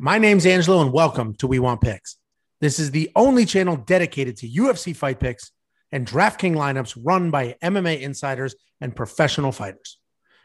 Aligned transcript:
My 0.00 0.16
name's 0.16 0.46
Angelo, 0.46 0.80
and 0.80 0.92
welcome 0.92 1.34
to 1.38 1.48
We 1.48 1.58
Want 1.58 1.80
Picks. 1.80 2.18
This 2.60 2.78
is 2.78 2.92
the 2.92 3.10
only 3.16 3.44
channel 3.44 3.74
dedicated 3.74 4.36
to 4.36 4.48
UFC 4.48 4.94
fight 4.94 5.18
picks 5.18 5.50
and 5.90 6.06
DraftKings 6.06 6.54
lineups 6.54 6.96
run 7.04 7.32
by 7.32 7.56
MMA 7.64 8.00
insiders 8.00 8.54
and 8.80 8.94
professional 8.94 9.50
fighters. 9.50 9.98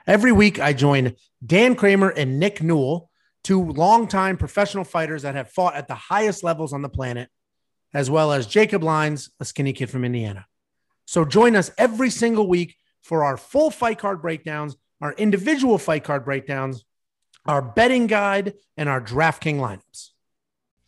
Every 0.08 0.32
week, 0.32 0.60
I 0.60 0.74
join 0.74 1.14
Dan 1.46 1.76
Kramer 1.76 2.10
and 2.10 2.40
Nick 2.40 2.64
Newell, 2.64 3.12
two 3.44 3.64
longtime 3.64 4.38
professional 4.38 4.86
fighters 4.86 5.22
that 5.22 5.36
have 5.36 5.52
fought 5.52 5.76
at 5.76 5.88
the 5.88 5.94
highest 5.94 6.44
levels 6.44 6.74
on 6.74 6.82
the 6.82 6.90
planet, 6.90 7.30
as 7.94 8.10
well 8.10 8.32
as 8.32 8.48
Jacob 8.48 8.82
Lines, 8.82 9.30
a 9.40 9.46
skinny 9.46 9.74
kid 9.74 9.92
from 9.92 10.04
Indiana. 10.04 10.48
So 11.06 11.26
join 11.26 11.56
us 11.56 11.70
every 11.78 12.10
single 12.10 12.48
week 12.48 12.76
for 13.04 13.24
our 13.24 13.38
full 13.38 13.70
fight 13.70 14.00
card 14.00 14.20
breakdowns, 14.20 14.76
our 15.00 15.14
individual 15.14 15.78
fight 15.78 16.04
card 16.04 16.26
breakdowns, 16.26 16.84
our 17.46 17.62
betting 17.62 18.08
guide, 18.08 18.54
and 18.78 18.90
our 18.90 19.02
DraftKings 19.02 19.60
lineups. 19.60 20.10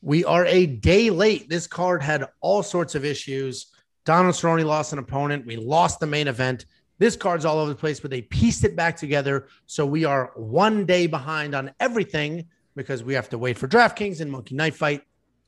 We 0.02 0.24
are 0.24 0.46
a 0.46 0.66
day 0.66 1.10
late. 1.10 1.50
This 1.50 1.68
card 1.68 2.02
had 2.02 2.28
all 2.40 2.64
sorts 2.64 2.96
of 2.96 3.04
issues. 3.04 3.68
Donald 4.06 4.36
Cerrone 4.36 4.66
lost 4.66 4.94
an 4.94 5.00
opponent. 5.00 5.46
We 5.46 5.58
lost 5.58 6.00
the 6.00 6.08
main 6.08 6.28
event. 6.28 6.66
This 6.98 7.16
card's 7.16 7.44
all 7.44 7.58
over 7.58 7.70
the 7.70 7.76
place, 7.76 8.00
but 8.00 8.12
they 8.12 8.22
pieced 8.22 8.64
it 8.64 8.76
back 8.76 8.96
together. 8.96 9.48
So 9.66 9.86
we 9.86 10.06
are 10.06 10.32
one 10.36 10.86
day 10.86 11.08
behind 11.08 11.56
on 11.56 11.72
everything 11.80 12.46
because 12.76 13.04
we 13.04 13.14
have 13.16 13.30
to 13.30 13.38
wait 13.38 13.58
for 13.58 13.68
DraftKings 13.68 14.22
and 14.22 14.32
Monkey 14.32 14.56
Knife 14.56 14.78
Fight. 14.78 15.02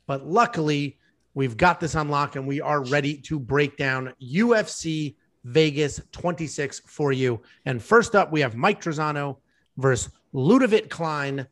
But 0.07 0.25
luckily, 0.25 0.97
we've 1.33 1.55
got 1.55 1.79
this 1.79 1.95
unlocked 1.95 2.35
and 2.35 2.47
we 2.47 2.59
are 2.59 2.83
ready 2.83 3.17
to 3.21 3.39
break 3.39 3.77
down 3.77 4.13
UFC 4.21 5.15
Vegas 5.43 6.01
26 6.11 6.81
for 6.85 7.11
you. 7.11 7.41
And 7.65 7.81
first 7.81 8.15
up, 8.15 8.31
we 8.31 8.41
have 8.41 8.55
Mike 8.55 8.81
Trizano 8.81 9.37
versus 9.77 10.11
Ludovit 10.33 10.89
Klein 10.89 11.47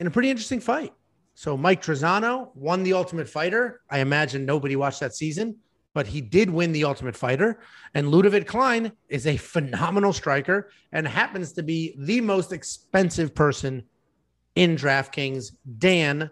in 0.00 0.06
a 0.06 0.10
pretty 0.10 0.30
interesting 0.30 0.60
fight. 0.60 0.92
So 1.34 1.56
Mike 1.56 1.82
Trizano 1.82 2.54
won 2.54 2.82
the 2.82 2.94
Ultimate 2.94 3.28
Fighter. 3.28 3.82
I 3.90 3.98
imagine 3.98 4.46
nobody 4.46 4.74
watched 4.74 5.00
that 5.00 5.14
season, 5.14 5.56
but 5.92 6.06
he 6.06 6.20
did 6.20 6.48
win 6.48 6.72
the 6.72 6.84
Ultimate 6.84 7.14
Fighter. 7.14 7.60
And 7.94 8.08
Ludovit 8.08 8.46
Klein 8.46 8.92
is 9.08 9.26
a 9.26 9.36
phenomenal 9.36 10.12
striker 10.12 10.70
and 10.92 11.06
happens 11.06 11.52
to 11.52 11.62
be 11.62 11.94
the 11.98 12.20
most 12.22 12.52
expensive 12.52 13.34
person 13.34 13.84
in 14.54 14.76
DraftKings. 14.76 15.52
Dan, 15.78 16.30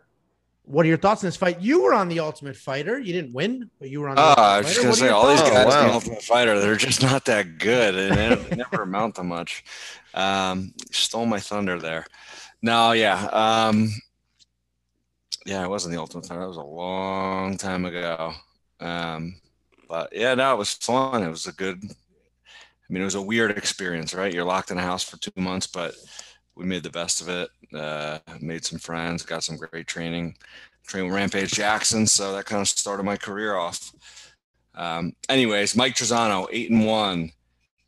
what 0.67 0.87
are 0.87 0.89
your 0.89 0.99
thoughts 0.99 1.23
on 1.23 1.29
this 1.29 1.37
fight? 1.37 1.61
You 1.61 1.83
were 1.83 1.93
on 1.93 2.09
the 2.09 2.21
Ultimate 2.21 2.57
Fighter. 2.57 2.99
You 2.99 3.13
didn't 3.13 3.35
win, 3.35 3.71
but 3.79 3.91
you 3.91 4.01
were 4.01 4.09
on. 4.09 4.17
The 4.17 4.23
oh, 4.23 4.35
I 4.37 4.59
was 4.59 4.69
just 4.69 4.81
gonna 4.81 4.95
say 4.95 5.09
all 5.11 5.29
these 5.29 5.43
guys 5.43 5.67
oh, 5.67 5.69
wow. 5.69 5.81
in 5.81 5.89
the 5.89 5.95
Ultimate 5.95 6.23
Fighter, 6.23 6.59
they're 6.59 6.77
just 6.77 7.03
not 7.03 7.27
that 7.27 7.59
good, 7.59 7.95
and 7.95 8.41
they 8.41 8.57
never 8.57 8.83
amount 8.83 9.17
to 9.17 9.25
much. 9.25 9.65
Um, 10.15 10.73
stole 10.91 11.27
my 11.27 11.39
thunder 11.39 11.79
there. 11.79 12.07
No, 12.63 12.93
yeah, 12.93 13.27
um, 13.27 13.91
yeah, 15.45 15.63
it 15.63 15.69
wasn't 15.69 15.93
the 15.93 16.01
Ultimate 16.01 16.27
Fighter. 16.27 16.41
That 16.41 16.49
was 16.49 16.57
a 16.57 16.63
long 16.63 17.59
time 17.59 17.85
ago. 17.85 18.33
Um, 18.81 19.37
but 19.89 20.15
yeah, 20.15 20.35
no, 20.35 20.55
it 20.55 20.59
was 20.59 20.73
fun. 20.73 21.23
It 21.23 21.29
was 21.29 21.47
a 21.47 21.53
good. 21.53 21.79
I 21.85 22.93
mean, 22.93 23.03
it 23.03 23.07
was 23.07 23.15
a 23.15 23.23
weird 23.23 23.51
experience, 23.51 24.15
right? 24.15 24.33
You're 24.33 24.45
locked 24.45 24.71
in 24.71 24.79
a 24.79 24.83
house 24.83 25.03
for 25.03 25.19
two 25.19 25.33
months, 25.37 25.67
but 25.67 25.95
we 26.57 26.65
made 26.65 26.83
the 26.83 26.91
best 26.91 27.21
of 27.21 27.29
it. 27.29 27.51
Uh, 27.75 28.19
made 28.41 28.65
some 28.65 28.79
friends, 28.79 29.25
got 29.25 29.45
some 29.45 29.57
great 29.57 29.87
training. 29.87 30.37
Trained 30.87 31.07
with 31.07 31.17
Rampage 31.17 31.53
Jackson, 31.53 32.07
so 32.07 32.35
that 32.35 32.45
kind 32.45 32.61
of 32.61 32.69
started 32.69 33.05
my 33.05 33.17
career 33.17 33.57
off. 33.57 33.93
Um, 34.75 35.15
anyways, 35.29 35.75
Mike 35.75 35.95
Trizano, 35.95 36.47
eight 36.53 36.71
and 36.71 36.87
one, 36.87 37.33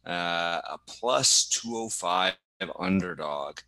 uh, 0.06 0.60
a 0.64 0.78
plus 0.86 1.46
two 1.46 1.68
hundred 1.68 1.84
oh 1.84 1.88
five 1.90 2.34
underdog. 2.78 3.58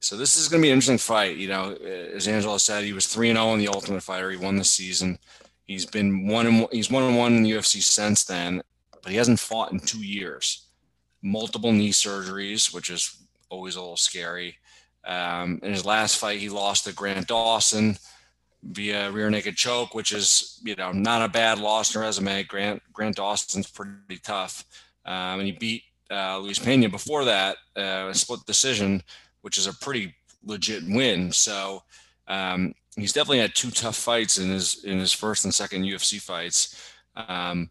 So 0.00 0.16
this 0.16 0.36
is 0.36 0.48
going 0.48 0.60
to 0.62 0.66
be 0.66 0.70
an 0.70 0.74
interesting 0.74 0.98
fight. 0.98 1.36
You 1.36 1.48
know, 1.48 1.74
as 1.74 2.28
Angelo 2.28 2.58
said, 2.58 2.84
he 2.84 2.92
was 2.92 3.06
three 3.06 3.30
and 3.30 3.36
zero 3.36 3.50
oh 3.50 3.54
in 3.54 3.60
the 3.60 3.68
Ultimate 3.68 4.02
Fighter. 4.02 4.30
He 4.30 4.36
won 4.36 4.56
the 4.56 4.64
season. 4.64 5.18
He's 5.64 5.86
been 5.86 6.26
one 6.28 6.46
and 6.46 6.68
he's 6.70 6.90
one 6.90 7.02
and 7.02 7.16
one 7.16 7.36
in 7.36 7.42
the 7.42 7.52
UFC 7.52 7.82
since 7.82 8.24
then, 8.24 8.62
but 9.02 9.10
he 9.10 9.18
hasn't 9.18 9.40
fought 9.40 9.72
in 9.72 9.80
two 9.80 10.04
years. 10.04 10.66
Multiple 11.22 11.72
knee 11.72 11.90
surgeries, 11.90 12.72
which 12.72 12.90
is 12.90 13.25
always 13.48 13.76
a 13.76 13.80
little 13.80 13.96
scary. 13.96 14.56
Um, 15.06 15.60
in 15.62 15.72
his 15.72 15.84
last 15.84 16.18
fight, 16.18 16.40
he 16.40 16.48
lost 16.48 16.84
to 16.84 16.92
Grant 16.92 17.28
Dawson 17.28 17.96
via 18.62 19.10
rear 19.10 19.30
naked 19.30 19.56
choke, 19.56 19.94
which 19.94 20.12
is 20.12 20.60
you 20.64 20.74
know 20.74 20.92
not 20.92 21.22
a 21.22 21.28
bad 21.28 21.58
loss 21.58 21.94
in 21.94 22.00
resume. 22.00 22.42
Grant 22.44 22.82
Grant 22.92 23.16
Dawson's 23.16 23.70
pretty 23.70 24.18
tough, 24.22 24.64
um, 25.04 25.40
and 25.40 25.46
he 25.46 25.52
beat 25.52 25.82
uh, 26.10 26.38
Luis 26.38 26.58
Pena 26.58 26.88
before 26.88 27.24
that, 27.24 27.56
uh, 27.76 28.12
split 28.12 28.40
decision, 28.46 29.02
which 29.42 29.58
is 29.58 29.66
a 29.66 29.74
pretty 29.74 30.14
legit 30.44 30.82
win. 30.88 31.32
So 31.32 31.82
um, 32.28 32.74
he's 32.96 33.12
definitely 33.12 33.40
had 33.40 33.54
two 33.54 33.70
tough 33.70 33.96
fights 33.96 34.38
in 34.38 34.50
his 34.50 34.84
in 34.84 34.98
his 34.98 35.12
first 35.12 35.44
and 35.44 35.54
second 35.54 35.84
UFC 35.84 36.20
fights. 36.20 36.92
Um, 37.14 37.70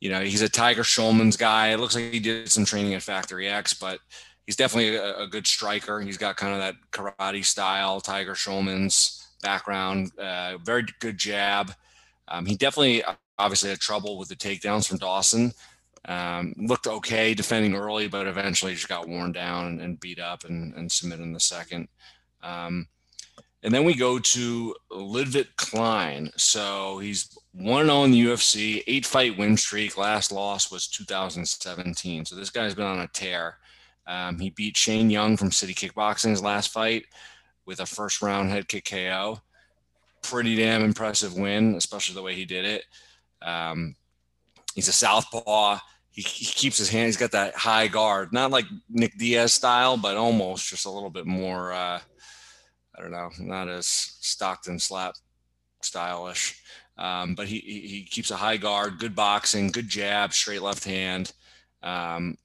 you 0.00 0.10
know, 0.10 0.20
he's 0.20 0.42
a 0.42 0.48
Tiger 0.48 0.82
Schulmann's 0.82 1.36
guy. 1.36 1.68
It 1.68 1.78
looks 1.78 1.94
like 1.94 2.12
he 2.12 2.18
did 2.18 2.50
some 2.50 2.64
training 2.64 2.94
at 2.94 3.02
Factory 3.02 3.48
X, 3.48 3.72
but 3.72 4.00
he's 4.46 4.56
definitely 4.56 4.96
a, 4.96 5.20
a, 5.20 5.26
good 5.26 5.46
striker. 5.46 6.00
He's 6.00 6.18
got 6.18 6.36
kind 6.36 6.54
of 6.54 6.60
that 6.60 6.74
karate 6.90 7.44
style, 7.44 8.00
Tiger 8.00 8.34
Schulmann's 8.34 9.28
background, 9.42 10.12
uh, 10.18 10.58
very 10.58 10.84
good 11.00 11.18
jab. 11.18 11.72
Um, 12.28 12.46
he 12.46 12.56
definitely 12.56 13.02
obviously 13.38 13.70
had 13.70 13.80
trouble 13.80 14.18
with 14.18 14.28
the 14.28 14.36
takedowns 14.36 14.88
from 14.88 14.98
Dawson. 14.98 15.52
Um, 16.04 16.54
looked 16.56 16.86
okay 16.86 17.32
defending 17.34 17.74
early, 17.74 18.08
but 18.08 18.26
eventually 18.26 18.74
just 18.74 18.88
got 18.88 19.08
worn 19.08 19.32
down 19.32 19.66
and, 19.66 19.80
and 19.80 20.00
beat 20.00 20.18
up 20.18 20.44
and, 20.44 20.74
and 20.74 20.90
submitted 20.90 21.22
in 21.22 21.32
the 21.32 21.40
second. 21.40 21.88
Um, 22.42 22.88
and 23.62 23.72
then 23.72 23.84
we 23.84 23.94
go 23.94 24.18
to 24.18 24.74
Ludovit 24.90 25.54
Klein. 25.56 26.30
So 26.36 26.98
he's 26.98 27.38
1 27.52 27.86
0 27.86 28.04
in 28.04 28.10
the 28.10 28.24
UFC, 28.24 28.82
eight 28.88 29.06
fight 29.06 29.38
win 29.38 29.56
streak. 29.56 29.96
Last 29.96 30.32
loss 30.32 30.70
was 30.70 30.88
2017. 30.88 32.24
So 32.24 32.34
this 32.34 32.50
guy's 32.50 32.74
been 32.74 32.86
on 32.86 33.00
a 33.00 33.08
tear. 33.08 33.58
Um, 34.06 34.38
he 34.38 34.50
beat 34.50 34.76
Shane 34.76 35.10
Young 35.10 35.36
from 35.36 35.52
City 35.52 35.74
Kickboxing's 35.74 36.42
last 36.42 36.72
fight 36.72 37.04
with 37.66 37.80
a 37.80 37.86
first 37.86 38.22
round 38.22 38.50
head 38.50 38.68
kick 38.68 38.84
KO. 38.84 39.40
Pretty 40.22 40.56
damn 40.56 40.82
impressive 40.82 41.36
win, 41.36 41.74
especially 41.74 42.14
the 42.14 42.22
way 42.22 42.34
he 42.34 42.44
did 42.44 42.64
it. 42.64 42.84
Um, 43.40 43.96
he's 44.74 44.88
a 44.88 44.92
southpaw. 44.92 45.78
He, 46.10 46.22
he, 46.22 46.44
keeps 46.44 46.76
his 46.76 46.90
hand. 46.90 47.06
He's 47.06 47.16
got 47.16 47.32
that 47.32 47.54
high 47.54 47.88
guard, 47.88 48.32
not 48.32 48.50
like 48.50 48.66
Nick 48.90 49.16
Diaz 49.16 49.52
style, 49.52 49.96
but 49.96 50.16
almost 50.16 50.68
just 50.68 50.84
a 50.84 50.90
little 50.90 51.10
bit 51.10 51.26
more. 51.26 51.72
Uh, 51.72 52.00
I 52.94 53.00
don't 53.00 53.10
know, 53.10 53.30
not 53.38 53.68
as 53.68 53.86
Stockton 53.86 54.78
slap 54.78 55.14
stylish. 55.80 56.60
Um, 56.98 57.34
but 57.34 57.46
he, 57.46 57.58
he 57.58 58.04
keeps 58.04 58.30
a 58.30 58.36
high 58.36 58.58
guard, 58.58 58.98
good 58.98 59.14
boxing, 59.14 59.70
good 59.70 59.88
jab, 59.88 60.32
straight 60.32 60.62
left 60.62 60.84
hand. 60.84 61.32
Um, 61.82 62.36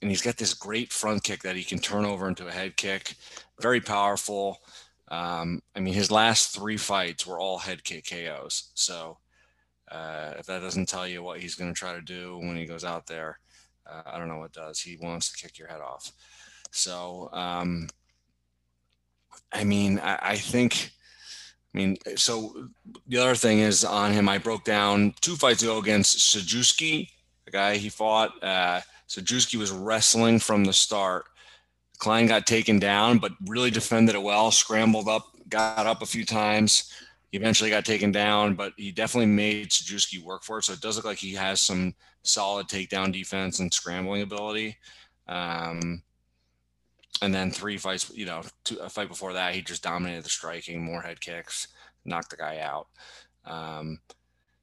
and 0.00 0.10
he's 0.10 0.22
got 0.22 0.36
this 0.36 0.54
great 0.54 0.92
front 0.92 1.22
kick 1.22 1.42
that 1.42 1.56
he 1.56 1.64
can 1.64 1.78
turn 1.78 2.04
over 2.04 2.28
into 2.28 2.46
a 2.46 2.52
head 2.52 2.76
kick. 2.76 3.14
Very 3.60 3.80
powerful. 3.80 4.60
Um, 5.08 5.62
I 5.74 5.80
mean, 5.80 5.94
his 5.94 6.10
last 6.10 6.54
three 6.54 6.76
fights 6.76 7.26
were 7.26 7.38
all 7.38 7.58
head 7.58 7.84
kick 7.84 8.08
KOs. 8.08 8.70
So 8.74 9.18
uh, 9.90 10.34
if 10.38 10.46
that 10.46 10.60
doesn't 10.60 10.88
tell 10.88 11.06
you 11.06 11.22
what 11.22 11.40
he's 11.40 11.54
going 11.54 11.72
to 11.72 11.78
try 11.78 11.94
to 11.94 12.00
do 12.00 12.38
when 12.38 12.56
he 12.56 12.64
goes 12.64 12.84
out 12.84 13.06
there, 13.06 13.38
uh, 13.86 14.02
I 14.06 14.18
don't 14.18 14.28
know 14.28 14.38
what 14.38 14.52
does. 14.52 14.80
He 14.80 14.96
wants 14.96 15.32
to 15.32 15.36
kick 15.36 15.58
your 15.58 15.68
head 15.68 15.80
off. 15.80 16.12
So, 16.70 17.28
um, 17.32 17.88
I 19.52 19.64
mean, 19.64 19.98
I, 19.98 20.18
I 20.22 20.36
think. 20.36 20.92
I 21.72 21.78
mean, 21.78 21.98
so 22.16 22.68
the 23.06 23.18
other 23.18 23.36
thing 23.36 23.60
is 23.60 23.84
on 23.84 24.12
him. 24.12 24.28
I 24.28 24.38
broke 24.38 24.64
down 24.64 25.14
two 25.20 25.36
fights 25.36 25.62
ago 25.62 25.78
against 25.78 26.18
Sajewski, 26.18 27.08
the 27.44 27.52
guy 27.52 27.76
he 27.76 27.88
fought. 27.88 28.42
Uh, 28.42 28.80
so 29.10 29.20
Drewski 29.20 29.56
was 29.56 29.72
wrestling 29.72 30.38
from 30.38 30.64
the 30.64 30.72
start. 30.72 31.24
Klein 31.98 32.28
got 32.28 32.46
taken 32.46 32.78
down, 32.78 33.18
but 33.18 33.32
really 33.48 33.72
defended 33.72 34.14
it 34.14 34.22
well, 34.22 34.52
scrambled 34.52 35.08
up, 35.08 35.26
got 35.48 35.84
up 35.84 36.00
a 36.00 36.06
few 36.06 36.24
times. 36.24 36.92
He 37.32 37.36
eventually 37.36 37.70
got 37.70 37.84
taken 37.84 38.12
down, 38.12 38.54
but 38.54 38.72
he 38.76 38.92
definitely 38.92 39.26
made 39.26 39.70
Sajewski 39.70 40.22
work 40.22 40.44
for 40.44 40.58
it. 40.58 40.62
So 40.62 40.74
it 40.74 40.80
does 40.80 40.94
look 40.94 41.06
like 41.06 41.18
he 41.18 41.34
has 41.34 41.60
some 41.60 41.92
solid 42.22 42.68
takedown 42.68 43.12
defense 43.12 43.58
and 43.58 43.74
scrambling 43.74 44.22
ability. 44.22 44.76
Um, 45.26 46.04
and 47.20 47.34
then 47.34 47.50
three 47.50 47.78
fights, 47.78 48.12
you 48.14 48.26
know, 48.26 48.42
two, 48.62 48.78
a 48.78 48.88
fight 48.88 49.08
before 49.08 49.32
that, 49.32 49.56
he 49.56 49.60
just 49.60 49.82
dominated 49.82 50.22
the 50.22 50.28
striking, 50.28 50.84
more 50.84 51.02
head 51.02 51.20
kicks, 51.20 51.66
knocked 52.04 52.30
the 52.30 52.36
guy 52.36 52.60
out. 52.60 52.86
Um, 53.44 53.98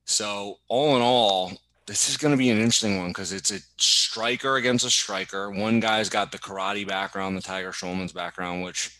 so 0.05 0.59
all 0.69 0.95
in 0.95 1.01
all, 1.01 1.51
this 1.87 2.09
is 2.09 2.17
going 2.17 2.33
to 2.33 2.37
be 2.37 2.49
an 2.49 2.57
interesting 2.57 2.97
one 2.99 3.07
because 3.07 3.31
it's 3.31 3.51
a 3.51 3.59
striker 3.77 4.57
against 4.57 4.85
a 4.85 4.89
striker. 4.89 5.49
One 5.49 5.79
guy's 5.79 6.09
got 6.09 6.31
the 6.31 6.37
karate 6.37 6.85
background, 6.85 7.37
the 7.37 7.41
Tiger 7.41 7.71
Schulman's 7.71 8.11
background, 8.11 8.61
which 8.61 8.99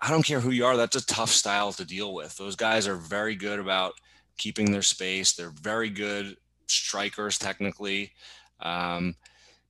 I 0.00 0.10
don't 0.10 0.24
care 0.24 0.40
who 0.40 0.50
you 0.50 0.64
are, 0.64 0.76
that's 0.76 0.96
a 0.96 1.06
tough 1.06 1.30
style 1.30 1.72
to 1.74 1.84
deal 1.84 2.14
with. 2.14 2.36
Those 2.36 2.56
guys 2.56 2.88
are 2.88 2.96
very 2.96 3.36
good 3.36 3.60
about 3.60 3.92
keeping 4.38 4.72
their 4.72 4.82
space. 4.82 5.34
They're 5.34 5.52
very 5.62 5.90
good 5.90 6.36
strikers 6.66 7.38
technically. 7.38 8.12
Um, 8.60 9.14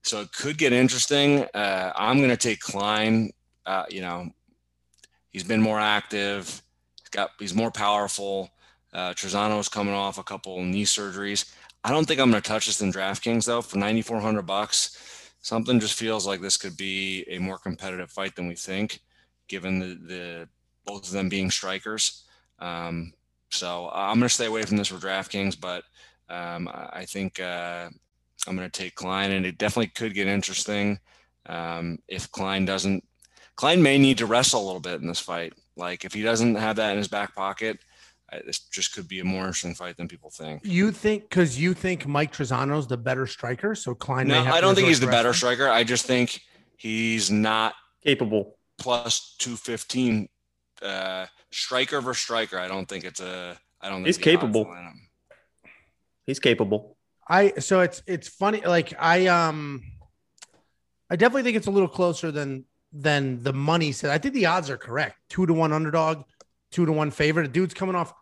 so 0.03 0.21
it 0.21 0.33
could 0.33 0.59
get 0.59 0.73
interesting. 0.73 1.45
Uh, 1.53 1.93
I'm 1.95 2.19
going 2.19 2.31
to 2.31 2.37
take 2.37 2.61
Klein. 2.61 3.33
Uh, 3.67 3.85
you 3.91 4.01
know, 4.01 4.31
he's 5.31 5.45
been 5.45 5.61
more 5.61 5.81
active. 5.81 6.63
got 7.11 7.31
he's 7.39 7.55
more 7.55 7.71
powerful. 7.71 8.51
Uh, 8.95 9.15
is 9.17 9.69
coming 9.71 9.95
off 9.95 10.19
a 10.19 10.23
couple 10.23 10.63
knee 10.63 10.85
surgeries. 10.85 11.51
I 11.85 11.91
don't 11.91 12.07
think 12.07 12.21
I'm 12.21 12.31
going 12.31 12.43
to 12.43 12.49
touch 12.49 12.67
this 12.67 12.81
in 12.81 12.93
DraftKings 12.93 13.47
though 13.47 13.63
for 13.63 13.79
9,400 13.79 14.43
bucks. 14.43 15.31
Something 15.41 15.81
just 15.81 15.99
feels 15.99 16.27
like 16.27 16.41
this 16.41 16.57
could 16.57 16.77
be 16.77 17.25
a 17.29 17.39
more 17.39 17.59
competitive 17.59 18.11
fight 18.11 18.37
than 18.37 18.47
we 18.47 18.55
think, 18.55 19.01
given 19.49 19.81
the, 19.81 19.99
the 20.07 20.49
both 20.87 21.07
of 21.07 21.13
them 21.13 21.29
being 21.29 21.51
strikers. 21.51 22.25
Um, 22.61 23.13
so 23.51 23.91
I'm 23.93 24.19
going 24.19 24.29
to 24.29 24.35
stay 24.35 24.47
away 24.47 24.63
from 24.63 24.77
this 24.77 24.89
for 24.89 24.97
DraftKings, 24.97 25.61
but 25.61 25.83
um, 26.29 26.69
I 26.73 27.05
think 27.05 27.41
uh, 27.41 27.89
I'm 28.47 28.57
going 28.57 28.71
to 28.71 28.81
take 28.83 28.95
Klein, 28.95 29.33
and 29.33 29.45
it 29.45 29.59
definitely 29.59 29.89
could 29.89 30.15
get 30.15 30.29
interesting 30.29 30.99
um, 31.47 31.99
if 32.09 32.31
Klein 32.31 32.65
doesn't. 32.65 33.05
Klein 33.57 33.83
may 33.83 33.99
need 33.99 34.19
to 34.19 34.27
wrestle 34.27 34.63
a 34.63 34.65
little 34.65 34.81
bit 34.81 35.01
in 35.01 35.09
this 35.09 35.21
fight. 35.21 35.53
Like 35.77 36.05
if 36.05 36.15
he 36.15 36.23
doesn't 36.23 36.55
have 36.55 36.77
that 36.77 36.93
in 36.93 36.99
his 36.99 37.09
back 37.09 37.35
pocket, 37.35 37.79
this 38.47 38.61
just 38.61 38.95
could 38.95 39.09
be 39.09 39.21
a 39.21 39.25
more 39.25 39.41
interesting 39.41 39.75
fight 39.75 39.97
than 39.97 40.09
people 40.09 40.31
think. 40.31 40.63
You 40.65 40.91
think 40.91 41.23
because 41.23 41.59
you 41.61 41.75
think 41.75 42.07
Mike 42.07 42.33
Trizano's 42.33 42.87
the 42.87 42.97
better 42.97 43.27
striker, 43.27 43.75
so 43.75 43.95
Klein. 43.95 44.29
No, 44.29 44.43
I 44.43 44.61
don't 44.61 44.75
think 44.75 44.89
he's 44.89 45.01
the 45.01 45.07
better 45.07 45.33
striker. 45.33 45.69
I 45.69 45.85
just 45.85 46.07
think 46.07 46.41
he's 46.77 47.31
not 47.31 47.75
capable. 48.03 48.57
Plus 48.79 49.37
two 49.39 49.57
fifteen 49.57 50.29
uh, 50.81 51.27
striker 51.51 52.01
versus 52.01 52.23
striker. 52.23 52.59
I 52.59 52.69
don't 52.69 52.89
think 52.89 53.05
it's 53.05 53.21
a. 53.21 53.57
I 53.81 53.89
don't. 53.89 53.99
Think 53.99 54.07
he's 54.07 54.19
capable. 54.19 54.75
He's 56.25 56.41
capable. 56.41 56.97
I 57.29 57.53
so 57.59 57.81
it's 57.81 58.03
it's 58.07 58.29
funny. 58.29 58.61
Like 58.61 58.95
I 58.99 59.27
um, 59.27 59.83
I 61.11 61.17
definitely 61.17 61.43
think 61.43 61.57
it's 61.57 61.67
a 61.67 61.71
little 61.71 61.89
closer 61.89 62.33
than 62.33 62.65
than 62.93 63.43
the 63.43 63.53
money 63.53 63.93
said. 63.93 64.11
I 64.11 64.19
think 64.19 64.35
the 64.35 64.47
odds 64.47 64.71
are 64.71 64.77
correct. 64.77 65.17
Two 65.29 65.47
to 65.47 65.53
one 65.53 65.73
underdog, 65.73 66.25
two 66.71 66.87
to 66.87 66.93
one 66.93 67.11
favorite. 67.11 67.45
The 67.45 67.53
dude's 67.53 67.75
coming 67.75 67.95
off 67.95 68.13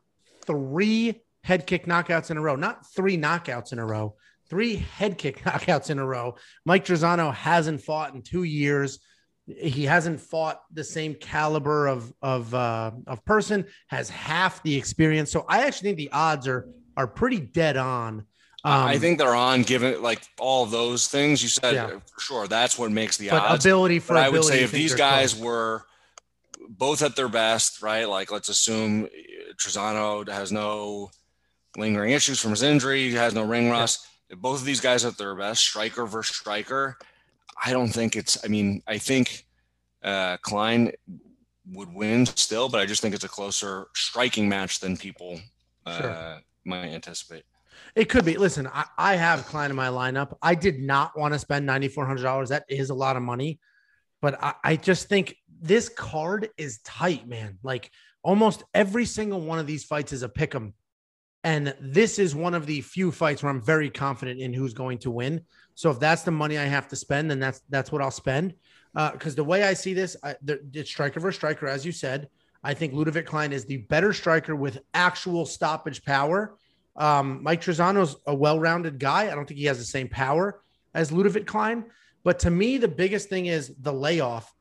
three 0.50 1.23
head 1.44 1.67
kick 1.67 1.87
knockouts 1.87 2.31
in 2.31 2.37
a 2.37 2.41
row, 2.41 2.56
not 2.56 2.87
three 2.94 3.17
knockouts 3.17 3.73
in 3.73 3.79
a 3.79 3.87
row, 3.87 4.17
three 4.49 4.76
head 4.76 5.17
kick 5.17 5.38
knockouts 5.44 5.91
in 5.91 5.99
a 5.99 6.06
row. 6.06 6.37
Mike 6.64 6.85
Trizano 6.85 7.32
hasn't 7.32 7.81
fought 7.82 8.14
in 8.14 8.23
two 8.23 8.43
years. 8.43 8.99
He 9.47 9.85
hasn't 9.85 10.20
fought 10.20 10.61
the 10.73 10.85
same 10.85 11.14
caliber 11.14 11.87
of 11.87 12.12
of 12.23 12.55
uh, 12.55 12.93
of 13.06 13.25
person. 13.25 13.67
Has 13.88 14.11
half 14.11 14.62
the 14.62 14.76
experience. 14.76 15.31
So 15.31 15.44
I 15.49 15.67
actually 15.67 15.88
think 15.88 15.99
the 15.99 16.12
odds 16.12 16.47
are 16.47 16.69
are 16.97 17.06
pretty 17.06 17.41
dead 17.41 17.76
on. 17.76 18.26
Um, 18.62 18.88
I 18.88 18.99
think 18.99 19.19
they're 19.19 19.35
on, 19.35 19.62
given 19.62 20.02
like 20.02 20.20
all 20.38 20.67
those 20.67 21.08
things 21.08 21.43
you 21.43 21.49
said. 21.49 21.75
Yeah. 21.75 21.99
For 22.14 22.20
sure, 22.20 22.47
that's 22.47 22.79
what 22.79 22.93
makes 22.93 23.17
the 23.17 23.31
but 23.31 23.43
odds. 23.43 23.64
Ability 23.64 24.00
for 24.00 24.14
but 24.14 24.29
ability, 24.29 24.37
I 24.37 24.38
would 24.38 24.44
say 24.44 24.64
if 24.64 24.70
these 24.70 24.94
guys 24.94 25.32
close. 25.32 25.44
were 25.44 25.87
both 26.70 27.02
at 27.02 27.17
their 27.17 27.28
best, 27.28 27.82
right? 27.82 28.08
Like 28.08 28.31
let's 28.31 28.49
assume 28.49 29.08
Trizano 29.56 30.26
has 30.28 30.52
no 30.52 31.11
lingering 31.76 32.12
issues 32.12 32.40
from 32.40 32.50
his 32.52 32.62
injury, 32.62 33.11
he 33.11 33.14
has 33.14 33.34
no 33.34 33.44
ring 33.44 33.70
rust. 33.70 34.06
If 34.28 34.38
both 34.38 34.61
of 34.61 34.64
these 34.64 34.81
guys 34.81 35.05
at 35.05 35.19
their 35.19 35.34
best, 35.34 35.62
striker 35.62 36.06
versus 36.06 36.37
striker, 36.37 36.96
I 37.62 37.72
don't 37.72 37.88
think 37.88 38.14
it's. 38.14 38.43
I 38.44 38.49
mean, 38.49 38.82
I 38.87 38.99
think 38.99 39.44
uh, 40.02 40.37
Klein 40.38 40.93
would 41.72 41.93
win 41.93 42.25
still, 42.26 42.69
but 42.69 42.81
I 42.81 42.87
just 42.87 43.02
think 43.02 43.14
it's 43.14 43.25
a 43.25 43.28
closer 43.28 43.88
striking 43.94 44.49
match 44.49 44.78
than 44.78 44.96
people 44.96 45.40
uh, 45.84 46.00
sure. 46.00 46.38
might 46.64 46.88
anticipate. 46.88 47.44
It 47.96 48.08
could 48.08 48.25
be. 48.25 48.37
Listen, 48.37 48.69
I, 48.69 48.84
I 48.96 49.16
have 49.16 49.46
Klein 49.46 49.70
in 49.70 49.76
my 49.76 49.88
lineup. 49.88 50.37
I 50.40 50.55
did 50.55 50.81
not 50.81 51.19
want 51.19 51.34
to 51.34 51.38
spend 51.40 51.66
ninety 51.66 51.88
four 51.88 52.06
hundred 52.06 52.23
dollars. 52.23 52.50
That 52.50 52.64
is 52.69 52.90
a 52.90 52.94
lot 52.94 53.16
of 53.16 53.23
money, 53.23 53.58
but 54.23 54.43
I, 54.43 54.55
I 54.62 54.76
just 54.76 55.08
think 55.08 55.37
this 55.60 55.88
card 55.88 56.48
is 56.56 56.80
tight, 56.84 57.28
man. 57.28 57.58
Like 57.62 57.90
almost 58.22 58.64
every 58.74 59.04
single 59.04 59.40
one 59.40 59.58
of 59.58 59.66
these 59.66 59.84
fights 59.84 60.12
is 60.12 60.22
a 60.22 60.28
pick 60.28 60.54
'em. 60.54 60.74
And 61.42 61.74
this 61.80 62.18
is 62.18 62.34
one 62.34 62.54
of 62.54 62.66
the 62.66 62.80
few 62.82 63.10
fights 63.10 63.42
where 63.42 63.50
I'm 63.50 63.62
very 63.62 63.88
confident 63.88 64.40
in 64.40 64.52
who's 64.52 64.74
going 64.74 64.98
to 64.98 65.10
win. 65.10 65.42
So 65.74 65.90
if 65.90 65.98
that's 65.98 66.22
the 66.22 66.30
money 66.30 66.58
I 66.58 66.64
have 66.64 66.88
to 66.88 66.96
spend, 66.96 67.30
then 67.30 67.40
that's 67.40 67.60
that's 67.70 67.90
what 67.90 68.02
I'll 68.02 68.10
spend. 68.10 68.54
Because 68.92 69.34
uh, 69.34 69.36
the 69.36 69.44
way 69.44 69.62
I 69.62 69.74
see 69.74 69.94
this, 69.94 70.16
I, 70.22 70.34
the, 70.42 70.60
it's 70.74 70.90
striker 70.90 71.20
versus 71.20 71.36
striker, 71.36 71.66
as 71.66 71.86
you 71.86 71.92
said. 71.92 72.28
I 72.62 72.74
think 72.74 72.92
Ludovic 72.92 73.26
Klein 73.26 73.52
is 73.52 73.64
the 73.64 73.78
better 73.78 74.12
striker 74.12 74.54
with 74.54 74.80
actual 74.92 75.46
stoppage 75.46 76.04
power. 76.04 76.58
Um, 76.96 77.42
Mike 77.42 77.62
Trizano's 77.62 78.16
a 78.26 78.34
well-rounded 78.34 78.98
guy. 78.98 79.30
I 79.30 79.34
don't 79.34 79.46
think 79.46 79.60
he 79.60 79.66
has 79.66 79.78
the 79.78 79.84
same 79.84 80.08
power 80.08 80.60
as 80.92 81.10
Ludovic 81.10 81.46
Klein. 81.46 81.84
But 82.22 82.40
to 82.40 82.50
me, 82.50 82.76
the 82.76 82.88
biggest 82.88 83.30
thing 83.30 83.46
is 83.46 83.72
the 83.80 83.92
layoff. 83.92 84.52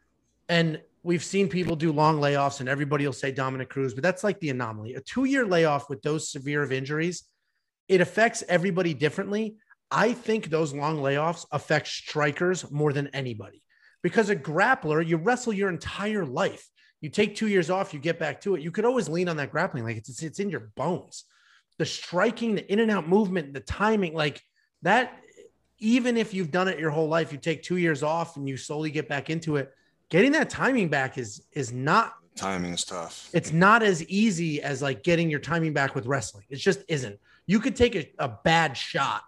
And 0.48 0.80
we've 1.04 1.24
seen 1.24 1.48
people 1.48 1.76
do 1.76 1.92
long 1.92 2.20
layoffs 2.20 2.60
and 2.60 2.68
everybody 2.68 3.06
will 3.06 3.14
say 3.14 3.32
Dominick 3.32 3.70
Cruz, 3.70 3.94
but 3.94 4.04
that's 4.04 4.24
like 4.24 4.40
the 4.40 4.50
anomaly. 4.50 4.96
A 4.96 5.02
two 5.02 5.26
year 5.26 5.46
layoff 5.46 5.90
with 5.90 6.02
those 6.02 6.30
severe 6.30 6.64
of 6.64 6.72
injuries, 6.72 7.24
it 7.88 8.02
affects 8.02 8.44
everybody 8.48 8.94
differently. 8.94 9.58
I 9.92 10.14
think 10.14 10.50
those 10.50 10.74
long 10.74 10.98
layoffs 10.98 11.46
affect 11.52 11.88
strikers 11.88 12.70
more 12.70 12.94
than 12.94 13.08
anybody 13.08 13.64
because 14.04 14.30
a 14.30 14.36
grappler, 14.36 15.06
you 15.06 15.18
wrestle 15.18 15.54
your 15.54 15.70
entire 15.70 16.26
life. 16.26 16.68
You 17.02 17.10
take 17.10 17.36
two 17.36 17.48
years 17.48 17.70
off, 17.70 17.94
you 17.94 18.00
get 18.00 18.20
back 18.20 18.42
to 18.42 18.56
it. 18.56 18.62
You 18.62 18.72
could 18.72 18.86
always 18.86 19.08
lean 19.08 19.30
on 19.30 19.38
that 19.38 19.52
grappling, 19.52 19.86
like 19.86 19.98
it's, 19.98 20.22
it's 20.22 20.40
in 20.40 20.50
your 20.50 20.72
bones. 20.76 21.24
The 21.78 21.86
striking, 21.86 22.56
the 22.56 22.72
in 22.72 22.80
and 22.80 22.92
out 22.92 23.08
movement, 23.08 23.54
the 23.54 23.62
timing, 23.62 24.14
like 24.14 24.42
that. 24.82 25.18
Even 25.82 26.18
if 26.18 26.34
you've 26.34 26.52
done 26.52 26.68
it 26.68 26.78
your 26.78 26.90
whole 26.90 27.08
life, 27.08 27.32
you 27.32 27.38
take 27.38 27.64
two 27.64 27.78
years 27.78 28.04
off 28.04 28.36
and 28.36 28.50
you 28.50 28.58
slowly 28.58 28.92
get 28.92 29.08
back 29.08 29.30
into 29.30 29.56
it 29.56 29.72
getting 30.10 30.32
that 30.34 30.50
timing 30.50 30.90
back 30.90 31.18
is 31.18 31.44
is 31.54 31.72
not 31.72 32.14
timing 32.36 32.74
is 32.74 32.84
tough. 32.84 33.30
It's 33.34 33.52
not 33.52 33.84
as 33.84 34.04
easy 34.06 34.62
as 34.62 34.82
like 34.82 35.04
getting 35.04 35.30
your 35.30 35.40
timing 35.40 35.74
back 35.74 35.96
with 35.96 36.06
wrestling. 36.06 36.46
It 36.50 36.58
just 36.58 36.84
isn't. 36.88 37.20
You 37.46 37.60
could 37.60 37.76
take 37.76 37.96
a, 37.96 38.10
a 38.20 38.30
bad 38.44 38.78
shot 38.78 39.24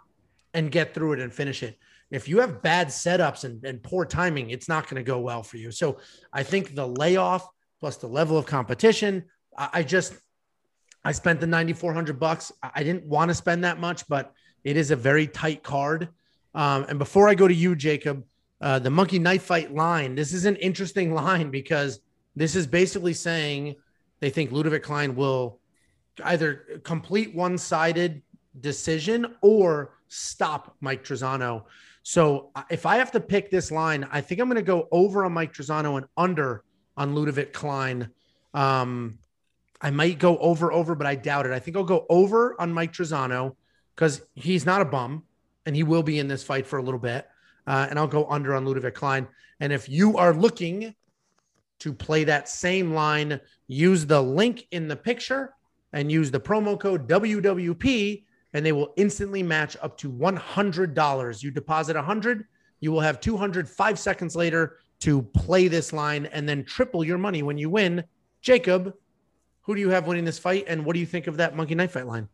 and 0.54 0.72
get 0.72 0.94
through 0.94 1.14
it 1.14 1.20
and 1.20 1.34
finish 1.34 1.64
it. 1.64 1.78
If 2.10 2.28
you 2.28 2.40
have 2.40 2.62
bad 2.62 2.88
setups 2.88 3.46
and, 3.46 3.64
and 3.64 3.82
poor 3.82 4.06
timing, 4.06 4.50
it's 4.50 4.68
not 4.68 4.90
going 4.90 4.98
to 4.98 5.04
go 5.04 5.20
well 5.20 5.44
for 5.44 5.58
you. 5.58 5.72
So 5.72 5.98
I 6.34 6.44
think 6.44 6.76
the 6.76 6.88
layoff 6.88 7.48
plus 7.80 7.98
the 7.98 8.08
level 8.08 8.38
of 8.38 8.46
competition, 8.46 9.26
I, 9.58 9.70
I 9.74 9.84
just 9.84 10.14
I 11.04 11.14
spent 11.14 11.40
the 11.40 11.48
9400 11.48 12.20
bucks. 12.20 12.52
I 12.62 12.84
didn't 12.84 13.06
want 13.06 13.30
to 13.30 13.36
spend 13.36 13.64
that 13.64 13.80
much, 13.80 14.08
but 14.08 14.34
it 14.64 14.78
is 14.78 14.92
a 14.92 14.96
very 14.96 15.26
tight 15.26 15.64
card. 15.64 16.10
Um, 16.54 16.86
and 16.90 17.00
before 17.00 17.28
I 17.28 17.34
go 17.34 17.48
to 17.48 17.54
you, 17.54 17.76
Jacob, 17.76 18.24
uh, 18.62 18.80
the 18.80 18.90
monkey 18.90 19.20
knife 19.20 19.44
fight 19.44 19.74
line. 19.74 20.16
This 20.16 20.34
is 20.34 20.46
an 20.46 20.56
interesting 20.58 21.14
line 21.24 21.50
because 21.50 22.00
this 22.36 22.56
is 22.56 22.68
basically 22.68 23.14
saying 23.14 23.76
they 24.20 24.30
think 24.30 24.52
Ludovic 24.52 24.84
Klein 24.84 25.16
will 25.16 25.60
either 26.24 26.82
complete 26.84 27.34
one 27.36 27.58
sided 27.58 28.22
decision 28.60 29.36
or 29.42 29.98
stop 30.08 30.76
Mike 30.82 31.04
Trizano. 31.04 31.64
So 32.04 32.52
uh, 32.56 32.64
if 32.70 32.86
I 32.86 32.98
have 32.98 33.12
to 33.12 33.20
pick 33.20 33.50
this 33.50 33.72
line, 33.72 34.08
I 34.12 34.22
think 34.22 34.40
I'm 34.40 34.48
going 34.48 34.56
to 34.56 34.62
go 34.62 34.88
over 34.92 35.26
on 35.26 35.34
Mike 35.34 35.54
Trizano 35.54 35.98
and 35.98 36.06
under 36.18 36.64
on 36.98 37.16
Ludovic 37.16 37.54
Klein. 37.54 38.10
Um, 38.54 39.20
I 39.82 39.90
might 39.90 40.20
go 40.20 40.38
over, 40.38 40.72
over, 40.72 40.94
but 40.94 41.08
I 41.08 41.16
doubt 41.16 41.46
it. 41.48 41.52
I 41.52 41.60
think 41.60 41.76
I'll 41.78 41.84
go 41.84 42.06
over 42.10 42.60
on 42.62 42.72
Mike 42.72 42.94
Trizano 42.94 43.56
because 43.96 44.22
he's 44.36 44.66
not 44.66 44.82
a 44.82 44.86
bum 44.86 45.24
and 45.66 45.76
he 45.76 45.84
will 45.84 46.04
be 46.04 46.20
in 46.20 46.28
this 46.28 46.44
fight 46.44 46.68
for 46.68 46.78
a 46.78 46.84
little 46.84 47.00
bit 47.00 47.28
uh, 47.68 47.88
and 47.90 47.98
I'll 47.98 48.08
go 48.08 48.26
under 48.26 48.56
on 48.56 48.66
Ludovic 48.66 48.96
Klein. 48.96 49.28
And 49.60 49.72
if 49.72 49.88
you 49.88 50.18
are 50.18 50.34
looking 50.34 50.96
to 51.80 51.94
play 51.94 52.24
that 52.24 52.50
same 52.50 52.94
line, 52.94 53.40
use 53.68 54.06
the 54.06 54.22
link 54.22 54.68
in 54.72 54.88
the 54.88 54.96
picture 54.96 55.54
and 55.94 56.12
use 56.12 56.32
the 56.32 56.40
promo 56.40 56.80
code 56.80 57.08
WWP, 57.08 58.24
and 58.54 58.66
they 58.66 58.72
will 58.72 58.94
instantly 58.98 59.44
match 59.44 59.78
up 59.82 59.98
to 59.98 60.12
$100. 60.12 61.44
You 61.44 61.52
deposit 61.52 61.96
100, 61.96 62.46
you 62.80 62.92
will 62.92 63.02
have 63.02 63.20
200 63.20 63.70
five 63.70 63.98
seconds 64.00 64.36
later 64.36 64.78
to 65.00 65.22
play 65.22 65.68
this 65.68 65.94
line 65.94 66.28
and 66.28 66.48
then 66.48 66.64
triple 66.64 67.04
your 67.04 67.18
money 67.18 67.44
when 67.44 67.58
you 67.58 67.70
win. 67.70 68.04
Jacob, 68.42 68.94
who 69.62 69.76
do 69.76 69.82
you 69.82 69.90
have 69.90 70.08
winning 70.08 70.26
this 70.26 70.40
fight, 70.40 70.66
and 70.68 70.84
what 70.86 70.94
do 70.94 71.00
you 71.00 71.06
think 71.06 71.28
of 71.28 71.38
that 71.38 71.56
monkey 71.56 71.76
knife 71.76 71.92
fight 71.92 72.08
line? 72.08 72.28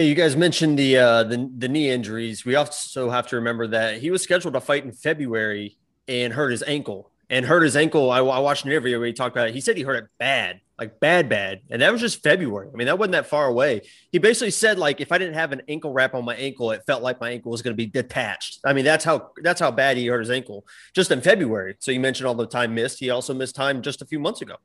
Yeah, 0.00 0.06
you 0.06 0.14
guys 0.14 0.34
mentioned 0.34 0.78
the 0.78 0.96
uh, 0.96 1.24
the 1.24 1.50
the 1.58 1.68
knee 1.68 1.90
injuries. 1.90 2.46
We 2.46 2.54
also 2.54 3.10
have 3.10 3.26
to 3.26 3.36
remember 3.36 3.66
that 3.66 3.98
he 3.98 4.10
was 4.10 4.22
scheduled 4.22 4.54
to 4.54 4.60
fight 4.60 4.82
in 4.82 4.92
February 4.92 5.76
and 6.08 6.32
hurt 6.32 6.52
his 6.52 6.62
ankle. 6.62 7.10
And 7.28 7.44
hurt 7.44 7.62
his 7.62 7.76
ankle. 7.76 8.10
I, 8.10 8.18
I 8.20 8.38
watched 8.38 8.64
an 8.64 8.72
interview 8.72 8.98
where 8.98 9.06
he 9.06 9.12
talked 9.12 9.36
about 9.36 9.48
it. 9.48 9.54
He 9.54 9.60
said 9.60 9.76
he 9.76 9.82
hurt 9.82 10.02
it 10.02 10.10
bad, 10.18 10.62
like 10.78 10.98
bad, 11.00 11.28
bad, 11.28 11.60
and 11.70 11.82
that 11.82 11.92
was 11.92 12.00
just 12.00 12.22
February. 12.22 12.68
I 12.72 12.76
mean, 12.76 12.86
that 12.86 12.98
wasn't 12.98 13.12
that 13.12 13.26
far 13.26 13.46
away. 13.46 13.82
He 14.10 14.18
basically 14.18 14.50
said 14.50 14.78
like, 14.78 15.02
if 15.02 15.12
I 15.12 15.18
didn't 15.18 15.34
have 15.34 15.52
an 15.52 15.62
ankle 15.68 15.92
wrap 15.92 16.14
on 16.14 16.24
my 16.24 16.34
ankle, 16.34 16.70
it 16.70 16.82
felt 16.86 17.02
like 17.02 17.20
my 17.20 17.30
ankle 17.30 17.52
was 17.52 17.60
going 17.60 17.72
to 17.72 17.76
be 17.76 17.86
detached. 17.86 18.60
I 18.64 18.72
mean, 18.72 18.86
that's 18.86 19.04
how 19.04 19.30
that's 19.42 19.60
how 19.60 19.70
bad 19.70 19.98
he 19.98 20.06
hurt 20.06 20.20
his 20.20 20.30
ankle 20.30 20.66
just 20.94 21.10
in 21.10 21.20
February. 21.20 21.76
So 21.78 21.92
you 21.92 22.00
mentioned 22.00 22.26
all 22.26 22.34
the 22.34 22.46
time 22.46 22.74
missed. 22.74 22.98
He 22.98 23.10
also 23.10 23.34
missed 23.34 23.54
time 23.54 23.82
just 23.82 24.00
a 24.00 24.06
few 24.06 24.18
months 24.18 24.40
ago. 24.40 24.56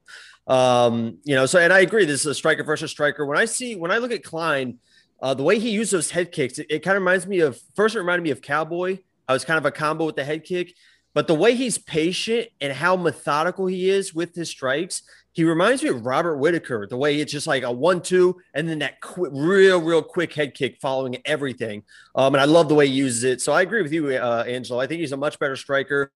Um, 0.47 1.17
you 1.25 1.35
know, 1.35 1.45
so 1.45 1.59
and 1.59 1.73
I 1.73 1.81
agree. 1.81 2.05
This 2.05 2.21
is 2.21 2.27
a 2.27 2.35
striker 2.35 2.63
versus 2.63 2.89
striker. 2.89 3.25
When 3.25 3.37
I 3.37 3.45
see 3.45 3.75
when 3.75 3.91
I 3.91 3.97
look 3.97 4.13
at 4.13 4.23
Klein 4.23 4.79
uh, 5.21 5.33
the 5.33 5.43
way 5.43 5.59
he 5.59 5.69
used 5.69 5.91
those 5.91 6.11
head 6.11 6.31
kicks, 6.31 6.59
it, 6.59 6.67
it 6.69 6.79
kind 6.79 6.97
of 6.97 7.01
reminds 7.01 7.25
me 7.27 7.39
of 7.39 7.59
first. 7.75 7.95
It 7.95 7.99
reminded 7.99 8.23
me 8.23 8.31
of 8.31 8.41
Cowboy. 8.41 8.99
I 9.27 9.33
was 9.33 9.45
kind 9.45 9.57
of 9.57 9.65
a 9.65 9.71
combo 9.71 10.05
with 10.05 10.15
the 10.15 10.23
head 10.23 10.43
kick, 10.43 10.73
But 11.15 11.27
the 11.27 11.33
way 11.33 11.55
he's 11.55 11.77
patient 11.77 12.49
and 12.59 12.73
how 12.73 12.97
methodical 12.97 13.67
he 13.67 13.89
is 13.89 14.13
with 14.13 14.35
his 14.35 14.49
strikes, 14.49 15.01
he 15.31 15.45
reminds 15.45 15.81
me 15.81 15.87
of 15.87 16.05
Robert 16.05 16.37
Whitaker. 16.37 16.87
The 16.87 16.97
way 16.97 17.19
it's 17.21 17.31
just 17.31 17.47
like 17.47 17.63
a 17.63 17.71
one-two, 17.71 18.35
and 18.53 18.67
then 18.67 18.79
that 18.79 18.99
quick, 18.99 19.31
real, 19.33 19.81
real 19.81 20.01
quick 20.01 20.33
head 20.33 20.53
kick 20.53 20.77
following 20.81 21.17
everything. 21.23 21.83
Um, 22.15 22.35
and 22.35 22.41
I 22.41 22.45
love 22.45 22.67
the 22.67 22.75
way 22.75 22.87
he 22.87 22.93
uses 22.93 23.23
it. 23.23 23.41
So 23.41 23.53
I 23.53 23.61
agree 23.61 23.81
with 23.81 23.93
you, 23.93 24.09
uh, 24.09 24.43
Angelo. 24.45 24.79
I 24.79 24.87
think 24.87 24.99
he's 24.99 25.13
a 25.13 25.17
much 25.17 25.39
better 25.39 25.55
striker. 25.55 26.11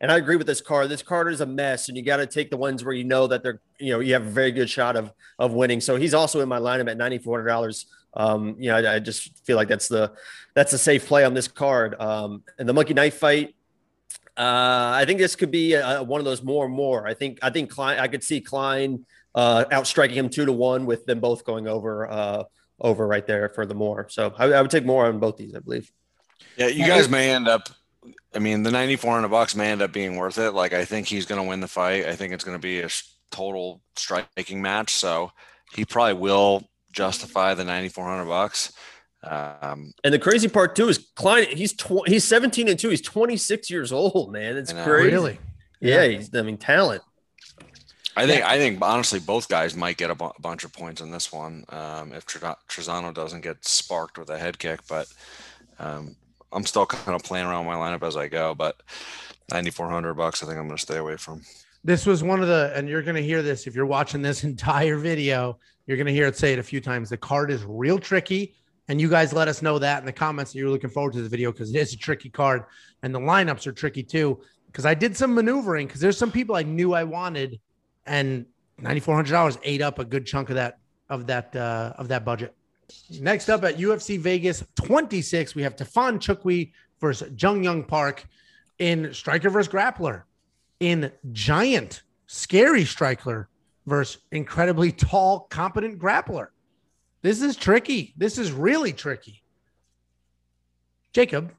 And 0.00 0.10
I 0.10 0.16
agree 0.16 0.36
with 0.36 0.46
this 0.46 0.60
card. 0.60 0.88
This 0.88 1.02
card 1.02 1.32
is 1.32 1.40
a 1.40 1.46
mess, 1.46 1.88
and 1.88 1.96
you 1.96 2.04
got 2.04 2.16
to 2.18 2.26
take 2.26 2.50
the 2.50 2.56
ones 2.56 2.84
where 2.84 2.94
you 2.94 3.04
know 3.04 3.26
that 3.26 3.42
they're, 3.42 3.60
you 3.78 3.92
know, 3.92 4.00
you 4.00 4.12
have 4.14 4.26
a 4.26 4.30
very 4.30 4.52
good 4.52 4.70
shot 4.70 4.96
of 4.96 5.12
of 5.38 5.52
winning. 5.52 5.80
So 5.80 5.96
he's 5.96 6.14
also 6.14 6.40
in 6.40 6.48
my 6.48 6.58
lineup 6.58 6.90
at 6.90 6.96
ninety 6.96 7.18
four 7.18 7.38
hundred 7.38 7.48
dollars. 7.48 7.86
Um, 8.14 8.56
you 8.58 8.68
know, 8.68 8.76
I, 8.76 8.96
I, 8.96 8.98
just 8.98 9.44
feel 9.46 9.56
like 9.56 9.68
that's 9.68 9.88
the 9.88 10.12
that's 10.54 10.72
a 10.72 10.78
safe 10.78 11.06
play 11.06 11.24
on 11.24 11.32
this 11.32 11.48
card. 11.48 11.98
Um, 11.98 12.42
and 12.58 12.68
the 12.68 12.74
monkey 12.74 12.92
knife 12.92 13.16
fight, 13.16 13.54
uh, 14.36 14.92
I 14.94 15.04
think 15.06 15.18
this 15.18 15.34
could 15.34 15.50
be 15.50 15.74
a, 15.74 16.02
one 16.02 16.20
of 16.20 16.24
those 16.24 16.42
more 16.42 16.66
and 16.66 16.74
more. 16.74 17.06
I 17.06 17.14
think 17.14 17.38
I 17.42 17.50
think 17.50 17.70
Klein. 17.70 17.98
I 17.98 18.08
could 18.08 18.22
see 18.22 18.40
Klein 18.40 19.06
uh, 19.34 19.64
outstriking 19.72 20.16
him 20.16 20.28
two 20.28 20.44
to 20.44 20.52
one 20.52 20.84
with 20.84 21.06
them 21.06 21.20
both 21.20 21.44
going 21.44 21.68
over 21.68 22.10
uh, 22.10 22.44
over 22.80 23.06
right 23.06 23.26
there 23.26 23.48
for 23.48 23.64
the 23.64 23.74
more. 23.74 24.08
So 24.10 24.34
I, 24.36 24.46
I 24.46 24.62
would 24.62 24.70
take 24.70 24.84
more 24.84 25.06
on 25.06 25.18
both 25.18 25.36
these. 25.36 25.54
I 25.54 25.60
believe. 25.60 25.90
Yeah, 26.56 26.66
you 26.66 26.86
guys 26.86 27.08
may 27.08 27.30
end 27.32 27.48
up. 27.48 27.68
I 28.34 28.40
mean, 28.40 28.62
the 28.62 28.70
ninety 28.70 28.96
four 28.96 29.14
hundred 29.14 29.28
bucks 29.28 29.54
may 29.54 29.70
end 29.70 29.80
up 29.80 29.92
being 29.92 30.16
worth 30.16 30.36
it. 30.36 30.50
Like 30.50 30.74
I 30.74 30.84
think 30.84 31.06
he's 31.06 31.24
going 31.24 31.40
to 31.40 31.48
win 31.48 31.60
the 31.60 31.68
fight. 31.68 32.06
I 32.06 32.14
think 32.14 32.34
it's 32.34 32.44
going 32.44 32.56
to 32.56 32.62
be 32.62 32.80
a 32.80 32.88
total 33.30 33.80
striking 33.96 34.60
match. 34.60 34.90
So 34.90 35.32
he 35.72 35.84
probably 35.84 36.14
will 36.14 36.68
justify 36.92 37.54
the 37.54 37.64
9400 37.64 38.24
bucks. 38.26 38.72
Um, 39.24 39.92
and 40.02 40.12
the 40.12 40.18
crazy 40.18 40.48
part 40.48 40.74
too 40.74 40.88
is 40.88 40.98
Klein. 41.14 41.46
He's 41.48 41.72
tw- 41.72 42.06
he's 42.06 42.24
17 42.24 42.68
and 42.68 42.78
two. 42.78 42.88
He's 42.88 43.00
26 43.00 43.70
years 43.70 43.92
old, 43.92 44.32
man. 44.32 44.56
It's 44.56 44.72
crazy. 44.72 45.10
Really? 45.10 45.38
Yeah, 45.80 46.02
yeah, 46.02 46.18
he's. 46.18 46.34
I 46.34 46.42
mean, 46.42 46.58
talent. 46.58 47.02
I 48.16 48.26
think. 48.26 48.44
I 48.44 48.58
think 48.58 48.82
honestly, 48.82 49.20
both 49.20 49.48
guys 49.48 49.76
might 49.76 49.96
get 49.96 50.10
a, 50.10 50.14
bu- 50.14 50.32
a 50.36 50.40
bunch 50.40 50.64
of 50.64 50.72
points 50.72 51.00
in 51.00 51.10
this 51.10 51.32
one 51.32 51.64
um, 51.68 52.12
if 52.12 52.26
Trizano 52.26 53.14
doesn't 53.14 53.42
get 53.42 53.64
sparked 53.64 54.18
with 54.18 54.28
a 54.30 54.38
head 54.38 54.58
kick. 54.58 54.80
But 54.88 55.06
um, 55.78 56.16
I'm 56.52 56.66
still 56.66 56.86
kind 56.86 57.14
of 57.14 57.22
playing 57.22 57.46
around 57.46 57.66
my 57.66 57.74
lineup 57.74 58.06
as 58.06 58.16
I 58.16 58.26
go. 58.28 58.54
But 58.54 58.80
9,400 59.50 60.14
bucks, 60.14 60.42
I 60.42 60.46
think 60.46 60.58
I'm 60.58 60.66
going 60.66 60.76
to 60.76 60.82
stay 60.82 60.98
away 60.98 61.16
from. 61.16 61.42
This 61.84 62.06
was 62.06 62.22
one 62.22 62.40
of 62.42 62.48
the, 62.48 62.72
and 62.76 62.88
you're 62.88 63.02
going 63.02 63.16
to 63.16 63.22
hear 63.22 63.42
this 63.42 63.66
if 63.66 63.74
you're 63.74 63.86
watching 63.86 64.22
this 64.22 64.44
entire 64.52 64.96
video. 64.96 65.58
You're 65.86 65.96
going 65.96 66.06
to 66.06 66.12
hear 66.12 66.26
it 66.26 66.36
say 66.36 66.52
it 66.52 66.58
a 66.58 66.62
few 66.62 66.80
times. 66.80 67.10
The 67.10 67.16
card 67.16 67.50
is 67.50 67.64
real 67.64 67.98
tricky. 67.98 68.54
And 68.88 69.00
you 69.00 69.08
guys 69.08 69.32
let 69.32 69.48
us 69.48 69.62
know 69.62 69.78
that 69.78 70.00
in 70.00 70.06
the 70.06 70.12
comments 70.12 70.52
that 70.52 70.58
you're 70.58 70.70
looking 70.70 70.90
forward 70.90 71.12
to 71.14 71.22
the 71.22 71.28
video 71.28 71.52
because 71.52 71.74
it 71.74 71.78
is 71.78 71.94
a 71.94 71.96
tricky 71.96 72.28
card. 72.28 72.64
And 73.02 73.14
the 73.14 73.20
lineups 73.20 73.66
are 73.66 73.72
tricky 73.72 74.02
too. 74.02 74.40
Because 74.66 74.86
I 74.86 74.94
did 74.94 75.16
some 75.16 75.34
maneuvering 75.34 75.86
because 75.86 76.00
there's 76.00 76.16
some 76.16 76.30
people 76.30 76.56
I 76.56 76.62
knew 76.62 76.94
I 76.94 77.04
wanted, 77.04 77.60
and 78.06 78.46
$9,400 78.80 79.58
ate 79.62 79.82
up 79.82 79.98
a 79.98 80.04
good 80.04 80.24
chunk 80.26 80.48
of 80.48 80.56
that 80.56 80.78
of 81.10 81.26
that 81.26 81.54
uh, 81.54 81.92
of 81.98 82.08
that 82.08 82.24
budget. 82.24 82.54
Next 83.20 83.50
up 83.50 83.64
at 83.64 83.76
UFC 83.76 84.18
Vegas 84.18 84.64
26, 84.76 85.54
we 85.54 85.62
have 85.62 85.76
Tafon 85.76 86.18
Nchukwi 86.18 86.72
versus 87.00 87.30
Jun 87.34 87.62
Yong 87.62 87.84
Park 87.84 88.26
in 88.78 89.12
striker 89.12 89.50
versus 89.50 89.72
grappler, 89.72 90.22
in 90.80 91.12
giant, 91.32 92.02
scary 92.26 92.84
striker 92.84 93.48
versus 93.86 94.22
incredibly 94.30 94.92
tall, 94.92 95.40
competent 95.50 95.98
grappler. 95.98 96.48
This 97.22 97.42
is 97.42 97.56
tricky. 97.56 98.14
This 98.16 98.38
is 98.38 98.52
really 98.52 98.92
tricky. 98.92 99.42
Jacob, 101.12 101.52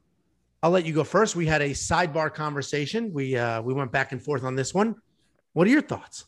I'll 0.62 0.70
let 0.70 0.84
you 0.84 0.92
go 0.92 1.04
first. 1.04 1.36
We 1.36 1.46
had 1.46 1.62
a 1.62 1.70
sidebar 1.70 2.32
conversation. 2.32 3.12
We 3.12 3.36
uh, 3.36 3.62
we 3.62 3.72
went 3.74 3.92
back 3.92 4.12
and 4.12 4.22
forth 4.22 4.44
on 4.44 4.56
this 4.56 4.74
one. 4.74 4.96
What 5.52 5.66
are 5.66 5.70
your 5.70 5.82
thoughts? 5.82 6.26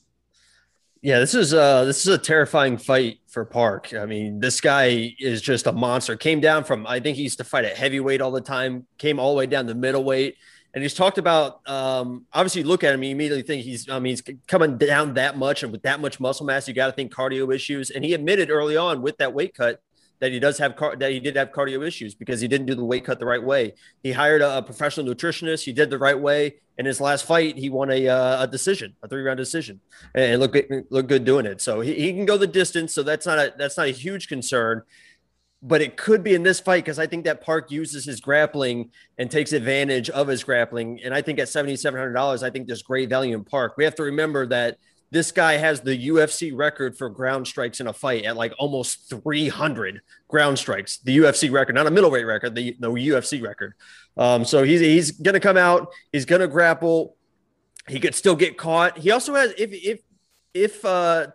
Yeah, 1.03 1.19
this 1.19 1.35
is 1.35 1.53
uh 1.53 1.85
this 1.85 2.07
is 2.07 2.09
a 2.09 2.19
terrifying 2.19 2.79
fight 2.79 3.19
for 3.29 3.45
Park. 3.45 3.93
I 3.95 4.07
mean, 4.07 4.41
this 4.41 4.61
guy 4.61 5.15
is 5.19 5.43
just 5.43 5.67
a 5.67 5.73
monster. 5.73 6.17
Came 6.17 6.41
down 6.41 6.65
from 6.65 6.87
I 6.87 7.01
think 7.01 7.17
he 7.17 7.23
used 7.23 7.39
to 7.39 7.45
fight 7.45 7.65
at 7.65 7.77
heavyweight 7.77 8.21
all 8.21 8.31
the 8.31 8.41
time. 8.41 8.87
Came 8.99 9.19
all 9.19 9.33
the 9.33 9.39
way 9.39 9.47
down 9.47 9.67
to 9.67 9.75
middleweight 9.75 10.37
and 10.77 10.83
he's 10.83 10.93
talked 10.93 11.17
about 11.17 11.67
um, 11.67 12.27
obviously 12.35 12.63
look 12.63 12.85
at 12.85 12.93
him, 12.93 13.03
you 13.03 13.11
immediately 13.11 13.43
think 13.43 13.65
he's 13.65 13.89
I 13.89 13.99
mean 13.99 14.11
he's 14.11 14.23
coming 14.47 14.77
down 14.77 15.15
that 15.15 15.39
much 15.39 15.63
and 15.63 15.73
with 15.73 15.83
that 15.85 16.01
much 16.01 16.21
muscle 16.21 16.45
mass, 16.45 16.69
you 16.69 16.75
got 16.75 16.89
to 16.89 16.93
think 16.93 17.11
cardio 17.11 17.53
issues. 17.53 17.89
And 17.89 18.05
he 18.05 18.13
admitted 18.13 18.51
early 18.51 18.77
on 18.77 19.01
with 19.01 19.17
that 19.17 19.33
weight 19.33 19.55
cut 19.55 19.81
that 20.21 20.33
he 20.33 20.39
does 20.39 20.59
have 20.59 20.77
car- 20.77 20.95
that 20.95 21.13
he 21.13 21.19
did 21.19 21.35
have 21.37 21.51
cardio 21.51 21.87
issues 21.87 22.15
because 22.15 22.43
he 22.43 22.47
didn't 22.49 22.67
do 22.67 22.75
the 22.75 22.85
weight 22.85 23.07
cut 23.07 23.19
the 23.19 23.25
right 23.25 23.43
way. 23.43 23.73
He 24.03 24.13
hired 24.13 24.43
a, 24.43 24.59
a 24.59 24.63
professional 24.63 25.07
nutritionist. 25.07 25.65
He 25.65 25.73
did 25.73 25.89
the 25.89 25.99
right 25.99 26.19
way. 26.19 26.57
In 26.77 26.85
his 26.85 27.01
last 27.01 27.25
fight, 27.25 27.57
he 27.57 27.71
won 27.71 27.91
a, 27.91 28.07
uh, 28.07 28.43
a 28.43 28.47
decision, 28.47 28.95
a 29.03 29.09
three 29.09 29.23
round 29.23 29.39
decision, 29.39 29.81
and 30.15 30.39
look 30.43 30.55
look 30.91 31.07
good 31.07 31.25
doing 31.25 31.47
it. 31.47 31.63
So 31.63 31.81
he, 31.81 31.95
he 31.95 32.13
can 32.13 32.27
go 32.27 32.37
the 32.37 32.47
distance. 32.47 32.93
So 32.93 33.03
that's 33.03 33.25
not 33.25 33.39
a 33.39 33.55
that's 33.57 33.79
not 33.79 33.87
a 33.87 33.93
huge 33.93 34.29
concern 34.29 34.83
but 35.67 35.83
it 35.83 35.97
could 35.97 36.23
be 36.23 36.33
in 36.33 36.45
this 36.45 36.61
fight 36.61 36.85
because 36.85 37.01
I 37.01 37.09
think 37.09 37.25
that 37.25 37.41
Park 37.41 37.73
uses 37.73 38.05
his 38.05 38.21
grappling 38.21 38.91
and 39.19 39.29
takes 39.29 39.53
advantage 39.53 40.09
of 40.11 40.29
his 40.29 40.45
grappling. 40.45 41.01
And 41.03 41.13
I 41.13 41.23
think 41.23 41.41
at 41.41 41.49
$7,700, 41.49 42.43
I 42.45 42.51
think 42.51 42.69
there's 42.69 42.83
great 42.83 43.09
value 43.09 43.35
in 43.35 43.43
Park. 43.43 43.75
We 43.77 43.83
have 43.83 43.97
to 43.97 44.05
remember 44.05 44.47
that 44.47 44.79
this 45.11 45.33
guy 45.33 45.55
has 45.55 45.81
the 45.81 46.09
UFC 46.09 46.57
record 46.57 46.97
for 46.97 47.09
ground 47.09 47.49
strikes 47.49 47.81
in 47.81 47.89
a 47.89 47.93
fight 47.93 48.25
at 48.25 48.37
like 48.37 48.53
almost 48.59 49.11
300 49.11 50.03
ground 50.29 50.57
strikes. 50.57 50.99
The 50.99 51.19
UFC 51.19 51.51
record, 51.51 51.75
not 51.75 51.89
a 51.89 51.91
middleweight 51.91 52.27
record, 52.27 52.55
the, 52.55 52.77
the 52.79 52.89
UFC 52.89 53.43
record. 53.43 53.75
Um, 54.17 54.45
so 54.45 54.63
he's 54.63 54.81
he's 54.81 55.11
gonna 55.11 55.41
come 55.41 55.57
out. 55.57 55.93
He's 56.13 56.25
gonna 56.25 56.49
grapple. 56.49 57.17
He 57.89 58.01
could 58.01 58.15
still 58.15 58.35
get 58.35 58.57
caught. 58.57 58.99
He 58.99 59.11
also 59.11 59.35
has 59.35 59.53
if 59.59 59.71
if 59.73 60.01
if 60.57 60.85
uh, 60.85 61.27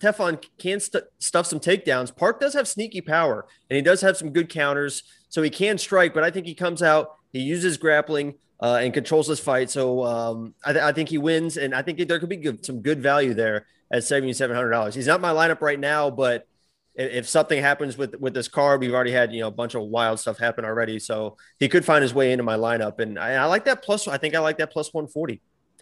can 0.58 0.80
st- 0.80 1.04
stuff 1.20 1.46
some 1.46 1.60
takedowns, 1.60 2.16
Park 2.16 2.40
does 2.40 2.54
have 2.54 2.68
sneaky 2.68 3.02
power 3.02 3.46
and 3.70 3.76
he 3.76 3.82
does 3.82 4.02
have 4.02 4.18
some 4.18 4.32
good 4.32 4.50
counters, 4.50 5.04
so 5.30 5.42
he 5.42 5.50
can 5.50 5.78
strike. 5.78 6.14
But 6.14 6.24
I 6.24 6.32
think 6.32 6.48
he 6.48 6.56
comes 6.56 6.82
out, 6.82 7.16
he 7.32 7.40
uses 7.40 7.78
grappling 7.78 8.36
uh, 8.60 8.80
and 8.82 8.94
controls 8.94 9.28
this 9.28 9.40
fight. 9.40 9.70
So 9.70 10.04
um, 10.04 10.56
I, 10.66 10.74
th- 10.74 10.84
I, 10.84 10.92
think 10.92 11.10
he 11.10 11.18
wins, 11.20 11.58
and 11.58 11.76
I 11.76 11.84
think 11.84 12.08
there 12.08 12.20
could 12.20 12.30
be 12.30 12.38
good, 12.38 12.66
some 12.66 12.82
good 12.82 13.02
value 13.02 13.34
there 13.34 13.68
at 13.92 14.04
seventy 14.04 14.34
seven 14.34 14.56
hundred 14.56 14.72
dollars. 14.72 14.96
He's 14.96 15.08
not 15.08 15.22
my 15.22 15.32
lineup 15.32 15.62
right 15.62 15.80
now, 15.80 16.10
but 16.10 16.48
if, 16.96 17.12
if 17.12 17.30
something 17.30 17.62
happens 17.62 17.98
with 17.98 18.16
with 18.16 18.34
this 18.34 18.48
card, 18.48 18.82
we've 18.82 18.94
already 18.94 19.12
had 19.12 19.34
you 19.34 19.42
know 19.42 19.48
a 19.48 19.52
bunch 19.52 19.76
of 19.76 19.84
wild 19.84 20.20
stuff 20.20 20.40
happen 20.40 20.66
already, 20.66 20.98
so 20.98 21.38
he 21.60 21.70
could 21.70 21.86
find 21.86 22.02
his 22.02 22.14
way 22.14 22.32
into 22.32 22.44
my 22.44 22.56
lineup, 22.56 23.00
and 23.00 23.20
I, 23.20 23.34
I 23.34 23.46
like 23.46 23.66
that 23.66 23.84
plus. 23.84 24.08
I 24.08 24.18
think 24.18 24.36
I 24.36 24.40
like 24.40 24.58
that 24.58 24.72
plus 24.72 24.92
one 24.94 25.08
forty. 25.08 25.42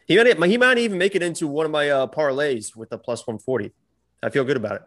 He 0.09 0.17
might, 0.17 0.49
he 0.49 0.57
might 0.57 0.79
even 0.79 0.97
make 0.97 1.15
it 1.15 1.21
into 1.21 1.47
one 1.47 1.67
of 1.67 1.71
my 1.71 1.91
uh, 1.91 2.07
parlays 2.07 2.75
with 2.75 2.91
a 2.91 2.97
plus 2.97 3.19
140. 3.27 3.71
I 4.23 4.29
feel 4.31 4.43
good 4.43 4.57
about 4.57 4.77
it. 4.77 4.81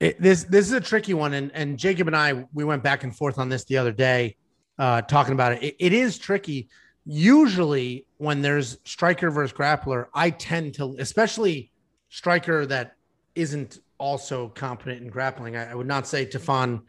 it. 0.00 0.20
This 0.20 0.42
this 0.42 0.66
is 0.66 0.72
a 0.72 0.80
tricky 0.80 1.14
one, 1.14 1.34
and 1.34 1.52
and 1.54 1.78
Jacob 1.78 2.08
and 2.08 2.16
I 2.16 2.44
we 2.52 2.64
went 2.64 2.82
back 2.82 3.04
and 3.04 3.16
forth 3.16 3.38
on 3.38 3.48
this 3.48 3.64
the 3.64 3.78
other 3.78 3.92
day, 3.92 4.36
uh, 4.76 5.02
talking 5.02 5.34
about 5.34 5.52
it. 5.52 5.62
it. 5.62 5.76
It 5.78 5.92
is 5.92 6.18
tricky. 6.18 6.68
Usually, 7.04 8.06
when 8.18 8.42
there's 8.42 8.78
striker 8.84 9.30
versus 9.30 9.56
grappler, 9.56 10.06
I 10.12 10.30
tend 10.30 10.74
to, 10.74 10.96
especially 10.98 11.70
striker 12.08 12.66
that 12.66 12.96
isn't 13.36 13.78
also 13.98 14.48
competent 14.48 15.00
in 15.00 15.08
grappling. 15.08 15.54
I, 15.54 15.70
I 15.70 15.74
would 15.76 15.86
not 15.86 16.08
say 16.08 16.26
Tafon 16.26 16.82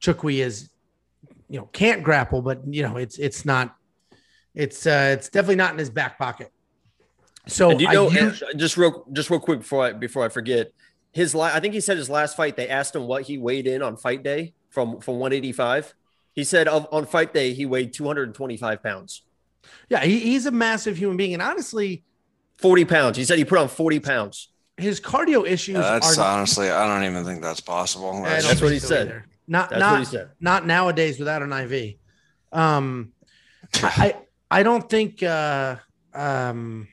Nchukwi 0.00 0.44
is, 0.44 0.70
you 1.48 1.58
know, 1.58 1.66
can't 1.72 2.04
grapple, 2.04 2.40
but 2.40 2.60
you 2.72 2.84
know, 2.84 2.98
it's 2.98 3.18
it's 3.18 3.44
not, 3.44 3.74
it's 4.54 4.86
uh, 4.86 5.16
it's 5.18 5.28
definitely 5.28 5.56
not 5.56 5.72
in 5.72 5.78
his 5.80 5.90
back 5.90 6.18
pocket. 6.18 6.52
So 7.48 7.70
and 7.70 7.78
do 7.78 7.84
you 7.84 7.92
know 7.92 8.10
use, 8.10 8.42
just 8.56 8.76
real 8.76 9.04
just 9.12 9.30
real 9.30 9.40
quick 9.40 9.60
before 9.60 9.84
I 9.84 9.92
before 9.92 10.24
I 10.24 10.28
forget 10.28 10.72
his 11.12 11.34
la- 11.34 11.44
I 11.46 11.60
think 11.60 11.74
he 11.74 11.80
said 11.80 11.96
his 11.96 12.10
last 12.10 12.36
fight 12.36 12.56
they 12.56 12.68
asked 12.68 12.94
him 12.94 13.06
what 13.06 13.22
he 13.22 13.38
weighed 13.38 13.66
in 13.66 13.82
on 13.82 13.96
fight 13.96 14.22
day 14.22 14.52
from 14.68 15.00
from 15.00 15.14
185. 15.14 15.94
He 16.32 16.44
said 16.44 16.68
of, 16.68 16.86
on 16.92 17.06
fight 17.06 17.32
day 17.32 17.54
he 17.54 17.64
weighed 17.64 17.92
225 17.92 18.82
pounds. 18.82 19.22
Yeah, 19.88 20.04
he, 20.04 20.18
he's 20.18 20.46
a 20.46 20.50
massive 20.50 20.96
human 20.98 21.16
being, 21.16 21.32
and 21.32 21.42
honestly, 21.42 22.04
40 22.58 22.84
pounds. 22.84 23.16
He 23.16 23.24
said 23.24 23.38
he 23.38 23.44
put 23.44 23.58
on 23.58 23.68
40 23.68 24.00
pounds. 24.00 24.48
His 24.76 25.00
cardio 25.00 25.46
issues. 25.46 25.76
Yeah, 25.76 25.92
that's 25.92 26.18
are, 26.18 26.36
honestly, 26.36 26.68
I 26.68 26.86
don't 26.86 27.10
even 27.10 27.24
think 27.24 27.42
that's 27.42 27.60
possible. 27.60 28.22
That's, 28.22 28.46
that's 28.46 28.60
what 28.60 28.72
he 28.72 28.78
said. 28.78 29.08
Either. 29.08 29.26
Not 29.48 29.70
that's 29.70 29.80
not 29.80 30.06
said. 30.06 30.30
not 30.40 30.66
nowadays 30.66 31.18
without 31.18 31.42
an 31.42 31.52
IV. 31.52 31.94
Um, 32.52 33.12
I 33.74 34.16
I 34.50 34.62
don't 34.62 34.88
think. 34.90 35.22
Uh, 35.22 35.76
um, 36.12 36.88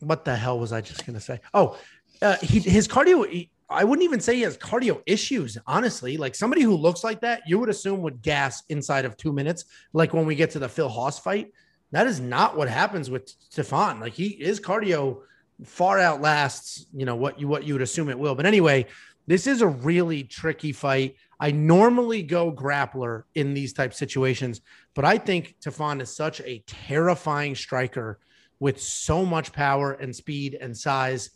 what 0.00 0.24
the 0.24 0.36
hell 0.36 0.58
was 0.58 0.72
I 0.72 0.80
just 0.80 1.06
going 1.06 1.14
to 1.14 1.20
say? 1.20 1.40
Oh, 1.52 1.78
uh, 2.22 2.36
he, 2.36 2.60
his 2.60 2.88
cardio. 2.88 3.28
He, 3.28 3.50
I 3.68 3.84
wouldn't 3.84 4.04
even 4.04 4.20
say 4.20 4.36
he 4.36 4.42
has 4.42 4.58
cardio 4.58 5.02
issues. 5.06 5.56
Honestly, 5.66 6.16
like 6.16 6.34
somebody 6.34 6.62
who 6.62 6.74
looks 6.74 7.02
like 7.02 7.20
that, 7.22 7.42
you 7.46 7.58
would 7.58 7.68
assume 7.68 8.02
would 8.02 8.22
gas 8.22 8.62
inside 8.68 9.04
of 9.04 9.16
two 9.16 9.32
minutes. 9.32 9.64
Like 9.92 10.12
when 10.12 10.26
we 10.26 10.34
get 10.34 10.50
to 10.50 10.58
the 10.58 10.68
Phil 10.68 10.88
Hawes 10.88 11.18
fight, 11.18 11.52
that 11.90 12.06
is 12.06 12.20
not 12.20 12.56
what 12.56 12.68
happens 12.68 13.10
with 13.10 13.32
Tafon. 13.50 14.00
Like 14.00 14.12
he 14.12 14.26
is 14.26 14.60
cardio 14.60 15.22
far 15.62 16.00
outlasts 16.00 16.86
you 16.92 17.06
know 17.06 17.14
what 17.14 17.38
you 17.38 17.46
what 17.46 17.64
you 17.64 17.74
would 17.74 17.82
assume 17.82 18.08
it 18.08 18.18
will. 18.18 18.34
But 18.34 18.46
anyway, 18.46 18.86
this 19.26 19.46
is 19.46 19.62
a 19.62 19.68
really 19.68 20.24
tricky 20.24 20.72
fight. 20.72 21.16
I 21.40 21.50
normally 21.50 22.22
go 22.22 22.52
grappler 22.52 23.24
in 23.34 23.54
these 23.54 23.72
type 23.72 23.94
situations, 23.94 24.60
but 24.94 25.04
I 25.04 25.18
think 25.18 25.56
Tafon 25.64 26.00
is 26.00 26.14
such 26.14 26.40
a 26.40 26.62
terrifying 26.66 27.54
striker 27.54 28.18
with 28.64 28.80
so 28.80 29.26
much 29.26 29.52
power 29.52 29.92
and 29.92 30.16
speed 30.16 30.56
and 30.58 30.74
size. 30.74 31.28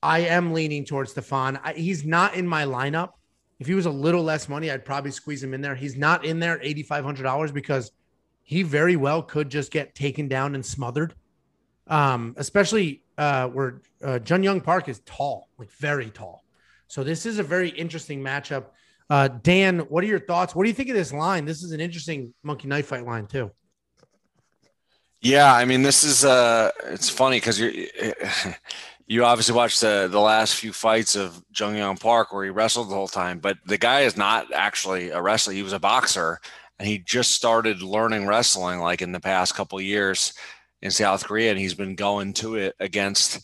I 0.00 0.20
am 0.20 0.52
leaning 0.52 0.84
towards 0.84 1.12
Tafon. 1.12 1.58
I, 1.60 1.72
he's 1.72 2.04
not 2.04 2.36
in 2.36 2.46
my 2.46 2.64
lineup. 2.64 3.14
If 3.58 3.66
he 3.66 3.74
was 3.74 3.86
a 3.86 3.90
little 3.90 4.22
less 4.22 4.48
money, 4.48 4.70
I'd 4.70 4.84
probably 4.84 5.10
squeeze 5.10 5.42
him 5.42 5.54
in 5.54 5.60
there. 5.60 5.74
He's 5.74 5.96
not 5.96 6.24
in 6.24 6.38
there 6.38 6.60
eighty 6.62 6.84
five 6.84 7.04
hundred 7.04 7.24
dollars 7.24 7.50
because 7.50 7.90
he 8.44 8.62
very 8.62 8.94
well 8.94 9.24
could 9.24 9.50
just 9.50 9.72
get 9.72 9.96
taken 9.96 10.28
down 10.28 10.54
and 10.54 10.64
smothered. 10.64 11.16
Um, 11.88 12.34
especially 12.36 13.02
uh, 13.18 13.48
where 13.48 13.82
uh, 14.04 14.20
Jun 14.20 14.44
Yong 14.44 14.60
Park 14.60 14.88
is 14.88 15.00
tall, 15.00 15.48
like 15.58 15.70
very 15.72 16.10
tall. 16.10 16.44
So 16.86 17.02
this 17.02 17.26
is 17.26 17.40
a 17.40 17.42
very 17.42 17.70
interesting 17.70 18.22
matchup. 18.22 18.66
Uh, 19.10 19.26
Dan, 19.26 19.80
what 19.80 20.04
are 20.04 20.06
your 20.06 20.20
thoughts? 20.20 20.54
What 20.54 20.62
do 20.62 20.68
you 20.68 20.76
think 20.76 20.90
of 20.90 20.94
this 20.94 21.12
line? 21.12 21.44
This 21.44 21.64
is 21.64 21.72
an 21.72 21.80
interesting 21.80 22.32
monkey 22.44 22.68
knife 22.68 22.86
fight 22.86 23.04
line 23.04 23.26
too. 23.26 23.50
Yeah, 25.22 25.54
I 25.54 25.64
mean, 25.64 25.82
this 25.82 26.04
is 26.04 26.24
uh, 26.24 26.70
it's 26.86 27.08
funny 27.08 27.36
because 27.38 27.58
you 27.60 27.88
you 29.06 29.24
obviously 29.24 29.54
watched 29.54 29.80
the 29.80 30.08
the 30.10 30.20
last 30.20 30.56
few 30.56 30.72
fights 30.72 31.14
of 31.14 31.44
Jun 31.52 31.76
Yong 31.76 31.96
Park 31.96 32.32
where 32.32 32.44
he 32.44 32.50
wrestled 32.50 32.90
the 32.90 32.94
whole 32.94 33.08
time, 33.08 33.38
but 33.38 33.58
the 33.66 33.78
guy 33.78 34.00
is 34.02 34.16
not 34.16 34.52
actually 34.52 35.10
a 35.10 35.22
wrestler. 35.22 35.52
He 35.54 35.62
was 35.62 35.72
a 35.72 35.78
boxer, 35.78 36.40
and 36.78 36.88
he 36.88 36.98
just 36.98 37.32
started 37.32 37.82
learning 37.82 38.26
wrestling 38.26 38.80
like 38.80 39.00
in 39.02 39.12
the 39.12 39.20
past 39.20 39.54
couple 39.54 39.80
years 39.80 40.34
in 40.82 40.90
South 40.90 41.24
Korea, 41.24 41.50
and 41.50 41.60
he's 41.60 41.74
been 41.74 41.94
going 41.94 42.32
to 42.34 42.56
it 42.56 42.74
against 42.80 43.40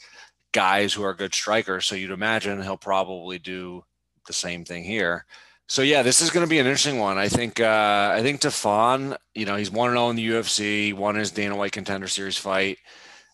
guys 0.52 0.92
who 0.92 1.04
are 1.04 1.14
good 1.14 1.35
strikers. 1.35 1.87
So 1.87 1.94
you'd 1.94 2.11
imagine 2.11 2.62
he'll 2.62 2.76
probably 2.76 3.38
do 3.38 3.85
the 4.26 4.32
same 4.32 4.64
thing 4.64 4.85
here. 4.85 5.26
So 5.69 5.83
yeah, 5.83 6.03
this 6.03 6.23
is 6.23 6.31
going 6.31 6.47
to 6.47 6.51
be 6.51 6.59
an 6.59 6.67
interesting 6.67 6.99
one. 6.99 7.19
I 7.19 7.29
think 7.29 7.61
uh, 7.61 8.13
I 8.15 8.23
think 8.23 8.41
Tafon, 8.41 9.17
you 9.35 9.45
know, 9.45 9.57
he's 9.57 9.71
one 9.71 9.91
and 9.91 9.97
zero 9.97 10.07
oh 10.07 10.11
in 10.11 10.17
the 10.17 10.27
UFC, 10.27 10.95
won 10.95 11.15
his 11.15 11.31
Dana 11.31 11.55
White 11.57 11.73
Contender 11.73 12.09
Series 12.09 12.39
fight. 12.39 12.79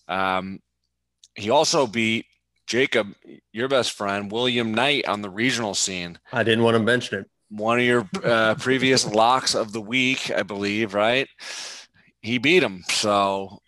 Um, 0.08 0.58
he 1.36 1.50
also 1.50 1.86
beat 1.86 2.26
Jacob, 2.66 3.14
your 3.52 3.68
best 3.68 3.92
friend, 3.92 4.32
William 4.32 4.74
Knight 4.74 5.06
on 5.06 5.22
the 5.22 5.30
regional 5.30 5.74
scene. 5.74 6.18
I 6.32 6.42
didn't 6.42 6.64
want 6.64 6.74
to 6.76 6.82
mention 6.82 7.20
it. 7.20 7.30
One 7.50 7.78
of 7.78 7.84
your 7.84 8.08
uh, 8.24 8.56
previous 8.56 9.06
locks 9.14 9.54
of 9.54 9.72
the 9.72 9.80
week, 9.80 10.32
I 10.32 10.42
believe, 10.42 10.92
right? 10.92 11.28
He 12.20 12.38
beat 12.38 12.64
him. 12.64 12.82
So, 12.88 13.60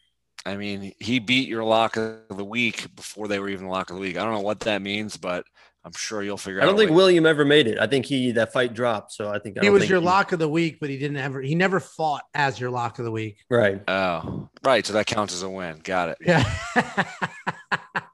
I 0.45 0.57
mean, 0.57 0.93
he 0.99 1.21
beat 1.21 1.49
your 1.49 1.63
lock 1.63 1.97
of 1.97 2.37
the 2.37 2.45
week 2.45 2.95
before 2.97 3.29
they 3.29 3.39
were 3.39 3.49
even 3.49 3.67
the 3.67 3.71
lock 3.71 3.91
of 3.91 3.97
the 3.97 4.03
week. 4.03 4.17
I 4.17 4.25
don't 4.25 4.35
know 4.35 4.41
what 4.41 4.61
that 4.61 4.83
means, 4.83 5.17
but 5.17 5.45
I'm 5.87 5.93
sure 5.93 6.21
you'll 6.21 6.37
figure 6.37 6.61
I 6.61 6.64
out. 6.64 6.66
I 6.66 6.71
don't 6.73 6.78
think 6.78 6.90
William 6.90 7.26
ever 7.26 7.45
made 7.45 7.69
it. 7.69 7.78
I 7.78 7.87
think 7.87 8.07
he 8.07 8.33
that 8.33 8.52
fight 8.52 8.75
dropped. 8.75 9.12
So 9.12 9.31
I 9.31 9.38
think 9.38 9.57
I 9.57 9.62
he 9.62 9.71
was 9.71 9.88
your 9.88 10.00
he, 10.00 10.05
lock 10.05 10.33
of 10.33 10.40
the 10.40 10.49
week, 10.49 10.78
but 10.81 10.90
he 10.90 10.99
didn't 10.99 11.16
ever. 11.19 11.40
He 11.40 11.55
never 11.55 11.78
fought 11.78 12.25
as 12.35 12.59
your 12.59 12.71
lock 12.71 12.99
of 12.99 13.05
the 13.05 13.12
week. 13.12 13.38
Right. 13.49 13.81
Oh, 13.87 14.50
right. 14.64 14.85
So 14.85 14.95
that 14.95 15.07
counts 15.07 15.33
as 15.33 15.45
a 15.45 15.49
win. 15.49 15.78
Got 15.85 16.09
it. 16.09 16.19
Yeah. 16.21 16.43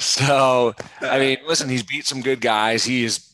so 0.00 0.74
I 1.00 1.20
mean, 1.20 1.38
listen, 1.46 1.68
he's 1.68 1.84
beat 1.84 2.06
some 2.06 2.22
good 2.22 2.40
guys. 2.40 2.84
He 2.84 3.04
is. 3.04 3.32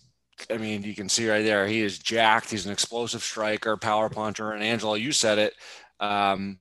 I 0.51 0.59
mean, 0.59 0.83
you 0.83 0.95
can 0.95 1.09
see 1.09 1.31
right 1.31 1.43
there. 1.43 1.67
He 1.67 1.81
is 1.81 1.99
jacked. 1.99 2.51
He's 2.51 2.67
an 2.67 2.73
explosive 2.73 3.23
striker, 3.23 3.79
power 3.79 4.11
puncher, 4.11 4.53
and 4.53 4.63
Angelo, 4.63 4.95
you 4.95 5.13
said 5.13 5.39
it. 5.39 5.55
Um, 5.99 6.59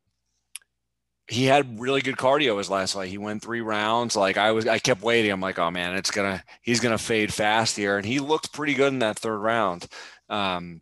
he 1.31 1.45
had 1.45 1.79
really 1.79 2.01
good 2.01 2.17
cardio 2.17 2.57
his 2.57 2.69
last 2.69 2.93
fight. 2.93 3.07
He 3.07 3.17
went 3.17 3.41
three 3.41 3.61
rounds. 3.61 4.17
Like 4.17 4.37
I 4.37 4.51
was, 4.51 4.67
I 4.67 4.79
kept 4.79 5.01
waiting. 5.01 5.31
I'm 5.31 5.39
like, 5.39 5.59
oh 5.59 5.71
man, 5.71 5.95
it's 5.95 6.11
gonna, 6.11 6.43
he's 6.61 6.81
gonna 6.81 6.97
fade 6.97 7.33
fast 7.33 7.77
here, 7.77 7.95
and 7.95 8.05
he 8.05 8.19
looked 8.19 8.51
pretty 8.51 8.73
good 8.73 8.91
in 8.91 8.99
that 8.99 9.17
third 9.17 9.37
round. 9.37 9.87
Um, 10.29 10.81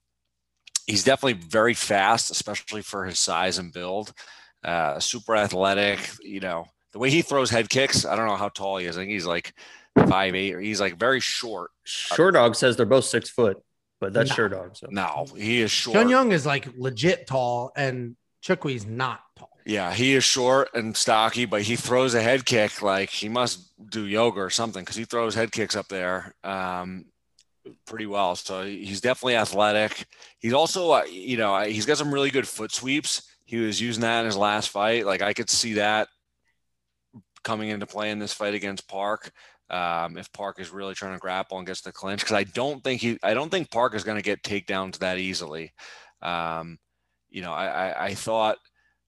he's 0.87 1.03
definitely 1.03 1.39
very 1.47 1.75
fast, 1.75 2.31
especially 2.31 2.81
for 2.81 3.05
his 3.05 3.19
size 3.19 3.59
and 3.59 3.71
build. 3.71 4.11
Uh, 4.63 4.99
super 4.99 5.35
athletic. 5.35 5.99
You 6.21 6.39
know, 6.39 6.65
the 6.93 6.99
way 6.99 7.11
he 7.11 7.21
throws 7.21 7.51
head 7.51 7.69
kicks. 7.69 8.03
I 8.03 8.15
don't 8.15 8.25
know 8.25 8.35
how 8.35 8.49
tall 8.49 8.77
he 8.77 8.87
is. 8.87 8.97
I 8.97 9.01
think 9.01 9.11
he's 9.11 9.27
like 9.27 9.53
five 10.07 10.33
eight. 10.33 10.55
Or 10.55 10.59
he's 10.59 10.81
like 10.81 10.97
very 10.97 11.19
short. 11.19 11.69
Short 11.83 12.33
dog 12.33 12.55
says 12.55 12.75
they're 12.75 12.87
both 12.87 13.05
six 13.05 13.29
foot, 13.29 13.57
but 14.01 14.13
that's 14.13 14.35
no. 14.35 14.47
dog. 14.47 14.75
So. 14.75 14.87
No, 14.89 15.27
he 15.37 15.61
is 15.61 15.69
short. 15.69 15.93
Jun 15.93 16.09
Yong 16.09 16.31
is 16.31 16.43
like 16.43 16.67
legit 16.75 17.27
tall, 17.27 17.71
and 17.75 18.15
Nchukwi's 18.43 18.87
not 18.87 19.19
tall. 19.19 19.28
Yeah, 19.65 19.93
he 19.93 20.15
is 20.15 20.23
short 20.23 20.69
and 20.73 20.95
stocky, 20.95 21.45
but 21.45 21.61
he 21.61 21.75
throws 21.75 22.13
a 22.15 22.21
head 22.21 22.45
kick 22.45 22.81
like 22.81 23.09
he 23.09 23.29
must 23.29 23.71
do 23.89 24.07
yoga 24.07 24.39
or 24.39 24.49
something 24.49 24.83
because 24.83 24.95
he 24.95 25.05
throws 25.05 25.35
head 25.35 25.51
kicks 25.51 25.75
up 25.75 25.87
there 25.87 26.33
um, 26.43 27.05
pretty 27.85 28.05
well. 28.05 28.35
So 28.35 28.65
he's 28.65 29.01
definitely 29.01 29.35
athletic. 29.35 30.05
He's 30.39 30.53
also, 30.53 30.91
uh, 30.91 31.03
you 31.03 31.37
know, 31.37 31.59
he's 31.61 31.85
got 31.85 31.97
some 31.97 32.13
really 32.13 32.31
good 32.31 32.47
foot 32.47 32.71
sweeps. 32.71 33.29
He 33.45 33.57
was 33.57 33.81
using 33.81 34.01
that 34.01 34.21
in 34.21 34.25
his 34.25 34.37
last 34.37 34.69
fight. 34.69 35.05
Like 35.05 35.21
I 35.21 35.33
could 35.33 35.49
see 35.49 35.73
that 35.73 36.07
coming 37.43 37.69
into 37.69 37.85
play 37.85 38.11
in 38.11 38.19
this 38.19 38.33
fight 38.33 38.53
against 38.53 38.87
Park. 38.87 39.31
Um, 39.69 40.17
if 40.17 40.31
Park 40.31 40.59
is 40.59 40.71
really 40.71 40.95
trying 40.95 41.13
to 41.13 41.19
grapple 41.19 41.57
and 41.59 41.67
gets 41.67 41.81
the 41.81 41.91
clinch, 41.91 42.21
because 42.21 42.35
I 42.35 42.43
don't 42.43 42.83
think 42.83 43.01
he, 43.01 43.19
I 43.21 43.35
don't 43.35 43.49
think 43.49 43.69
Park 43.69 43.93
is 43.93 44.03
going 44.03 44.17
to 44.17 44.23
get 44.23 44.41
takedowns 44.41 44.97
that 44.99 45.19
easily. 45.19 45.73
Um, 46.21 46.79
you 47.29 47.43
know, 47.43 47.53
I, 47.53 47.67
I, 47.67 48.05
I 48.05 48.13
thought 48.15 48.57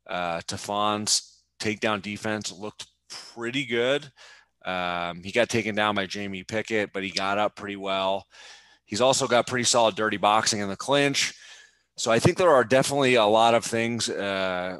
uh, 0.09 0.41
Tafon's 0.47 1.41
takedown 1.59 2.01
defense 2.01 2.51
looked 2.51 2.87
pretty 3.09 3.65
good. 3.65 4.11
Um, 4.65 5.23
he 5.23 5.31
got 5.31 5.49
taken 5.49 5.75
down 5.75 5.95
by 5.95 6.05
Jamie 6.05 6.43
Pickett, 6.43 6.93
but 6.93 7.03
he 7.03 7.09
got 7.09 7.37
up 7.37 7.55
pretty 7.55 7.75
well. 7.75 8.25
He's 8.85 9.01
also 9.01 9.27
got 9.27 9.47
pretty 9.47 9.63
solid 9.63 9.95
dirty 9.95 10.17
boxing 10.17 10.59
in 10.59 10.69
the 10.69 10.75
clinch. 10.75 11.33
So 11.97 12.11
I 12.11 12.19
think 12.19 12.37
there 12.37 12.51
are 12.51 12.63
definitely 12.63 13.15
a 13.15 13.25
lot 13.25 13.53
of 13.53 13.63
things 13.63 14.09
uh, 14.09 14.77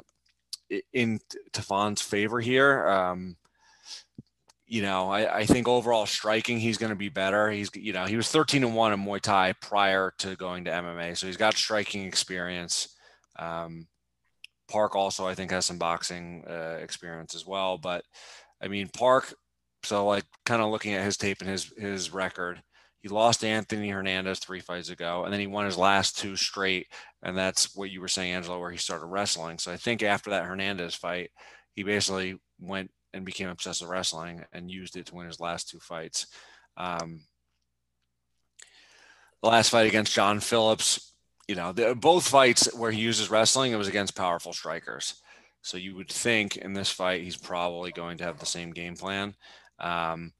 in 0.92 1.20
Tafon's 1.52 2.02
favor 2.02 2.40
here. 2.40 2.88
Um, 2.88 3.36
you 4.66 4.82
know, 4.82 5.10
I, 5.10 5.40
I, 5.40 5.46
think 5.46 5.68
overall 5.68 6.06
striking, 6.06 6.58
he's 6.58 6.78
going 6.78 6.90
to 6.90 6.96
be 6.96 7.10
better. 7.10 7.50
He's, 7.50 7.68
you 7.74 7.92
know, 7.92 8.06
he 8.06 8.16
was 8.16 8.30
13 8.30 8.64
and 8.64 8.74
one 8.74 8.94
in 8.94 9.00
Muay 9.04 9.20
Thai 9.20 9.52
prior 9.60 10.14
to 10.18 10.34
going 10.36 10.64
to 10.64 10.70
MMA. 10.70 11.16
So 11.16 11.26
he's 11.26 11.36
got 11.36 11.54
striking 11.54 12.04
experience. 12.04 12.96
Um, 13.38 13.86
Park 14.72 14.96
also, 14.96 15.26
I 15.26 15.34
think, 15.34 15.50
has 15.50 15.66
some 15.66 15.78
boxing 15.78 16.44
uh, 16.48 16.78
experience 16.80 17.34
as 17.34 17.46
well. 17.46 17.78
But 17.78 18.04
I 18.62 18.68
mean, 18.68 18.88
Park. 18.88 19.34
So 19.84 20.06
like, 20.06 20.24
kind 20.46 20.62
of 20.62 20.70
looking 20.70 20.94
at 20.94 21.04
his 21.04 21.16
tape 21.16 21.40
and 21.40 21.50
his 21.50 21.72
his 21.76 22.12
record, 22.12 22.62
he 23.00 23.08
lost 23.08 23.44
Anthony 23.44 23.90
Hernandez 23.90 24.38
three 24.38 24.60
fights 24.60 24.88
ago, 24.90 25.24
and 25.24 25.32
then 25.32 25.40
he 25.40 25.48
won 25.48 25.66
his 25.66 25.76
last 25.76 26.18
two 26.18 26.36
straight. 26.36 26.86
And 27.22 27.36
that's 27.36 27.76
what 27.76 27.90
you 27.90 28.00
were 28.00 28.08
saying, 28.08 28.32
Angelo, 28.32 28.58
where 28.58 28.70
he 28.70 28.78
started 28.78 29.06
wrestling. 29.06 29.58
So 29.58 29.72
I 29.72 29.76
think 29.76 30.02
after 30.02 30.30
that 30.30 30.44
Hernandez 30.44 30.94
fight, 30.94 31.30
he 31.74 31.82
basically 31.82 32.36
went 32.60 32.90
and 33.12 33.24
became 33.24 33.48
obsessed 33.48 33.82
with 33.82 33.90
wrestling 33.90 34.44
and 34.52 34.70
used 34.70 34.96
it 34.96 35.06
to 35.06 35.14
win 35.14 35.26
his 35.26 35.40
last 35.40 35.68
two 35.68 35.80
fights. 35.80 36.28
Um, 36.76 37.22
the 39.42 39.48
last 39.48 39.70
fight 39.70 39.88
against 39.88 40.14
John 40.14 40.40
Phillips, 40.40 41.11
you 41.48 41.54
know, 41.54 41.72
the, 41.72 41.94
both 41.94 42.26
fights 42.26 42.72
where 42.74 42.90
he 42.90 43.00
uses 43.00 43.30
wrestling, 43.30 43.72
it 43.72 43.76
was 43.76 43.88
against 43.88 44.14
powerful 44.14 44.52
strikers. 44.52 45.22
So 45.62 45.76
you 45.76 45.94
would 45.94 46.08
think 46.08 46.56
in 46.56 46.72
this 46.72 46.90
fight 46.90 47.22
he's 47.22 47.36
probably 47.36 47.92
going 47.92 48.18
to 48.18 48.24
have 48.24 48.38
the 48.38 48.46
same 48.46 48.72
game 48.72 48.96
plan. 48.96 49.34
Um, 49.78 50.32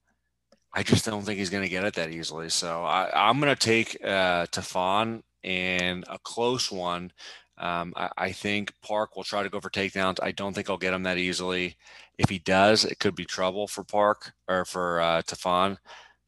I 0.73 0.83
just 0.83 1.05
don't 1.05 1.23
think 1.23 1.39
he's 1.39 1.49
going 1.49 1.63
to 1.63 1.69
get 1.69 1.85
it 1.85 1.93
that 1.95 2.11
easily. 2.11 2.49
So 2.49 2.83
I, 2.83 3.29
am 3.29 3.39
going 3.39 3.53
to 3.53 3.59
take 3.59 3.97
uh, 4.03 4.47
Tafon 4.47 5.21
in 5.43 6.03
a 6.09 6.17
close 6.19 6.71
one. 6.71 7.11
Um, 7.57 7.93
I, 7.95 8.09
I, 8.17 8.31
think 8.31 8.73
Park 8.81 9.15
will 9.15 9.23
try 9.23 9.43
to 9.43 9.49
go 9.49 9.59
for 9.59 9.69
takedowns. 9.69 10.19
I 10.21 10.31
don't 10.31 10.53
think 10.53 10.69
I'll 10.69 10.77
get 10.77 10.93
him 10.93 11.03
that 11.03 11.19
easily. 11.19 11.77
If 12.17 12.29
he 12.29 12.39
does, 12.39 12.83
it 12.83 12.99
could 12.99 13.15
be 13.15 13.25
trouble 13.25 13.67
for 13.67 13.83
Park 13.83 14.33
or 14.47 14.65
for 14.65 14.99
uh, 14.99 15.21
Tafon 15.21 15.77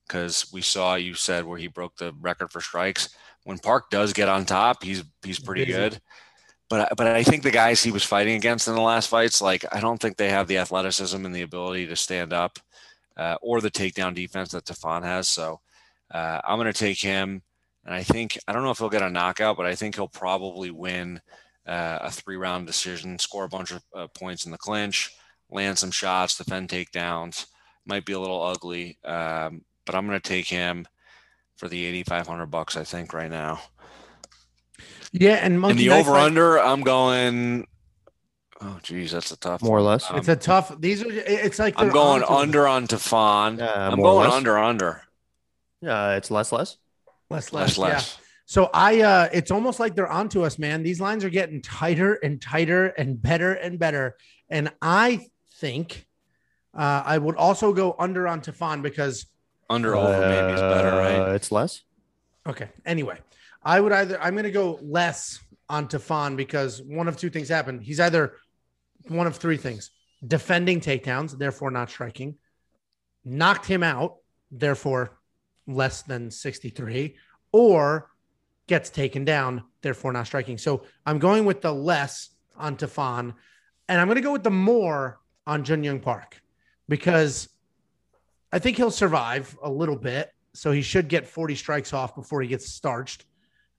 because 0.08 0.52
we 0.54 0.62
saw 0.62 0.96
you 0.96 1.16
said 1.16 1.44
where 1.46 1.58
he 1.58 1.68
broke 1.68 1.98
the 1.98 2.14
record 2.22 2.52
for 2.52 2.62
strikes 2.62 3.10
when 3.46 3.60
Park 3.60 3.90
does 3.90 4.12
get 4.12 4.28
on 4.28 4.44
top, 4.44 4.84
he's 4.84 5.04
he's 5.24 5.40
pretty 5.40 5.66
good. 5.66 6.02
But 6.68 6.98
but 6.98 7.08
I 7.08 7.24
think 7.24 7.44
the 7.44 7.52
guys 7.52 7.82
he 7.82 7.92
was 7.92 8.04
fighting 8.04 8.36
against 8.36 8.68
in 8.68 8.74
the 8.74 8.82
last 8.82 9.08
fights, 9.08 9.40
like 9.40 9.64
I 9.72 9.80
don't 9.80 10.02
think 10.02 10.18
they 10.18 10.30
have 10.30 10.48
the 10.48 10.58
athleticism 10.58 11.24
and 11.24 11.34
the 11.34 11.44
ability 11.44 11.88
to 11.88 11.96
stand 11.96 12.34
up, 12.34 12.60
uh, 13.16 13.38
or 13.42 13.62
the 13.62 13.72
takedown 13.72 14.16
defense 14.16 14.52
that 14.52 14.66
Tafon 14.66 15.04
has. 15.04 15.28
So 15.28 15.62
uh, 16.12 16.42
I'm 16.44 16.58
going 16.58 16.72
to 16.72 16.78
take 16.78 17.00
him, 17.00 17.44
and 17.86 17.94
I 17.94 18.02
think 18.02 18.38
I 18.48 18.52
don't 18.52 18.64
know 18.64 18.72
if 18.72 18.80
he'll 18.80 18.90
get 18.90 19.04
a 19.04 19.10
knockout, 19.12 19.58
but 19.58 19.68
I 19.68 19.76
think 19.76 19.94
he'll 19.96 20.08
probably 20.08 20.72
win 20.72 21.22
uh, 21.68 22.00
a 22.02 22.12
three 22.12 22.36
round 22.36 22.66
decision, 22.66 23.20
score 23.20 23.44
a 23.44 23.50
bunch 23.50 23.72
of 23.72 23.84
uh, 23.96 24.08
points 24.08 24.46
in 24.46 24.52
the 24.52 24.58
clinch, 24.58 25.12
land 25.52 25.78
some 25.78 25.92
shots, 25.92 26.36
defend 26.36 26.70
takedowns. 26.70 27.46
Might 27.86 28.06
be 28.06 28.14
a 28.14 28.20
little 28.20 28.42
ugly, 28.42 28.98
um, 29.04 29.64
but 29.86 29.94
I'm 29.94 30.08
going 30.08 30.20
to 30.20 30.28
take 30.28 30.48
him 30.48 30.88
for 31.56 31.68
the 31.68 31.86
8500 31.86 32.46
bucks 32.48 32.78
I 32.78 32.84
think 32.84 33.14
right 33.14 33.30
now. 33.30 33.62
Yeah, 35.12 35.36
and 35.36 35.64
in 35.66 35.78
the 35.78 35.92
over 35.92 36.16
under 36.16 36.60
I'm 36.60 36.82
going 36.82 37.68
Oh 38.62 38.80
geez, 38.82 39.12
that's 39.12 39.32
a 39.32 39.38
tough 39.38 39.62
more 39.62 39.78
or 39.78 39.82
less. 39.82 40.10
Um, 40.10 40.18
it's 40.18 40.28
a 40.28 40.36
tough 40.36 40.80
these 40.80 41.04
are 41.04 41.08
it's 41.10 41.60
like 41.60 41.76
I'm 41.78 41.90
going 41.90 42.24
under 42.24 42.68
on 42.68 42.88
Tafon. 42.88 43.60
Yeah, 43.60 43.90
I'm 43.90 44.00
going 44.00 44.30
under 44.30 44.58
under. 44.58 45.02
Yeah, 45.82 46.16
it's 46.16 46.32
less 46.32 46.52
less. 46.52 46.78
Less 47.30 47.52
less. 47.52 47.78
less, 47.78 47.78
less. 47.78 48.18
Yeah. 48.18 48.24
So 48.46 48.70
I 48.74 49.02
uh 49.02 49.30
it's 49.34 49.52
almost 49.52 49.80
like 49.80 49.96
they're 49.96 50.12
onto 50.12 50.44
us, 50.44 50.58
man. 50.58 50.84
These 50.84 51.02
lines 51.02 51.24
are 51.24 51.30
getting 51.30 51.62
tighter 51.62 52.14
and 52.16 52.42
tighter 52.42 52.88
and 52.88 53.22
better 53.22 53.54
and 53.54 53.80
better. 53.80 54.16
And 54.50 54.72
I 54.82 55.28
think. 55.60 56.06
Uh, 56.78 57.02
I 57.06 57.18
would 57.18 57.38
also 57.38 57.72
go 57.72 57.96
under 57.98 58.28
on 58.28 58.42
Tafon 58.42 58.82
because 58.82 59.28
Under 59.70 59.96
over 59.96 60.20
maybe 60.20 60.54
is 60.54 60.62
better, 60.62 60.90
Uh, 60.90 61.00
right? 61.00 61.36
It's 61.36 61.52
less. 61.52 61.82
Okay. 62.48 62.70
Anyway, 62.86 63.18
I 63.64 63.80
would 63.80 63.92
either 63.92 64.22
I'm 64.22 64.34
going 64.34 64.44
to 64.44 64.52
go 64.52 64.80
less 64.82 65.40
on 65.70 65.88
Tafon 65.88 66.38
because 66.38 66.82
one 66.84 67.08
of 67.08 67.18
two 67.18 67.30
things 67.30 67.50
happened. 67.50 67.82
He's 67.82 68.00
either 68.00 68.34
one 69.08 69.26
of 69.26 69.38
three 69.38 69.58
things: 69.58 69.90
defending 70.26 70.80
takedowns, 70.80 71.38
therefore 71.38 71.72
not 71.72 71.90
striking, 71.90 72.36
knocked 73.24 73.66
him 73.66 73.82
out, 73.82 74.18
therefore 74.52 75.18
less 75.68 76.04
than 76.04 76.30
63, 76.30 77.18
or 77.52 78.12
gets 78.68 78.92
taken 78.92 79.26
down, 79.26 79.64
therefore 79.82 80.14
not 80.14 80.28
striking. 80.28 80.60
So 80.60 80.84
I'm 81.08 81.18
going 81.18 81.46
with 81.46 81.62
the 81.62 81.74
less 81.74 82.30
on 82.56 82.78
Tafon, 82.78 83.34
and 83.90 84.00
I'm 84.00 84.08
going 84.08 84.16
to 84.16 84.22
go 84.22 84.32
with 84.32 84.44
the 84.44 84.52
more 84.52 85.20
on 85.48 85.64
Jun 85.64 85.84
Yong 85.84 86.02
Park 86.02 86.40
because 86.88 87.50
I 88.56 88.60
think 88.60 88.78
he'll 88.78 88.90
survive 88.90 89.58
a 89.62 89.70
little 89.70 89.98
bit. 89.98 90.32
So 90.54 90.72
he 90.72 90.82
should 90.82 91.10
get 91.10 91.28
40 91.28 91.56
strikes 91.56 91.92
off 91.92 92.16
before 92.16 92.42
he 92.42 92.48
gets 92.48 92.72
starched, 92.72 93.26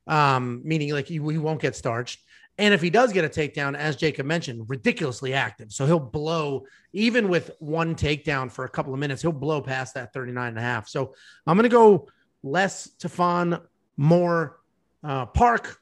um, 0.07 0.61
meaning 0.65 0.93
like 0.93 1.07
he, 1.07 1.15
he 1.15 1.39
won't 1.39 1.63
get 1.63 1.75
starched. 1.75 2.21
And 2.59 2.75
if 2.75 2.83
he 2.83 2.91
does 2.91 3.11
get 3.11 3.25
a 3.25 3.29
takedown, 3.31 3.75
as 3.75 3.97
Jacob 3.97 4.27
mentioned, 4.27 4.69
ridiculously 4.69 5.33
active. 5.33 5.73
So 5.73 5.87
he'll 5.87 5.99
blow, 5.99 6.67
even 6.93 7.31
with 7.31 7.53
one 7.59 7.95
takedown 7.95 8.51
for 8.51 8.67
a 8.67 8.69
couple 8.69 8.93
of 8.93 9.01
minutes, 9.01 9.23
he'll 9.23 9.33
blow 9.33 9.63
past 9.63 9.95
that 9.95 10.13
39 10.13 10.49
and 10.49 10.59
a 10.59 10.61
half. 10.61 10.89
So 10.89 11.15
I'm 11.47 11.57
going 11.57 11.69
to 11.69 11.75
go 11.75 12.09
less 12.43 12.91
Tafon, 12.99 13.63
more 13.97 14.59
uh, 15.03 15.25
Park. 15.25 15.81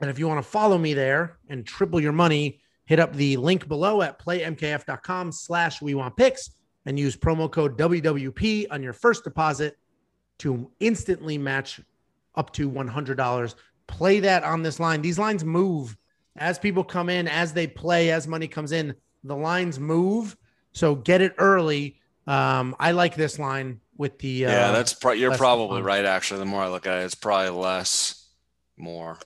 And 0.00 0.10
if 0.10 0.18
you 0.18 0.26
want 0.26 0.42
to 0.44 0.50
follow 0.50 0.76
me 0.76 0.92
there 0.92 1.38
and 1.48 1.64
triple 1.64 2.00
your 2.00 2.12
money, 2.12 2.62
hit 2.84 2.98
up 2.98 3.14
the 3.14 3.36
link 3.36 3.68
below 3.68 4.02
at 4.02 4.18
playmkf.com 4.18 5.30
slash 5.30 5.80
we 5.80 5.94
want 5.94 6.16
picks 6.16 6.50
and 6.88 6.98
use 6.98 7.14
promo 7.14 7.50
code 7.50 7.76
WWP 7.76 8.68
on 8.70 8.82
your 8.82 8.94
first 8.94 9.22
deposit 9.22 9.76
to 10.38 10.70
instantly 10.80 11.36
match 11.36 11.82
up 12.34 12.50
to 12.54 12.70
$100. 12.70 13.54
Play 13.86 14.20
that 14.20 14.42
on 14.42 14.62
this 14.62 14.80
line. 14.80 15.02
These 15.02 15.18
lines 15.18 15.44
move 15.44 15.98
as 16.36 16.58
people 16.58 16.82
come 16.82 17.10
in, 17.10 17.28
as 17.28 17.52
they 17.52 17.66
play, 17.66 18.10
as 18.10 18.26
money 18.26 18.48
comes 18.48 18.72
in, 18.72 18.94
the 19.22 19.36
lines 19.36 19.78
move. 19.78 20.34
So 20.72 20.94
get 20.94 21.20
it 21.20 21.34
early. 21.36 22.00
Um, 22.26 22.74
I 22.80 22.92
like 22.92 23.14
this 23.14 23.38
line 23.38 23.82
with 23.98 24.18
the. 24.18 24.46
Uh, 24.46 24.50
yeah, 24.50 24.72
that's 24.72 24.94
pro- 24.94 25.12
you're 25.12 25.36
probably 25.36 25.82
right. 25.82 26.06
Actually, 26.06 26.40
the 26.40 26.46
more 26.46 26.62
I 26.62 26.68
look 26.68 26.86
at 26.86 27.02
it, 27.02 27.04
it's 27.04 27.14
probably 27.14 27.50
less, 27.50 28.30
more. 28.78 29.18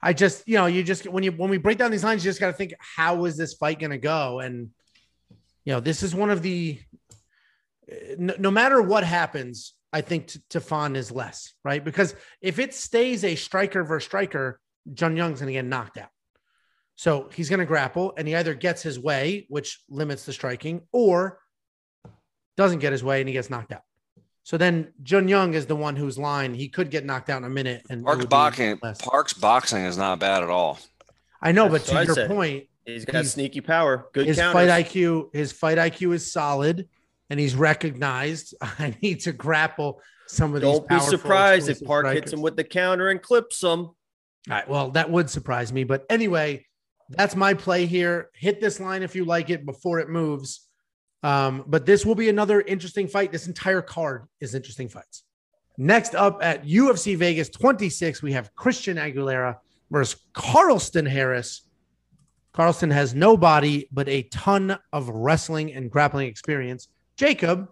I 0.00 0.12
just, 0.12 0.46
you 0.46 0.54
know, 0.54 0.66
you 0.66 0.84
just 0.84 1.08
when 1.08 1.24
you 1.24 1.32
when 1.32 1.50
we 1.50 1.58
break 1.58 1.78
down 1.78 1.90
these 1.90 2.04
lines, 2.04 2.24
you 2.24 2.28
just 2.28 2.38
got 2.38 2.46
to 2.48 2.52
think, 2.52 2.74
how 2.78 3.24
is 3.24 3.36
this 3.36 3.54
fight 3.54 3.80
going 3.80 3.90
to 3.90 3.98
go? 3.98 4.38
And 4.38 4.70
you 5.64 5.72
know, 5.72 5.80
this 5.80 6.02
is 6.02 6.14
one 6.14 6.30
of 6.30 6.42
the. 6.42 6.78
Uh, 7.90 7.94
no, 8.18 8.34
no 8.38 8.50
matter 8.50 8.80
what 8.80 9.04
happens, 9.04 9.74
I 9.92 10.00
think 10.00 10.28
T- 10.28 10.40
Tafon 10.50 10.96
is 10.96 11.10
less 11.10 11.52
right 11.64 11.84
because 11.84 12.14
if 12.40 12.58
it 12.58 12.74
stays 12.74 13.24
a 13.24 13.34
striker 13.34 13.82
versus 13.84 14.06
striker, 14.06 14.60
Jun 14.92 15.16
Yong's 15.16 15.40
going 15.40 15.48
to 15.48 15.52
get 15.52 15.64
knocked 15.64 15.98
out. 15.98 16.10
So 16.96 17.30
he's 17.32 17.48
going 17.48 17.60
to 17.60 17.66
grapple, 17.66 18.12
and 18.18 18.28
he 18.28 18.36
either 18.36 18.52
gets 18.54 18.82
his 18.82 18.98
way, 18.98 19.46
which 19.48 19.80
limits 19.88 20.26
the 20.26 20.34
striking, 20.34 20.82
or 20.92 21.38
doesn't 22.56 22.80
get 22.80 22.92
his 22.92 23.02
way 23.02 23.20
and 23.20 23.28
he 23.28 23.32
gets 23.32 23.48
knocked 23.48 23.72
out. 23.72 23.82
So 24.42 24.58
then 24.58 24.92
Jun 25.02 25.28
Yong 25.28 25.54
is 25.54 25.66
the 25.66 25.76
one 25.76 25.96
whose 25.96 26.18
line 26.18 26.54
he 26.54 26.68
could 26.68 26.90
get 26.90 27.04
knocked 27.04 27.30
out 27.30 27.38
in 27.38 27.44
a 27.44 27.50
minute. 27.50 27.82
And 27.88 28.04
Park's 28.04 28.26
boxing. 28.26 28.78
Park's 28.78 29.32
boxing 29.32 29.84
is 29.84 29.96
not 29.96 30.18
bad 30.18 30.42
at 30.42 30.50
all. 30.50 30.78
I 31.40 31.52
know, 31.52 31.68
but 31.68 31.86
That's 31.86 31.88
what 31.90 31.96
I 31.96 32.00
to 32.00 32.06
your 32.06 32.14
said. 32.14 32.28
point, 32.28 32.64
He's 32.94 33.04
got 33.04 33.16
He's- 33.16 33.32
sneaky 33.32 33.60
power. 33.60 34.06
Good 34.12 34.26
his 34.26 34.38
counters. 34.38 34.52
fight 34.68 34.84
IQ, 34.86 35.34
his 35.34 35.52
fight 35.52 35.78
IQ 35.78 36.14
is 36.14 36.30
solid, 36.30 36.88
and 37.28 37.38
he's 37.40 37.54
recognized. 37.54 38.54
I 38.60 38.94
need 39.02 39.20
to 39.20 39.32
grapple 39.32 40.00
some 40.26 40.54
of 40.54 40.60
these. 40.62 40.70
Don't 40.70 40.88
be 40.88 41.00
surprised 41.00 41.68
if 41.68 41.82
Park 41.82 42.06
hits 42.06 42.32
him 42.32 42.40
with 42.40 42.56
the 42.56 42.64
counter 42.64 43.08
and 43.08 43.20
clips 43.20 43.62
him. 43.62 43.80
All 43.80 43.94
right, 44.48 44.68
well, 44.68 44.90
that 44.92 45.10
would 45.10 45.28
surprise 45.28 45.72
me, 45.72 45.84
but 45.84 46.06
anyway, 46.08 46.64
that's 47.10 47.36
my 47.36 47.52
play 47.54 47.86
here. 47.86 48.30
Hit 48.34 48.60
this 48.60 48.80
line 48.80 49.02
if 49.02 49.14
you 49.14 49.24
like 49.24 49.50
it 49.50 49.66
before 49.66 49.98
it 49.98 50.08
moves. 50.08 50.66
Um, 51.22 51.64
but 51.66 51.84
this 51.84 52.06
will 52.06 52.14
be 52.14 52.30
another 52.30 52.62
interesting 52.62 53.06
fight. 53.06 53.30
This 53.32 53.46
entire 53.46 53.82
card 53.82 54.24
is 54.40 54.54
interesting 54.54 54.88
fights. 54.88 55.24
Next 55.76 56.14
up 56.14 56.38
at 56.42 56.64
UFC 56.64 57.16
Vegas 57.16 57.50
26, 57.50 58.22
we 58.22 58.32
have 58.32 58.54
Christian 58.54 58.96
Aguilera 58.96 59.56
versus 59.90 60.20
Carlston 60.34 61.06
Harris. 61.06 61.62
Carlston 62.52 62.90
has 62.92 63.14
no 63.14 63.36
body, 63.36 63.88
but 63.92 64.08
a 64.08 64.22
ton 64.24 64.76
of 64.92 65.08
wrestling 65.08 65.72
and 65.72 65.90
grappling 65.90 66.26
experience. 66.28 66.88
Jacob, 67.16 67.68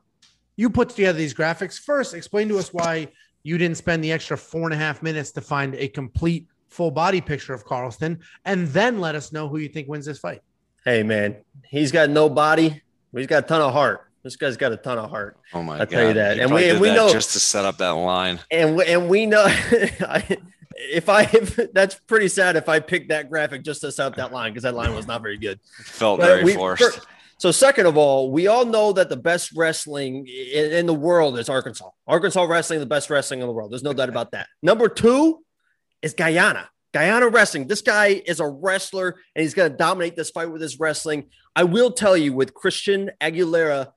you 0.57 0.71
put 0.71 0.91
together 0.91 1.19
these 1.19 1.35
graphics. 1.35 1.79
First, 1.79 2.15
explain 2.15 2.49
to 2.49 2.59
us 2.59 2.73
why 2.73 3.09
you 3.43 3.59
didn't 3.59 3.77
spend 3.77 4.03
the 4.05 4.13
extra 4.13 4.37
four 4.37 4.63
and 4.65 4.75
a 4.75 4.77
half 4.77 5.03
minutes 5.03 5.31
to 5.33 5.41
find 5.41 5.75
a 5.75 5.89
complete 5.89 6.47
full 6.69 6.91
body 6.91 7.21
picture 7.21 7.55
of 7.55 7.65
Carlston, 7.65 8.19
and 8.45 8.69
then 8.69 9.01
let 9.01 9.15
us 9.15 9.33
know 9.33 9.49
who 9.49 9.59
you 9.59 9.69
think 9.69 9.89
wins 9.89 10.07
this 10.07 10.19
fight. 10.19 10.43
Hey 10.85 11.03
man, 11.03 11.37
he's 11.67 11.91
got 11.91 12.11
no 12.11 12.29
body, 12.29 12.83
but 13.13 13.19
he's 13.19 13.27
got 13.27 13.45
a 13.45 13.47
ton 13.47 13.61
of 13.61 13.73
heart. 13.73 14.05
This 14.23 14.37
guy's 14.37 14.57
got 14.57 14.73
a 14.73 14.77
ton 14.77 14.99
of 14.99 15.09
heart. 15.11 15.39
Oh 15.55 15.63
my 15.63 15.75
I'll 15.75 15.79
god! 15.81 15.91
tell 15.91 16.09
you 16.09 16.15
that. 16.15 16.37
He 16.37 16.43
And 16.43 16.53
we- 16.53 16.69
and 16.69 16.81
we 16.81 16.89
that 16.89 16.95
know- 16.97 17.13
just 17.13 17.33
to 17.33 17.41
set 17.41 17.65
up 17.65 17.79
that 17.79 17.91
line. 17.91 18.41
And 18.51 18.77
we, 18.77 18.85
and 18.87 19.09
we 19.09 19.27
know 19.27 19.45
I, 19.47 20.37
if 20.79 21.09
I 21.09 21.23
if, 21.23 21.59
that's 21.73 21.97
pretty 21.97 22.29
sad 22.29 22.57
if 22.57 22.69
I 22.69 22.81
picked 22.81 23.09
that 23.11 23.29
graphic 23.29 23.63
just 23.65 23.81
to 23.83 23.93
set 23.93 24.07
up 24.07 24.17
that 24.17 24.33
line 24.33 24.53
because 24.53 24.63
that 24.63 24.75
line 24.75 24.95
was 24.95 25.07
not 25.07 25.23
very 25.23 25.37
good. 25.37 25.59
Felt 25.85 26.21
But 26.21 26.27
very 26.27 26.45
we- 26.45 26.55
forced. 26.55 27.01
so 27.39 27.51
second 27.51 27.87
of 27.87 27.97
all, 27.97 28.31
we 28.31 28.47
all 28.47 28.65
know 28.65 28.93
that 28.93 29.09
the 29.09 29.17
best 29.17 29.53
wrestling 29.57 30.27
in, 30.27 30.73
in 30.73 30.87
the 30.87 30.95
world 30.95 31.39
is 31.39 31.49
Arkansas. 31.49 31.91
Arkansas 32.07 32.43
wrestling, 32.45 32.81
the 32.81 32.87
best 32.87 33.11
wrestling 33.11 33.41
in 33.41 33.47
the 33.47 33.53
world. 33.53 33.73
There's 33.73 33.83
no 33.83 33.93
doubt 33.93 34.09
about 34.09 34.33
that. 34.33 34.47
Number 34.63 34.89
two 34.89 35.45
is 36.03 36.15
Guyana. 36.15 36.69
Guyana 36.95 37.29
wrestling. 37.29 37.67
This 37.67 37.83
guy 37.83 38.23
is 38.25 38.41
a 38.41 38.47
wrestler 38.49 39.17
and 39.35 39.43
he's 39.43 39.53
going 39.55 39.71
to 39.71 39.77
dominate 39.77 40.17
this 40.17 40.31
fight 40.31 40.51
with 40.51 40.63
his 40.63 40.81
wrestling. 40.81 41.27
I 41.55 41.65
will 41.65 41.91
tell 41.93 42.17
you 42.17 42.33
with 42.33 42.55
Christian 42.55 43.11
Aguilera, 43.21 43.93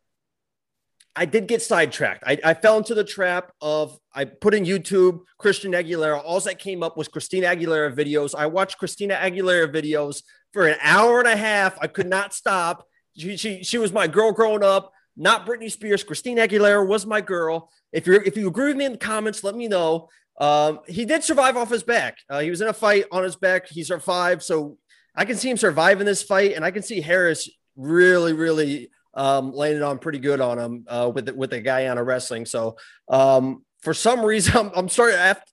I 1.15 1.25
did 1.25 1.47
get 1.47 1.61
sidetracked. 1.61 2.23
I, 2.25 2.37
I 2.43 2.53
fell 2.53 2.77
into 2.77 2.95
the 2.95 3.03
trap 3.03 3.51
of 3.61 3.97
I 4.13 4.25
put 4.25 4.53
in 4.53 4.63
YouTube 4.63 5.19
Christian 5.37 5.73
Aguilera. 5.73 6.21
All 6.23 6.39
that 6.41 6.59
came 6.59 6.83
up 6.83 6.95
was 6.95 7.07
Christina 7.07 7.47
Aguilera 7.47 7.93
videos. 7.93 8.33
I 8.33 8.45
watched 8.45 8.77
Christina 8.77 9.15
Aguilera 9.15 9.73
videos 9.73 10.23
for 10.53 10.67
an 10.67 10.77
hour 10.81 11.19
and 11.19 11.27
a 11.27 11.35
half. 11.35 11.77
I 11.81 11.87
could 11.87 12.07
not 12.07 12.33
stop. 12.33 12.87
She, 13.17 13.35
she, 13.35 13.63
she 13.63 13.77
was 13.77 13.91
my 13.91 14.07
girl 14.07 14.31
growing 14.31 14.63
up, 14.63 14.93
not 15.17 15.45
Britney 15.45 15.69
Spears. 15.69 16.03
Christina 16.03 16.47
Aguilera 16.47 16.87
was 16.87 17.05
my 17.05 17.19
girl. 17.19 17.69
If 17.91 18.07
you're 18.07 18.23
if 18.23 18.37
you 18.37 18.47
agree 18.47 18.67
with 18.67 18.77
me 18.77 18.85
in 18.85 18.93
the 18.93 18.97
comments, 18.97 19.43
let 19.43 19.55
me 19.55 19.67
know. 19.67 20.07
Um, 20.39 20.79
he 20.87 21.03
did 21.03 21.23
survive 21.23 21.57
off 21.57 21.69
his 21.69 21.83
back. 21.83 22.19
Uh, 22.29 22.39
he 22.39 22.49
was 22.49 22.61
in 22.61 22.69
a 22.69 22.73
fight 22.73 23.05
on 23.11 23.23
his 23.23 23.35
back. 23.35 23.67
He 23.67 23.83
survived, 23.83 24.43
so 24.43 24.77
I 25.13 25.25
can 25.25 25.35
see 25.35 25.49
him 25.49 25.57
surviving 25.57 26.05
this 26.05 26.23
fight, 26.23 26.53
and 26.53 26.63
I 26.63 26.71
can 26.71 26.83
see 26.83 27.01
Harris 27.01 27.49
really, 27.75 28.31
really 28.31 28.89
um, 29.13 29.51
landed 29.51 29.81
on 29.81 29.99
pretty 29.99 30.19
good 30.19 30.41
on 30.41 30.57
him 30.57 30.85
uh, 30.87 31.11
with 31.13 31.29
with 31.29 31.49
the 31.49 31.61
Guyana 31.61 32.03
wrestling. 32.03 32.45
So 32.45 32.77
um, 33.07 33.65
for 33.81 33.93
some 33.93 34.21
reason, 34.25 34.55
I'm, 34.57 34.71
I'm 34.75 34.89
sorry 34.89 35.13
after 35.13 35.43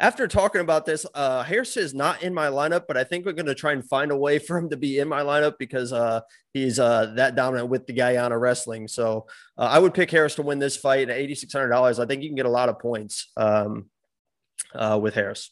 after 0.00 0.28
talking 0.28 0.60
about 0.60 0.86
this, 0.86 1.04
uh, 1.12 1.42
Harris 1.42 1.76
is 1.76 1.92
not 1.92 2.22
in 2.22 2.32
my 2.32 2.46
lineup, 2.46 2.84
but 2.86 2.96
I 2.96 3.02
think 3.02 3.26
we're 3.26 3.32
going 3.32 3.46
to 3.46 3.54
try 3.54 3.72
and 3.72 3.84
find 3.84 4.12
a 4.12 4.16
way 4.16 4.38
for 4.38 4.56
him 4.56 4.70
to 4.70 4.76
be 4.76 4.98
in 4.98 5.08
my 5.08 5.22
lineup 5.22 5.58
because 5.58 5.92
uh, 5.92 6.20
he's 6.52 6.78
uh, 6.78 7.14
that 7.16 7.34
dominant 7.34 7.68
with 7.68 7.86
the 7.86 7.92
Guyana 7.92 8.38
wrestling. 8.38 8.86
So 8.86 9.26
uh, 9.56 9.62
I 9.62 9.78
would 9.78 9.94
pick 9.94 10.10
Harris 10.10 10.36
to 10.36 10.42
win 10.42 10.58
this 10.58 10.76
fight 10.76 11.10
at 11.10 11.16
eighty 11.16 11.34
six 11.34 11.52
hundred 11.52 11.70
dollars. 11.70 11.98
I 11.98 12.06
think 12.06 12.22
you 12.22 12.28
can 12.28 12.36
get 12.36 12.46
a 12.46 12.50
lot 12.50 12.68
of 12.68 12.78
points 12.78 13.30
um, 13.36 13.86
uh, 14.74 14.98
with 15.00 15.14
Harris. 15.14 15.50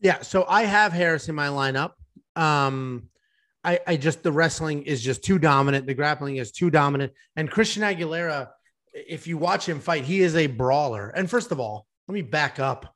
Yeah, 0.00 0.20
so 0.22 0.44
I 0.46 0.62
have 0.62 0.92
Harris 0.92 1.28
in 1.28 1.34
my 1.34 1.48
lineup. 1.48 1.92
Um, 2.36 3.08
I, 3.64 3.80
I 3.86 3.96
just 3.96 4.22
the 4.22 4.32
wrestling 4.32 4.82
is 4.84 5.02
just 5.02 5.22
too 5.24 5.38
dominant. 5.38 5.86
The 5.86 5.94
grappling 5.94 6.36
is 6.36 6.52
too 6.52 6.70
dominant. 6.70 7.12
And 7.36 7.50
Christian 7.50 7.82
Aguilera, 7.82 8.48
if 8.94 9.26
you 9.26 9.36
watch 9.38 9.68
him 9.68 9.80
fight, 9.80 10.04
he 10.04 10.20
is 10.20 10.36
a 10.36 10.46
brawler. 10.46 11.08
And 11.10 11.28
first 11.28 11.50
of 11.52 11.58
all, 11.60 11.86
let 12.06 12.14
me 12.14 12.22
back 12.22 12.58
up. 12.58 12.94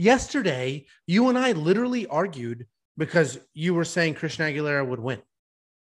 Yesterday, 0.00 0.86
you 1.06 1.28
and 1.28 1.38
I 1.38 1.52
literally 1.52 2.06
argued 2.06 2.66
because 2.96 3.38
you 3.54 3.74
were 3.74 3.84
saying 3.84 4.14
Christian 4.14 4.44
Aguilera 4.46 4.86
would 4.86 5.00
win. 5.00 5.22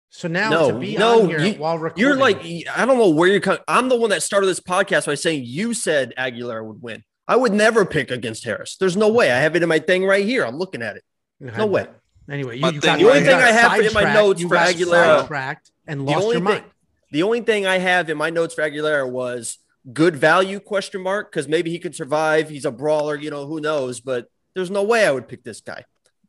So 0.10 0.28
now 0.28 0.50
No, 0.52 0.72
to 0.72 0.80
be 0.80 0.96
no, 0.96 1.24
on 1.24 1.30
here 1.30 1.40
you- 1.40 1.54
while 1.56 1.78
recording, 1.80 2.02
You're 2.06 2.16
like 2.16 2.38
I 2.76 2.86
don't 2.86 2.98
know 3.00 3.10
where 3.10 3.28
you're 3.28 3.40
coming. 3.42 3.62
I'm 3.68 3.90
the 3.90 3.96
one 3.96 4.12
that 4.12 4.22
started 4.22 4.48
this 4.48 4.60
podcast 4.60 5.08
by 5.08 5.16
saying 5.16 5.44
you 5.46 5.74
said 5.74 6.14
Aguilera 6.18 6.64
would 6.64 6.82
win. 6.82 7.04
I 7.28 7.36
would 7.36 7.54
never 7.54 7.86
pick 7.86 8.12
against 8.12 8.44
Harris. 8.44 8.78
There's 8.80 8.96
no 8.98 9.10
way. 9.10 9.32
I 9.32 9.40
have 9.40 9.56
it 9.56 9.64
in 9.64 9.70
my 9.70 9.80
thing 9.80 10.06
right 10.06 10.26
here. 10.26 10.46
I'm 10.46 10.58
looking 10.58 10.82
at 10.84 10.98
it. 10.98 11.04
No 11.40 11.66
way. 11.66 11.88
Anyway, 12.30 12.58
you, 12.58 12.66
you 12.66 12.72
the 12.74 12.80
got, 12.80 13.02
only 13.04 13.22
thing 13.22 13.34
I 13.36 13.52
have 13.52 13.80
in 13.80 13.94
my 13.94 14.14
notes 14.14 14.42
for 14.42 14.56
Aguilera- 14.56 15.58
and 15.88 16.02
The 16.02 16.04
lost 16.06 16.18
only 16.24 16.28
your 16.28 16.34
thing- 16.36 16.44
mind. 16.44 16.64
The 17.12 17.24
only 17.24 17.42
thing 17.42 17.66
I 17.68 17.78
have 17.78 18.10
in 18.10 18.18
my 18.18 18.30
notes 18.32 18.56
for 18.56 18.64
Aguilera 18.64 19.08
was 19.10 19.60
good 19.92 20.16
value 20.16 20.60
question 20.60 21.02
mark 21.02 21.32
because 21.32 21.48
maybe 21.48 21.70
he 21.70 21.78
could 21.78 21.94
survive. 21.94 22.50
He's 22.50 22.66
a 22.66 22.72
brawler, 22.72 23.16
you 23.16 23.30
know, 23.30 23.46
who 23.46 23.60
knows? 23.60 24.00
But 24.00 24.28
there's 24.56 24.72
no 24.72 24.82
way 24.84 25.06
I 25.06 25.12
would 25.12 25.28
pick 25.28 25.44
this 25.44 25.62
guy. 25.62 25.86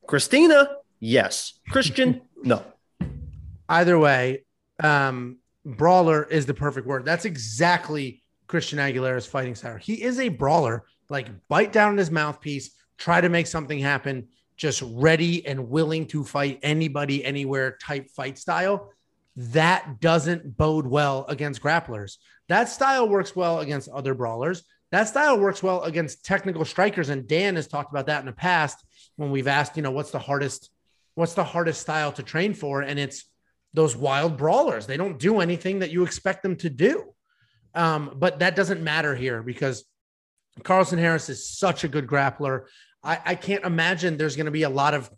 Christina, 0.06 0.68
yes. 1.00 1.54
Christian, 1.70 2.20
no. 2.42 2.62
Either 3.68 3.98
way, 3.98 4.44
um, 4.82 5.38
brawler 5.64 6.24
is 6.24 6.44
the 6.44 6.52
perfect 6.54 6.86
word. 6.86 7.04
That's 7.06 7.24
exactly 7.24 8.22
Christian 8.46 8.78
Aguilera's 8.78 9.26
fighting 9.26 9.54
style. 9.54 9.76
He 9.76 10.02
is 10.02 10.18
a 10.20 10.28
brawler, 10.28 10.84
like 11.08 11.28
bite 11.48 11.72
down 11.72 11.92
in 11.92 11.98
his 11.98 12.10
mouthpiece, 12.10 12.72
try 12.98 13.22
to 13.22 13.28
make 13.30 13.46
something 13.46 13.78
happen, 13.78 14.28
just 14.56 14.82
ready 14.82 15.46
and 15.46 15.68
willing 15.68 16.06
to 16.08 16.24
fight 16.24 16.60
anybody, 16.62 17.24
anywhere 17.24 17.76
type 17.80 18.10
fight 18.10 18.38
style. 18.38 18.92
That 19.36 20.00
doesn't 20.00 20.56
bode 20.56 20.86
well 20.86 21.24
against 21.28 21.62
grapplers. 21.62 22.18
That 22.48 22.68
style 22.68 23.08
works 23.08 23.34
well 23.34 23.60
against 23.60 23.88
other 23.88 24.14
brawlers. 24.14 24.62
That 24.92 25.08
style 25.08 25.40
works 25.40 25.62
well 25.62 25.82
against 25.82 26.24
technical 26.24 26.64
strikers. 26.64 27.08
And 27.08 27.26
Dan 27.26 27.56
has 27.56 27.66
talked 27.66 27.90
about 27.90 28.06
that 28.06 28.20
in 28.20 28.26
the 28.26 28.32
past 28.32 28.84
when 29.16 29.30
we've 29.30 29.48
asked, 29.48 29.76
you 29.76 29.82
know, 29.82 29.90
what's 29.90 30.12
the 30.12 30.18
hardest, 30.20 30.70
what's 31.14 31.34
the 31.34 31.42
hardest 31.42 31.80
style 31.80 32.12
to 32.12 32.22
train 32.22 32.54
for? 32.54 32.82
And 32.82 32.98
it's 32.98 33.24
those 33.72 33.96
wild 33.96 34.36
brawlers. 34.36 34.86
They 34.86 34.96
don't 34.96 35.18
do 35.18 35.40
anything 35.40 35.80
that 35.80 35.90
you 35.90 36.04
expect 36.04 36.44
them 36.44 36.56
to 36.56 36.70
do. 36.70 37.12
Um, 37.74 38.12
but 38.16 38.38
that 38.38 38.54
doesn't 38.54 38.82
matter 38.82 39.16
here 39.16 39.42
because 39.42 39.84
Carlston 40.62 40.98
Harris 40.98 41.28
is 41.28 41.48
such 41.48 41.82
a 41.82 41.88
good 41.88 42.06
grappler. 42.06 42.66
I, 43.04 43.20
I 43.24 43.34
can't 43.34 43.64
imagine 43.64 44.16
there's 44.16 44.36
going 44.36 44.46
to 44.46 44.52
be 44.52 44.62
a 44.62 44.70
lot 44.70 44.94
of 44.94 45.10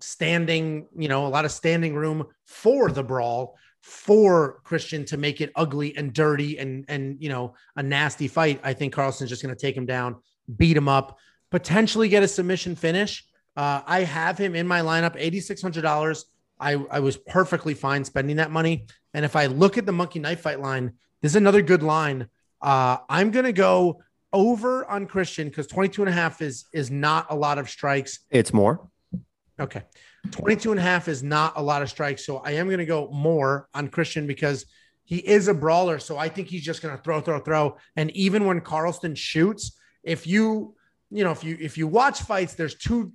standing, 0.00 0.86
you 0.96 1.08
know, 1.08 1.26
a 1.26 1.28
lot 1.28 1.44
of 1.44 1.52
standing 1.52 1.94
room 1.94 2.26
for 2.46 2.90
the 2.90 3.02
brawl 3.02 3.56
for 3.80 4.60
Christian 4.64 5.04
to 5.06 5.16
make 5.16 5.40
it 5.40 5.52
ugly 5.54 5.96
and 5.96 6.12
dirty 6.12 6.58
and 6.58 6.84
and 6.88 7.16
you 7.20 7.28
know 7.28 7.54
a 7.76 7.82
nasty 7.82 8.28
fight. 8.28 8.60
I 8.64 8.72
think 8.72 8.92
Carlston's 8.92 9.30
just 9.30 9.42
going 9.42 9.54
to 9.54 9.60
take 9.60 9.76
him 9.76 9.86
down, 9.86 10.16
beat 10.56 10.76
him 10.76 10.88
up, 10.88 11.18
potentially 11.50 12.08
get 12.08 12.22
a 12.22 12.28
submission 12.28 12.74
finish. 12.74 13.24
Uh, 13.56 13.82
I 13.86 14.00
have 14.00 14.38
him 14.38 14.54
in 14.54 14.66
my 14.66 14.80
lineup, 14.80 15.14
eighty 15.16 15.40
six 15.40 15.62
hundred 15.62 15.82
dollars. 15.82 16.26
I 16.60 16.74
I 16.90 17.00
was 17.00 17.16
perfectly 17.16 17.74
fine 17.74 18.04
spending 18.04 18.36
that 18.36 18.50
money. 18.50 18.86
And 19.14 19.24
if 19.24 19.36
I 19.36 19.46
look 19.46 19.78
at 19.78 19.86
the 19.86 19.92
monkey 19.92 20.18
knife 20.18 20.40
fight 20.40 20.60
line, 20.60 20.92
this 21.22 21.32
is 21.32 21.36
another 21.36 21.62
good 21.62 21.82
line. 21.82 22.28
Uh, 22.60 22.98
I'm 23.08 23.30
going 23.30 23.44
to 23.44 23.52
go 23.52 24.02
over 24.32 24.84
on 24.86 25.06
Christian 25.06 25.48
because 25.48 25.66
22 25.66 26.02
and 26.02 26.08
a 26.08 26.12
half 26.12 26.42
is 26.42 26.66
is 26.72 26.90
not 26.90 27.26
a 27.30 27.36
lot 27.36 27.58
of 27.58 27.68
strikes. 27.68 28.20
It's 28.30 28.52
more. 28.52 28.88
Okay. 29.60 29.82
22 30.30 30.70
and 30.72 30.80
a 30.80 30.82
half 30.82 31.08
is 31.08 31.22
not 31.22 31.54
a 31.56 31.62
lot 31.62 31.82
of 31.82 31.90
strikes. 31.90 32.24
So 32.24 32.38
I 32.38 32.52
am 32.52 32.66
going 32.66 32.78
to 32.78 32.86
go 32.86 33.08
more 33.10 33.68
on 33.74 33.88
Christian 33.88 34.26
because 34.26 34.66
he 35.04 35.16
is 35.16 35.48
a 35.48 35.54
brawler. 35.54 35.98
So 35.98 36.18
I 36.18 36.28
think 36.28 36.48
he's 36.48 36.64
just 36.64 36.82
going 36.82 36.96
to 36.96 37.02
throw, 37.02 37.20
throw, 37.20 37.40
throw. 37.40 37.76
And 37.96 38.10
even 38.12 38.44
when 38.44 38.60
Carlston 38.60 39.16
shoots, 39.16 39.76
if 40.02 40.26
you, 40.26 40.74
you 41.10 41.24
know, 41.24 41.30
if 41.30 41.42
you, 41.42 41.56
if 41.60 41.78
you 41.78 41.86
watch 41.86 42.20
fights, 42.22 42.54
there's 42.54 42.74
two 42.74 43.12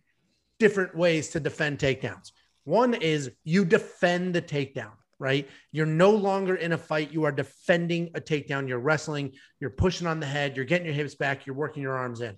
different 0.59 0.95
ways 0.95 1.29
to 1.29 1.39
defend 1.39 1.79
takedowns. 1.79 2.31
One 2.63 2.93
is 2.93 3.31
you 3.43 3.65
defend 3.65 4.33
the 4.33 4.41
takedown, 4.41 4.93
right? 5.19 5.49
You're 5.71 5.85
no 5.85 6.11
longer 6.11 6.55
in 6.55 6.71
a 6.71 6.77
fight. 6.77 7.11
You 7.11 7.23
are 7.23 7.31
defending 7.31 8.11
a 8.15 8.21
takedown. 8.21 8.67
You're 8.67 8.79
wrestling, 8.79 9.33
you're 9.59 9.69
pushing 9.69 10.07
on 10.07 10.19
the 10.19 10.25
head, 10.25 10.55
you're 10.55 10.65
getting 10.65 10.85
your 10.85 10.95
hips 10.95 11.15
back, 11.15 11.45
you're 11.45 11.55
working 11.55 11.83
your 11.83 11.97
arms 11.97 12.21
in. 12.21 12.37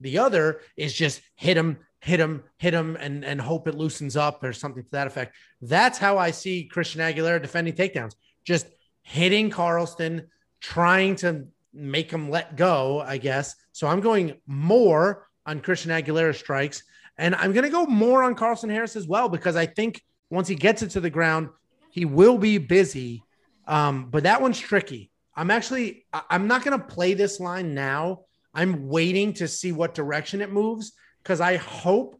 The 0.00 0.18
other 0.18 0.60
is 0.76 0.92
just 0.92 1.20
hit 1.36 1.56
him, 1.56 1.78
hit 2.00 2.18
him, 2.18 2.42
hit 2.58 2.74
him, 2.74 2.96
and, 2.98 3.24
and 3.24 3.40
hope 3.40 3.68
it 3.68 3.76
loosens 3.76 4.16
up 4.16 4.42
or 4.42 4.52
something 4.52 4.82
to 4.82 4.90
that 4.92 5.06
effect. 5.06 5.36
That's 5.60 5.98
how 5.98 6.18
I 6.18 6.32
see 6.32 6.64
Christian 6.64 7.00
Aguilera 7.00 7.40
defending 7.40 7.74
takedowns, 7.74 8.14
just 8.44 8.66
hitting 9.02 9.50
Carlston, 9.50 10.26
trying 10.60 11.16
to 11.16 11.46
make 11.72 12.10
him 12.10 12.30
let 12.30 12.56
go, 12.56 13.00
I 13.00 13.18
guess. 13.18 13.54
So 13.72 13.86
I'm 13.86 14.00
going 14.00 14.40
more 14.46 15.28
on 15.46 15.60
Christian 15.60 15.90
Aguilera 15.90 16.34
strikes. 16.34 16.82
And 17.18 17.34
I'm 17.34 17.52
going 17.52 17.64
to 17.64 17.70
go 17.70 17.84
more 17.86 18.22
on 18.22 18.34
Carlston 18.34 18.70
Harris 18.70 18.96
as 18.96 19.06
well, 19.06 19.28
because 19.28 19.54
I 19.54 19.66
think 19.66 20.02
once 20.30 20.48
he 20.48 20.54
gets 20.54 20.82
it 20.82 20.90
to 20.90 21.00
the 21.00 21.10
ground, 21.10 21.50
he 21.92 22.06
will 22.06 22.38
be 22.38 22.58
busy. 22.58 23.22
Um, 23.68 24.08
but 24.10 24.24
that 24.24 24.40
one's 24.40 24.58
tricky. 24.58 25.10
I'm 25.36 25.50
actually, 25.50 26.06
I'm 26.12 26.48
not 26.48 26.64
going 26.64 26.78
to 26.78 26.84
play 26.84 27.14
this 27.14 27.38
line 27.38 27.74
now. 27.74 28.22
I'm 28.54 28.88
waiting 28.88 29.34
to 29.34 29.46
see 29.46 29.72
what 29.72 29.94
direction 29.94 30.40
it 30.40 30.50
moves 30.50 30.92
because 31.22 31.40
I 31.40 31.56
hope 31.56 32.16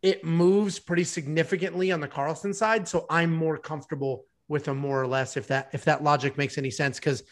it 0.00 0.24
moves 0.24 0.78
pretty 0.78 1.04
significantly 1.04 1.90
on 1.90 2.00
the 2.00 2.08
Carlston 2.08 2.54
side. 2.54 2.86
So 2.86 3.04
I'm 3.10 3.32
more 3.32 3.58
comfortable 3.58 4.24
with 4.48 4.68
a 4.68 4.74
more 4.74 5.02
or 5.02 5.08
less 5.08 5.36
if 5.36 5.48
that 5.48 5.70
if 5.72 5.84
that 5.84 6.04
logic 6.04 6.38
makes 6.38 6.56
any 6.56 6.70
sense 6.70 7.00
because 7.00 7.24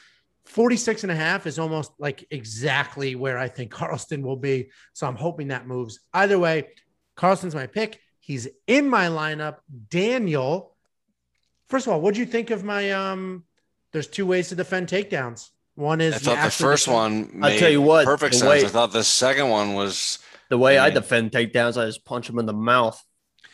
46 0.46 1.04
and 1.04 1.12
a 1.12 1.14
half 1.14 1.46
is 1.46 1.60
almost 1.60 1.92
like 1.98 2.26
exactly 2.32 3.14
where 3.14 3.38
I 3.38 3.46
think 3.48 3.72
Carlston 3.72 4.22
will 4.22 4.36
be. 4.36 4.70
So 4.92 5.06
I'm 5.06 5.16
hoping 5.16 5.48
that 5.48 5.68
moves. 5.68 6.00
Either 6.12 6.38
way, 6.38 6.70
Carlston's 7.16 7.54
my 7.54 7.68
pick. 7.68 8.00
He's 8.18 8.48
in 8.66 8.88
my 8.88 9.06
lineup. 9.06 9.58
Daniel, 9.90 10.73
first 11.68 11.86
of 11.86 11.92
all, 11.92 12.00
what 12.00 12.14
do 12.14 12.20
you 12.20 12.26
think 12.26 12.50
of 12.50 12.64
my 12.64 12.92
um 12.92 13.44
there's 13.92 14.08
two 14.08 14.26
ways 14.26 14.48
to 14.48 14.56
defend 14.56 14.88
takedowns. 14.88 15.50
One 15.76 16.00
is 16.00 16.14
I 16.14 16.18
thought 16.18 16.44
the 16.44 16.50
first 16.50 16.86
defend. 16.86 17.32
one 17.32 17.44
I'll 17.44 17.58
tell 17.58 17.70
you 17.70 17.80
what, 17.80 18.04
perfect 18.04 18.34
sense. 18.34 18.48
Way, 18.48 18.64
I 18.64 18.68
thought 18.68 18.92
the 18.92 19.04
second 19.04 19.48
one 19.48 19.74
was 19.74 20.18
the 20.48 20.58
way 20.58 20.78
I 20.78 20.90
defend 20.90 21.32
takedowns, 21.32 21.80
I 21.80 21.86
just 21.86 22.04
punch 22.04 22.26
them 22.26 22.38
in 22.38 22.46
the 22.46 22.52
mouth. 22.52 23.02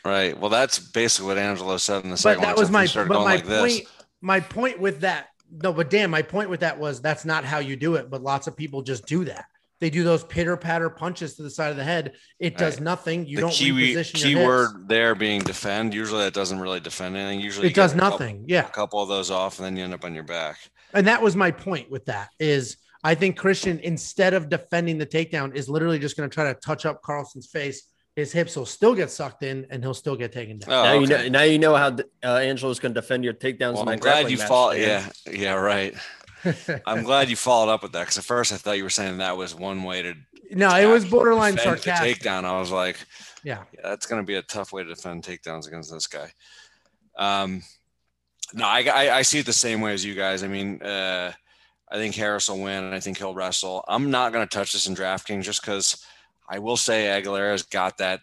Right. 0.05 0.39
Well, 0.39 0.51
that's 0.51 0.79
basically 0.79 1.29
what 1.29 1.39
Angelo 1.39 1.77
said 1.77 2.05
in 2.05 2.11
the 2.11 2.17
second 2.17 2.43
but 2.43 2.49
that 2.49 2.57
was 2.57 2.71
my 2.71 2.87
but 2.87 3.09
my 3.09 3.17
like 3.17 3.47
point. 3.47 3.63
This. 3.63 3.87
My 4.23 4.41
point 4.41 4.79
with 4.81 5.01
that, 5.01 5.29
no, 5.51 5.73
but 5.73 5.89
Dan, 5.89 6.11
my 6.11 6.23
point 6.23 6.51
with 6.51 6.61
that 6.61 6.79
was 6.79 7.01
that's 7.01 7.25
not 7.25 7.45
how 7.45 7.59
you 7.59 7.77
do 7.77 7.95
it. 7.95 8.11
But 8.11 8.23
lots 8.23 8.47
of 8.47 8.57
people 8.57 8.83
just 8.83 9.07
do 9.07 9.25
that. 9.25 9.47
They 9.81 9.89
do 9.89 10.05
those 10.05 10.25
pitter 10.25 10.57
patter 10.57 10.91
punches 10.91 11.37
to 11.37 11.43
the 11.43 11.51
side 11.51 11.71
of 11.71 11.77
the 11.77 11.85
head. 11.85 12.13
It 12.39 12.59
does 12.59 12.75
right. 12.75 12.85
nothing. 12.85 13.27
You 13.27 13.37
the 13.37 13.41
don't 13.43 13.53
key, 13.53 13.71
reposition 13.71 14.15
key 14.15 14.37
word 14.37 14.89
there 14.89 15.15
being 15.15 15.41
defend. 15.41 15.95
Usually 15.95 16.23
that 16.25 16.35
doesn't 16.35 16.61
really 16.61 16.81
defend 16.81 17.17
anything. 17.17 17.41
Usually 17.41 17.69
it 17.69 17.75
does 17.75 17.95
nothing. 17.95 18.41
Couple, 18.41 18.51
yeah, 18.51 18.67
a 18.67 18.71
couple 18.71 19.03
of 19.03 19.09
those 19.09 19.31
off, 19.31 19.59
and 19.59 19.67
then 19.67 19.77
you 19.77 19.85
end 19.85 19.95
up 19.95 20.05
on 20.05 20.15
your 20.15 20.25
back. 20.25 20.59
And 20.93 21.07
that 21.07 21.23
was 21.23 21.35
my 21.35 21.51
point 21.51 21.91
with 21.91 22.05
that. 22.07 22.29
Is 22.39 22.77
I 23.03 23.15
think 23.15 23.39
Christian, 23.39 23.79
instead 23.81 24.35
of 24.35 24.51
defending 24.51 24.99
the 24.99 25.07
takedown, 25.07 25.55
is 25.55 25.69
literally 25.69 25.99
just 25.99 26.17
going 26.17 26.29
to 26.29 26.35
try 26.35 26.53
to 26.53 26.59
touch 26.61 26.85
up 26.85 27.01
Carlston's 27.03 27.47
face. 27.47 27.87
His 28.17 28.33
hips 28.33 28.57
will 28.57 28.67
still 28.67 28.95
get 28.95 29.11
sucked 29.11 29.45
in, 29.45 29.67
and 29.71 29.83
he'll 29.83 29.95
still 29.95 30.17
get 30.17 30.33
taken 30.33 30.59
down. 30.59 30.71
Oh, 30.71 30.83
now 30.83 30.93
okay. 30.93 31.01
you 31.01 31.07
know. 31.07 31.39
Now 31.39 31.45
you 31.45 31.59
know 31.59 31.75
how 31.77 31.97
uh, 32.23 32.37
Angelo's 32.37 32.81
going 32.81 32.93
to 32.93 33.01
defend 33.01 33.25
your 33.25 33.33
takedowns. 33.33 33.75
Well, 33.75 33.89
I'm 33.89 33.99
glad 33.99 34.31
you 34.31 34.37
fought. 34.37 34.79
Yeah, 34.79 35.09
yeah, 35.31 35.55
right. 35.55 35.95
I'm 36.87 37.03
glad 37.03 37.29
you 37.29 37.37
followed 37.37 37.71
up 37.71 37.83
with 37.83 37.93
that 37.93 38.01
because 38.01 38.19
at 38.19 38.25
first 38.25 38.53
I 38.53 38.57
thought 38.57 38.77
you 38.77 38.85
were 38.85 38.91
saying 38.91 39.19
that 39.19 39.37
was 39.37 39.55
one 39.55 39.83
way 39.83 40.03
to. 40.03 40.15
No, 40.53 40.75
it 40.77 40.87
was 40.87 41.05
borderline 41.05 41.57
sarcastic. 41.57 42.19
Takedown. 42.19 42.45
I 42.45 42.59
was 42.59 42.71
like, 42.71 42.97
yeah. 43.45 43.65
yeah 43.73 43.81
that's 43.85 44.07
going 44.07 44.21
to 44.21 44.27
be 44.27 44.35
a 44.35 44.43
tough 44.43 44.73
way 44.73 44.83
to 44.83 44.89
defend 44.89 45.23
takedowns 45.23 45.69
against 45.69 45.93
this 45.93 46.07
guy. 46.07 46.33
Um, 47.17 47.63
no, 48.53 48.65
I, 48.65 48.83
I, 48.83 49.17
I 49.19 49.23
see 49.23 49.39
it 49.39 49.47
the 49.47 49.53
same 49.53 49.81
way 49.81 49.93
as 49.93 50.05
you 50.05 50.15
guys. 50.15 50.43
I 50.43 50.49
mean, 50.49 50.83
uh, 50.83 51.33
I 51.91 51.97
think 51.97 52.15
Harris 52.15 52.49
will 52.49 52.61
win, 52.61 52.85
and 52.85 52.95
I 52.95 53.01
think 53.01 53.19
he'll 53.19 53.35
wrestle. 53.35 53.85
I'm 53.87 54.11
not 54.11 54.33
going 54.33 54.47
to 54.47 54.53
touch 54.53 54.73
this 54.73 54.87
in 54.87 54.95
DraftKings 54.95 55.43
just 55.43 55.61
because 55.61 56.05
I 56.49 56.59
will 56.59 56.77
say 56.77 57.07
Aguilera's 57.07 57.63
got 57.63 57.99
that, 57.99 58.21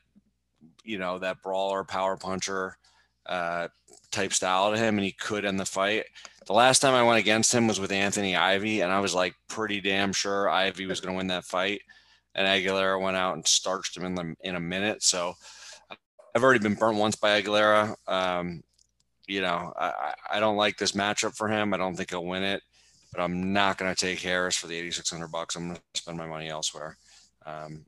you 0.83 0.97
know, 0.97 1.19
that 1.19 1.41
brawler, 1.41 1.83
power 1.83 2.17
puncher 2.17 2.77
uh, 3.25 3.67
type 4.11 4.33
style 4.33 4.71
to 4.71 4.77
him, 4.77 4.97
and 4.97 5.05
he 5.05 5.11
could 5.11 5.45
end 5.45 5.59
the 5.59 5.65
fight. 5.65 6.05
The 6.47 6.53
last 6.53 6.79
time 6.79 6.93
I 6.93 7.03
went 7.03 7.19
against 7.19 7.53
him 7.53 7.67
was 7.67 7.79
with 7.79 7.91
Anthony 7.91 8.35
Ivy, 8.35 8.81
and 8.81 8.91
I 8.91 8.99
was 8.99 9.13
like 9.13 9.35
pretty 9.47 9.81
damn 9.81 10.13
sure 10.13 10.49
Ivy 10.49 10.85
was 10.85 11.01
going 11.01 11.13
to 11.13 11.17
win 11.17 11.27
that 11.27 11.43
fight, 11.43 11.81
and 12.35 12.47
Aguilera 12.47 13.01
went 13.01 13.17
out 13.17 13.35
and 13.35 13.45
starched 13.45 13.95
him 13.95 14.05
in 14.05 14.15
the 14.15 14.35
in 14.41 14.55
a 14.55 14.59
minute. 14.59 15.03
So 15.03 15.33
I've 16.35 16.43
already 16.43 16.59
been 16.59 16.75
burnt 16.75 16.97
once 16.97 17.15
by 17.15 17.41
Aguilera. 17.41 17.95
Um, 18.07 18.63
you 19.27 19.41
know, 19.41 19.73
I, 19.77 20.13
I 20.31 20.39
don't 20.39 20.55
like 20.55 20.77
this 20.77 20.93
matchup 20.93 21.35
for 21.35 21.49
him. 21.49 21.73
I 21.73 21.77
don't 21.77 21.95
think 21.95 22.11
he'll 22.11 22.25
win 22.25 22.43
it 22.43 22.63
but 23.11 23.21
I'm 23.21 23.53
not 23.53 23.77
going 23.77 23.93
to 23.93 23.99
take 23.99 24.19
Harris 24.19 24.57
for 24.57 24.67
the 24.67 24.75
8,600 24.75 25.27
bucks. 25.31 25.55
I'm 25.55 25.69
going 25.69 25.75
to 25.75 26.01
spend 26.01 26.17
my 26.17 26.27
money 26.27 26.49
elsewhere. 26.49 26.97
Um, 27.45 27.85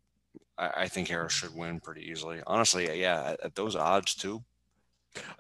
I, 0.57 0.71
I, 0.77 0.87
think 0.87 1.07
Harris 1.07 1.33
should 1.33 1.55
win 1.55 1.79
pretty 1.79 2.09
easily. 2.09 2.41
Honestly, 2.47 2.99
yeah, 2.99 3.31
at, 3.31 3.39
at 3.43 3.55
those 3.55 3.75
odds 3.75 4.15
too. 4.15 4.41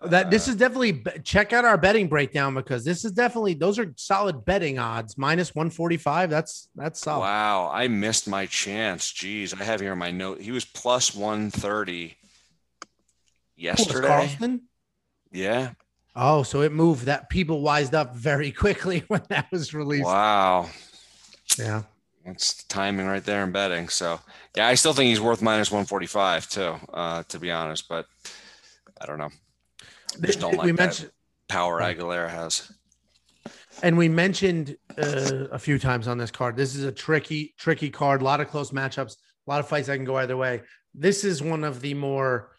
That 0.01 0.31
this 0.31 0.47
uh, 0.47 0.51
is 0.51 0.57
definitely 0.57 1.03
check 1.23 1.53
out 1.53 1.65
our 1.65 1.77
betting 1.77 2.07
breakdown 2.07 2.55
because 2.55 2.83
this 2.83 3.05
is 3.05 3.11
definitely 3.11 3.53
those 3.53 3.77
are 3.77 3.93
solid 3.97 4.43
betting 4.45 4.79
odds 4.79 5.17
minus 5.17 5.53
145 5.53 6.29
that's 6.29 6.69
that's 6.75 6.99
solid. 6.99 7.21
Wow, 7.21 7.69
I 7.71 7.87
missed 7.87 8.27
my 8.27 8.45
chance. 8.45 9.11
Jeez, 9.11 9.59
I 9.59 9.63
have 9.63 9.79
here 9.79 9.95
my 9.95 10.11
note. 10.11 10.41
He 10.41 10.51
was 10.51 10.65
plus 10.65 11.13
130 11.13 12.15
yesterday. 13.55 14.07
Carlston? 14.07 14.61
Yeah. 15.31 15.71
Oh, 16.15 16.43
so 16.43 16.61
it 16.61 16.71
moved 16.71 17.05
that 17.05 17.29
people 17.29 17.61
wised 17.61 17.93
up 17.93 18.15
very 18.15 18.51
quickly 18.63 19.03
when 19.07 19.21
that 19.29 19.47
was 19.51 19.73
released. 19.73 20.05
Wow. 20.05 20.69
Yeah. 21.57 21.83
That's 22.25 22.63
timing 22.65 23.07
right 23.07 23.23
there 23.23 23.43
in 23.43 23.51
betting. 23.51 23.89
So 23.89 24.19
yeah, 24.55 24.67
I 24.67 24.75
still 24.75 24.93
think 24.93 25.09
he's 25.09 25.21
worth 25.21 25.41
minus 25.41 25.71
145 25.71 26.49
too, 26.49 26.75
uh, 26.93 27.23
to 27.29 27.39
be 27.39 27.51
honest, 27.51 27.87
but 27.87 28.05
I 28.99 29.05
don't 29.05 29.17
know. 29.17 29.29
Just 30.21 30.39
don't 30.39 30.55
like 30.55 30.65
we 30.65 30.71
mentioned, 30.71 31.11
power 31.47 31.79
Aguilera 31.79 32.29
has. 32.29 32.71
And 33.81 33.97
we 33.97 34.09
mentioned 34.09 34.75
uh, 34.97 35.47
a 35.51 35.59
few 35.59 35.79
times 35.79 36.07
on 36.07 36.17
this 36.17 36.31
card. 36.31 36.57
This 36.57 36.75
is 36.75 36.83
a 36.83 36.91
tricky, 36.91 37.53
tricky 37.57 37.89
card. 37.89 38.21
A 38.21 38.25
lot 38.25 38.41
of 38.41 38.49
close 38.49 38.71
matchups, 38.71 39.15
a 39.47 39.49
lot 39.49 39.59
of 39.59 39.67
fights 39.67 39.87
that 39.87 39.95
can 39.95 40.05
go 40.05 40.17
either 40.17 40.35
way. 40.35 40.61
This 40.93 41.23
is 41.23 41.41
one 41.41 41.63
of 41.63 41.81
the 41.81 41.93
more 41.93 42.51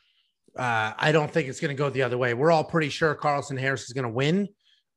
uh, 0.57 0.93
I 0.99 1.13
don't 1.13 1.31
think 1.31 1.49
it's 1.49 1.61
going 1.61 1.75
to 1.75 1.79
go 1.79 1.91
the 1.91 2.03
other 2.03 2.19
way. 2.19 2.35
We're 2.35 2.51
all 2.51 2.65
pretty 2.65 2.89
sure 2.89 3.15
Carlston 3.15 3.59
Harris 3.59 3.85
is 3.85 3.93
going 3.93 4.05
to 4.05 4.11
win. 4.11 4.49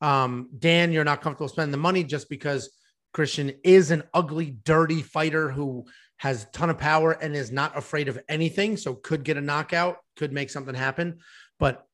Um, 0.01 0.49
Dan, 0.57 0.91
you're 0.91 1.03
not 1.03 1.21
comfortable 1.21 1.47
spending 1.47 1.71
the 1.71 1.77
money 1.77 2.03
just 2.03 2.29
because 2.29 2.69
Christian 3.13 3.53
is 3.63 3.91
an 3.91 4.03
ugly, 4.13 4.57
dirty 4.63 5.01
fighter 5.01 5.49
who 5.49 5.85
has 6.17 6.43
a 6.43 6.47
ton 6.47 6.69
of 6.69 6.77
power 6.77 7.11
and 7.11 7.35
is 7.35 7.51
not 7.51 7.77
afraid 7.77 8.07
of 8.07 8.19
anything. 8.27 8.77
So 8.77 8.95
could 8.95 9.23
get 9.23 9.37
a 9.37 9.41
knockout, 9.41 9.97
could 10.15 10.33
make 10.33 10.49
something 10.49 10.75
happen. 10.75 11.19
But 11.59 11.85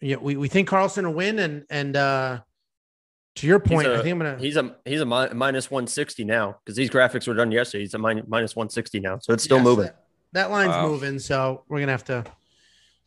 yeah, 0.00 0.16
we, 0.16 0.36
we 0.36 0.48
think 0.48 0.68
Carlston 0.68 1.04
will 1.04 1.14
win. 1.14 1.38
And 1.38 1.64
and 1.70 1.96
uh 1.96 2.40
to 3.36 3.46
your 3.46 3.60
point, 3.60 3.86
a, 3.86 3.94
I 3.94 3.96
think 4.02 4.12
I'm 4.12 4.18
gonna 4.18 4.38
he's 4.38 4.56
a 4.56 4.76
he's 4.84 5.00
a 5.00 5.06
mi- 5.06 5.32
minus 5.32 5.70
160 5.70 6.24
now 6.24 6.58
because 6.64 6.76
these 6.76 6.90
graphics 6.90 7.26
were 7.26 7.34
done 7.34 7.52
yesterday. 7.52 7.82
He's 7.82 7.94
a 7.94 7.98
min- 7.98 8.24
minus 8.26 8.56
160 8.56 9.00
now. 9.00 9.18
So 9.18 9.32
it's 9.32 9.44
still 9.44 9.58
yes, 9.58 9.64
moving. 9.64 9.84
That, 9.84 10.04
that 10.32 10.50
line's 10.50 10.70
wow. 10.70 10.88
moving. 10.88 11.18
So 11.18 11.64
we're 11.68 11.80
gonna 11.80 11.92
have 11.92 12.04
to 12.04 12.24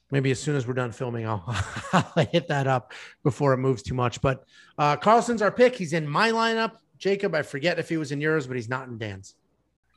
maybe 0.10 0.32
as 0.32 0.39
soon 0.39 0.56
as 0.56 0.67
we're 0.67 0.73
done 0.73 0.91
filming, 0.91 1.25
I'll, 1.25 1.43
I'll 1.93 2.25
hit 2.25 2.47
that 2.49 2.67
up 2.67 2.93
before 3.23 3.54
it 3.54 3.58
moves 3.58 3.82
too 3.82 3.93
much. 3.93 4.21
But 4.21 4.43
uh 4.77 4.97
Carlston's 4.97 5.41
our 5.41 5.51
pick. 5.51 5.75
He's 5.75 5.93
in 5.93 6.08
my 6.08 6.32
lineup. 6.32 6.73
Jacob, 6.97 7.34
I 7.34 7.41
forget 7.41 7.80
if 7.80 7.89
he 7.89 7.97
was 7.97 8.12
in 8.12 8.21
yours, 8.21 8.45
but 8.45 8.56
he's 8.56 8.69
not 8.69 8.88
in 8.88 8.97
Dan's. 8.97 9.36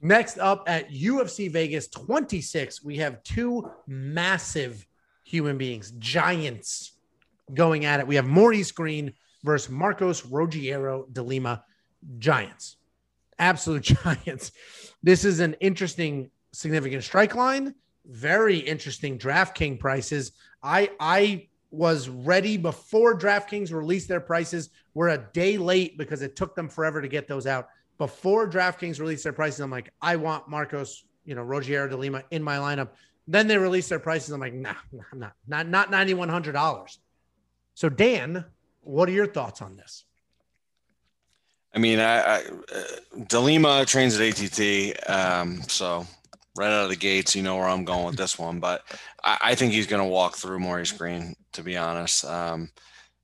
Next 0.01 0.39
up 0.39 0.65
at 0.67 0.91
UFC 0.91 1.51
Vegas 1.51 1.89
26, 1.89 2.83
we 2.83 2.97
have 2.99 3.23
two 3.23 3.71
massive 3.87 4.87
human 5.25 5.59
beings, 5.59 5.93
giants, 5.99 6.93
going 7.53 7.85
at 7.85 8.01
it. 8.01 8.07
We 8.07 8.15
have 8.15 8.27
Maurice 8.27 8.71
Greene 8.71 9.13
versus 9.43 9.71
Marcos 9.71 10.23
Rogério 10.23 11.13
de 11.13 11.23
Lima, 11.23 11.65
giants, 12.19 12.77
absolute 13.39 13.83
giants. 14.05 14.53
This 15.03 15.25
is 15.25 15.41
an 15.41 15.55
interesting, 15.61 16.31
significant 16.53 17.03
strike 17.03 17.35
line. 17.35 17.75
Very 18.07 18.59
interesting 18.59 19.19
DraftKings 19.19 19.81
prices. 19.81 20.33
I 20.63 20.91
I 21.01 21.49
was 21.71 22.09
ready 22.09 22.57
before 22.57 23.19
DraftKings 23.19 23.73
released 23.73 24.09
their 24.09 24.21
prices. 24.21 24.71
We're 24.95 25.09
a 25.09 25.19
day 25.33 25.59
late 25.59 25.99
because 25.99 26.23
it 26.23 26.37
took 26.37 26.55
them 26.55 26.69
forever 26.69 27.03
to 27.03 27.09
get 27.09 27.27
those 27.27 27.47
out. 27.47 27.69
Before 27.99 28.49
DraftKings 28.49 29.01
released 29.01 29.25
their 29.25 29.33
prices, 29.33 29.61
I'm 29.61 29.71
like, 29.71 29.91
I 30.01 30.17
want 30.17 30.49
Marcos, 30.49 31.05
you 31.25 31.35
know, 31.35 31.45
Rogério 31.45 31.89
de 31.89 31.97
Lima 31.97 32.23
in 32.31 32.43
my 32.43 32.57
lineup. 32.57 32.91
Then 33.27 33.47
they 33.47 33.57
released 33.57 33.89
their 33.89 33.99
prices. 33.99 34.31
I'm 34.31 34.41
like, 34.41 34.55
nah, 34.55 34.75
I'm 35.13 35.19
not, 35.19 35.33
not, 35.47 35.69
not 35.69 35.91
ninety 35.91 36.15
one 36.15 36.29
hundred 36.29 36.53
dollars. 36.53 36.99
So 37.75 37.89
Dan, 37.89 38.45
what 38.83 39.09
are 39.09 39.13
your 39.13 39.27
thoughts 39.27 39.63
on 39.63 39.77
this? 39.77 40.05
I 41.75 41.79
mean, 41.79 41.99
I, 41.99 42.19
I 42.21 42.43
uh, 42.73 43.25
De 43.27 43.41
Lima 43.41 43.85
trains 43.85 44.19
at 44.21 44.41
ATT, 44.41 45.11
um, 45.11 45.61
so 45.63 46.07
right 46.57 46.71
out 46.71 46.85
of 46.85 46.91
the 46.91 46.97
gates, 46.97 47.35
you 47.35 47.43
know 47.43 47.57
where 47.57 47.69
I'm 47.69 47.85
going 47.85 48.05
with 48.05 48.17
this 48.17 48.39
one. 48.39 48.61
But 48.61 48.83
I, 49.25 49.39
I 49.43 49.55
think 49.57 49.73
he's 49.73 49.89
going 49.89 50.03
to 50.03 50.09
walk 50.09 50.37
through 50.37 50.61
Maurice 50.61 50.93
Greene, 50.93 51.35
to 51.55 51.63
be 51.63 51.77
honest. 51.77 52.25
Um, 52.25 52.71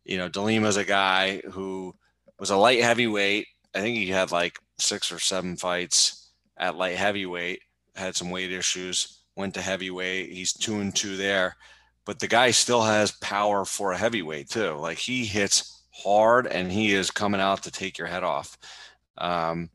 you 0.04 0.18
know, 0.18 0.28
De 0.28 0.40
Lima's 0.40 0.76
a 0.76 0.84
guy 0.84 1.42
who 1.52 1.94
was 2.40 2.50
a 2.50 2.56
light 2.56 2.82
heavyweight. 2.82 3.46
I 3.74 3.80
think 3.80 3.96
he 3.96 4.08
had 4.08 4.32
like 4.32 4.58
six 4.78 5.12
or 5.12 5.20
seven 5.20 5.56
fights 5.56 6.30
at 6.56 6.76
light 6.76 6.96
heavyweight, 6.96 7.60
had 7.94 8.16
some 8.16 8.30
weight 8.30 8.50
issues, 8.50 9.19
went 9.40 9.55
to 9.55 9.61
heavyweight. 9.62 10.31
He's 10.31 10.53
two 10.53 10.81
and 10.81 10.94
two 10.94 11.16
there. 11.16 11.57
But 12.07 12.20
the 12.20 12.29
guy 12.29 12.50
still 12.53 12.83
has 12.83 13.12
power 13.12 13.64
for 13.64 13.92
a 13.92 13.98
heavyweight, 13.98 14.48
too. 14.48 14.72
Like 14.74 14.98
he 14.98 15.24
hits 15.24 15.83
hard 15.92 16.46
and 16.46 16.70
he 16.70 16.94
is 16.94 17.11
coming 17.11 17.40
out 17.40 17.62
to 17.64 17.70
take 17.70 17.98
your 17.98 18.07
head 18.07 18.22
off. 18.24 18.57
Um, 19.18 19.70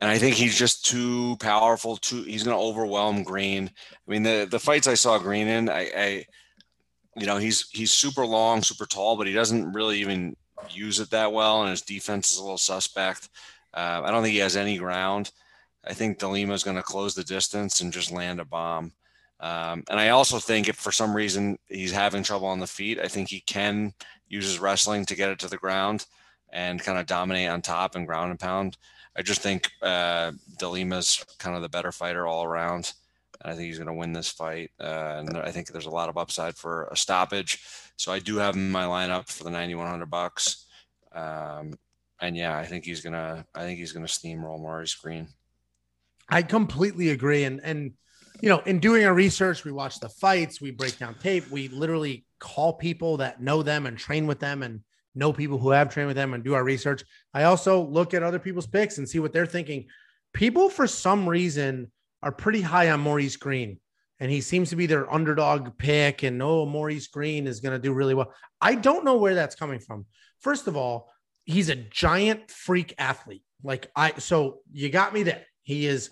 and 0.00 0.10
I 0.10 0.18
think 0.18 0.34
he's 0.34 0.58
just 0.58 0.86
too 0.86 1.36
powerful. 1.36 1.96
Too 1.96 2.22
he's 2.24 2.42
going 2.42 2.56
to 2.56 2.62
overwhelm 2.62 3.22
Greene. 3.22 3.70
I 3.90 4.10
mean, 4.10 4.24
the 4.24 4.48
the 4.50 4.58
fights 4.58 4.88
I 4.88 4.94
saw 4.94 5.18
Greene 5.18 5.46
in, 5.46 5.68
I, 5.68 5.90
I, 5.96 6.24
you 7.16 7.26
know, 7.26 7.36
he's 7.36 7.68
he's 7.70 7.92
super 7.92 8.26
long, 8.26 8.62
super 8.62 8.86
tall, 8.86 9.16
but 9.16 9.28
he 9.28 9.32
doesn't 9.32 9.72
really 9.72 10.00
even 10.00 10.36
use 10.70 10.98
it 10.98 11.10
that 11.10 11.32
well, 11.32 11.62
and 11.62 11.70
his 11.70 11.82
defense 11.82 12.32
is 12.32 12.38
a 12.38 12.42
little 12.42 12.58
suspect. 12.58 13.28
Uh, 13.74 14.02
I 14.04 14.10
don't 14.10 14.22
think 14.22 14.32
he 14.32 14.40
has 14.40 14.56
any 14.56 14.76
ground. 14.76 15.30
I 15.84 15.94
think 15.94 16.18
De 16.18 16.28
Lima 16.28 16.54
is 16.54 16.64
going 16.64 16.76
to 16.76 16.82
close 16.82 17.14
the 17.14 17.24
distance 17.24 17.80
and 17.80 17.92
just 17.92 18.12
land 18.12 18.40
a 18.40 18.44
bomb. 18.44 18.92
Um, 19.40 19.82
and 19.90 19.98
I 19.98 20.10
also 20.10 20.38
think 20.38 20.68
if 20.68 20.76
for 20.76 20.92
some 20.92 21.14
reason 21.14 21.58
he's 21.68 21.90
having 21.90 22.22
trouble 22.22 22.46
on 22.46 22.60
the 22.60 22.66
feet, 22.66 23.00
I 23.00 23.08
think 23.08 23.28
he 23.28 23.40
can 23.40 23.92
use 24.28 24.44
his 24.44 24.60
wrestling 24.60 25.04
to 25.06 25.16
get 25.16 25.30
it 25.30 25.40
to 25.40 25.48
the 25.48 25.56
ground 25.56 26.06
and 26.52 26.80
kind 26.80 26.98
of 26.98 27.06
dominate 27.06 27.48
on 27.48 27.60
top 27.60 27.96
and 27.96 28.06
ground 28.06 28.30
and 28.30 28.38
pound. 28.38 28.76
I 29.16 29.22
just 29.22 29.40
think 29.40 29.70
uh, 29.82 30.32
De 30.58 30.68
Lima's 30.68 31.24
kind 31.38 31.56
of 31.56 31.62
the 31.62 31.68
better 31.68 31.90
fighter 31.90 32.26
all 32.26 32.44
around. 32.44 32.92
And 33.40 33.52
I 33.52 33.56
think 33.56 33.66
he's 33.66 33.78
going 33.78 33.88
to 33.88 33.94
win 33.94 34.12
this 34.12 34.28
fight. 34.28 34.70
Uh, 34.80 35.16
and 35.18 35.36
I 35.36 35.50
think 35.50 35.68
there's 35.68 35.86
a 35.86 35.90
lot 35.90 36.08
of 36.08 36.16
upside 36.16 36.54
for 36.54 36.84
a 36.84 36.96
stoppage. 36.96 37.62
So 37.96 38.12
I 38.12 38.20
do 38.20 38.36
have 38.36 38.54
my 38.54 38.84
lineup 38.84 39.28
for 39.28 39.42
the 39.44 39.50
9,100 39.50 40.06
bucks. 40.06 40.66
Um, 41.12 41.74
and 42.20 42.36
yeah, 42.36 42.56
I 42.56 42.64
think 42.64 42.84
he's 42.84 43.00
gonna. 43.00 43.44
I 43.52 43.62
think 43.62 43.80
he's 43.80 43.90
gonna 43.92 44.06
steamroll 44.06 44.60
Maurice 44.60 44.94
Greene. 44.94 45.26
I 46.32 46.42
completely 46.42 47.10
agree. 47.10 47.44
And 47.44 47.60
and 47.62 47.92
you 48.40 48.48
know, 48.48 48.60
in 48.60 48.80
doing 48.80 49.04
our 49.04 49.14
research, 49.14 49.64
we 49.64 49.70
watch 49.70 50.00
the 50.00 50.08
fights, 50.08 50.60
we 50.60 50.72
break 50.72 50.98
down 50.98 51.14
tape, 51.14 51.48
we 51.50 51.68
literally 51.68 52.24
call 52.40 52.72
people 52.72 53.18
that 53.18 53.40
know 53.40 53.62
them 53.62 53.86
and 53.86 53.96
train 53.96 54.26
with 54.26 54.40
them, 54.40 54.62
and 54.62 54.80
know 55.14 55.32
people 55.32 55.58
who 55.58 55.70
have 55.70 55.90
trained 55.90 56.08
with 56.08 56.16
them 56.16 56.32
and 56.32 56.42
do 56.42 56.54
our 56.54 56.64
research. 56.64 57.04
I 57.34 57.44
also 57.44 57.82
look 57.82 58.14
at 58.14 58.22
other 58.22 58.38
people's 58.38 58.66
picks 58.66 58.98
and 58.98 59.08
see 59.08 59.18
what 59.18 59.32
they're 59.32 59.46
thinking. 59.46 59.86
People, 60.32 60.70
for 60.70 60.86
some 60.86 61.28
reason, 61.28 61.92
are 62.22 62.32
pretty 62.32 62.62
high 62.62 62.90
on 62.90 63.00
Maurice 63.00 63.36
Greene, 63.36 63.78
and 64.18 64.30
he 64.30 64.40
seems 64.40 64.70
to 64.70 64.76
be 64.76 64.86
their 64.86 65.12
underdog 65.12 65.76
pick. 65.76 66.22
And 66.22 66.42
oh, 66.42 66.64
Maurice 66.64 67.08
Greene 67.08 67.46
is 67.46 67.60
going 67.60 67.74
to 67.74 67.78
do 67.78 67.92
really 67.92 68.14
well. 68.14 68.32
I 68.58 68.74
don't 68.74 69.04
know 69.04 69.18
where 69.18 69.34
that's 69.34 69.54
coming 69.54 69.80
from. 69.80 70.06
First 70.40 70.66
of 70.66 70.76
all, 70.76 71.12
he's 71.44 71.68
a 71.68 71.76
giant 71.76 72.50
freak 72.50 72.94
athlete. 72.96 73.44
Like 73.62 73.90
I, 73.94 74.14
so 74.18 74.60
you 74.72 74.88
got 74.88 75.12
me 75.12 75.24
there. 75.24 75.44
He 75.62 75.86
is 75.86 76.10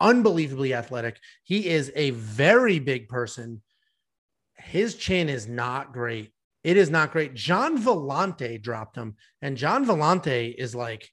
unbelievably 0.00 0.74
athletic. 0.74 1.18
He 1.42 1.68
is 1.68 1.92
a 1.94 2.10
very 2.10 2.78
big 2.78 3.08
person. 3.08 3.62
His 4.56 4.94
chin 4.94 5.28
is 5.28 5.46
not 5.46 5.92
great. 5.92 6.32
It 6.62 6.76
is 6.76 6.90
not 6.90 7.12
great. 7.12 7.34
Gian 7.34 7.78
Villante 7.78 8.60
dropped 8.60 8.96
him, 8.96 9.16
and 9.42 9.56
Gian 9.56 9.84
Villante 9.84 10.54
is 10.56 10.74
like, 10.74 11.10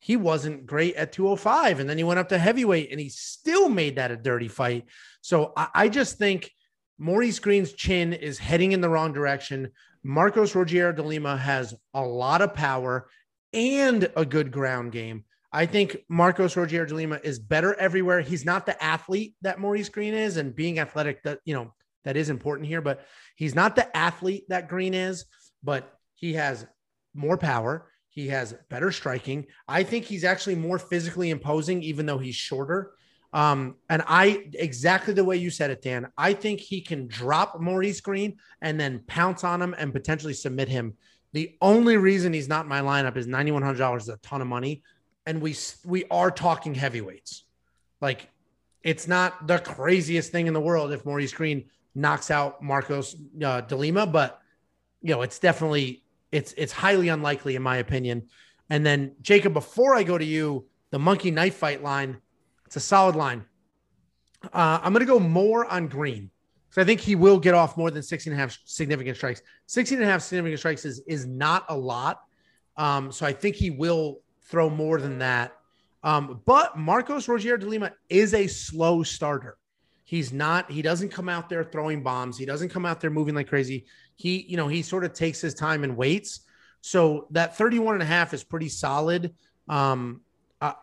he 0.00 0.16
wasn't 0.16 0.66
great 0.66 0.96
at 0.96 1.12
205. 1.12 1.78
And 1.78 1.88
then 1.88 1.98
he 1.98 2.04
went 2.04 2.18
up 2.18 2.30
to 2.30 2.38
heavyweight 2.38 2.90
and 2.90 2.98
he 2.98 3.10
still 3.10 3.68
made 3.68 3.96
that 3.96 4.10
a 4.10 4.16
dirty 4.16 4.48
fight. 4.48 4.86
So 5.20 5.52
I, 5.56 5.68
I 5.74 5.88
just 5.88 6.16
think 6.16 6.50
Maurice 6.98 7.38
Greene's 7.38 7.74
chin 7.74 8.14
is 8.14 8.38
heading 8.38 8.72
in 8.72 8.80
the 8.80 8.88
wrong 8.88 9.12
direction. 9.12 9.70
Marcos 10.02 10.54
Rogério 10.54 10.96
de 10.96 11.02
Lima 11.02 11.36
has 11.36 11.74
a 11.92 12.02
lot 12.02 12.40
of 12.40 12.54
power 12.54 13.08
and 13.52 14.10
a 14.16 14.24
good 14.24 14.50
ground 14.50 14.92
game. 14.92 15.24
I 15.52 15.66
think 15.66 15.98
Marcos 16.08 16.54
Rogério 16.54 16.86
de 16.86 16.94
Lima 16.94 17.20
is 17.24 17.38
better 17.38 17.74
everywhere. 17.74 18.20
He's 18.20 18.44
not 18.44 18.66
the 18.66 18.82
athlete 18.82 19.34
that 19.42 19.58
Maurice 19.58 19.88
Greene 19.88 20.14
is, 20.14 20.36
and 20.36 20.54
being 20.54 20.78
athletic 20.78 21.22
that 21.24 21.40
you 21.44 21.54
know 21.54 21.74
that 22.04 22.16
is 22.16 22.30
important 22.30 22.68
here, 22.68 22.80
but 22.80 23.04
he's 23.36 23.54
not 23.54 23.76
the 23.76 23.94
athlete 23.96 24.44
that 24.48 24.68
Greene 24.68 24.94
is, 24.94 25.24
but 25.62 25.92
he 26.14 26.34
has 26.34 26.66
more 27.14 27.36
power. 27.36 27.90
He 28.08 28.28
has 28.28 28.54
better 28.68 28.90
striking. 28.90 29.46
I 29.68 29.82
think 29.82 30.04
he's 30.04 30.24
actually 30.24 30.56
more 30.56 30.78
physically 30.78 31.30
imposing, 31.30 31.82
even 31.82 32.06
though 32.06 32.18
he's 32.18 32.34
shorter. 32.34 32.92
Um, 33.32 33.76
and 33.88 34.02
I 34.06 34.48
exactly 34.54 35.14
the 35.14 35.24
way 35.24 35.36
you 35.36 35.50
said 35.50 35.70
it, 35.70 35.82
Dan. 35.82 36.10
I 36.18 36.32
think 36.32 36.60
he 36.60 36.80
can 36.80 37.06
drop 37.06 37.60
Maurice 37.60 38.00
Greene 38.00 38.38
and 38.60 38.78
then 38.80 39.04
pounce 39.06 39.44
on 39.44 39.62
him 39.62 39.74
and 39.78 39.92
potentially 39.92 40.34
submit 40.34 40.68
him. 40.68 40.94
The 41.32 41.56
only 41.60 41.96
reason 41.96 42.32
he's 42.32 42.48
not 42.48 42.64
in 42.64 42.68
my 42.68 42.80
lineup 42.80 43.16
is 43.16 43.28
ninety 43.28 43.52
one 43.52 43.62
hundred 43.62 43.78
dollars 43.78 44.04
is 44.04 44.08
a 44.08 44.16
ton 44.16 44.40
of 44.40 44.48
money, 44.48 44.82
and 45.30 45.40
we 45.40 45.54
we 45.84 46.04
are 46.10 46.30
talking 46.30 46.74
heavyweights. 46.74 47.44
Like, 48.00 48.28
it's 48.82 49.06
not 49.06 49.46
the 49.46 49.60
craziest 49.60 50.32
thing 50.32 50.48
in 50.48 50.54
the 50.54 50.60
world 50.60 50.90
if 50.92 51.06
Maurice 51.06 51.32
Greene 51.32 51.66
knocks 51.94 52.32
out 52.32 52.60
Marcos 52.60 53.14
uh, 53.44 53.60
De 53.60 53.76
Lima, 53.76 54.06
but 54.06 54.40
you 55.02 55.14
know, 55.14 55.22
it's 55.22 55.38
definitely 55.38 56.02
it's 56.32 56.52
it's 56.54 56.72
highly 56.72 57.08
unlikely 57.08 57.54
in 57.54 57.62
my 57.62 57.76
opinion. 57.76 58.26
And 58.70 58.84
then 58.84 59.14
Jacob, 59.22 59.54
before 59.54 59.94
I 59.94 60.02
go 60.02 60.18
to 60.18 60.24
you, 60.24 60.66
the 60.90 60.98
monkey 60.98 61.30
knife 61.30 61.54
fight 61.54 61.80
line, 61.80 62.18
it's 62.66 62.74
a 62.74 62.80
solid 62.80 63.14
line. 63.14 63.44
Uh, 64.52 64.80
I'm 64.82 64.92
going 64.92 65.06
to 65.06 65.12
go 65.12 65.20
more 65.20 65.64
on 65.66 65.86
Greene 65.86 66.28
because 66.68 66.82
I 66.82 66.84
think 66.84 67.00
he 67.00 67.14
will 67.14 67.38
get 67.38 67.54
off 67.54 67.76
more 67.76 67.92
than 67.92 68.02
16 68.02 68.32
and 68.32 68.40
a 68.40 68.42
half 68.42 68.58
significant 68.64 69.16
strikes. 69.16 69.42
16 69.66 69.98
and 69.98 70.08
a 70.08 70.10
half 70.10 70.22
significant 70.22 70.58
strikes 70.58 70.84
is, 70.84 71.02
is 71.06 71.24
not 71.24 71.66
a 71.68 71.76
lot. 71.76 72.22
Um, 72.76 73.12
so 73.12 73.26
I 73.26 73.32
think 73.32 73.54
he 73.54 73.70
will 73.70 74.22
throw 74.50 74.68
more 74.68 75.00
than 75.00 75.18
that. 75.18 75.56
Um, 76.02 76.40
but 76.44 76.78
Marcos 76.78 77.26
Rogério 77.26 77.60
de 77.60 77.66
Lima 77.66 77.92
is 78.08 78.34
a 78.34 78.46
slow 78.46 79.02
starter. 79.02 79.56
He's 80.04 80.32
not, 80.32 80.70
he 80.70 80.82
doesn't 80.82 81.10
come 81.10 81.28
out 81.28 81.48
there 81.48 81.62
throwing 81.62 82.02
bombs. 82.02 82.36
He 82.36 82.44
doesn't 82.44 82.70
come 82.70 82.84
out 82.84 83.00
there 83.00 83.10
moving 83.10 83.34
like 83.34 83.48
crazy. 83.48 83.86
He, 84.16 84.42
you 84.48 84.56
know, 84.56 84.66
he 84.66 84.82
sort 84.82 85.04
of 85.04 85.12
takes 85.12 85.40
his 85.40 85.54
time 85.54 85.84
and 85.84 85.96
waits. 85.96 86.40
So 86.80 87.28
that 87.30 87.56
31 87.56 87.94
and 87.94 88.02
a 88.02 88.06
half 88.06 88.34
is 88.34 88.42
pretty 88.42 88.68
solid. 88.68 89.34
Um, 89.68 90.22
I, 90.60 90.74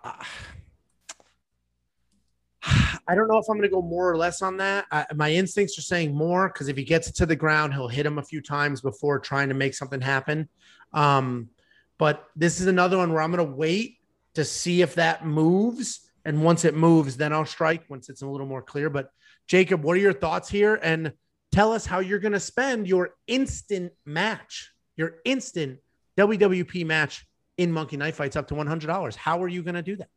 I 3.07 3.15
don't 3.15 3.27
know 3.27 3.37
if 3.37 3.49
I'm 3.49 3.57
going 3.57 3.63
to 3.63 3.69
go 3.69 3.81
more 3.81 4.09
or 4.09 4.17
less 4.17 4.41
on 4.41 4.57
that. 4.57 4.85
I, 4.91 5.05
my 5.15 5.31
instincts 5.31 5.77
are 5.77 5.81
saying 5.83 6.15
more 6.15 6.47
because 6.47 6.67
if 6.67 6.77
he 6.77 6.83
gets 6.83 7.09
it 7.09 7.15
to 7.15 7.25
the 7.25 7.35
ground, 7.35 7.73
he'll 7.73 7.87
hit 7.87 8.05
him 8.05 8.19
a 8.19 8.23
few 8.23 8.41
times 8.41 8.81
before 8.81 9.19
trying 9.19 9.49
to 9.49 9.55
make 9.55 9.73
something 9.73 9.99
happen. 9.99 10.47
Um, 10.93 11.49
but 11.97 12.27
this 12.35 12.59
is 12.59 12.67
another 12.67 12.97
one 12.97 13.11
where 13.11 13.21
I'm 13.21 13.31
going 13.31 13.45
to 13.45 13.55
wait 13.55 13.97
to 14.35 14.45
see 14.45 14.81
if 14.81 14.95
that 14.95 15.25
moves. 15.25 16.01
And 16.25 16.43
once 16.43 16.65
it 16.65 16.75
moves, 16.75 17.17
then 17.17 17.33
I'll 17.33 17.45
strike 17.45 17.89
once 17.89 18.09
it's 18.09 18.21
a 18.21 18.27
little 18.27 18.47
more 18.47 18.61
clear. 18.61 18.89
But 18.89 19.09
Jacob, 19.47 19.83
what 19.83 19.95
are 19.97 20.01
your 20.01 20.13
thoughts 20.13 20.49
here? 20.49 20.79
And 20.81 21.13
tell 21.51 21.71
us 21.71 21.85
how 21.85 21.99
you're 21.99 22.19
going 22.19 22.33
to 22.33 22.39
spend 22.39 22.87
your 22.87 23.11
instant 23.27 23.93
match, 24.05 24.71
your 24.95 25.15
instant 25.25 25.79
WWP 26.17 26.85
match 26.85 27.25
in 27.57 27.71
Monkey 27.71 27.97
Knife 27.97 28.15
Fights 28.15 28.35
up 28.35 28.47
to 28.49 28.55
$100. 28.55 29.15
How 29.15 29.41
are 29.41 29.47
you 29.47 29.63
going 29.63 29.75
to 29.75 29.81
do 29.81 29.95
that? 29.95 30.09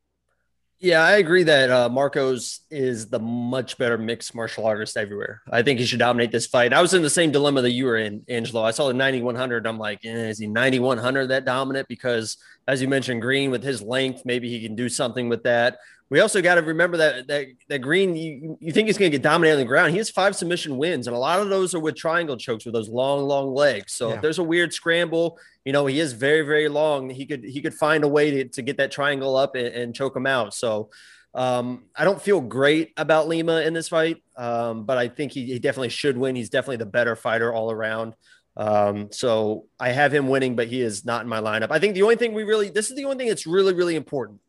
Yeah, 0.83 1.03
I 1.03 1.19
agree 1.19 1.43
that 1.43 1.71
uh, 1.71 1.91
Marcos 1.91 2.61
is 2.71 3.09
the 3.09 3.19
much 3.19 3.77
better 3.77 3.99
mixed 3.99 4.35
martial 4.35 4.65
artist 4.65 4.97
everywhere. 4.97 5.43
I 5.51 5.63
think 5.63 5.79
he 5.79 5.85
should 5.85 5.99
dominate 5.99 6.33
this 6.33 6.47
fight. 6.47 6.73
I 6.73 6.81
was 6.81 6.95
in 6.95 7.03
the 7.03 7.11
same 7.11 7.31
dilemma 7.31 7.61
that 7.61 7.73
you 7.73 7.85
were 7.85 7.99
in, 7.99 8.25
Angelo. 8.31 8.63
I 8.63 8.71
saw 8.71 8.89
the 8.89 8.95
9100. 8.95 9.67
I'm 9.67 9.79
like, 9.79 10.07
eh, 10.07 10.29
is 10.29 10.39
he 10.39 10.47
9100 10.47 11.27
that 11.27 11.45
dominant? 11.45 11.87
Because 11.87 12.39
as 12.67 12.81
you 12.81 12.89
mentioned, 12.89 13.21
Greene 13.21 13.51
with 13.51 13.63
his 13.63 13.83
length, 13.83 14.23
maybe 14.25 14.49
he 14.49 14.63
can 14.63 14.75
do 14.75 14.89
something 14.89 15.29
with 15.29 15.43
that. 15.43 15.77
We 16.11 16.19
also 16.19 16.43
got 16.43 16.57
to 16.57 16.63
remember 16.63 16.97
that 16.97 17.29
that 17.29 17.47
that 17.69 17.79
Greene, 17.79 18.17
you, 18.17 18.59
you 18.61 18.73
think 18.73 18.89
he's 18.89 18.99
going 18.99 19.13
to 19.13 19.17
get 19.17 19.23
dominated 19.23 19.55
on 19.55 19.61
the 19.61 19.67
ground. 19.67 19.93
He 19.93 19.99
has 19.99 20.11
five 20.11 20.35
submission 20.35 20.77
wins, 20.77 21.07
and 21.07 21.15
a 21.15 21.19
lot 21.19 21.39
of 21.39 21.49
those 21.49 21.73
are 21.73 21.81
with 21.81 21.95
triangle 21.95 22.37
chokes 22.37 22.65
with 22.65 22.75
those 22.75 22.89
long, 22.89 23.23
long 23.23 23.55
legs. 23.55 23.93
So 23.93 24.09
yeah. 24.09 24.17
if 24.17 24.23
there's 24.23 24.39
a 24.39 24.43
weird 24.43 24.75
scramble, 24.75 25.39
you 25.65 25.73
know, 25.73 25.87
he 25.87 26.01
is 26.01 26.13
very, 26.13 26.43
very 26.43 26.69
long. 26.69 27.11
He 27.11 27.27
could 27.27 27.45
he 27.45 27.63
could 27.63 27.75
find 27.75 28.03
a 28.03 28.09
way 28.09 28.31
to, 28.33 28.45
to 28.49 28.63
get 28.63 28.77
that 28.79 28.91
triangle 28.91 29.37
up 29.37 29.55
and, 29.55 29.69
and 29.69 29.95
choke 29.95 30.17
him 30.17 30.27
out. 30.27 30.53
So 30.53 30.91
um, 31.33 31.85
I 31.95 32.05
don't 32.05 32.21
feel 32.21 32.41
great 32.41 32.93
about 32.97 33.29
Lima 33.29 33.61
in 33.61 33.73
this 33.73 33.89
fight, 33.89 34.21
um, 34.37 34.85
but 34.85 34.99
I 34.99 35.07
think 35.07 35.31
he, 35.31 35.47
he, 35.47 35.59
definitely 35.61 35.91
should 35.91 36.19
win. 36.19 36.35
He's 36.35 36.51
definitely 36.51 36.79
the 36.79 36.87
better 36.87 37.15
fighter 37.15 37.53
all 37.53 37.71
around. 37.71 38.15
Um, 38.57 39.13
so 39.13 39.67
I 39.79 39.91
have 39.91 40.13
him 40.13 40.29
winning, 40.29 40.57
but 40.57 40.67
he 40.67 40.81
is 40.81 41.05
not 41.05 41.23
in 41.23 41.29
my 41.29 41.41
lineup. 41.41 41.71
I 41.71 41.79
think 41.79 41.95
the 41.95 42.03
only 42.03 42.17
thing 42.17 42.33
we 42.33 42.43
really 42.43 42.69
this 42.69 42.91
is 42.91 42.97
the 42.97 43.05
only 43.05 43.17
thing 43.17 43.29
that's 43.29 43.47
really, 43.47 43.75
really 43.75 43.95
important 43.95 44.41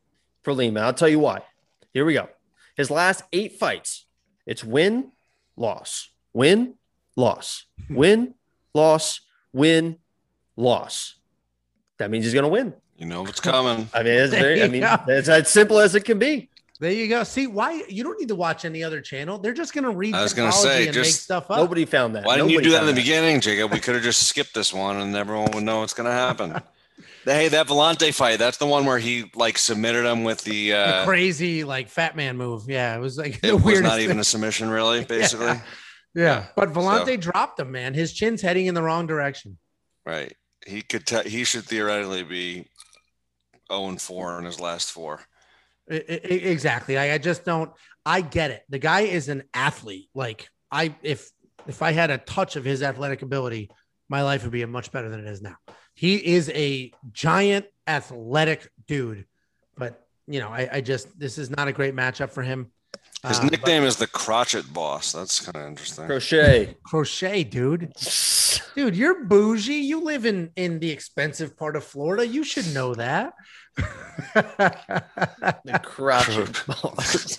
for 0.44 0.54
Lima. 0.54 0.80
I'll 0.80 0.94
tell 0.94 1.08
you 1.08 1.20
why. 1.20 1.44
Here 1.94 2.06
we 2.06 2.14
go. 2.14 2.30
His 2.76 2.90
last 2.90 3.24
eight 3.34 3.60
fights, 3.60 4.06
it's 4.46 4.64
win, 4.64 5.12
loss, 5.58 6.10
win, 6.34 6.76
loss, 7.16 7.66
win, 7.90 8.34
loss, 8.74 9.22
win, 9.52 9.98
loss. 10.56 11.16
That 12.00 12.10
means 12.10 12.26
he's 12.26 12.34
going 12.34 12.44
to 12.44 12.50
win. 12.50 12.74
You 12.98 13.08
know 13.08 13.24
what's 13.24 13.40
coming. 13.40 13.90
I 13.94 14.04
mean, 14.04 14.14
it's 14.14 14.34
very. 14.34 14.64
I 14.64 14.68
mean, 14.68 14.84
it's 15.08 15.28
as 15.28 15.50
simple 15.50 15.80
as 15.80 15.96
it 15.96 16.06
can 16.06 16.18
be. 16.18 16.50
There 16.80 16.92
you 16.92 17.08
go. 17.08 17.24
See 17.24 17.46
why 17.46 17.84
you 17.90 18.04
don't 18.04 18.20
need 18.20 18.30
to 18.30 18.36
watch 18.36 18.66
any 18.66 18.84
other 18.84 19.02
channel. 19.02 19.38
They're 19.38 19.54
just 19.54 19.74
going 19.74 19.84
to 19.84 19.92
read. 19.92 20.16
I 20.16 20.24
was 20.24 20.34
going 20.34 20.50
to 20.50 20.58
say, 20.58 20.86
and 20.86 20.94
just, 20.94 21.08
make 21.08 21.14
stuff 21.14 21.52
up. 21.52 21.58
Nobody 21.58 21.86
found 21.86 22.16
that. 22.16 22.26
Why 22.26 22.38
didn't 22.38 22.52
nobody 22.52 22.66
you 22.68 22.72
do 22.72 22.72
that 22.72 22.82
in 22.82 22.88
the 22.88 22.94
that. 22.94 23.00
beginning, 23.00 23.40
Jacob? 23.40 23.72
We 23.72 23.80
could 23.80 23.94
have 23.94 24.04
just 24.04 24.24
skipped 24.28 24.56
this 24.56 24.74
one, 24.74 24.98
and 24.98 25.16
everyone 25.16 25.52
would 25.52 25.64
know 25.64 25.82
what's 25.82 25.94
going 25.94 26.08
to 26.08 26.14
happen. 26.14 26.60
Hey, 27.24 27.50
that 27.50 27.68
Villante 27.68 28.14
fight, 28.14 28.40
that's 28.40 28.58
the 28.58 28.66
one 28.66 28.86
where 28.86 28.98
he 28.98 29.30
like 29.36 29.58
submitted 29.58 30.06
him 30.06 30.24
with 30.24 30.44
the, 30.44 30.74
uh, 30.74 31.00
the 31.02 31.06
crazy 31.06 31.64
like 31.64 31.90
fat 31.90 32.16
man 32.16 32.38
move. 32.38 32.64
Yeah, 32.68 32.96
it 32.96 33.00
was 33.00 33.18
like 33.18 33.40
it 33.44 33.62
was 33.62 33.82
not 33.82 34.00
even 34.00 34.20
a 34.20 34.24
submission, 34.24 34.70
really, 34.70 35.06
basically. 35.06 35.46
yeah. 35.46 35.62
yeah. 36.16 36.24
yeah. 36.24 36.46
But 36.56 36.74
Villante 36.74 37.06
so, 37.06 37.18
dropped 37.18 37.60
him, 37.60 37.72
man. 37.72 37.94
His 37.94 38.14
chin's 38.14 38.42
heading 38.42 38.66
in 38.66 38.74
the 38.74 38.82
wrong 38.82 39.08
direction. 39.08 39.58
Right. 40.06 40.34
He 40.66 40.82
could 40.82 41.06
te- 41.06 41.30
he 41.30 41.44
should 41.44 41.66
theoretically 41.66 42.24
be 42.24 42.66
0 43.72 43.90
and 43.90 44.02
4 44.02 44.40
in 44.40 44.46
his 44.46 44.60
last 44.60 44.92
four. 44.92 45.22
exactly. 45.88 46.98
I, 46.98 47.16
I 47.16 47.18
just 47.18 47.46
don't 47.46 47.72
I 48.06 48.22
get 48.22 48.52
it. 48.52 48.64
The 48.70 48.80
guy 48.80 49.02
is 49.02 49.30
an 49.30 49.44
athlete. 49.54 50.10
Like 50.16 50.50
I 50.72 50.96
if 51.04 51.30
if 51.68 51.82
I 51.82 51.92
had 51.92 52.10
a 52.10 52.18
touch 52.18 52.56
of 52.56 52.66
his 52.66 52.82
athletic 52.82 53.22
ability, 53.22 53.70
my 54.10 54.24
life 54.24 54.44
would 54.44 54.52
be 54.52 54.66
much 54.66 54.92
better 54.92 55.10
than 55.10 55.20
it 55.20 55.28
is 55.28 55.42
now. 55.42 55.56
He 55.94 56.16
is 56.16 56.50
a 56.50 56.92
giant 57.12 57.66
athletic 57.88 58.70
dude, 58.88 59.26
but 59.78 60.06
you 60.28 60.40
know, 60.40 60.50
I, 60.50 60.70
I 60.74 60.82
just 60.82 61.20
this 61.20 61.38
is 61.38 61.50
not 61.50 61.68
a 61.68 61.72
great 61.72 61.96
matchup 61.96 62.32
for 62.32 62.42
him. 62.42 62.72
His 63.28 63.40
uh, 63.40 63.44
nickname 63.44 63.84
but, 63.84 63.88
is 63.88 63.98
the 63.98 64.08
Crotchet 64.08 64.74
Boss. 64.74 65.12
That's 65.12 65.40
kind 65.40 65.56
of 65.56 65.70
interesting. 65.70 66.08
Crochet, 66.08 66.76
crochet, 66.84 67.44
dude. 67.44 67.94
Dude, 68.74 68.96
you're 68.96 69.26
bougie. 69.26 69.74
You 69.74 70.02
live 70.02 70.26
in 70.26 70.50
in 70.56 70.80
the 70.80 70.90
expensive 70.90 71.58
part 71.58 71.76
of 71.76 71.84
Florida. 71.84 72.26
You 72.26 72.46
should 72.46 72.74
know 72.74 72.96
that. 72.96 73.34
the 73.76 75.80
crotchet 75.84 76.64
boss. 76.68 77.38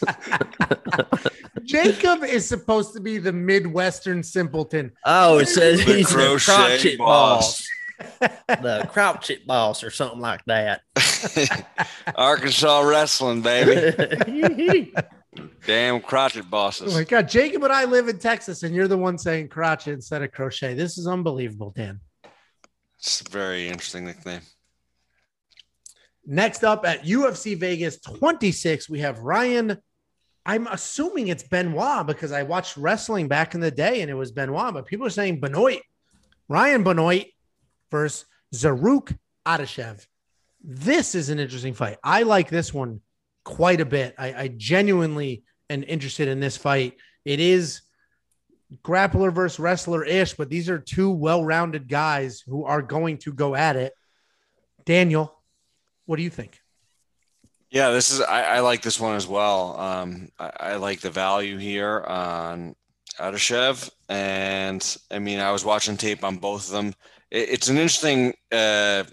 Jacob 1.64 2.24
is 2.24 2.46
supposed 2.46 2.92
to 2.94 3.00
be 3.00 3.16
the 3.16 3.32
Midwestern 3.32 4.22
simpleton. 4.22 4.92
Oh, 5.06 5.38
it 5.38 5.48
says 5.48 5.82
the 5.84 5.94
he's 5.94 6.10
the 6.10 6.38
crotchet 6.38 6.98
boss. 6.98 7.60
boss 7.60 7.68
the 8.48 8.88
crouch 8.90 9.30
it 9.30 9.46
boss 9.46 9.82
or 9.82 9.90
something 9.90 10.20
like 10.20 10.44
that. 10.46 10.82
Arkansas 12.14 12.80
wrestling, 12.80 13.42
baby. 13.42 14.92
Damn 15.66 16.00
crotchet 16.00 16.50
bosses. 16.50 16.94
Oh 16.94 16.98
my 16.98 17.04
god, 17.04 17.28
Jacob 17.28 17.64
and 17.64 17.72
I 17.72 17.84
live 17.84 18.08
in 18.08 18.18
Texas, 18.18 18.62
and 18.64 18.74
you're 18.74 18.88
the 18.88 18.98
one 18.98 19.16
saying 19.16 19.48
crotchet 19.48 19.94
instead 19.94 20.22
of 20.22 20.32
crochet. 20.32 20.74
This 20.74 20.98
is 20.98 21.06
unbelievable, 21.06 21.72
Dan. 21.74 22.00
It's 22.98 23.22
a 23.22 23.30
very 23.30 23.68
interesting 23.68 24.04
nickname. 24.04 24.42
Next 26.24 26.62
up 26.62 26.86
at 26.86 27.04
UFC 27.04 27.56
Vegas 27.56 27.98
26, 28.00 28.88
we 28.88 29.00
have 29.00 29.20
Ryan. 29.20 29.78
I'm 30.44 30.66
assuming 30.66 31.28
it's 31.28 31.42
Benoit 31.42 32.06
because 32.06 32.32
I 32.32 32.42
watched 32.42 32.76
wrestling 32.76 33.28
back 33.28 33.54
in 33.54 33.60
the 33.60 33.70
day 33.70 34.02
and 34.02 34.10
it 34.10 34.14
was 34.14 34.32
Benoit, 34.32 34.74
but 34.74 34.86
people 34.86 35.06
are 35.06 35.10
saying 35.10 35.40
Benoit. 35.40 35.80
Ryan 36.48 36.82
Benoit 36.82 37.26
versus 37.92 38.24
Zarrukh 38.52 39.16
Adashev. 39.46 40.04
This 40.64 41.14
is 41.14 41.28
an 41.28 41.38
interesting 41.38 41.74
fight. 41.74 41.98
I 42.02 42.24
like 42.24 42.48
this 42.48 42.74
one 42.74 43.00
quite 43.44 43.80
a 43.80 43.86
bit. 43.86 44.16
I, 44.18 44.34
I 44.34 44.48
genuinely 44.48 45.44
am 45.70 45.84
interested 45.84 46.26
in 46.26 46.40
this 46.40 46.56
fight. 46.56 46.96
It 47.24 47.38
is 47.38 47.82
grappler 48.82 49.32
versus 49.32 49.60
wrestler 49.60 50.04
ish, 50.04 50.34
but 50.34 50.48
these 50.48 50.68
are 50.68 50.78
two 50.78 51.10
well 51.10 51.44
rounded 51.44 51.88
guys 51.88 52.42
who 52.46 52.64
are 52.64 52.82
going 52.82 53.18
to 53.18 53.32
go 53.32 53.54
at 53.54 53.76
it. 53.76 53.92
Daniel, 54.84 55.32
what 56.06 56.16
do 56.16 56.22
you 56.22 56.30
think? 56.30 56.58
Yeah, 57.70 57.90
this 57.90 58.12
is 58.12 58.20
I, 58.20 58.56
I 58.56 58.60
like 58.60 58.82
this 58.82 59.00
one 59.00 59.16
as 59.16 59.26
well. 59.26 59.78
Um, 59.78 60.28
I, 60.38 60.50
I, 60.60 60.76
like 60.76 61.00
the 61.00 61.10
value 61.10 61.56
here 61.56 62.00
on 62.00 62.74
Adashev, 63.18 63.90
and 64.08 64.96
I 65.10 65.18
mean 65.18 65.38
I 65.38 65.52
was 65.52 65.64
watching 65.64 65.96
tape 65.96 66.22
on 66.22 66.36
both 66.36 66.66
of 66.66 66.72
them 66.72 66.94
it's 67.32 67.68
an 67.68 67.78
interesting. 67.78 68.34
Uh, 68.52 69.04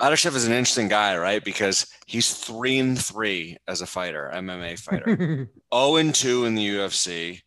Adashev 0.00 0.34
is 0.34 0.46
an 0.46 0.52
interesting 0.52 0.88
guy, 0.88 1.16
right? 1.16 1.44
Because 1.44 1.86
he's 2.06 2.32
three 2.32 2.78
and 2.78 2.98
three 2.98 3.56
as 3.68 3.80
a 3.80 3.86
fighter, 3.86 4.30
MMA 4.34 4.78
fighter, 4.78 5.16
zero 5.16 5.46
oh 5.72 5.96
and 5.96 6.14
two 6.14 6.46
in 6.46 6.54
the 6.54 6.68
UFC. 6.68 7.40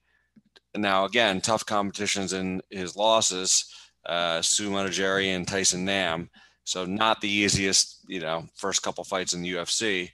Now, 0.75 1.05
again, 1.05 1.41
tough 1.41 1.65
competitions 1.65 2.31
in 2.31 2.61
his 2.69 2.95
losses: 2.95 3.65
uh, 4.05 4.41
Su 4.41 4.69
Mudaerji 4.69 5.35
and 5.35 5.47
Tyson 5.47 5.83
Nam. 5.83 6.29
So 6.63 6.85
not 6.85 7.19
the 7.19 7.29
easiest, 7.29 7.99
you 8.07 8.21
know, 8.21 8.45
first 8.55 8.81
couple 8.81 9.03
fights 9.03 9.33
in 9.33 9.41
the 9.41 9.51
UFC. 9.51 10.11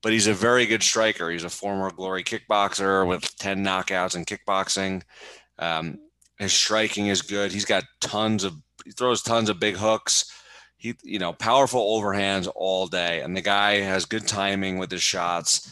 But 0.00 0.12
he's 0.12 0.28
a 0.28 0.34
very 0.34 0.66
good 0.66 0.84
striker. 0.84 1.28
He's 1.28 1.42
a 1.42 1.50
former 1.50 1.90
glory 1.90 2.22
kickboxer 2.22 3.06
with 3.08 3.36
ten 3.38 3.64
knockouts 3.64 4.14
in 4.14 4.24
kickboxing. 4.24 5.02
Um, 5.58 5.98
his 6.38 6.52
striking 6.52 7.08
is 7.08 7.22
good. 7.22 7.50
He's 7.50 7.64
got 7.64 7.82
tons 8.00 8.44
of 8.44 8.54
he 8.88 8.92
throws 8.92 9.20
tons 9.20 9.50
of 9.50 9.60
big 9.60 9.76
hooks. 9.76 10.32
He, 10.78 10.94
you 11.02 11.18
know, 11.18 11.34
powerful 11.34 11.80
overhands 11.80 12.48
all 12.54 12.86
day, 12.86 13.20
and 13.20 13.36
the 13.36 13.42
guy 13.42 13.80
has 13.80 14.06
good 14.06 14.26
timing 14.26 14.78
with 14.78 14.90
his 14.90 15.02
shots. 15.02 15.70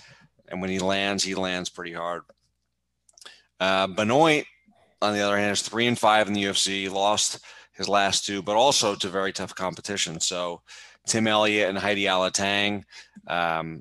And 0.48 0.60
when 0.60 0.68
he 0.68 0.78
lands, 0.78 1.24
he 1.24 1.34
lands 1.34 1.70
pretty 1.70 1.94
hard. 1.94 2.24
Uh, 3.58 3.86
Benoit, 3.86 4.44
on 5.00 5.14
the 5.14 5.20
other 5.20 5.38
hand, 5.38 5.52
is 5.52 5.62
three 5.62 5.86
and 5.86 5.98
five 5.98 6.28
in 6.28 6.34
the 6.34 6.44
UFC. 6.44 6.82
He 6.82 6.88
lost 6.90 7.42
his 7.72 7.88
last 7.88 8.26
two, 8.26 8.42
but 8.42 8.56
also 8.56 8.94
to 8.94 9.08
very 9.08 9.32
tough 9.32 9.54
competition. 9.54 10.20
So 10.20 10.60
Tim 11.06 11.26
Elliott 11.26 11.70
and 11.70 11.78
Heili 11.78 12.02
Alateng, 12.02 12.84
um, 13.28 13.80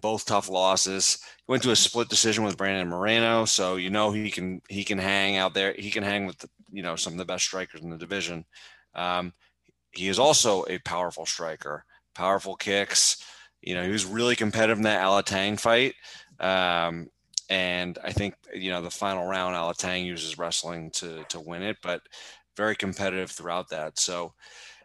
both 0.00 0.24
tough 0.24 0.48
losses. 0.48 1.18
He 1.38 1.50
went 1.50 1.64
to 1.64 1.72
a 1.72 1.76
split 1.76 2.08
decision 2.08 2.44
with 2.44 2.56
Brandon 2.56 2.88
Moreno, 2.88 3.44
so 3.44 3.74
you 3.74 3.90
know 3.90 4.12
he 4.12 4.30
can 4.30 4.62
he 4.68 4.84
can 4.84 4.98
hang 4.98 5.36
out 5.36 5.54
there. 5.54 5.74
He 5.76 5.90
can 5.90 6.04
hang 6.04 6.26
with 6.26 6.38
the, 6.38 6.48
you 6.70 6.82
know 6.82 6.96
some 6.96 7.14
of 7.14 7.18
the 7.18 7.24
best 7.24 7.44
strikers 7.44 7.82
in 7.82 7.90
the 7.90 7.98
division. 7.98 8.44
Um, 8.94 9.32
he 9.90 10.08
is 10.08 10.18
also 10.18 10.64
a 10.68 10.78
powerful 10.78 11.26
striker, 11.26 11.84
powerful 12.14 12.56
kicks. 12.56 13.22
You 13.62 13.74
know, 13.74 13.82
he 13.82 13.90
was 13.90 14.04
really 14.04 14.36
competitive 14.36 14.78
in 14.78 14.84
that 14.84 15.02
Alateng 15.02 15.58
fight. 15.58 15.94
Um, 16.38 17.08
and 17.50 17.98
I 18.04 18.12
think, 18.12 18.34
you 18.54 18.70
know, 18.70 18.82
the 18.82 18.90
final 18.90 19.26
round, 19.26 19.56
Alateng 19.56 20.04
uses 20.04 20.38
wrestling 20.38 20.90
to, 20.92 21.24
to 21.30 21.40
win 21.40 21.62
it, 21.62 21.78
but 21.82 22.02
very 22.56 22.76
competitive 22.76 23.30
throughout 23.30 23.70
that. 23.70 23.98
So, 23.98 24.34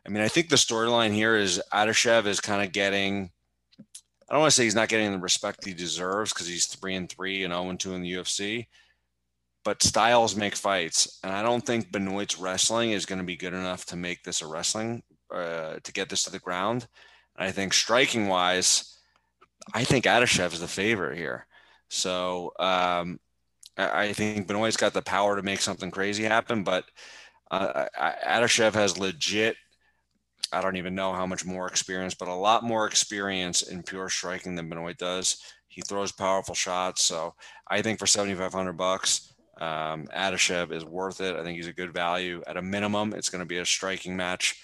I 0.06 0.10
mean, 0.10 0.24
I 0.24 0.28
think 0.28 0.50
the 0.50 0.56
storyline 0.56 1.14
here 1.14 1.36
is 1.36 1.62
Adashev 1.74 2.26
is 2.26 2.40
kind 2.40 2.66
of 2.66 2.72
getting 2.72 3.30
I 4.30 4.34
don't 4.34 4.42
want 4.42 4.52
to 4.52 4.56
say 4.56 4.64
he's 4.64 4.74
not 4.74 4.90
getting 4.90 5.12
the 5.12 5.20
respect 5.20 5.64
he 5.64 5.74
deserves 5.76 6.34
because 6.34 6.48
he's 6.48 6.66
three 6.66 6.96
and 6.96 7.08
three 7.08 7.44
and 7.44 7.54
0 7.54 7.70
and 7.70 7.80
2 7.80 7.94
in 7.94 8.02
the 8.02 8.14
UFC. 8.14 8.68
But 9.64 9.82
styles 9.82 10.36
make 10.36 10.56
fights. 10.56 11.20
And 11.24 11.34
I 11.34 11.42
don't 11.42 11.66
think 11.66 11.92
Benoit's 11.92 12.38
wrestling 12.38 12.92
is 12.92 13.06
going 13.06 13.20
to 13.20 13.26
be 13.26 13.38
good 13.38 13.54
enough 13.54 13.86
to 13.86 13.96
make 13.96 14.24
this 14.24 14.42
a 14.42 14.48
wrestling, 14.48 15.04
uh, 15.34 15.76
to 15.84 15.94
get 15.94 16.10
this 16.10 16.24
to 16.24 16.32
the 16.32 16.40
ground. 16.40 16.88
And 17.38 17.48
I 17.48 17.52
think 17.52 17.74
striking 17.74 18.28
wise, 18.28 18.98
I 19.74 19.86
think 19.86 20.06
Adashev 20.06 20.54
is 20.54 20.60
the 20.60 20.68
favorite 20.68 21.18
here. 21.18 21.48
So 21.90 22.52
um, 22.60 23.20
I 23.78 24.14
think 24.14 24.48
Benoit's 24.48 24.78
got 24.78 24.94
the 24.94 25.02
power 25.02 25.36
to 25.36 25.42
make 25.42 25.62
something 25.62 25.92
crazy 25.92 26.24
happen, 26.24 26.64
but 26.64 26.86
uh, 27.50 27.86
Adashev 28.28 28.74
has 28.74 28.98
legit. 28.98 29.56
I 30.52 30.62
don't 30.62 30.76
even 30.76 30.94
know 30.94 31.14
how 31.14 31.26
much 31.26 31.46
more 31.46 31.68
experience, 31.68 32.14
but 32.14 32.28
a 32.28 32.34
lot 32.34 32.64
more 32.64 32.86
experience 32.86 33.62
in 33.62 33.82
pure 33.82 34.10
striking 34.10 34.56
than 34.56 34.70
Benoit 34.70 34.98
does. 34.98 35.42
He 35.68 35.82
throws 35.82 36.12
powerful 36.12 36.54
shots, 36.54 37.04
so 37.04 37.34
I 37.68 37.82
think 37.82 37.98
for 37.98 38.06
seventy 38.06 38.36
five 38.36 38.54
hundred 38.54 38.78
bucks, 38.78 39.33
um, 39.64 40.08
Adashev 40.08 40.74
is 40.74 40.84
worth 40.84 41.22
it. 41.22 41.38
I 41.38 41.44
think 41.44 41.56
he's 41.56 41.68
a 41.68 41.74
good 41.74 41.94
value. 41.94 42.44
At 42.46 42.58
a 42.58 42.62
minimum, 42.62 43.14
it's 43.14 43.30
going 43.30 43.40
to 43.40 43.48
be 43.48 43.60
a 43.60 43.66
striking 43.66 44.18
match 44.18 44.62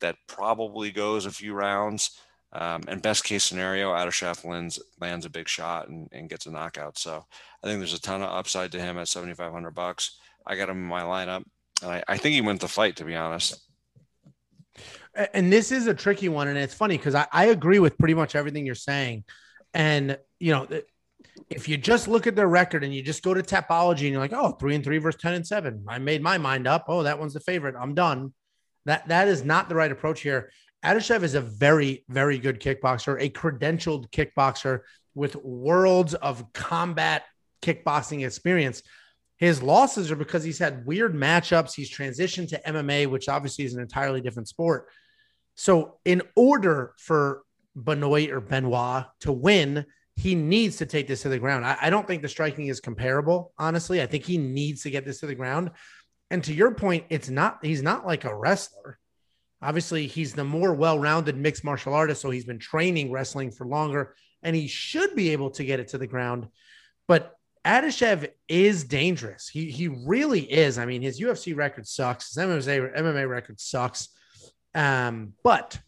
that 0.00 0.16
probably 0.28 0.90
goes 0.90 1.24
a 1.24 1.30
few 1.30 1.54
rounds. 1.54 2.18
Um, 2.52 2.82
and 2.88 3.00
best 3.00 3.24
case 3.24 3.42
scenario, 3.42 3.94
Adashev 3.94 4.44
lands 4.44 4.78
lands 5.00 5.24
a 5.24 5.30
big 5.30 5.48
shot 5.48 5.88
and, 5.88 6.08
and 6.12 6.28
gets 6.28 6.44
a 6.44 6.50
knockout. 6.50 6.98
So 6.98 7.24
I 7.62 7.66
think 7.66 7.80
there's 7.80 7.94
a 7.94 8.00
ton 8.00 8.20
of 8.20 8.28
upside 8.28 8.72
to 8.72 8.80
him 8.80 8.98
at 8.98 9.08
7,500 9.08 9.70
bucks. 9.70 10.18
I 10.46 10.56
got 10.56 10.68
him 10.68 10.76
in 10.76 10.82
my 10.82 11.02
lineup. 11.02 11.44
I, 11.82 12.02
I 12.06 12.18
think 12.18 12.34
he 12.34 12.42
wins 12.42 12.60
the 12.60 12.68
fight, 12.68 12.96
to 12.96 13.04
be 13.04 13.16
honest. 13.16 13.58
And 15.32 15.50
this 15.50 15.72
is 15.72 15.86
a 15.86 15.94
tricky 15.94 16.28
one, 16.28 16.48
and 16.48 16.58
it's 16.58 16.74
funny 16.74 16.98
because 16.98 17.14
I, 17.14 17.26
I 17.32 17.46
agree 17.46 17.78
with 17.78 17.96
pretty 17.96 18.14
much 18.14 18.34
everything 18.34 18.66
you're 18.66 18.74
saying. 18.74 19.24
And 19.72 20.18
you 20.38 20.52
know, 20.52 20.66
if 21.50 21.68
you 21.68 21.76
just 21.76 22.08
look 22.08 22.26
at 22.26 22.36
their 22.36 22.48
record 22.48 22.84
and 22.84 22.94
you 22.94 23.02
just 23.02 23.22
go 23.22 23.34
to 23.34 23.42
Tapology 23.42 24.02
and 24.02 24.12
you're 24.12 24.20
like, 24.20 24.32
oh, 24.32 24.52
three 24.52 24.74
and 24.74 24.84
three 24.84 24.98
versus 24.98 25.20
ten 25.20 25.34
and 25.34 25.46
seven, 25.46 25.84
I 25.88 25.98
made 25.98 26.22
my 26.22 26.38
mind 26.38 26.66
up. 26.66 26.86
Oh, 26.88 27.02
that 27.02 27.18
one's 27.18 27.34
the 27.34 27.40
favorite. 27.40 27.74
I'm 27.78 27.94
done. 27.94 28.32
That 28.84 29.08
that 29.08 29.28
is 29.28 29.44
not 29.44 29.68
the 29.68 29.74
right 29.74 29.92
approach 29.92 30.20
here. 30.20 30.50
Adashev 30.84 31.22
is 31.22 31.34
a 31.34 31.40
very, 31.40 32.04
very 32.08 32.38
good 32.38 32.60
kickboxer, 32.60 33.20
a 33.20 33.30
credentialed 33.30 34.10
kickboxer 34.10 34.80
with 35.14 35.36
worlds 35.36 36.14
of 36.14 36.52
combat 36.52 37.24
kickboxing 37.62 38.26
experience. 38.26 38.82
His 39.36 39.62
losses 39.62 40.10
are 40.10 40.16
because 40.16 40.42
he's 40.42 40.58
had 40.58 40.84
weird 40.86 41.14
matchups. 41.14 41.74
He's 41.74 41.90
transitioned 41.90 42.48
to 42.50 42.62
MMA, 42.66 43.08
which 43.08 43.28
obviously 43.28 43.64
is 43.64 43.74
an 43.74 43.80
entirely 43.80 44.20
different 44.20 44.48
sport. 44.48 44.88
So, 45.54 45.98
in 46.04 46.22
order 46.34 46.94
for 46.98 47.42
Benoit 47.76 48.30
or 48.30 48.40
Benoit 48.40 49.06
to 49.20 49.32
win, 49.32 49.86
he 50.16 50.34
needs 50.34 50.76
to 50.76 50.86
take 50.86 51.08
this 51.08 51.22
to 51.22 51.28
the 51.28 51.38
ground. 51.38 51.64
I, 51.64 51.76
I, 51.82 51.90
don't 51.90 52.06
think 52.06 52.22
the 52.22 52.28
striking 52.28 52.66
is 52.66 52.80
comparable, 52.80 53.52
honestly. 53.58 54.02
I 54.02 54.06
think 54.06 54.24
he 54.24 54.38
needs 54.38 54.82
to 54.82 54.90
get 54.90 55.04
this 55.04 55.20
to 55.20 55.26
the 55.26 55.34
ground. 55.34 55.70
And 56.30 56.44
to 56.44 56.52
your 56.52 56.74
point, 56.74 57.06
it's 57.08 57.28
not, 57.28 57.64
he's 57.64 57.82
not 57.82 58.06
like 58.06 58.24
a 58.24 58.34
wrestler. 58.34 58.98
Obviously, 59.62 60.06
he's 60.06 60.34
the 60.34 60.44
more 60.44 60.74
well 60.74 60.98
rounded 60.98 61.36
mixed 61.36 61.64
martial 61.64 61.94
artist. 61.94 62.20
So 62.20 62.30
he's 62.30 62.44
been 62.44 62.58
training 62.58 63.12
wrestling 63.12 63.50
for 63.50 63.66
longer 63.66 64.14
and 64.42 64.56
he 64.56 64.66
should 64.66 65.14
be 65.14 65.30
able 65.30 65.50
to 65.50 65.64
get 65.64 65.80
it 65.80 65.88
to 65.88 65.98
the 65.98 66.06
ground. 66.06 66.48
But 67.06 67.36
Adashev 67.64 68.28
is 68.48 68.84
dangerous. 68.84 69.48
He, 69.48 69.70
he 69.70 69.88
really 69.88 70.40
is. 70.40 70.78
I 70.78 70.84
mean, 70.84 71.00
his 71.00 71.20
UFC 71.20 71.56
record 71.56 71.86
sucks, 71.86 72.34
his 72.34 72.44
MMA, 72.44 72.96
MMA 72.98 73.28
record 73.28 73.60
sucks. 73.60 74.08
Um, 74.74 75.34
but 75.44 75.78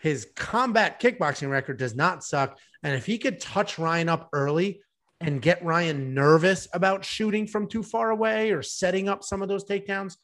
his 0.00 0.28
combat 0.34 1.00
kickboxing 1.00 1.50
record 1.50 1.78
does 1.78 1.94
not 1.94 2.24
suck. 2.24 2.58
And 2.82 2.94
if 2.94 3.04
he 3.04 3.18
could 3.18 3.40
touch 3.40 3.78
Ryan 3.78 4.08
up 4.08 4.28
early 4.32 4.80
and 5.20 5.42
get 5.42 5.62
Ryan 5.62 6.14
nervous 6.14 6.66
about 6.72 7.04
shooting 7.04 7.46
from 7.46 7.68
too 7.68 7.82
far 7.82 8.10
away 8.10 8.50
or 8.52 8.62
setting 8.62 9.08
up 9.08 9.22
some 9.22 9.42
of 9.42 9.48
those 9.48 9.64
takedowns, 9.64 10.16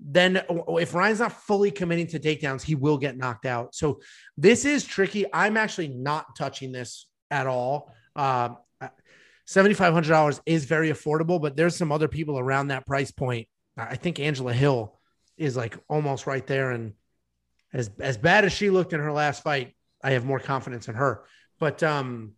then 0.00 0.42
if 0.48 0.94
Ryan's 0.94 1.20
not 1.20 1.32
fully 1.32 1.70
committing 1.70 2.08
to 2.08 2.18
takedowns, 2.18 2.62
he 2.62 2.74
will 2.74 2.98
get 2.98 3.16
knocked 3.16 3.46
out. 3.46 3.74
So 3.74 4.00
this 4.36 4.64
is 4.64 4.84
tricky. 4.84 5.26
I'm 5.32 5.56
actually 5.56 5.88
not 5.88 6.34
touching 6.36 6.72
this 6.72 7.06
at 7.30 7.46
all. 7.46 7.94
Uh, 8.16 8.50
$7,500 9.46 10.40
is 10.46 10.64
very 10.64 10.90
affordable, 10.90 11.40
but 11.40 11.56
there's 11.56 11.76
some 11.76 11.92
other 11.92 12.08
people 12.08 12.38
around 12.38 12.68
that 12.68 12.86
price 12.86 13.10
point. 13.10 13.46
I 13.76 13.96
think 13.96 14.18
Angela 14.18 14.52
Hill 14.52 14.98
is 15.36 15.56
like 15.56 15.78
almost 15.88 16.26
right 16.26 16.46
there. 16.46 16.70
And 16.70 16.94
as, 17.72 17.90
as 18.00 18.16
bad 18.16 18.44
as 18.44 18.52
she 18.52 18.70
looked 18.70 18.92
in 18.92 19.00
her 19.00 19.12
last 19.12 19.42
fight, 19.42 19.74
I 20.02 20.12
have 20.12 20.24
more 20.24 20.40
confidence 20.40 20.88
in 20.88 20.94
her. 20.94 21.24
But 21.58 21.82
um, 21.82 22.32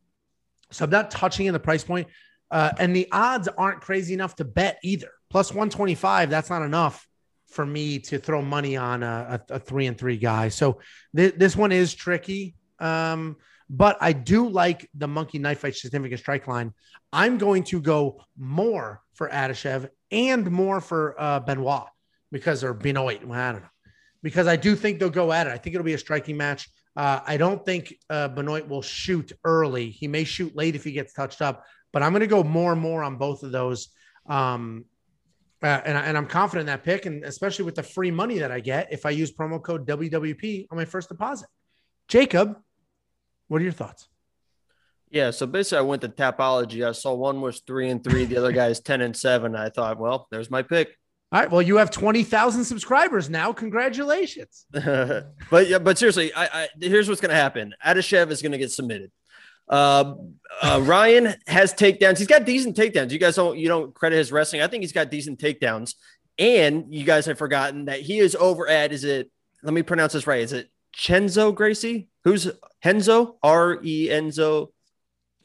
so 0.70 0.84
I'm 0.84 0.90
not 0.90 1.10
touching 1.10 1.46
in 1.46 1.52
the 1.52 1.60
price 1.60 1.84
point. 1.84 2.08
Uh, 2.50 2.70
and 2.78 2.94
the 2.94 3.08
odds 3.12 3.48
aren't 3.48 3.80
crazy 3.80 4.12
enough 4.12 4.36
to 4.36 4.44
bet 4.44 4.78
either. 4.82 5.10
Plus 5.30 5.50
125, 5.50 6.28
that's 6.28 6.50
not 6.50 6.62
enough 6.62 7.06
for 7.46 7.64
me 7.64 7.98
to 7.98 8.18
throw 8.18 8.42
money 8.42 8.76
on 8.76 9.02
a, 9.02 9.40
a, 9.48 9.54
a 9.54 9.58
three 9.58 9.86
and 9.86 9.96
three 9.96 10.16
guy. 10.16 10.48
So 10.48 10.80
th- 11.16 11.34
this 11.36 11.56
one 11.56 11.72
is 11.72 11.94
tricky. 11.94 12.54
Um, 12.78 13.36
but 13.70 13.96
I 14.00 14.12
do 14.12 14.48
like 14.48 14.88
the 14.94 15.08
monkey 15.08 15.38
knife 15.38 15.60
fight 15.60 15.76
significant 15.76 16.20
strike 16.20 16.46
line. 16.46 16.74
I'm 17.10 17.38
going 17.38 17.64
to 17.64 17.80
go 17.80 18.22
more 18.36 19.00
for 19.14 19.30
Adashev 19.30 19.88
and 20.10 20.50
more 20.50 20.80
for 20.80 21.14
uh, 21.18 21.40
Benoit 21.40 21.86
because 22.30 22.64
or 22.64 22.74
Benoit. 22.74 23.24
Well, 23.24 23.40
I 23.40 23.52
don't 23.52 23.62
know 23.62 23.68
because 24.22 24.46
I 24.46 24.56
do 24.56 24.76
think 24.76 24.98
they'll 24.98 25.10
go 25.10 25.32
at 25.32 25.46
it. 25.46 25.50
I 25.50 25.58
think 25.58 25.74
it'll 25.74 25.84
be 25.84 25.94
a 25.94 25.98
striking 25.98 26.36
match. 26.36 26.68
Uh, 26.96 27.20
I 27.26 27.36
don't 27.36 27.64
think 27.64 27.94
uh, 28.10 28.28
Benoit 28.28 28.68
will 28.68 28.82
shoot 28.82 29.32
early. 29.44 29.90
He 29.90 30.06
may 30.08 30.24
shoot 30.24 30.54
late 30.54 30.74
if 30.74 30.84
he 30.84 30.92
gets 30.92 31.12
touched 31.12 31.40
up, 31.40 31.64
but 31.92 32.02
I'm 32.02 32.12
going 32.12 32.20
to 32.20 32.26
go 32.26 32.44
more 32.44 32.72
and 32.72 32.80
more 32.80 33.02
on 33.02 33.16
both 33.16 33.42
of 33.42 33.52
those. 33.52 33.88
Um, 34.28 34.84
uh, 35.62 35.80
and, 35.84 35.96
and 35.96 36.18
I'm 36.18 36.26
confident 36.26 36.62
in 36.62 36.66
that 36.66 36.82
pick, 36.82 37.06
and 37.06 37.24
especially 37.24 37.64
with 37.64 37.76
the 37.76 37.82
free 37.82 38.10
money 38.10 38.38
that 38.38 38.50
I 38.50 38.60
get 38.60 38.92
if 38.92 39.06
I 39.06 39.10
use 39.10 39.32
promo 39.32 39.62
code 39.62 39.86
WWP 39.86 40.66
on 40.70 40.76
my 40.76 40.84
first 40.84 41.08
deposit. 41.08 41.48
Jacob, 42.08 42.58
what 43.46 43.60
are 43.60 43.64
your 43.64 43.72
thoughts? 43.72 44.08
Yeah, 45.10 45.30
so 45.30 45.46
basically, 45.46 45.78
I 45.78 45.82
went 45.82 46.02
to 46.02 46.08
Tapology. 46.08 46.86
I 46.86 46.92
saw 46.92 47.14
one 47.14 47.40
was 47.40 47.60
three 47.66 47.90
and 47.90 48.02
three, 48.02 48.24
the 48.24 48.38
other 48.38 48.50
guy 48.50 48.68
is 48.68 48.80
ten 48.80 49.02
and 49.02 49.16
seven. 49.16 49.54
I 49.54 49.68
thought, 49.68 49.98
well, 49.98 50.26
there's 50.30 50.50
my 50.50 50.62
pick. 50.62 50.96
All 51.32 51.40
right. 51.40 51.50
Well, 51.50 51.62
you 51.62 51.76
have 51.76 51.90
twenty 51.90 52.24
thousand 52.24 52.64
subscribers 52.64 53.30
now. 53.30 53.54
Congratulations. 53.54 54.66
but 54.72 55.66
yeah, 55.66 55.78
but 55.78 55.96
seriously, 55.96 56.32
I, 56.34 56.44
I 56.44 56.68
here's 56.78 57.08
what's 57.08 57.22
going 57.22 57.30
to 57.30 57.36
happen. 57.36 57.74
Adashev 57.84 58.30
is 58.30 58.42
going 58.42 58.52
to 58.52 58.58
get 58.58 58.70
submitted. 58.70 59.10
Uh, 59.66 60.14
uh, 60.60 60.80
Ryan 60.84 61.34
has 61.46 61.72
takedowns. 61.72 62.18
He's 62.18 62.26
got 62.26 62.44
decent 62.44 62.76
takedowns. 62.76 63.12
You 63.12 63.18
guys 63.18 63.36
don't 63.36 63.58
you 63.58 63.66
don't 63.66 63.94
credit 63.94 64.16
his 64.16 64.30
wrestling. 64.30 64.60
I 64.60 64.66
think 64.66 64.82
he's 64.82 64.92
got 64.92 65.10
decent 65.10 65.38
takedowns. 65.40 65.94
And 66.38 66.92
you 66.92 67.04
guys 67.04 67.24
have 67.24 67.38
forgotten 67.38 67.86
that 67.86 68.00
he 68.00 68.18
is 68.18 68.34
over 68.34 68.68
at 68.68 68.92
is 68.92 69.04
it? 69.04 69.30
Let 69.62 69.72
me 69.72 69.82
pronounce 69.82 70.12
this 70.12 70.26
right. 70.26 70.42
Is 70.42 70.52
it 70.52 70.70
Chenzo 70.94 71.54
Gracie? 71.54 72.08
Who's 72.24 72.50
Henzo? 72.84 73.36
R 73.42 73.78
E 73.82 74.08
Enzo. 74.08 74.68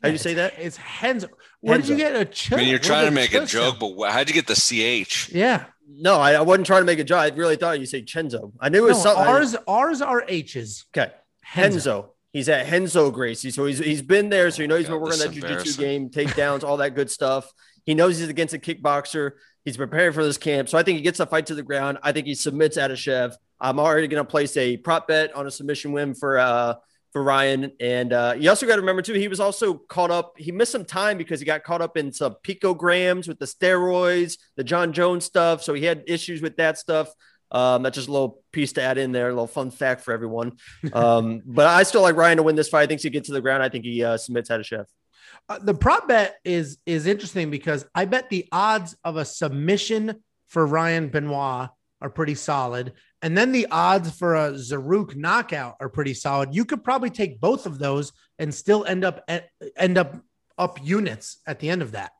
How 0.02 0.10
do 0.10 0.12
you 0.12 0.18
say 0.18 0.34
that? 0.36 0.56
It's 0.60 0.78
Henzo. 0.78 1.30
Where 1.62 1.78
Henzo. 1.78 1.82
did 1.82 1.90
you 1.90 1.98
get 1.98 2.16
a 2.16 2.26
ch- 2.26 2.52
I 2.52 2.58
mean, 2.58 2.68
you're 2.68 2.80
trying 2.80 3.06
to 3.06 3.12
make 3.12 3.34
a 3.34 3.46
joke, 3.46 3.78
but 3.80 4.12
how'd 4.12 4.28
you 4.28 4.34
get 4.34 4.48
the 4.48 4.56
CH? 4.56 5.30
Yeah. 5.34 5.66
No, 5.90 6.16
I, 6.16 6.34
I, 6.34 6.42
wasn't 6.42 6.68
trying 6.68 6.82
to 6.82 6.86
make 6.86 7.00
a 7.00 7.04
joke. 7.04 7.20
I 7.20 7.30
really 7.30 7.56
thought 7.56 7.80
you 7.80 7.86
say 7.86 8.02
Chenzo. 8.02 8.52
I 8.60 8.70
knew 8.70 8.86
it 8.86 8.90
was 8.90 8.98
no, 8.98 9.14
something. 9.14 9.26
Ours, 9.26 9.56
ours 9.68 10.02
are 10.02 10.24
H's. 10.28 10.86
Okay. 10.96 11.12
Henzo. 11.46 11.76
Henzo. 11.76 12.06
He's 12.34 12.50
at 12.50 12.68
Henzo 12.68 13.12
Gracie, 13.12 13.52
so 13.52 13.66
he's 13.66 13.80
he's 13.80 14.02
been 14.02 14.30
there, 14.30 14.52
so 14.52 14.62
he 14.62 14.68
knows 14.68 14.80
he's 14.80 14.90
been 14.90 15.00
working 15.00 15.22
on 15.22 15.28
that 15.28 15.32
jiu-jitsu 15.32 15.82
game, 15.82 16.10
takedowns, 16.10 16.64
all 16.64 16.78
that 16.78 16.94
good 16.94 17.10
stuff. 17.10 17.52
He 17.86 17.96
knows 17.96 18.20
he's 18.20 18.28
against 18.28 18.54
a 18.54 18.60
kickboxer. 18.60 19.32
He's 19.64 19.78
preparing 19.78 20.14
for 20.14 20.24
this 20.24 20.38
camp, 20.38 20.70
so 20.70 20.78
I 20.78 20.84
think 20.84 20.98
he 20.98 21.02
gets 21.02 21.18
the 21.18 21.26
fight 21.26 21.48
to 21.48 21.56
the 21.56 21.64
ground. 21.64 21.98
I 22.04 22.12
think 22.12 22.28
he 22.28 22.36
submits 22.36 22.78
Adashev. 22.78 23.34
I'm 23.60 23.80
already 23.80 24.08
going 24.08 24.24
to 24.24 24.30
place 24.30 24.56
a 24.58 24.78
prop 24.78 25.08
bet 25.08 25.34
on 25.36 25.48
a 25.48 25.52
submission 25.52 25.94
win 25.94 26.14
for 26.14 26.38
uh 26.38 26.76
for 27.18 27.24
Ryan, 27.24 27.72
and 27.80 28.14
uh, 28.14 28.36
you 28.38 28.48
also 28.48 28.68
got 28.68 28.76
to 28.76 28.82
remember 28.82 29.02
too, 29.02 29.14
he 29.14 29.28
was 29.28 29.40
also 29.40 29.74
caught 29.74 30.12
up. 30.12 30.34
He 30.38 30.52
missed 30.52 30.72
some 30.72 30.86
time 30.86 31.18
because 31.18 31.40
he 31.40 31.48
got 31.48 31.64
caught 31.64 31.82
up 31.82 31.98
in 31.98 32.14
some 32.14 32.36
picograms 32.44 33.28
with 33.28 33.40
the 33.40 33.48
steroids, 33.48 34.38
the 34.56 34.64
Jon 34.64 34.94
Jones 34.94 35.26
stuff, 35.26 35.64
so 35.64 35.74
he 35.74 35.84
had 35.84 36.04
issues 36.06 36.44
with 36.44 36.58
that 36.58 36.78
stuff. 36.78 37.10
Um, 37.50 37.82
that's 37.82 37.96
just 37.96 38.08
a 38.08 38.12
little 38.12 38.44
piece 38.52 38.74
to 38.74 38.84
add 38.84 39.00
in 39.00 39.14
there, 39.14 39.30
a 39.30 39.32
little 39.32 39.48
fun 39.48 39.72
fact 39.72 40.02
for 40.02 40.14
everyone. 40.14 40.58
Um, 40.94 41.42
but 41.44 41.66
I 41.66 41.82
still 41.84 42.04
like 42.04 42.16
Ryan 42.16 42.38
to 42.38 42.44
win 42.44 42.56
this 42.56 42.70
fight. 42.70 42.84
I 42.84 42.86
think 42.86 43.02
he 43.02 43.10
gets 43.10 43.30
to 43.30 43.34
the 43.34 43.42
ground. 43.42 43.64
I 43.64 43.70
think 43.70 43.84
he 43.84 44.04
uh, 44.04 44.18
submits 44.18 44.50
Adashev. 44.50 44.86
Uh, 45.50 45.58
the 45.58 45.74
prop 45.74 46.08
bet 46.08 46.36
is 46.46 46.78
is 46.86 47.08
interesting 47.08 47.50
because 47.50 47.84
I 47.96 48.06
bet 48.06 48.30
the 48.30 48.48
odds 48.52 48.96
of 49.04 49.18
a 49.18 49.26
submission 49.26 50.24
for 50.50 50.68
Ryan 50.68 51.10
Benoit 51.10 51.70
are 52.02 52.10
pretty 52.10 52.36
solid, 52.36 52.94
and 53.22 53.38
then 53.38 53.52
the 53.52 53.68
odds 53.72 54.18
for 54.18 54.36
a 54.36 54.52
Zarrukh 54.52 55.16
knockout 55.16 55.76
are 55.80 55.90
pretty 55.90 56.14
solid. 56.14 56.54
You 56.54 56.66
could 56.66 56.84
probably 56.84 57.10
take 57.10 57.40
both 57.40 57.66
of 57.66 57.80
those 57.80 58.12
and 58.38 58.54
still 58.54 58.86
end 58.86 59.04
up 59.04 59.24
at, 59.28 59.50
end 59.76 59.98
up 59.98 60.16
up 60.58 60.80
units 60.84 61.38
at 61.48 61.60
the 61.60 61.70
end 61.70 61.82
of 61.82 61.92
that. 61.92 62.12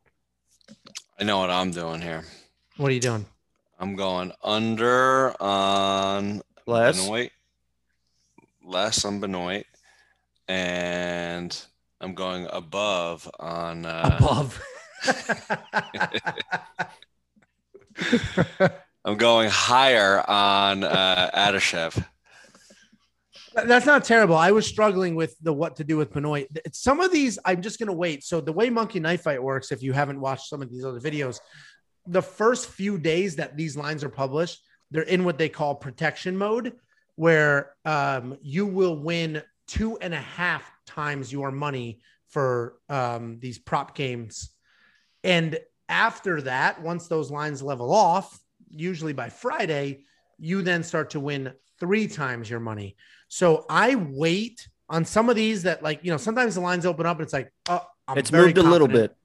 I 1.20 1.24
know 1.24 1.40
what 1.40 1.50
I'm 1.50 1.72
doing 1.72 2.02
here. 2.02 2.24
What 2.78 2.90
are 2.90 2.94
you 2.94 3.00
doing? 3.00 3.26
I'm 3.80 3.96
going 3.96 4.32
under 4.44 5.40
on 5.42 6.42
less 6.66 7.00
Benoit. 7.00 7.32
Less 8.64 9.06
on 9.06 9.20
Benoit. 9.20 9.66
and 10.48 11.60
I'm 12.02 12.14
going 12.14 12.48
above 12.52 13.30
on 13.40 13.86
uh, 13.86 14.18
Above. 14.20 14.62
I'm 19.06 19.18
going 19.18 19.50
higher 19.50 20.24
on 20.30 20.84
uh, 20.84 21.30
Adashev. 21.34 22.04
That's 23.54 23.86
not 23.86 24.04
terrible. 24.04 24.36
I 24.36 24.52
was 24.52 24.68
struggling 24.68 25.16
with 25.16 25.36
the 25.42 25.52
what 25.52 25.78
to 25.78 25.84
do 25.84 25.98
with 25.98 26.14
Benoit. 26.14 26.48
Some 26.74 27.00
of 27.00 27.12
these, 27.12 27.40
I'm 27.44 27.62
just 27.62 27.80
going 27.80 27.88
to 27.88 27.94
wait. 27.94 28.24
So 28.24 28.40
the 28.40 28.54
way 28.54 28.70
Monkey 28.70 29.00
Knife 29.00 29.24
Fight 29.24 29.42
works, 29.42 29.72
if 29.72 29.82
you 29.82 29.94
haven't 29.94 30.20
watched 30.20 30.48
some 30.48 30.62
of 30.62 30.70
these 30.70 30.86
other 30.86 31.00
videos, 31.00 31.40
the 32.06 32.22
first 32.22 32.70
few 32.70 32.98
days 32.98 33.36
that 33.38 33.58
these 33.58 33.76
lines 33.76 34.04
are 34.04 34.10
published, 34.10 34.62
they're 34.92 35.04
in 35.04 35.24
what 35.24 35.38
they 35.38 35.50
call 35.50 35.74
protection 35.76 36.38
mode, 36.38 36.74
where 37.16 37.74
um, 37.84 38.38
you 38.42 38.66
will 38.66 38.96
win 38.96 39.42
two 39.68 39.98
and 39.98 40.14
a 40.14 40.22
half 40.22 40.70
times 40.86 41.32
your 41.32 41.52
money 41.52 42.00
for 42.30 42.78
um, 42.90 43.40
these 43.40 43.58
prop 43.58 43.96
games. 43.96 44.52
And 45.24 45.60
after 45.90 46.42
that, 46.44 46.82
once 46.82 47.08
those 47.08 47.32
lines 47.32 47.64
level 47.64 47.92
off, 47.92 48.40
usually 48.70 49.14
by 49.14 49.30
Friday, 49.30 50.06
you 50.40 50.62
then 50.62 50.84
start 50.84 51.12
to 51.12 51.20
win 51.20 51.54
three 51.80 52.08
times 52.08 52.50
your 52.50 52.60
money. 52.60 52.96
So 53.28 53.66
I 53.70 53.96
wait 53.96 54.68
on 54.90 55.06
some 55.06 55.30
of 55.30 55.36
these 55.36 55.64
that 55.64 55.84
like, 55.84 56.00
you 56.04 56.12
know, 56.12 56.18
sometimes 56.18 56.56
the 56.56 56.62
lines 56.62 56.86
open 56.86 57.06
up 57.06 57.18
and 57.18 57.24
it's 57.24 57.34
like, 57.34 57.52
oh, 57.70 57.86
I'm 58.08 58.18
it's 58.18 58.32
moved 58.32 58.58
a 58.58 58.64
little 58.64 58.88
bit. 58.88 59.16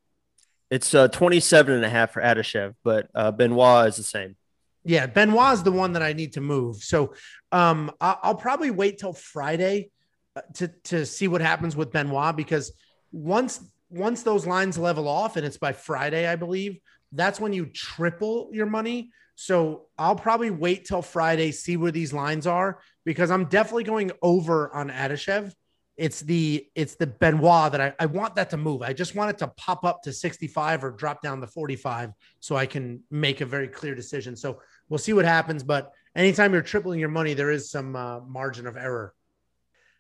It's 0.71 0.95
uh, 0.95 1.09
27 1.09 1.75
and 1.75 1.85
a 1.85 1.89
half 1.89 2.13
for 2.13 2.23
Adashev, 2.23 2.75
but 2.83 3.09
uh, 3.15 3.31
Benoit 3.31 3.89
is 3.89 3.97
the 3.97 4.03
same. 4.03 4.37
Yeah, 4.85 5.07
Benoit 5.07 5.53
is 5.53 5.63
the 5.63 5.71
one 5.71 5.93
that 5.93 6.03
I 6.03 6.15
need 6.15 6.33
to 6.33 6.41
move. 6.41 6.77
So 6.77 7.15
um, 7.53 7.93
I- 8.01 8.17
I'll 8.23 8.35
probably 8.35 8.71
wait 8.71 8.99
till 8.99 9.13
Friday 9.13 9.91
uh, 10.35 10.41
to 10.55 10.69
to 10.85 11.05
see 11.07 11.29
what 11.29 11.41
happens 11.43 11.77
with 11.77 11.93
Benoit 11.93 12.35
because 12.35 12.73
once 13.13 13.61
once 13.91 14.23
those 14.23 14.47
lines 14.47 14.79
level 14.79 15.07
off 15.07 15.37
and 15.37 15.45
it's 15.45 15.59
by 15.59 15.73
Friday, 15.73 16.27
I 16.27 16.37
believe 16.37 16.79
that's 17.13 17.39
when 17.39 17.53
you 17.53 17.67
triple 17.67 18.49
your 18.53 18.67
money. 18.67 19.11
So 19.35 19.87
I'll 19.99 20.17
probably 20.17 20.51
wait 20.51 20.85
till 20.85 21.03
Friday, 21.03 21.53
see 21.53 21.77
where 21.77 21.93
these 21.93 22.13
lines 22.13 22.47
are 22.47 22.81
because 23.05 23.31
I'm 23.31 23.47
definitely 23.47 23.85
going 23.85 24.13
over 24.23 24.73
on 24.75 24.91
Adashev. 24.91 25.53
It's 25.97 26.21
the 26.21 26.67
it's 26.75 26.95
the 26.95 27.07
Benoit 27.07 27.73
that 27.73 27.81
I, 27.81 27.93
I 27.99 28.07
want 28.07 28.35
that 28.37 28.51
to 28.51 28.57
move. 28.57 28.83
I 28.83 28.93
just 28.93 29.15
want 29.15 29.31
it 29.31 29.39
to 29.39 29.49
pop 29.49 29.85
up 29.85 30.03
to 30.03 30.13
65 30.13 30.85
or 30.85 30.91
drop 30.91 31.23
down 31.23 31.41
to 31.41 31.47
45 31.47 32.13
so 32.41 32.57
I 32.57 32.67
can 32.67 33.03
make 33.11 33.41
a 33.41 33.47
very 33.47 33.69
clear 33.69 33.95
decision. 33.95 34.35
So 34.35 34.61
we'll 34.89 34.99
see 34.99 35.13
what 35.13 35.27
happens. 35.27 35.63
But 35.63 35.93
anytime 36.17 36.53
you're 36.53 36.63
tripling 36.63 36.99
your 36.99 37.11
money, 37.11 37.35
there 37.35 37.51
is 37.51 37.71
some 37.71 37.95
uh, 37.95 38.21
margin 38.21 38.67
of 38.67 38.77
error. 38.77 39.15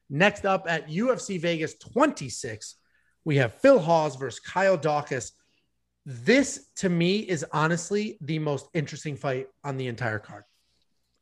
Next 0.08 0.44
up 0.44 0.66
at 0.68 0.88
UFC 0.88 1.40
Vegas 1.40 1.74
26, 1.74 2.76
we 3.24 3.36
have 3.36 3.54
Phil 3.54 3.78
Hawes 3.78 4.16
versus 4.16 4.40
Kyle 4.40 4.76
Daukaus. 4.76 5.32
This 6.04 6.66
to 6.76 6.88
me 6.88 7.18
is 7.18 7.44
honestly 7.52 8.18
the 8.20 8.38
most 8.38 8.66
interesting 8.74 9.16
fight 9.16 9.46
on 9.62 9.76
the 9.76 9.86
entire 9.86 10.18
card. 10.18 10.44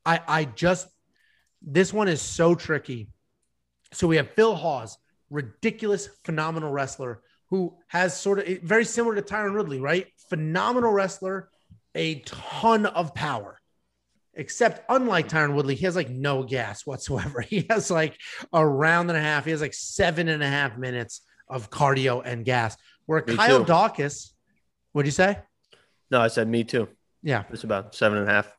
I 0.06 0.20
I 0.26 0.44
just 0.44 0.88
this 1.62 1.92
one 1.92 2.08
is 2.08 2.22
so 2.22 2.54
tricky. 2.54 3.08
So 3.92 4.06
we 4.06 4.16
have 4.16 4.30
Phil 4.30 4.54
Hawes, 4.54 4.96
ridiculous, 5.28 6.08
phenomenal 6.24 6.70
wrestler 6.70 7.22
who 7.50 7.76
has 7.88 8.18
sort 8.18 8.38
of 8.38 8.58
very 8.60 8.84
similar 8.84 9.16
to 9.16 9.22
Tyron 9.22 9.54
Woodley, 9.54 9.80
right? 9.80 10.06
Phenomenal 10.28 10.92
wrestler, 10.92 11.50
a 11.94 12.20
ton 12.20 12.86
of 12.86 13.14
power. 13.14 13.58
Except 14.34 14.84
unlike 14.88 15.28
Tyron 15.28 15.54
Woodley, 15.54 15.74
he 15.74 15.84
has 15.84 15.96
like 15.96 16.08
no 16.08 16.44
gas 16.44 16.86
whatsoever. 16.86 17.40
He 17.48 17.66
has 17.68 17.90
like 17.90 18.16
a 18.52 18.64
round 18.66 19.10
and 19.10 19.18
a 19.18 19.20
half. 19.20 19.44
He 19.44 19.50
has 19.50 19.60
like 19.60 19.74
seven 19.74 20.28
and 20.28 20.42
a 20.42 20.48
half 20.48 20.78
minutes 20.78 21.22
of 21.48 21.68
cardio 21.68 22.22
and 22.24 22.44
gas. 22.44 22.76
Where 23.06 23.24
Me 23.26 23.36
Kyle 23.36 23.64
too. 23.64 23.72
Daukaus, 23.72 24.30
what'd 24.92 25.06
you 25.06 25.12
say? 25.12 25.38
No, 26.10 26.20
I 26.20 26.28
said 26.28 26.48
me 26.48 26.64
too. 26.64 26.88
Yeah, 27.22 27.44
It's 27.50 27.64
about 27.64 27.94
seven 27.94 28.18
and 28.18 28.28
a 28.28 28.32
half. 28.32 28.50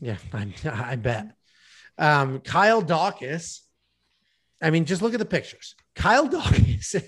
yeah, 0.00 0.16
I, 0.32 0.52
I 0.92 0.96
bet. 0.96 1.26
Um, 1.98 2.40
Kyle 2.40 2.82
Daukaus. 2.82 3.60
I 4.62 4.70
mean, 4.70 4.84
just 4.84 5.02
look 5.02 5.12
at 5.12 5.18
the 5.18 5.24
pictures. 5.26 5.74
Kyle 5.94 6.28
Daukaus 6.36 7.02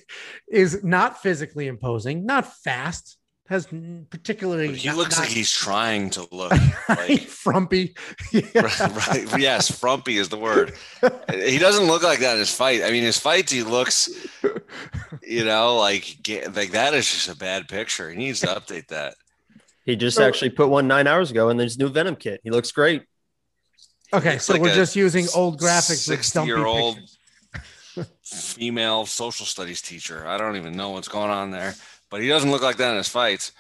is 0.49 0.85
not 0.85 1.23
physically 1.23 1.67
imposing, 1.69 2.27
not 2.27 2.53
fast, 2.63 3.17
has 3.49 3.69
n- 3.73 4.07
particularly. 4.11 4.75
He 4.75 4.89
not- 4.89 4.97
looks 4.97 5.17
not- 5.17 5.25
like 5.25 5.31
he's 5.31 5.51
trying 5.53 6.11
to 6.11 6.27
look 6.33 6.53
like 6.89 7.21
frumpy. 7.29 7.95
right, 8.55 8.81
right. 9.09 9.39
Yes, 9.39 9.71
frumpy 9.71 10.17
is 10.19 10.29
the 10.31 10.39
word. 10.39 10.73
He 11.33 11.59
doesn't 11.59 11.87
look 11.87 12.03
like 12.03 12.21
that 12.21 12.35
in 12.35 12.39
his 12.39 12.55
fight. 12.55 12.83
I 12.83 12.91
mean, 12.91 13.03
his 13.03 13.19
fights, 13.19 13.53
he 13.53 13.63
looks, 13.63 14.09
you 15.23 15.45
know, 15.45 15.77
like 15.77 16.17
like 16.55 16.71
that 16.73 16.95
is 16.95 17.07
just 17.11 17.29
a 17.29 17.37
bad 17.37 17.69
picture. 17.69 18.11
He 18.11 18.17
needs 18.17 18.41
to 18.41 18.47
update 18.47 18.89
that. 18.89 19.15
He 19.85 19.97
just 19.97 20.17
So- 20.17 20.27
actually 20.27 20.51
put 20.51 20.69
one 20.69 20.89
nine 20.89 21.07
hours 21.07 21.31
ago 21.31 21.51
in 21.51 21.59
his 21.59 21.77
new 21.79 21.89
Venom 21.91 22.17
kit. 22.17 22.41
He 22.45 22.51
looks 22.51 22.73
great. 22.73 23.03
Okay, 24.13 24.33
Looks 24.33 24.45
so 24.45 24.53
like 24.55 24.63
we're 24.63 24.75
just 24.75 24.95
using 24.97 25.27
old 25.35 25.61
graphics 25.61 26.09
with 26.09 26.21
dumpy 26.33 26.51
Sixty-year-old 26.53 26.99
female 28.23 29.07
social 29.07 29.47
studies 29.47 29.83
teacher. 29.83 30.27
I 30.27 30.39
don't 30.39 30.57
even 30.57 30.77
know 30.77 30.91
what's 30.91 31.09
going 31.09 31.31
on 31.31 31.51
there, 31.51 31.75
but 32.15 32.23
he 32.23 32.29
doesn't 32.29 32.53
look 32.53 32.63
like 32.63 32.77
that 32.77 32.93
in 32.93 32.97
his 32.97 33.09
fights. 33.09 33.51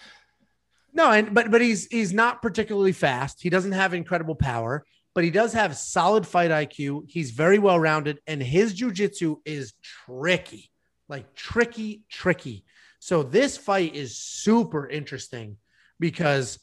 No, 0.93 1.11
and 1.11 1.35
but 1.35 1.51
but 1.51 1.61
he's 1.61 1.87
he's 1.87 2.13
not 2.13 2.41
particularly 2.41 2.93
fast. 2.93 3.43
He 3.43 3.51
doesn't 3.51 3.73
have 3.73 3.95
incredible 3.95 4.37
power, 4.37 4.87
but 5.13 5.25
he 5.25 5.31
does 5.33 5.53
have 5.55 5.77
solid 5.77 6.25
fight 6.25 6.53
IQ. 6.53 7.11
He's 7.11 7.33
very 7.33 7.59
well 7.59 7.81
rounded, 7.81 8.21
and 8.29 8.41
his 8.41 8.81
jujitsu 8.81 9.39
is 9.45 9.73
tricky, 10.07 10.71
like 11.09 11.35
tricky, 11.35 12.03
tricky. 12.09 12.65
So 13.01 13.25
this 13.25 13.57
fight 13.57 13.97
is 13.97 14.17
super 14.17 14.89
interesting 14.89 15.57
because 15.99 16.61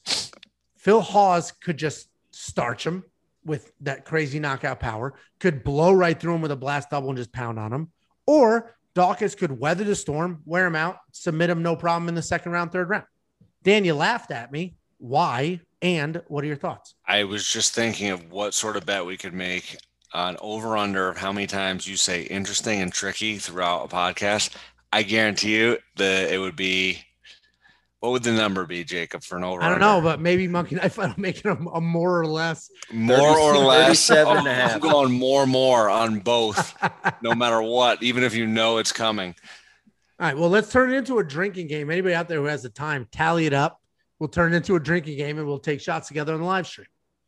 Phil 0.78 1.02
Hawes 1.02 1.52
could 1.52 1.76
just 1.76 2.08
starch 2.32 2.88
him 2.88 3.04
with 3.44 3.74
that 3.82 4.06
crazy 4.06 4.40
knockout 4.40 4.80
power, 4.80 5.16
could 5.42 5.62
blow 5.62 5.92
right 5.92 6.18
through 6.18 6.36
him 6.36 6.42
with 6.42 6.52
a 6.52 6.56
blast 6.56 6.90
double 6.90 7.10
and 7.10 7.18
just 7.18 7.34
pound 7.34 7.60
on 7.60 7.74
him, 7.74 7.92
or 8.26 8.78
Daukaus 8.96 9.38
could 9.38 9.58
weather 9.60 9.84
the 9.84 9.96
storm, 9.96 10.42
wear 10.46 10.66
him 10.66 10.76
out, 10.76 10.98
submit 11.12 11.50
him 11.50 11.64
no 11.64 11.76
problem 11.76 12.10
in 12.10 12.16
the 12.16 12.22
second 12.22 12.52
round, 12.52 12.72
third 12.72 12.90
round. 12.90 13.06
Dan, 13.64 13.86
you 13.86 13.94
laughed 13.94 14.32
at 14.32 14.52
me. 14.52 14.76
Why? 14.98 15.62
And 15.82 16.22
what 16.28 16.44
are 16.44 16.48
your 16.48 16.58
thoughts? 16.58 16.96
I 17.08 17.24
was 17.24 17.48
just 17.48 17.74
thinking 17.74 18.10
of 18.10 18.32
what 18.32 18.54
sort 18.54 18.78
of 18.78 18.86
bet 18.86 19.06
we 19.06 19.18
could 19.18 19.34
make 19.34 19.78
on 20.14 20.38
over 20.42 20.78
under 20.78 21.10
of 21.10 21.18
how 21.18 21.32
many 21.32 21.48
times 21.48 21.88
you 21.88 21.96
say 21.96 22.24
interesting 22.24 22.82
and 22.82 22.92
tricky 22.92 23.38
throughout 23.38 23.86
a 23.86 23.96
podcast. 23.96 24.56
I 24.92 25.04
guarantee 25.04 25.56
you 25.56 25.78
that 25.96 26.32
it 26.32 26.38
would 26.38 26.56
be 26.56 27.04
what 28.02 28.14
would 28.14 28.24
the 28.24 28.32
number 28.32 28.66
be, 28.66 28.84
Jacob, 28.84 29.24
for 29.24 29.38
an 29.38 29.44
over? 29.44 29.62
I 29.62 29.70
don't 29.70 29.80
know, 29.80 30.02
but 30.02 30.20
maybe 30.20 30.48
Monkey 30.48 30.76
Knife 30.76 30.94
Fight 30.96 31.16
will 31.16 31.22
make 31.22 31.38
it 31.38 31.46
a, 31.46 31.52
a 31.52 31.80
more 31.80 32.20
or 32.20 32.26
less. 32.26 32.70
more 32.92 33.38
or 33.38 33.56
less. 33.58 34.08
37 34.08 34.38
and 34.38 34.48
a 34.48 34.52
I'm 34.74 34.80
going 34.80 35.12
more, 35.14 35.46
more 35.46 35.88
on 35.88 36.20
both, 36.20 36.76
no 37.22 37.36
matter 37.36 37.62
what, 37.62 38.02
even 38.02 38.24
if 38.24 38.34
you 38.36 38.48
know 38.48 38.80
it's 38.80 38.92
coming. 38.92 39.36
All 40.20 40.26
right. 40.28 40.38
Well, 40.38 40.50
let's 40.50 40.72
turn 40.72 40.92
it 40.92 40.98
into 40.98 41.20
a 41.20 41.24
drinking 41.24 41.68
game. 41.68 41.92
Anybody 41.92 42.16
out 42.16 42.28
there 42.28 42.40
who 42.40 42.46
has 42.46 42.64
the 42.64 42.70
time, 42.70 43.08
tally 43.12 43.46
it 43.46 43.54
up. 43.54 43.80
We'll 44.18 44.30
turn 44.30 44.54
it 44.54 44.58
into 44.58 44.76
a 44.76 44.80
drinking 44.80 45.18
game 45.18 45.38
and 45.38 45.46
we'll 45.46 45.60
take 45.60 45.80
shots 45.80 46.08
together 46.08 46.34
on 46.34 46.40
the 46.40 46.46
live 46.46 46.66
stream. 46.66 46.88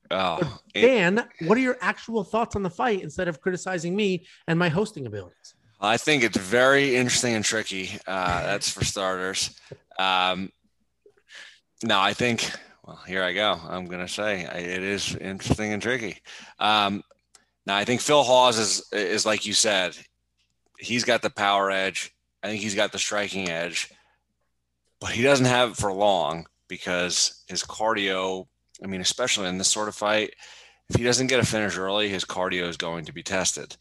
Oh, 0.09 0.59
it- 0.73 0.81
Dan, 0.81 1.23
what 1.41 1.55
are 1.55 1.61
your 1.61 1.77
actual 1.81 2.23
thoughts 2.23 2.55
on 2.55 2.63
the 2.63 2.69
fight 2.69 3.01
instead 3.03 3.27
of 3.27 3.41
criticizing 3.41 3.95
me 3.95 4.25
and 4.47 4.57
my 4.57 4.69
hosting 4.69 5.05
abilities? 5.05 5.53
I 5.79 5.97
think 5.97 6.23
it's 6.23 6.37
very 6.37 6.95
interesting 6.95 7.33
and 7.35 7.43
tricky. 7.45 7.91
Uh, 8.07 8.41
that's 8.43 8.69
for 8.69 8.83
starters. 8.85 9.59
Um, 9.99 10.49
no, 11.83 11.99
I 11.99 12.13
think. 12.13 12.49
Well, 12.85 12.99
here 13.07 13.23
I 13.23 13.33
go. 13.33 13.59
I'm 13.67 13.85
gonna 13.85 14.07
say 14.07 14.41
it 14.41 14.83
is 14.83 15.15
interesting 15.15 15.73
and 15.73 15.81
tricky. 15.81 16.17
Um, 16.59 17.03
now, 17.65 17.77
I 17.77 17.85
think 17.85 18.01
Phil 18.01 18.23
Hawes 18.23 18.57
is 18.57 18.83
is 18.91 19.25
like 19.25 19.45
you 19.45 19.53
said. 19.53 19.95
He's 20.79 21.05
got 21.05 21.21
the 21.21 21.29
power 21.29 21.71
edge. 21.71 22.13
I 22.41 22.47
think 22.47 22.61
he's 22.61 22.75
got 22.75 22.91
the 22.91 22.99
striking 22.99 23.49
edge, 23.49 23.89
but 24.99 25.11
he 25.11 25.23
doesn't 25.23 25.45
have 25.45 25.71
it 25.71 25.77
for 25.77 25.93
long 25.93 26.45
because 26.67 27.43
his 27.47 27.63
cardio. 27.63 28.47
I 28.83 28.87
mean, 28.87 29.01
especially 29.01 29.47
in 29.47 29.57
this 29.57 29.71
sort 29.71 29.87
of 29.87 29.95
fight, 29.95 30.33
if 30.89 30.97
he 30.97 31.03
doesn't 31.03 31.27
get 31.27 31.39
a 31.39 31.45
finish 31.45 31.77
early, 31.77 32.09
his 32.09 32.25
cardio 32.25 32.67
is 32.67 32.75
going 32.75 33.05
to 33.05 33.13
be 33.13 33.23
tested 33.23 33.77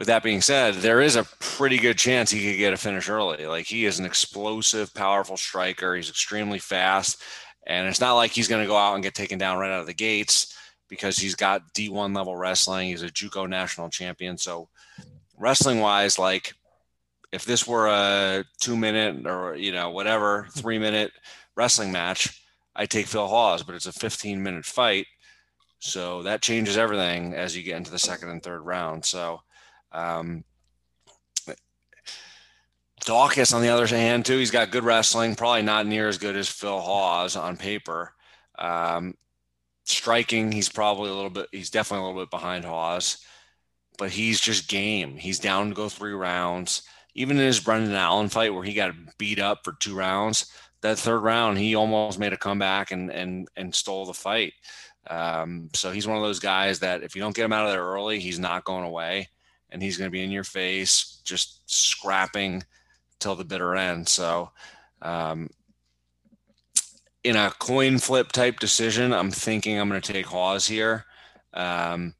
with 0.00 0.06
that 0.06 0.22
being 0.22 0.40
said, 0.40 0.76
there 0.76 1.02
is 1.02 1.14
a 1.14 1.24
pretty 1.40 1.76
good 1.76 1.98
chance 1.98 2.30
he 2.30 2.50
could 2.50 2.56
get 2.56 2.72
a 2.72 2.78
finish 2.78 3.10
early. 3.10 3.46
Like 3.46 3.66
he 3.66 3.84
is 3.84 3.98
an 3.98 4.06
explosive, 4.06 4.94
powerful 4.94 5.36
striker. 5.36 5.94
He's 5.94 6.08
extremely 6.08 6.58
fast. 6.58 7.22
And 7.66 7.86
it's 7.86 8.00
not 8.00 8.14
like 8.14 8.30
he's 8.30 8.48
going 8.48 8.62
to 8.62 8.66
go 8.66 8.78
out 8.78 8.94
and 8.94 9.02
get 9.02 9.14
taken 9.14 9.38
down 9.38 9.58
right 9.58 9.70
out 9.70 9.82
of 9.82 9.86
the 9.86 9.92
gates 9.92 10.56
because 10.88 11.18
he's 11.18 11.34
got 11.34 11.74
D1 11.74 12.16
level 12.16 12.34
wrestling. 12.34 12.88
He's 12.88 13.02
a 13.02 13.10
Juco 13.10 13.46
national 13.46 13.90
champion. 13.90 14.38
So, 14.38 14.70
wrestling 15.36 15.80
wise, 15.80 16.18
like 16.18 16.54
if 17.30 17.44
this 17.44 17.66
were 17.66 17.88
a 17.88 18.44
two 18.58 18.78
minute 18.78 19.26
or, 19.26 19.54
you 19.54 19.70
know, 19.70 19.90
whatever, 19.90 20.46
three 20.52 20.78
minute 20.78 21.12
wrestling 21.56 21.92
match, 21.92 22.42
I 22.74 22.86
take 22.86 23.06
Phil 23.06 23.28
Hawes, 23.28 23.62
but 23.62 23.74
it's 23.74 23.86
a 23.86 23.92
15 23.92 24.42
minute 24.42 24.64
fight. 24.64 25.04
So 25.78 26.22
that 26.22 26.40
changes 26.40 26.78
everything 26.78 27.34
as 27.34 27.54
you 27.54 27.62
get 27.62 27.76
into 27.76 27.90
the 27.90 27.98
second 27.98 28.30
and 28.30 28.42
third 28.42 28.62
round. 28.62 29.04
So, 29.04 29.42
um, 29.92 30.44
Daukaus, 33.04 33.54
on 33.54 33.62
the 33.62 33.68
other 33.68 33.86
hand, 33.86 34.26
too, 34.26 34.38
he's 34.38 34.50
got 34.50 34.70
good 34.70 34.84
wrestling. 34.84 35.34
Probably 35.34 35.62
not 35.62 35.86
near 35.86 36.08
as 36.08 36.18
good 36.18 36.36
as 36.36 36.48
Phil 36.48 36.80
Hawes 36.80 37.34
on 37.34 37.56
paper. 37.56 38.12
Um, 38.58 39.14
striking, 39.84 40.52
he's 40.52 40.68
probably 40.68 41.10
a 41.10 41.14
little 41.14 41.30
bit. 41.30 41.46
He's 41.50 41.70
definitely 41.70 42.04
a 42.04 42.08
little 42.08 42.22
bit 42.22 42.30
behind 42.30 42.64
Hawes, 42.64 43.18
but 43.98 44.10
he's 44.10 44.40
just 44.40 44.68
game. 44.68 45.16
He's 45.16 45.38
down 45.38 45.70
to 45.70 45.74
go 45.74 45.88
three 45.88 46.12
rounds. 46.12 46.82
Even 47.14 47.38
in 47.38 47.46
his 47.46 47.58
Brendan 47.58 47.94
Allen 47.94 48.28
fight, 48.28 48.54
where 48.54 48.62
he 48.62 48.74
got 48.74 48.94
beat 49.18 49.40
up 49.40 49.64
for 49.64 49.72
two 49.80 49.96
rounds, 49.96 50.52
that 50.82 50.98
third 50.98 51.20
round 51.20 51.58
he 51.58 51.74
almost 51.74 52.18
made 52.18 52.32
a 52.32 52.36
comeback 52.36 52.92
and 52.92 53.10
and 53.10 53.48
and 53.56 53.74
stole 53.74 54.06
the 54.06 54.14
fight. 54.14 54.52
Um, 55.08 55.70
so 55.74 55.90
he's 55.90 56.06
one 56.06 56.16
of 56.16 56.22
those 56.22 56.38
guys 56.38 56.78
that 56.80 57.02
if 57.02 57.16
you 57.16 57.22
don't 57.22 57.34
get 57.34 57.46
him 57.46 57.52
out 57.52 57.66
of 57.66 57.72
there 57.72 57.84
early, 57.84 58.20
he's 58.20 58.38
not 58.38 58.64
going 58.64 58.84
away, 58.84 59.28
and 59.72 59.82
he's 59.82 59.96
going 59.96 60.08
to 60.08 60.12
be 60.12 60.22
in 60.22 60.30
your 60.30 60.44
face, 60.44 61.20
just 61.24 61.62
scrapping 61.66 62.62
till 63.18 63.36
the 63.36 63.44
bitter 63.44 63.76
end. 63.76 64.08
So, 64.08 64.50
um, 65.02 65.50
in 67.22 67.36
a 67.36 67.52
coin 67.58 67.98
flip 67.98 68.32
type 68.32 68.58
decision, 68.58 69.12
I'm 69.12 69.30
thinking 69.30 69.78
I'm 69.78 69.88
going 69.88 70.00
to 70.00 70.12
take 70.12 70.26
Hawes 70.26 70.66
here, 70.66 71.04
um, 71.52 72.14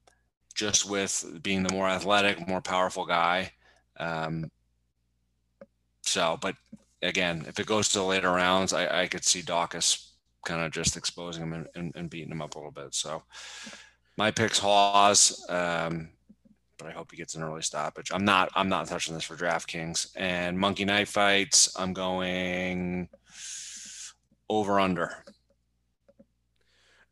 just 0.55 0.88
with 0.88 1.40
being 1.42 1.62
the 1.62 1.72
more 1.72 1.88
athletic, 1.88 2.46
more 2.46 2.61
powerful 2.61 3.07
guy. 3.07 3.53
Um, 3.98 4.51
so, 6.03 6.38
but 6.40 6.57
again, 7.03 7.44
if 7.48 7.59
it 7.59 7.66
goes 7.66 7.88
to 7.88 7.98
the 7.98 8.05
later 8.05 8.30
rounds, 8.30 8.72
I, 8.72 9.03
I 9.03 9.07
could 9.07 9.24
see 9.24 9.42
Daukaus 9.42 10.09
kind 10.44 10.64
of 10.64 10.72
just 10.72 10.96
exposing 10.96 11.44
him 11.44 11.53
and, 11.53 11.68
and, 11.74 11.92
and, 11.94 12.11
beating 12.11 12.32
him 12.32 12.40
up 12.42 12.55
a 12.55 12.59
little 12.59 12.70
bit. 12.70 12.94
So, 12.94 13.22
my 14.16 14.30
pick's 14.30 14.59
Hawes. 14.59 15.44
Um, 15.48 16.11
but 16.81 16.89
I 16.89 16.93
hope 16.93 17.11
he 17.11 17.16
gets 17.16 17.35
an 17.35 17.43
early 17.43 17.62
stoppage. 17.62 18.11
I'm 18.12 18.24
not 18.24 18.51
I'm 18.55 18.68
not 18.68 18.87
touching 18.87 19.14
this 19.14 19.24
for 19.24 19.37
DraftKings. 19.37 20.12
And 20.16 20.59
Monkey 20.59 20.85
Knife 20.85 21.11
fights, 21.11 21.72
I'm 21.76 21.93
going 21.93 23.09
over 24.49 24.81
under. 24.81 25.24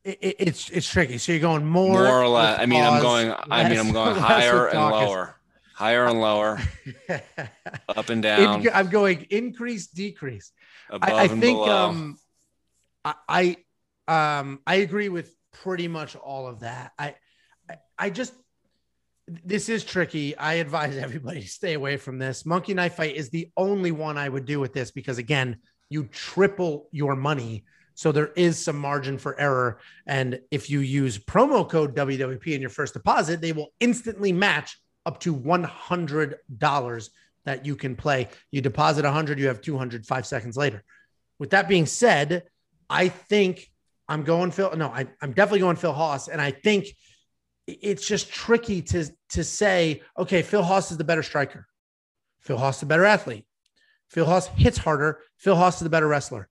It, 0.04 0.18
it's 0.38 0.70
it's 0.70 0.88
tricky. 0.88 1.18
So 1.18 1.32
you're 1.32 1.40
going 1.40 1.66
more, 1.66 2.04
more 2.04 2.22
or 2.22 2.28
less. 2.28 2.58
I 2.58 2.66
mean, 2.66 2.82
I'm 2.82 3.02
going. 3.02 3.34
I 3.50 3.68
mean, 3.68 3.78
I'm 3.78 3.92
going 3.92 4.16
higher 4.16 4.68
and 4.68 4.80
lower, 4.80 5.36
higher 5.74 6.06
and 6.06 6.20
lower, 6.20 6.58
up 7.88 8.08
and 8.08 8.22
down. 8.22 8.66
I'm 8.72 8.88
going 8.88 9.26
increase, 9.28 9.86
decrease. 9.88 10.52
Above 10.88 11.10
I, 11.10 11.22
I 11.24 11.28
think. 11.28 11.58
Um, 11.58 12.18
I, 13.04 13.56
I 14.08 14.38
um 14.40 14.60
I 14.66 14.76
agree 14.76 15.10
with 15.10 15.34
pretty 15.52 15.88
much 15.88 16.16
all 16.16 16.46
of 16.46 16.60
that. 16.60 16.92
I 16.98 17.16
I, 17.68 17.76
I 17.98 18.10
just 18.10 18.32
this 19.44 19.68
is 19.68 19.84
tricky. 19.84 20.36
I 20.36 20.54
advise 20.54 20.96
everybody 20.98 21.42
to 21.42 21.48
stay 21.48 21.74
away 21.74 21.96
from 21.96 22.18
this. 22.18 22.46
Monkey 22.46 22.74
knife 22.74 22.94
fight 22.94 23.16
is 23.16 23.30
the 23.30 23.50
only 23.56 23.92
one 23.92 24.18
I 24.18 24.28
would 24.28 24.44
do 24.44 24.60
with 24.60 24.72
this 24.72 24.90
because 24.90 25.18
again, 25.18 25.58
you 25.90 26.04
triple 26.04 26.88
your 26.92 27.16
money. 27.16 27.64
So 27.94 28.12
there 28.12 28.28
is 28.36 28.62
some 28.62 28.78
margin 28.78 29.18
for 29.18 29.38
error. 29.40 29.80
And 30.06 30.40
if 30.50 30.70
you 30.70 30.80
use 30.80 31.18
promo 31.18 31.68
code 31.68 31.96
WWP 31.96 32.54
in 32.54 32.60
your 32.60 32.70
first 32.70 32.94
deposit, 32.94 33.40
they 33.40 33.52
will 33.52 33.72
instantly 33.80 34.32
match 34.32 34.78
up 35.04 35.18
to 35.20 35.34
$100 35.34 37.10
that 37.44 37.66
you 37.66 37.74
can 37.74 37.96
play. 37.96 38.28
You 38.50 38.60
deposit 38.60 39.04
100, 39.04 39.38
you 39.38 39.48
have 39.48 39.60
200 39.60 40.06
five 40.06 40.26
seconds 40.26 40.56
later. 40.56 40.84
With 41.38 41.50
that 41.50 41.68
being 41.68 41.86
said, 41.86 42.44
I 42.90 43.08
think 43.08 43.70
I'm 44.08 44.22
going 44.22 44.50
Phil. 44.50 44.74
No, 44.76 44.88
I, 44.88 45.06
am 45.22 45.32
definitely 45.32 45.60
going 45.60 45.76
Phil 45.76 45.92
Hawes. 45.92 46.28
And 46.28 46.40
I 46.40 46.50
think 46.50 46.88
it's 47.68 48.06
just 48.06 48.32
tricky 48.32 48.80
to 48.82 49.10
to 49.30 49.44
say, 49.44 50.02
okay, 50.18 50.42
Phil 50.42 50.62
Hawes 50.62 50.90
is 50.90 50.96
the 50.96 51.04
better 51.04 51.22
striker. 51.22 51.66
Phil 52.40 52.56
Hawes 52.56 52.76
is 52.76 52.80
the 52.80 52.86
better 52.86 53.04
athlete. 53.04 53.44
Phil 54.08 54.24
Hawes 54.24 54.46
hits 54.48 54.78
harder. 54.78 55.20
Phil 55.36 55.54
Hawes 55.54 55.74
is 55.74 55.80
the 55.80 55.90
better 55.90 56.08
wrestler. 56.08 56.48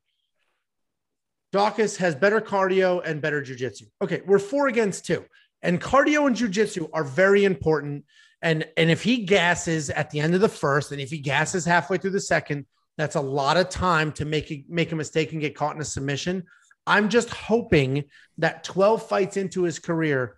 Daukaus 1.53 1.97
has 1.97 2.13
better 2.13 2.39
cardio 2.39 3.01
and 3.03 3.21
better 3.21 3.41
jujitsu. 3.41 3.83
Okay, 4.01 4.21
we're 4.25 4.39
four 4.39 4.67
against 4.67 5.05
two. 5.05 5.25
And 5.61 5.81
cardio 5.81 6.27
and 6.27 6.35
jujitsu 6.35 6.89
are 6.93 7.03
very 7.03 7.45
important. 7.45 8.05
And, 8.41 8.67
and 8.77 8.91
if 8.91 9.01
he 9.01 9.25
gasses 9.25 9.89
at 9.89 10.11
the 10.11 10.19
end 10.19 10.35
of 10.35 10.41
the 10.41 10.49
first, 10.49 10.91
and 10.91 11.01
if 11.01 11.09
he 11.09 11.17
gasses 11.17 11.65
halfway 11.65 11.97
through 11.97 12.11
the 12.11 12.19
second, 12.19 12.67
that's 12.97 13.15
a 13.15 13.21
lot 13.21 13.57
of 13.57 13.69
time 13.69 14.11
to 14.13 14.25
make 14.25 14.51
a, 14.51 14.63
make 14.69 14.91
a 14.91 14.95
mistake 14.95 15.31
and 15.31 15.41
get 15.41 15.55
caught 15.55 15.75
in 15.75 15.81
a 15.81 15.85
submission. 15.85 16.43
I'm 16.85 17.09
just 17.09 17.29
hoping 17.29 18.05
that 18.37 18.63
12 18.63 19.07
fights 19.07 19.37
into 19.37 19.63
his 19.63 19.79
career, 19.79 20.36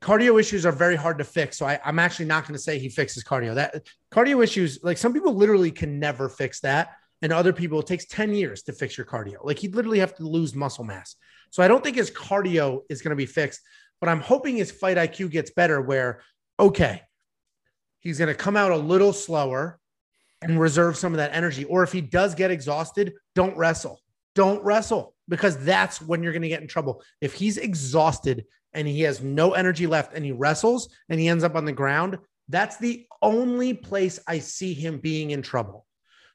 cardio 0.00 0.38
issues 0.38 0.64
are 0.64 0.72
very 0.72 0.96
hard 0.96 1.18
to 1.18 1.24
fix. 1.24 1.58
So 1.58 1.66
I, 1.66 1.80
am 1.84 1.98
actually 1.98 2.26
not 2.26 2.44
going 2.44 2.54
to 2.54 2.62
say 2.62 2.78
he 2.78 2.88
fixes 2.88 3.24
cardio. 3.24 3.54
That 3.54 3.86
cardio 4.12 4.42
issues, 4.42 4.78
like 4.82 4.98
some 4.98 5.12
people 5.12 5.34
literally 5.34 5.70
can 5.70 5.98
never 5.98 6.28
fix 6.28 6.60
that. 6.60 6.90
And 7.20 7.32
other 7.32 7.52
people, 7.52 7.80
it 7.80 7.86
takes 7.86 8.06
10 8.06 8.32
years 8.34 8.62
to 8.64 8.72
fix 8.72 8.96
your 8.96 9.06
cardio. 9.06 9.44
Like 9.44 9.58
he'd 9.58 9.74
literally 9.74 9.98
have 9.98 10.14
to 10.16 10.22
lose 10.22 10.54
muscle 10.54 10.84
mass. 10.84 11.16
So 11.50 11.62
I 11.62 11.68
don't 11.68 11.82
think 11.82 11.96
his 11.96 12.10
cardio 12.10 12.82
is 12.88 13.02
going 13.02 13.10
to 13.10 13.16
be 13.16 13.26
fixed, 13.26 13.60
but 14.00 14.08
I'm 14.08 14.20
hoping 14.20 14.56
his 14.56 14.70
fight 14.70 14.96
IQ 14.96 15.30
gets 15.30 15.50
better 15.50 15.80
where, 15.80 16.22
okay, 16.60 17.02
he's 17.98 18.18
going 18.18 18.28
to 18.28 18.34
come 18.34 18.56
out 18.56 18.70
a 18.70 18.76
little 18.76 19.12
slower 19.12 19.80
and 20.42 20.60
reserve 20.60 20.96
some 20.96 21.12
of 21.12 21.16
that 21.16 21.34
energy. 21.34 21.64
Or 21.64 21.82
if 21.82 21.90
he 21.90 22.00
does 22.00 22.34
get 22.34 22.50
exhausted, 22.50 23.14
don't 23.34 23.56
wrestle. 23.56 24.00
Don't 24.34 24.62
wrestle 24.62 25.14
because 25.28 25.58
that's 25.64 26.00
when 26.00 26.22
you're 26.22 26.32
going 26.32 26.42
to 26.42 26.48
get 26.48 26.62
in 26.62 26.68
trouble. 26.68 27.02
If 27.20 27.34
he's 27.34 27.56
exhausted 27.56 28.44
and 28.72 28.86
he 28.86 29.02
has 29.02 29.22
no 29.22 29.52
energy 29.52 29.86
left 29.86 30.14
and 30.14 30.24
he 30.24 30.32
wrestles 30.32 30.88
and 31.08 31.18
he 31.18 31.28
ends 31.28 31.44
up 31.44 31.54
on 31.54 31.64
the 31.64 31.72
ground, 31.72 32.18
that's 32.48 32.76
the 32.76 33.06
only 33.22 33.74
place 33.74 34.18
I 34.26 34.38
see 34.38 34.74
him 34.74 34.98
being 34.98 35.30
in 35.30 35.42
trouble. 35.42 35.86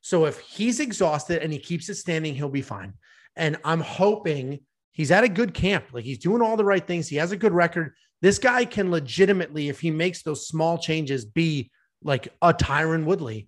So 0.01 0.25
if 0.25 0.39
he's 0.39 0.79
exhausted 0.79 1.41
and 1.41 1.51
he 1.51 1.59
keeps 1.59 1.89
it 1.89 1.95
standing, 1.95 2.35
he'll 2.35 2.49
be 2.49 2.61
fine. 2.61 2.93
And 3.35 3.57
I'm 3.63 3.79
hoping 3.79 4.59
he's 4.91 5.11
at 5.11 5.23
a 5.23 5.29
good 5.29 5.53
camp. 5.53 5.85
Like 5.93 6.03
he's 6.03 6.19
doing 6.19 6.41
all 6.41 6.57
the 6.57 6.65
right 6.65 6.85
things. 6.85 7.07
He 7.07 7.15
has 7.15 7.31
a 7.31 7.37
good 7.37 7.53
record. 7.53 7.93
This 8.21 8.37
guy 8.37 8.65
can 8.65 8.91
legitimately, 8.91 9.69
if 9.69 9.79
he 9.79 9.91
makes 9.91 10.21
those 10.21 10.47
small 10.47 10.77
changes, 10.77 11.25
be 11.25 11.71
like 12.03 12.27
a 12.41 12.53
Tyron 12.53 13.05
Woodley. 13.05 13.47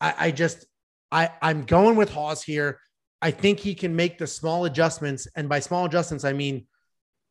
I, 0.00 0.14
I 0.18 0.30
just, 0.30 0.66
I, 1.10 1.30
I'm 1.42 1.64
going 1.64 1.96
with 1.96 2.10
Hawes 2.10 2.42
here. 2.42 2.80
I 3.22 3.30
think 3.30 3.58
he 3.58 3.74
can 3.74 3.96
make 3.96 4.18
the 4.18 4.26
small 4.26 4.66
adjustments. 4.66 5.26
And 5.36 5.48
by 5.48 5.60
small 5.60 5.86
adjustments, 5.86 6.24
I 6.24 6.32
mean 6.32 6.66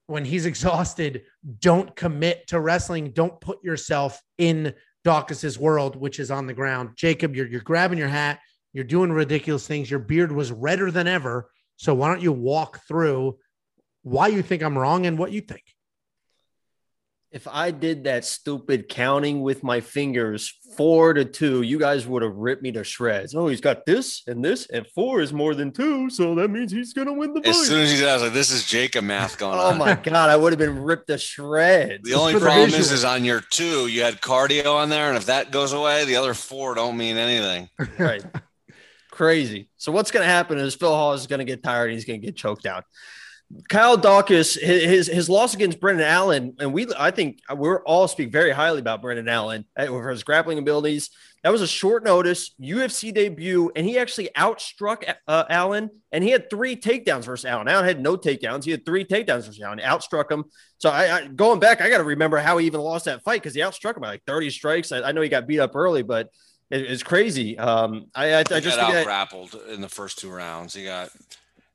when 0.07 0.25
he's 0.25 0.45
exhausted, 0.45 1.23
don't 1.59 1.95
commit 1.95 2.47
to 2.47 2.59
wrestling. 2.59 3.11
Don't 3.11 3.39
put 3.39 3.63
yourself 3.63 4.21
in 4.37 4.73
Daukaus's 5.05 5.57
world, 5.59 5.95
which 5.95 6.19
is 6.19 6.31
on 6.31 6.47
the 6.47 6.53
ground. 6.53 6.91
Jacob, 6.95 7.35
you're 7.35 7.47
you're 7.47 7.61
grabbing 7.61 7.97
your 7.97 8.07
hat, 8.07 8.39
you're 8.73 8.83
doing 8.83 9.11
ridiculous 9.11 9.67
things. 9.67 9.89
Your 9.89 9.99
beard 9.99 10.31
was 10.31 10.51
redder 10.51 10.91
than 10.91 11.07
ever. 11.07 11.49
So 11.77 11.93
why 11.93 12.09
don't 12.09 12.21
you 12.21 12.31
walk 12.31 12.81
through 12.87 13.37
why 14.03 14.27
you 14.27 14.41
think 14.41 14.61
I'm 14.61 14.77
wrong 14.77 15.05
and 15.05 15.17
what 15.17 15.31
you 15.31 15.41
think? 15.41 15.63
If 17.33 17.47
I 17.47 17.71
did 17.71 18.03
that 18.03 18.25
stupid 18.25 18.87
counting 18.87 19.41
with 19.41 19.63
my 19.63 19.81
fingers, 19.81 20.53
four 20.77 21.15
to 21.15 21.25
two, 21.25 21.63
you 21.63 21.79
guys 21.79 22.05
would 22.05 22.21
have 22.21 22.35
ripped 22.35 22.61
me 22.61 22.71
to 22.73 22.83
shreds. 22.83 23.33
Oh, 23.33 23.47
he's 23.47 23.59
got 23.59 23.87
this 23.87 24.21
and 24.27 24.45
this, 24.45 24.67
and 24.69 24.85
four 24.93 25.19
is 25.19 25.33
more 25.33 25.55
than 25.55 25.71
two, 25.71 26.11
so 26.11 26.35
that 26.35 26.49
means 26.49 26.71
he's 26.71 26.93
gonna 26.93 27.11
win 27.11 27.33
the 27.33 27.41
fight. 27.41 27.49
As 27.49 27.65
soon 27.65 27.81
as 27.81 27.89
he 27.89 27.97
says 27.97 28.21
like, 28.21 28.33
"This 28.33 28.51
is 28.51 28.67
Jacob 28.67 29.05
math 29.05 29.39
going 29.39 29.57
oh 29.57 29.63
on." 29.63 29.73
Oh 29.73 29.77
my 29.77 29.95
god, 29.95 30.29
I 30.29 30.35
would 30.35 30.51
have 30.51 30.59
been 30.59 30.77
ripped 30.77 31.07
to 31.07 31.17
shreds. 31.17 32.07
The 32.07 32.13
only 32.13 32.39
problem 32.39 32.69
is, 32.69 32.91
is 32.91 33.03
on 33.03 33.25
your 33.25 33.41
two, 33.41 33.87
you 33.87 34.03
had 34.03 34.21
cardio 34.21 34.75
on 34.75 34.89
there, 34.89 35.07
and 35.07 35.17
if 35.17 35.25
that 35.25 35.49
goes 35.49 35.73
away, 35.73 36.05
the 36.05 36.17
other 36.17 36.35
four 36.35 36.75
don't 36.75 36.97
mean 36.97 37.17
anything. 37.17 37.67
Right. 37.97 38.23
Crazy. 39.11 39.69
So 39.77 39.91
what's 39.91 40.11
gonna 40.11 40.25
happen 40.25 40.59
is 40.59 40.75
Phil 40.75 40.93
Hawes 40.93 41.21
is 41.21 41.27
gonna 41.27 41.45
get 41.45 41.63
tired. 41.63 41.91
He's 41.91 42.05
gonna 42.05 42.19
get 42.19 42.35
choked 42.35 42.67
out. 42.67 42.83
Kyle 43.69 43.97
Daukaus, 43.97 44.59
his 44.59 45.07
his 45.07 45.29
loss 45.29 45.53
against 45.53 45.79
Brendan 45.79 46.07
Allen, 46.07 46.55
and 46.59 46.73
we 46.73 46.87
I 46.97 47.11
think 47.11 47.39
we're 47.53 47.83
all 47.83 48.07
speak 48.07 48.31
very 48.31 48.51
highly 48.51 48.79
about 48.79 49.01
Brendan 49.01 49.27
Allen 49.27 49.65
for 49.75 50.09
his 50.09 50.23
grappling 50.23 50.59
abilities. 50.59 51.09
That 51.43 51.51
was 51.51 51.61
a 51.61 51.67
short 51.67 52.03
notice 52.03 52.51
UFC 52.61 53.13
debut, 53.13 53.71
and 53.75 53.85
he 53.85 53.97
actually 53.99 54.29
outstruck 54.35 55.13
uh, 55.27 55.43
Allen, 55.49 55.89
and 56.11 56.23
he 56.23 56.29
had 56.29 56.49
three 56.49 56.75
takedowns 56.75 57.25
versus 57.25 57.45
Allen. 57.45 57.67
Allen 57.67 57.85
had 57.85 58.01
no 58.01 58.15
takedowns; 58.15 58.63
he 58.63 58.71
had 58.71 58.85
three 58.85 59.03
takedowns 59.03 59.45
versus 59.45 59.61
Allen. 59.61 59.79
Outstruck 59.79 60.31
him. 60.31 60.45
So 60.77 60.89
I, 60.89 61.17
I 61.17 61.27
going 61.27 61.59
back, 61.59 61.81
I 61.81 61.89
got 61.89 61.97
to 61.97 62.05
remember 62.05 62.37
how 62.37 62.57
he 62.57 62.65
even 62.65 62.81
lost 62.81 63.05
that 63.05 63.23
fight 63.23 63.41
because 63.41 63.53
he 63.53 63.61
outstruck 63.61 63.95
him 63.95 64.01
by 64.01 64.09
like 64.09 64.23
thirty 64.25 64.49
strikes. 64.49 64.91
I, 64.91 65.01
I, 65.01 65.11
know 65.11 65.21
he 65.21 65.29
got 65.29 65.47
beat 65.47 65.59
up 65.59 65.75
early, 65.75 66.01
but 66.01 66.29
it, 66.69 66.81
it's 66.81 67.03
crazy. 67.03 67.57
Um, 67.57 68.05
I, 68.15 68.35
I, 68.35 68.39
I 68.39 68.43
just 68.59 68.77
got 68.77 68.93
out 68.93 69.03
grappled 69.03 69.55
in 69.69 69.81
the 69.81 69.89
first 69.89 70.19
two 70.19 70.31
rounds. 70.31 70.73
He 70.73 70.85
got 70.85 71.09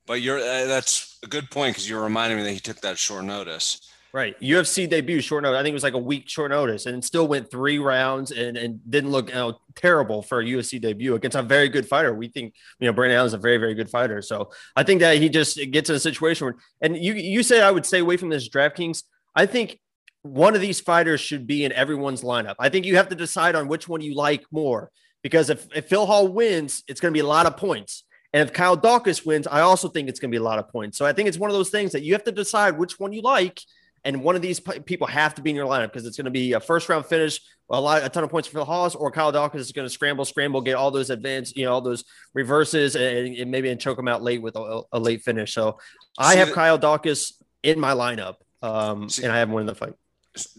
but 0.09 0.22
you're 0.22 0.39
uh, 0.39 0.64
that's 0.66 1.08
a 1.23 1.27
good 1.27 1.51
point 1.51 1.75
because 1.75 1.89
you're 1.89 2.03
reminding 2.03 2.39
me 2.39 2.45
that 2.45 2.53
he 2.53 2.61
took 2.61 2.81
that 2.81 2.99
short 2.99 3.25
notice. 3.25 3.81
Right. 4.12 4.41
UFC 4.41 4.89
debut 4.89 5.21
short 5.21 5.43
notice. 5.43 5.59
I 5.59 5.62
think 5.62 5.73
it 5.73 5.75
was 5.75 5.83
like 5.83 5.93
a 5.93 5.99
week 5.99 6.29
short 6.29 6.51
notice 6.51 6.87
and 6.87 7.05
still 7.05 7.29
went 7.29 7.51
three 7.51 7.79
rounds 7.79 8.31
and, 8.31 8.57
and 8.57 8.81
didn't 8.91 9.11
look 9.11 9.29
you 9.29 9.35
know, 9.35 9.61
terrible 9.75 10.23
for 10.23 10.41
a 10.41 10.45
UFC 10.45 10.81
debut 10.81 11.14
against 11.14 11.37
a 11.37 11.43
very 11.43 11.69
good 11.69 11.87
fighter. 11.87 12.14
We 12.14 12.29
think, 12.29 12.55
you 12.81 12.87
know, 12.87 12.95
Brendan 12.95 13.19
Allen 13.19 13.27
is 13.27 13.35
a 13.35 13.39
very, 13.39 13.59
very 13.59 13.75
good 13.75 13.91
fighter. 13.91 14.23
So 14.23 14.51
I 14.75 14.83
think 14.83 15.01
that 15.01 15.19
he 15.19 15.29
just 15.29 15.59
gets 15.71 15.91
in 15.91 15.97
a 15.97 16.01
situation 16.01 16.47
where, 16.47 16.55
and 16.81 16.97
you, 16.97 17.14
you 17.14 17.43
said 17.43 17.62
I 17.62 17.71
would 17.71 17.85
stay 17.85 17.99
away 17.99 18.16
from 18.16 18.31
this 18.31 18.49
DraftKings. 18.49 19.03
I 19.37 19.45
think 19.45 19.79
one 20.23 20.55
of 20.55 20.62
these 20.62 20.81
fighters 20.81 21.21
should 21.21 21.47
be 21.47 21.64
in 21.64 21.73
everyone's 21.73 22.23
lineup. 22.23 22.57
I 22.59 22.71
think 22.71 22.87
you 22.87 22.97
have 22.97 23.11
to 23.11 23.14
decide 23.14 23.55
on 23.55 23.69
which 23.69 23.89
one 23.89 24.01
you 24.01 24.14
like 24.14 24.45
more 24.51 24.91
because 25.23 25.51
if, 25.51 25.66
if 25.77 25.87
Phil 25.87 26.07
Hawes 26.07 26.31
wins, 26.31 26.83
it's 26.89 27.01
going 27.01 27.12
to 27.12 27.16
be 27.16 27.23
a 27.23 27.27
lot 27.27 27.47
of 27.47 27.59
points. 27.59 28.05
And 28.33 28.47
if 28.47 28.53
Kyle 28.53 28.76
Daukaus 28.76 29.24
wins, 29.24 29.47
I 29.47 29.61
also 29.61 29.89
think 29.89 30.09
it's 30.09 30.20
going 30.20 30.31
to 30.31 30.35
be 30.35 30.41
a 30.41 30.45
lot 30.45 30.59
of 30.59 30.68
points. 30.68 30.99
So 30.99 31.07
I 31.07 31.12
think 31.12 31.29
it's 31.29 31.39
one 31.39 31.51
of 31.51 31.57
those 31.57 31.70
things 31.70 31.93
that 31.93 32.03
you 32.03 32.12
have 32.12 32.24
to 32.24 32.33
decide 32.33 32.79
which 32.79 33.01
one 33.01 33.12
you 33.12 33.22
like. 33.22 33.61
And 34.05 34.22
one 34.22 34.37
of 34.37 34.43
these 34.43 34.61
people 34.61 35.07
have 35.07 35.35
to 35.35 35.43
be 35.43 35.51
in 35.51 35.57
your 35.57 35.66
lineup 35.66 35.89
because 35.93 36.07
it's 36.07 36.16
going 36.16 36.26
to 36.26 36.31
be 36.31 36.53
a 36.53 36.61
first 36.61 36.89
round 36.89 37.07
finish, 37.07 37.41
a 37.68 37.81
lot, 37.81 38.05
a 38.05 38.09
ton 38.09 38.22
of 38.22 38.31
points 38.31 38.47
for 38.47 38.59
the 38.59 38.64
Hawes, 38.64 38.95
or 38.95 39.11
Kyle 39.11 39.33
Daukaus 39.33 39.57
is 39.57 39.72
going 39.72 39.87
to 39.87 39.93
scramble, 39.93 40.24
scramble, 40.24 40.61
get 40.61 40.76
all 40.76 40.91
those 40.91 41.11
advanced, 41.11 41.57
you 41.57 41.64
know, 41.64 41.72
all 41.72 41.81
those 41.81 42.05
reverses, 42.33 42.95
and, 42.95 43.37
and 43.37 43.51
maybe 43.51 43.68
and 43.70 43.81
choke 43.81 43.99
him 43.99 44.09
out 44.09 44.22
late 44.22 44.41
with 44.41 44.57
a, 44.57 44.83
a 44.93 45.01
late 45.01 45.22
finish. 45.22 45.53
So 45.53 45.79
I 46.16 46.37
have 46.37 46.53
Kyle 46.53 46.79
Daukaus 46.79 47.33
in 47.62 47.81
my 47.81 47.93
lineup, 47.93 48.37
um, 48.62 49.09
and 49.22 49.33
I 49.33 49.39
have 49.39 49.51
him 49.51 49.59
in 49.59 49.66
the 49.66 49.74
fight. 49.74 49.95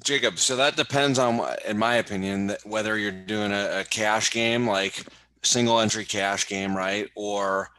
Jacob, 0.03 0.38
so 0.38 0.57
that 0.57 0.76
depends 0.76 1.17
on, 1.17 1.41
in 1.65 1.78
my 1.78 1.95
opinion, 1.95 2.55
whether 2.65 2.97
you're 2.97 3.11
doing 3.11 3.51
a, 3.53 3.80
a 3.80 3.84
cash 3.86 4.32
game 4.32 4.67
like 4.67 5.05
single 5.44 5.80
entry 5.80 6.06
cash 6.06 6.48
game, 6.48 6.76
right, 6.76 7.10
or 7.16 7.70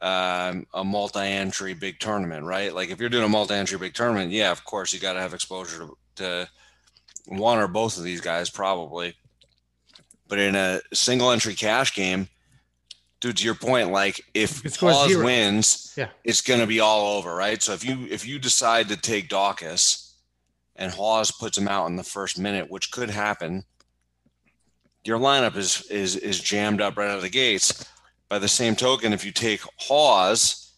um, 0.00 0.66
a 0.72 0.84
multi-entry 0.84 1.74
big 1.74 1.98
tournament, 1.98 2.44
right? 2.44 2.74
Like 2.74 2.90
if 2.90 3.00
you're 3.00 3.10
doing 3.10 3.24
a 3.24 3.28
multi-entry 3.28 3.78
big 3.78 3.94
tournament, 3.94 4.32
yeah, 4.32 4.50
of 4.50 4.64
course 4.64 4.92
you 4.92 5.00
got 5.00 5.12
to 5.14 5.20
have 5.20 5.34
exposure 5.34 5.78
to, 5.78 5.96
to 6.16 6.48
one 7.26 7.58
or 7.58 7.68
both 7.68 7.98
of 7.98 8.04
these 8.04 8.20
guys 8.20 8.50
probably. 8.50 9.14
But 10.28 10.38
in 10.38 10.54
a 10.54 10.80
single 10.92 11.32
entry 11.32 11.54
cash 11.54 11.94
game, 11.94 12.28
dude, 13.20 13.36
to 13.38 13.44
your 13.44 13.54
point, 13.54 13.90
like 13.90 14.22
if 14.32 14.76
Hawes 14.76 15.16
wins, 15.16 15.92
yeah. 15.96 16.08
it's 16.24 16.40
going 16.40 16.60
to 16.60 16.66
be 16.66 16.80
all 16.80 17.18
over, 17.18 17.34
right? 17.34 17.60
So 17.62 17.72
if 17.72 17.84
you 17.84 18.06
if 18.08 18.26
you 18.26 18.38
decide 18.38 18.88
to 18.88 18.96
take 18.96 19.28
Daukaus 19.28 20.12
and 20.76 20.92
Hawes 20.92 21.30
puts 21.30 21.58
him 21.58 21.68
out 21.68 21.86
in 21.86 21.96
the 21.96 22.04
first 22.04 22.38
minute, 22.38 22.70
which 22.70 22.90
could 22.90 23.10
happen, 23.10 23.64
your 25.04 25.18
lineup 25.18 25.56
is 25.56 25.82
is 25.90 26.16
is 26.16 26.40
jammed 26.40 26.80
up 26.80 26.96
right 26.96 27.10
out 27.10 27.16
of 27.16 27.22
the 27.22 27.30
gates. 27.30 27.86
By 28.28 28.38
the 28.38 28.48
same 28.48 28.76
token, 28.76 29.12
if 29.12 29.24
you 29.24 29.32
take 29.32 29.60
Hawes, 29.76 30.72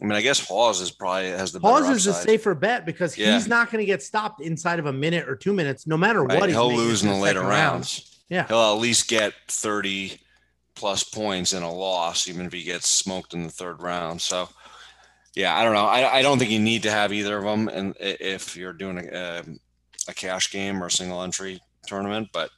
I 0.00 0.04
mean, 0.04 0.12
I 0.12 0.20
guess 0.20 0.46
Hawes 0.46 0.80
is 0.80 0.90
probably 0.90 1.30
has 1.30 1.52
the 1.52 1.60
Hawes 1.60 1.88
is 1.88 2.06
a 2.06 2.12
safer 2.12 2.54
bet 2.54 2.84
because 2.84 3.16
yeah. 3.16 3.34
he's 3.34 3.48
not 3.48 3.70
going 3.70 3.80
to 3.80 3.86
get 3.86 4.02
stopped 4.02 4.42
inside 4.42 4.78
of 4.78 4.86
a 4.86 4.92
minute 4.92 5.28
or 5.28 5.36
two 5.36 5.52
minutes, 5.52 5.86
no 5.86 5.96
matter 5.96 6.22
right. 6.22 6.40
what. 6.40 6.50
He'll 6.50 6.74
lose 6.74 7.02
in 7.02 7.08
the 7.08 7.16
later 7.16 7.40
rounds. 7.40 8.20
Yeah, 8.28 8.46
he'll 8.46 8.74
at 8.74 8.80
least 8.80 9.08
get 9.08 9.32
thirty 9.48 10.20
plus 10.74 11.04
points 11.04 11.52
in 11.52 11.62
a 11.62 11.72
loss, 11.72 12.28
even 12.28 12.46
if 12.46 12.52
he 12.52 12.62
gets 12.62 12.88
smoked 12.88 13.32
in 13.34 13.44
the 13.44 13.50
third 13.50 13.82
round. 13.82 14.20
So, 14.20 14.48
yeah, 15.34 15.56
I 15.56 15.64
don't 15.64 15.74
know. 15.74 15.86
I, 15.86 16.18
I 16.18 16.22
don't 16.22 16.38
think 16.38 16.50
you 16.50 16.58
need 16.58 16.82
to 16.84 16.90
have 16.90 17.12
either 17.12 17.38
of 17.38 17.44
them, 17.44 17.68
and 17.68 17.94
if 18.00 18.56
you're 18.56 18.72
doing 18.72 18.98
a, 18.98 19.40
um, 19.40 19.60
a 20.08 20.14
cash 20.14 20.50
game 20.50 20.82
or 20.82 20.86
a 20.86 20.90
single 20.90 21.22
entry 21.22 21.60
tournament, 21.86 22.28
but 22.32 22.50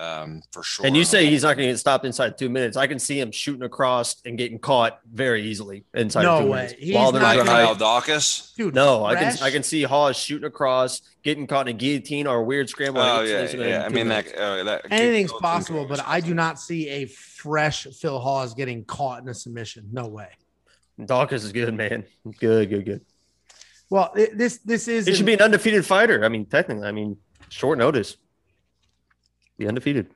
um, 0.00 0.42
for 0.50 0.62
sure. 0.62 0.86
And 0.86 0.96
you 0.96 1.04
say 1.04 1.26
he's 1.26 1.42
not 1.42 1.56
going 1.56 1.68
to 1.68 1.72
get 1.72 1.78
stopped 1.78 2.06
inside 2.06 2.38
two 2.38 2.48
minutes. 2.48 2.76
I 2.76 2.86
can 2.86 2.98
see 2.98 3.20
him 3.20 3.30
shooting 3.30 3.62
across 3.62 4.16
and 4.24 4.38
getting 4.38 4.58
caught 4.58 4.98
very 5.12 5.42
easily 5.42 5.84
inside 5.92 6.22
no 6.22 6.40
two 6.40 6.46
way. 6.46 6.62
minutes. 6.62 6.74
He's 6.78 6.94
while 6.94 7.12
not 7.12 7.44
Kyle 7.46 7.76
Daukaus? 7.76 8.54
Dude, 8.54 8.74
no, 8.74 9.04
I 9.04 9.14
can 9.14 9.36
I 9.42 9.50
can 9.50 9.62
see 9.62 9.82
Hawes 9.82 10.16
shooting 10.16 10.46
across, 10.46 11.02
getting 11.22 11.46
caught 11.46 11.68
in 11.68 11.76
a 11.76 11.78
guillotine 11.78 12.26
or 12.26 12.38
a 12.38 12.42
weird 12.42 12.70
scramble. 12.70 13.02
Oh 13.02 13.20
yeah, 13.20 13.48
yeah. 13.54 13.84
I 13.84 13.90
mean 13.90 14.08
that, 14.08 14.34
uh, 14.34 14.64
that 14.64 14.86
anything's 14.90 15.32
possible, 15.34 15.86
but 15.86 16.00
I 16.06 16.20
do 16.20 16.32
not 16.32 16.58
see 16.58 16.88
a 16.88 17.04
fresh 17.04 17.84
Phil 17.84 18.18
Hawes 18.18 18.54
getting 18.54 18.84
caught 18.84 19.22
in 19.22 19.28
a 19.28 19.34
submission. 19.34 19.88
No 19.92 20.08
way. 20.08 20.28
Daukaus 20.98 21.44
is 21.44 21.52
good, 21.52 21.74
man. 21.74 22.04
Good, 22.38 22.70
good, 22.70 22.84
good. 22.84 23.00
Well, 23.90 24.12
it, 24.16 24.36
this 24.38 24.58
this 24.58 24.88
is. 24.88 25.08
It 25.08 25.16
should 25.16 25.26
be 25.26 25.34
an 25.34 25.42
undefeated 25.42 25.84
fighter. 25.84 26.24
I 26.24 26.28
mean, 26.28 26.46
technically, 26.46 26.86
I 26.86 26.92
mean, 26.92 27.18
short 27.50 27.76
notice 27.76 28.16
be 29.60 29.68
undefeated. 29.68 30.08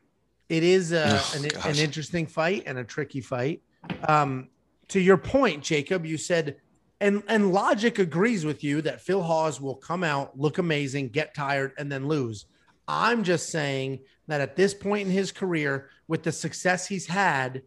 It 0.49 0.63
is 0.63 0.93
uh, 0.93 1.21
oh, 1.23 1.39
an, 1.39 1.71
an, 1.71 1.79
interesting 1.79 2.27
fight 2.27 2.65
and 2.67 2.79
a 2.79 2.85
tricky 2.85 3.21
fight. 3.21 3.63
Um, 4.09 4.49
to 4.89 5.01
your 5.01 5.17
point, 5.17 5.63
Jacob, 5.63 6.05
you 6.05 6.17
said, 6.19 6.57
and 7.01 7.23
and 7.29 7.53
logic 7.53 7.99
agrees 7.99 8.45
with 8.45 8.65
you 8.65 8.83
that 8.83 9.01
Phil 9.01 9.23
Hawes 9.23 9.61
will 9.61 9.77
come 9.77 10.03
out, 10.03 10.39
look 10.39 10.59
amazing, 10.59 11.11
get 11.11 11.35
tired, 11.35 11.73
and 11.79 11.91
then 11.93 12.09
lose. 12.09 12.47
I'm 12.89 13.23
just 13.23 13.51
saying 13.51 14.01
that 14.27 14.41
at 14.41 14.57
this 14.57 14.75
point 14.75 15.07
in 15.07 15.13
his 15.13 15.31
career, 15.31 15.91
with 16.09 16.23
the 16.23 16.33
success 16.33 16.87
he's 16.87 17.07
had, 17.07 17.63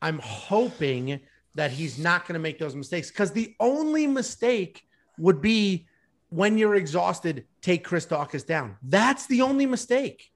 I'm 0.00 0.18
hoping 0.20 1.20
that 1.54 1.70
he's 1.70 1.98
not 1.98 2.26
going 2.26 2.34
to 2.34 2.40
make 2.40 2.58
those 2.58 2.74
mistakes 2.74 3.10
because 3.10 3.30
the 3.32 3.54
only 3.60 4.06
mistake 4.06 4.84
would 5.18 5.40
be 5.40 5.86
when 6.30 6.56
you're 6.56 6.76
exhausted, 6.76 7.44
take 7.60 7.84
Chris 7.84 8.06
Daukaus 8.06 8.46
down. 8.46 8.76
That's 8.82 9.26
the 9.26 9.42
only 9.42 9.66
mistake. 9.66 10.31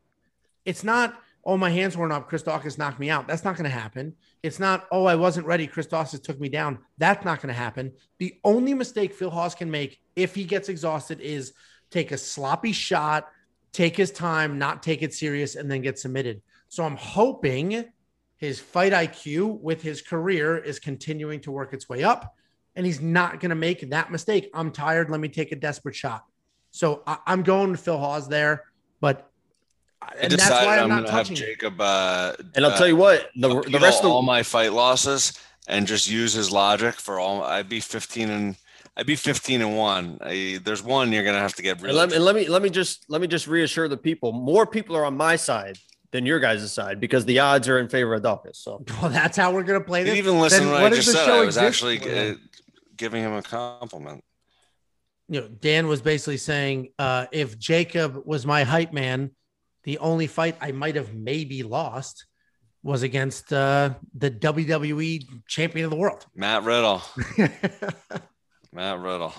It's 0.66 0.84
not, 0.84 1.18
oh, 1.44 1.56
my 1.56 1.70
hands 1.70 1.96
weren't 1.96 2.12
up. 2.12 2.28
Chris 2.28 2.42
Daukaus 2.42 2.76
knocked 2.76 2.98
me 2.98 3.08
out. 3.08 3.26
That's 3.26 3.44
not 3.44 3.56
going 3.56 3.64
to 3.64 3.70
happen. 3.70 4.14
It's 4.42 4.58
not, 4.58 4.86
oh, 4.92 5.06
I 5.06 5.14
wasn't 5.14 5.46
ready. 5.46 5.66
Chris 5.66 5.86
Daukaus 5.86 6.22
took 6.22 6.38
me 6.38 6.50
down. 6.50 6.80
That's 6.98 7.24
not 7.24 7.40
going 7.40 7.54
to 7.54 7.58
happen. 7.58 7.92
The 8.18 8.34
only 8.44 8.74
mistake 8.74 9.14
Phil 9.14 9.30
Hawes 9.30 9.54
can 9.54 9.70
make 9.70 10.00
if 10.14 10.34
he 10.34 10.44
gets 10.44 10.68
exhausted 10.68 11.20
is 11.20 11.54
take 11.90 12.12
a 12.12 12.18
sloppy 12.18 12.72
shot, 12.72 13.28
take 13.72 13.96
his 13.96 14.10
time, 14.10 14.58
not 14.58 14.82
take 14.82 15.02
it 15.02 15.14
serious, 15.14 15.54
and 15.54 15.70
then 15.70 15.82
get 15.82 15.98
submitted. 15.98 16.42
So 16.68 16.84
I'm 16.84 16.96
hoping 16.96 17.84
his 18.36 18.60
fight 18.60 18.92
IQ 18.92 19.60
with 19.60 19.82
his 19.82 20.02
career 20.02 20.58
is 20.58 20.78
continuing 20.78 21.40
to 21.40 21.50
work 21.50 21.72
its 21.72 21.88
way 21.88 22.02
up, 22.04 22.34
and 22.74 22.84
he's 22.84 23.00
not 23.00 23.40
going 23.40 23.50
to 23.50 23.56
make 23.56 23.88
that 23.90 24.10
mistake. 24.10 24.50
I'm 24.52 24.70
tired. 24.70 25.10
Let 25.10 25.20
me 25.20 25.28
take 25.28 25.52
a 25.52 25.56
desperate 25.56 25.94
shot. 25.94 26.24
So 26.70 27.02
I, 27.06 27.18
am 27.26 27.42
going 27.42 27.72
to 27.72 27.78
Phil 27.78 27.96
Hawes 27.96 28.28
there, 28.28 28.64
but 29.00 29.30
I 30.02 30.28
decided 30.28 30.68
I'm, 30.68 30.90
I'm 30.92 30.98
going 30.98 31.04
to 31.04 31.12
have 31.12 31.30
Jacob. 31.30 31.80
Uh, 31.80 32.34
and 32.54 32.64
I'll 32.64 32.72
uh, 32.72 32.78
tell 32.78 32.88
you 32.88 32.96
what, 32.96 33.30
the, 33.34 33.48
the 33.62 33.78
rest 33.78 34.04
of 34.04 34.10
all 34.10 34.22
my 34.22 34.42
fight 34.42 34.72
losses 34.72 35.32
and 35.66 35.86
just 35.86 36.08
use 36.08 36.32
his 36.32 36.50
logic 36.50 36.94
for 36.96 37.18
all. 37.18 37.42
I'd 37.42 37.68
be 37.68 37.80
15 37.80 38.30
and 38.30 38.56
I'd 38.96 39.06
be 39.06 39.16
15 39.16 39.62
and 39.62 39.76
one. 39.76 40.18
I, 40.22 40.60
there's 40.64 40.82
one 40.82 41.12
you're 41.12 41.22
going 41.22 41.34
to 41.34 41.40
have 41.40 41.54
to 41.56 41.62
get. 41.62 41.80
Really 41.82 41.90
and 41.90 41.98
let, 41.98 42.08
me, 42.08 42.16
and 42.16 42.24
let 42.24 42.34
me 42.34 42.48
let 42.48 42.62
me 42.62 42.70
just 42.70 43.04
let 43.08 43.20
me 43.20 43.26
just 43.26 43.46
reassure 43.46 43.88
the 43.88 43.96
people. 43.96 44.32
More 44.32 44.66
people 44.66 44.96
are 44.96 45.04
on 45.04 45.16
my 45.16 45.36
side 45.36 45.78
than 46.12 46.24
your 46.24 46.40
guys' 46.40 46.72
side 46.72 47.00
because 47.00 47.24
the 47.24 47.38
odds 47.40 47.68
are 47.68 47.78
in 47.78 47.88
favor 47.88 48.14
of 48.14 48.22
Daukaus. 48.22 48.56
So 48.56 48.84
well, 49.02 49.10
that's 49.10 49.36
how 49.36 49.52
we're 49.52 49.64
going 49.64 49.80
to 49.80 49.86
play 49.86 50.04
this. 50.04 50.16
even 50.16 50.40
listen 50.40 50.60
then 50.60 50.68
to 50.68 50.72
what, 50.72 50.82
what 50.82 50.92
I 50.92 50.96
just 50.96 51.12
said. 51.12 51.28
I 51.28 51.44
was 51.44 51.58
actually 51.58 52.00
uh, 52.00 52.34
giving 52.96 53.22
him 53.22 53.32
a 53.32 53.42
compliment. 53.42 54.24
You 55.28 55.40
know, 55.40 55.48
Dan 55.48 55.88
was 55.88 56.00
basically 56.00 56.36
saying 56.36 56.90
uh, 56.98 57.26
if 57.32 57.58
Jacob 57.58 58.22
was 58.24 58.46
my 58.46 58.62
hype 58.62 58.92
man 58.92 59.32
the 59.86 59.98
only 59.98 60.26
fight 60.26 60.56
I 60.60 60.72
might 60.72 60.96
have 60.96 61.14
maybe 61.14 61.62
lost 61.62 62.26
was 62.82 63.02
against 63.02 63.52
uh, 63.52 63.94
the 64.14 64.30
WWE 64.30 65.24
champion 65.46 65.84
of 65.84 65.90
the 65.90 65.96
world, 65.96 66.26
Matt 66.34 66.64
Riddle. 66.64 67.02
Matt 68.72 69.00
Riddle. 69.00 69.32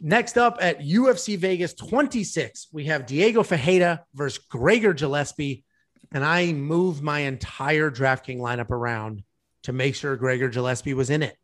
Next 0.00 0.36
up 0.36 0.58
at 0.60 0.80
UFC 0.80 1.38
Vegas 1.38 1.74
26, 1.74 2.68
we 2.72 2.86
have 2.86 3.06
Diego 3.06 3.44
Ferreira 3.44 4.04
versus 4.14 4.42
Gregor 4.50 4.94
Gillespie. 4.94 5.64
And 6.10 6.24
I 6.24 6.52
moved 6.52 7.02
my 7.02 7.20
entire 7.20 7.90
DraftKings 7.90 8.40
lineup 8.40 8.70
around 8.70 9.22
to 9.62 9.72
make 9.72 9.94
sure 9.94 10.16
Gregor 10.16 10.48
Gillespie 10.48 10.94
was 10.94 11.08
in 11.08 11.22
it. 11.22 11.36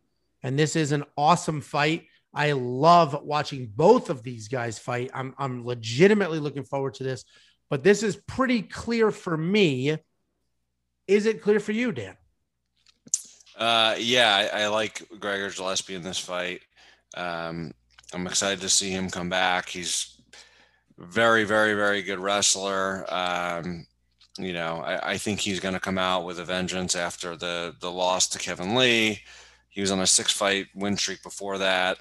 And 0.42 0.58
this 0.58 0.76
is 0.76 0.92
an 0.92 1.04
awesome 1.16 1.60
fight. 1.60 2.06
I 2.34 2.52
love 2.52 3.16
watching 3.22 3.70
both 3.74 4.10
of 4.10 4.22
these 4.22 4.48
guys 4.48 4.78
fight. 4.78 5.10
I'm, 5.14 5.34
I'm 5.38 5.64
legitimately 5.64 6.40
looking 6.40 6.64
forward 6.64 6.94
to 6.94 7.04
this 7.04 7.24
but 7.70 7.82
this 7.82 8.02
is 8.02 8.16
pretty 8.16 8.62
clear 8.62 9.10
for 9.10 9.36
me. 9.36 9.96
Is 11.06 11.26
it 11.26 11.42
clear 11.42 11.60
for 11.60 11.72
you, 11.72 11.92
Dan? 11.92 12.16
Uh, 13.56 13.96
yeah, 13.98 14.48
I, 14.52 14.62
I 14.62 14.66
like 14.68 15.02
Gregor 15.18 15.50
Gillespie 15.50 15.94
in 15.94 16.02
this 16.02 16.18
fight. 16.18 16.60
Um, 17.16 17.72
I'm 18.14 18.26
excited 18.26 18.60
to 18.60 18.68
see 18.68 18.90
him 18.90 19.10
come 19.10 19.28
back. 19.28 19.68
He's 19.68 20.20
very, 20.96 21.44
very, 21.44 21.74
very 21.74 22.02
good 22.02 22.20
wrestler. 22.20 23.04
Um, 23.12 23.86
you 24.38 24.52
know, 24.52 24.78
I, 24.78 25.12
I 25.12 25.18
think 25.18 25.40
he's 25.40 25.60
going 25.60 25.74
to 25.74 25.80
come 25.80 25.98
out 25.98 26.24
with 26.24 26.38
a 26.38 26.44
vengeance 26.44 26.94
after 26.94 27.36
the 27.36 27.74
the 27.80 27.90
loss 27.90 28.28
to 28.28 28.38
Kevin 28.38 28.76
Lee. 28.76 29.20
He 29.68 29.80
was 29.80 29.90
on 29.90 30.00
a 30.00 30.06
six 30.06 30.32
fight 30.32 30.66
win 30.74 30.96
streak 30.96 31.22
before 31.22 31.58
that. 31.58 31.98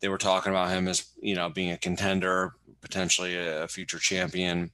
They 0.00 0.08
were 0.08 0.18
talking 0.18 0.50
about 0.50 0.70
him 0.70 0.86
as 0.86 1.10
you 1.20 1.34
know 1.34 1.48
being 1.48 1.72
a 1.72 1.78
contender, 1.78 2.52
potentially 2.80 3.36
a 3.36 3.66
future 3.66 3.98
champion 3.98 4.70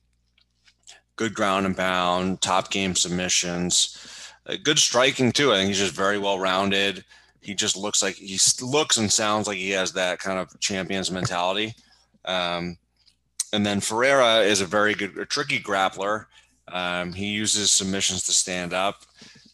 good 1.19 1.35
ground 1.35 1.67
and 1.67 1.77
pound, 1.77 2.41
top 2.41 2.71
game 2.71 2.95
submissions, 2.95 4.33
uh, 4.47 4.57
good 4.63 4.79
striking 4.79 5.33
too. 5.33 5.53
I 5.53 5.57
think 5.57 5.69
he's 5.69 5.79
just 5.79 5.95
very 5.95 6.19
well 6.19 6.39
rounded. 6.39 7.05
He 7.43 7.55
just 7.55 7.77
looks 7.77 8.03
like 8.03 8.15
he 8.15 8.39
looks 8.63 8.97
and 8.97 9.13
sounds 9.13 9.47
like 9.47 9.59
he 9.59 9.71
has 9.71 9.93
that 9.93 10.21
kind 10.21 10.39
of 10.39 10.59
champions 10.61 11.11
mentality. 11.11 11.75
Um, 12.25 12.79
and 13.53 13.67
then 13.67 13.81
Ferreira 13.81 14.39
is 14.39 14.61
a 14.61 14.67
very 14.67 14.95
good, 14.95 15.19
a 15.19 15.27
tricky 15.27 15.59
grappler. 15.59 16.27
Um, 16.69 17.13
he 17.13 17.27
uses 17.27 17.71
submissions 17.71 18.25
to 18.25 18.33
stand 18.33 18.73
up 18.73 19.05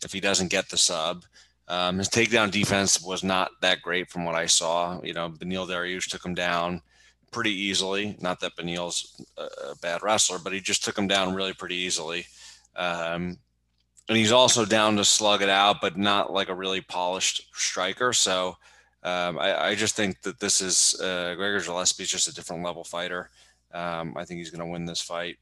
if 0.05 0.13
he 0.13 0.21
doesn't 0.21 0.51
get 0.51 0.69
the 0.69 0.77
sub. 0.77 1.25
Um, 1.69 1.99
his 1.99 2.09
takedown 2.09 2.51
defense 2.51 3.01
was 3.01 3.25
not 3.25 3.53
that 3.63 3.81
great 3.81 4.11
from 4.11 4.25
what 4.25 4.35
I 4.35 4.47
saw. 4.47 5.01
You 5.03 5.15
know, 5.15 5.31
Beneil 5.31 5.67
Dariush 5.67 6.11
took 6.11 6.25
him 6.25 6.35
down 6.35 6.83
pretty 7.35 7.53
easily. 7.53 8.17
Not 8.21 8.39
that 8.41 8.55
Beneil's 8.55 9.21
a 9.37 9.75
bad 9.83 10.03
wrestler, 10.05 10.39
but 10.39 10.53
he 10.53 10.61
just 10.61 10.85
took 10.85 10.97
him 10.97 11.09
down 11.09 11.35
really 11.35 11.53
pretty 11.53 11.75
easily. 11.75 12.27
Um, 12.77 13.37
and 14.09 14.17
he's 14.17 14.31
also 14.31 14.65
down 14.65 14.97
to 14.97 15.05
slug 15.05 15.43
it 15.43 15.49
out, 15.49 15.81
but 15.81 15.99
not 15.99 16.33
like 16.33 16.49
a 16.49 16.55
really 16.55 16.81
polished 16.81 17.49
striker. 17.53 18.13
So 18.13 18.57
um, 19.03 19.39
I, 19.39 19.69
I, 19.69 19.75
just 19.75 19.97
think 19.97 20.23
that 20.23 20.39
this 20.41 20.61
is 20.61 20.99
uh, 21.01 21.35
Gregor 21.37 21.61
Gillespie 21.61 22.05
is 22.05 22.11
just 22.11 22.29
a 22.29 22.35
different 22.35 22.63
level 22.63 22.85
fighter. 22.85 23.31
Um, 23.73 24.15
I 24.17 24.25
think 24.25 24.39
he's 24.39 24.51
going 24.51 24.65
to 24.65 24.73
win 24.73 24.85
this 24.85 25.01
fight. 25.01 25.37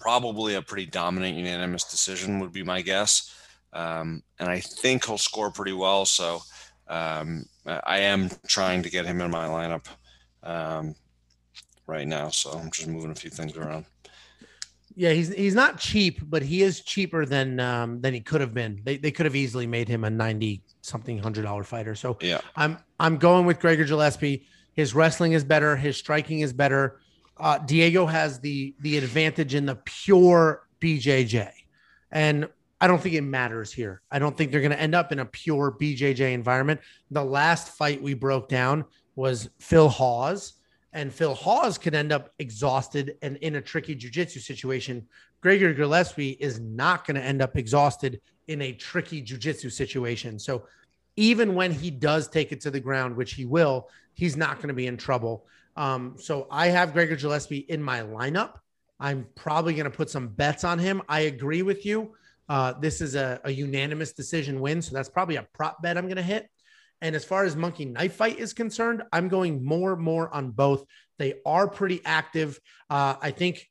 Probably 0.00 0.54
a 0.54 0.62
pretty 0.62 0.86
dominant 0.86 1.36
unanimous 1.36 1.84
decision 1.84 2.40
would 2.40 2.52
be 2.52 2.62
my 2.62 2.82
guess. 2.82 3.34
Um, 3.72 4.22
and 4.38 4.50
I 4.50 4.60
think 4.60 5.06
he'll 5.06 5.16
score 5.16 5.50
pretty 5.50 5.72
well. 5.72 6.04
So 6.04 6.40
um, 6.88 7.46
I 7.66 8.00
am 8.00 8.30
trying 8.46 8.82
to 8.82 8.90
get 8.90 9.06
him 9.06 9.20
in 9.20 9.30
my 9.30 9.46
lineup 9.46 9.86
um, 10.42 10.94
right 11.86 12.06
now. 12.06 12.28
So 12.28 12.50
I'm 12.50 12.70
just 12.70 12.88
moving 12.88 13.10
a 13.10 13.14
few 13.14 13.30
things 13.30 13.56
around. 13.56 13.86
Yeah, 14.94 15.12
he's 15.12 15.32
he's 15.32 15.54
not 15.54 15.78
cheap, 15.78 16.20
but 16.28 16.42
he 16.42 16.62
is 16.62 16.80
cheaper 16.80 17.24
than 17.24 17.58
um, 17.60 18.00
than 18.00 18.12
he 18.12 18.20
could 18.20 18.40
have 18.40 18.52
been. 18.52 18.80
They 18.84 18.98
they 18.98 19.10
could 19.10 19.26
have 19.26 19.36
easily 19.36 19.66
made 19.66 19.88
him 19.88 20.04
a 20.04 20.10
ninety 20.10 20.62
something 20.82 21.18
hundred 21.18 21.42
dollar 21.42 21.64
fighter. 21.64 21.94
So 21.94 22.18
yeah, 22.20 22.40
I'm 22.56 22.78
I'm 23.00 23.16
going 23.16 23.46
with 23.46 23.58
Gregor 23.58 23.84
Gillespie. 23.84 24.46
His 24.74 24.94
wrestling 24.94 25.32
is 25.32 25.44
better. 25.44 25.76
His 25.76 25.96
striking 25.96 26.40
is 26.40 26.52
better. 26.52 27.00
Uh, 27.38 27.58
Diego 27.58 28.04
has 28.06 28.40
the 28.40 28.74
the 28.80 28.98
advantage 28.98 29.54
in 29.54 29.64
the 29.64 29.76
pure 29.76 30.66
BJJ, 30.80 31.50
and 32.10 32.48
I 32.80 32.86
don't 32.86 33.00
think 33.00 33.14
it 33.14 33.22
matters 33.22 33.72
here. 33.72 34.02
I 34.10 34.18
don't 34.18 34.36
think 34.36 34.50
they're 34.50 34.60
going 34.60 34.72
to 34.72 34.80
end 34.80 34.94
up 34.94 35.12
in 35.12 35.20
a 35.20 35.24
pure 35.24 35.74
BJJ 35.80 36.32
environment. 36.32 36.80
The 37.10 37.24
last 37.24 37.76
fight 37.76 38.02
we 38.02 38.14
broke 38.14 38.48
down 38.48 38.84
was 39.14 39.50
Phil 39.58 39.88
Hawes 39.88 40.54
and 40.92 41.12
Phil 41.12 41.34
Hawes 41.34 41.78
could 41.78 41.94
end 41.94 42.12
up 42.12 42.30
exhausted 42.38 43.16
and 43.22 43.36
in 43.38 43.56
a 43.56 43.60
tricky 43.60 43.96
jujitsu 43.96 44.40
situation. 44.40 45.06
Gregor 45.40 45.72
Gillespie 45.72 46.36
is 46.38 46.60
not 46.60 47.06
going 47.06 47.16
to 47.16 47.22
end 47.22 47.40
up 47.42 47.56
exhausted 47.56 48.20
in 48.48 48.62
a 48.62 48.72
tricky 48.72 49.22
jujitsu 49.22 49.72
situation. 49.72 50.38
So 50.38 50.66
even 51.16 51.54
when 51.54 51.72
he 51.72 51.90
does 51.90 52.28
take 52.28 52.52
it 52.52 52.60
to 52.62 52.70
the 52.70 52.80
ground, 52.80 53.16
which 53.16 53.32
he 53.32 53.44
will, 53.44 53.88
he's 54.14 54.36
not 54.36 54.56
going 54.56 54.68
to 54.68 54.74
be 54.74 54.86
in 54.86 54.96
trouble. 54.96 55.46
Um, 55.76 56.16
so 56.18 56.46
I 56.50 56.68
have 56.68 56.92
Gregor 56.92 57.16
Gillespie 57.16 57.66
in 57.68 57.82
my 57.82 58.00
lineup. 58.00 58.58
I'm 59.00 59.26
probably 59.34 59.74
going 59.74 59.90
to 59.90 59.96
put 59.96 60.10
some 60.10 60.28
bets 60.28 60.64
on 60.64 60.78
him. 60.78 61.02
I 61.08 61.20
agree 61.20 61.62
with 61.62 61.84
you. 61.86 62.14
Uh, 62.48 62.74
this 62.74 63.00
is 63.00 63.14
a, 63.14 63.40
a 63.44 63.50
unanimous 63.50 64.12
decision 64.12 64.60
win. 64.60 64.82
So 64.82 64.94
that's 64.94 65.08
probably 65.08 65.36
a 65.36 65.46
prop 65.54 65.80
bet 65.82 65.96
I'm 65.96 66.04
going 66.04 66.16
to 66.16 66.22
hit. 66.22 66.48
And 67.02 67.14
as 67.16 67.24
far 67.24 67.44
as 67.44 67.56
Monkey 67.56 67.84
Knife 67.84 68.14
Fight 68.14 68.38
is 68.38 68.54
concerned, 68.54 69.02
I'm 69.12 69.28
going 69.28 69.64
more 69.64 69.96
more 69.96 70.32
on 70.34 70.52
both. 70.52 70.86
They 71.18 71.34
are 71.44 71.68
pretty 71.68 72.00
active. 72.04 72.58
Uh, 72.88 73.16
I 73.20 73.32
think 73.32 73.68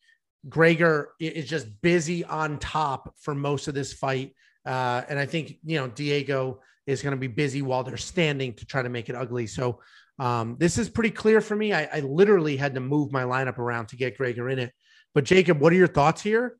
Gregor 0.47 1.13
is 1.19 1.47
just 1.47 1.81
busy 1.81 2.25
on 2.25 2.59
top 2.59 3.15
for 3.21 3.33
most 3.33 3.67
of 3.67 3.73
this 3.73 3.93
fight. 3.93 4.35
Uh, 4.65 5.01
and 5.09 5.17
I 5.17 5.25
think, 5.25 5.55
you 5.63 5.77
know, 5.77 5.87
Diego 5.87 6.59
is 6.85 7.01
going 7.01 7.11
to 7.11 7.19
be 7.19 7.27
busy 7.27 7.61
while 7.61 7.83
they're 7.83 7.97
standing 7.97 8.53
to 8.55 8.65
try 8.65 8.81
to 8.81 8.89
make 8.89 9.09
it 9.09 9.15
ugly. 9.15 9.47
So 9.47 9.79
um, 10.19 10.57
this 10.59 10.77
is 10.77 10.89
pretty 10.89 11.11
clear 11.11 11.41
for 11.41 11.55
me. 11.55 11.73
I, 11.73 11.85
I 11.85 11.99
literally 12.01 12.57
had 12.57 12.75
to 12.75 12.81
move 12.81 13.11
my 13.11 13.23
lineup 13.23 13.59
around 13.59 13.87
to 13.87 13.95
get 13.95 14.17
Gregor 14.17 14.49
in 14.49 14.59
it. 14.59 14.73
But 15.15 15.23
Jacob, 15.23 15.59
what 15.59 15.71
are 15.73 15.77
your 15.77 15.87
thoughts 15.87 16.21
here? 16.21 16.57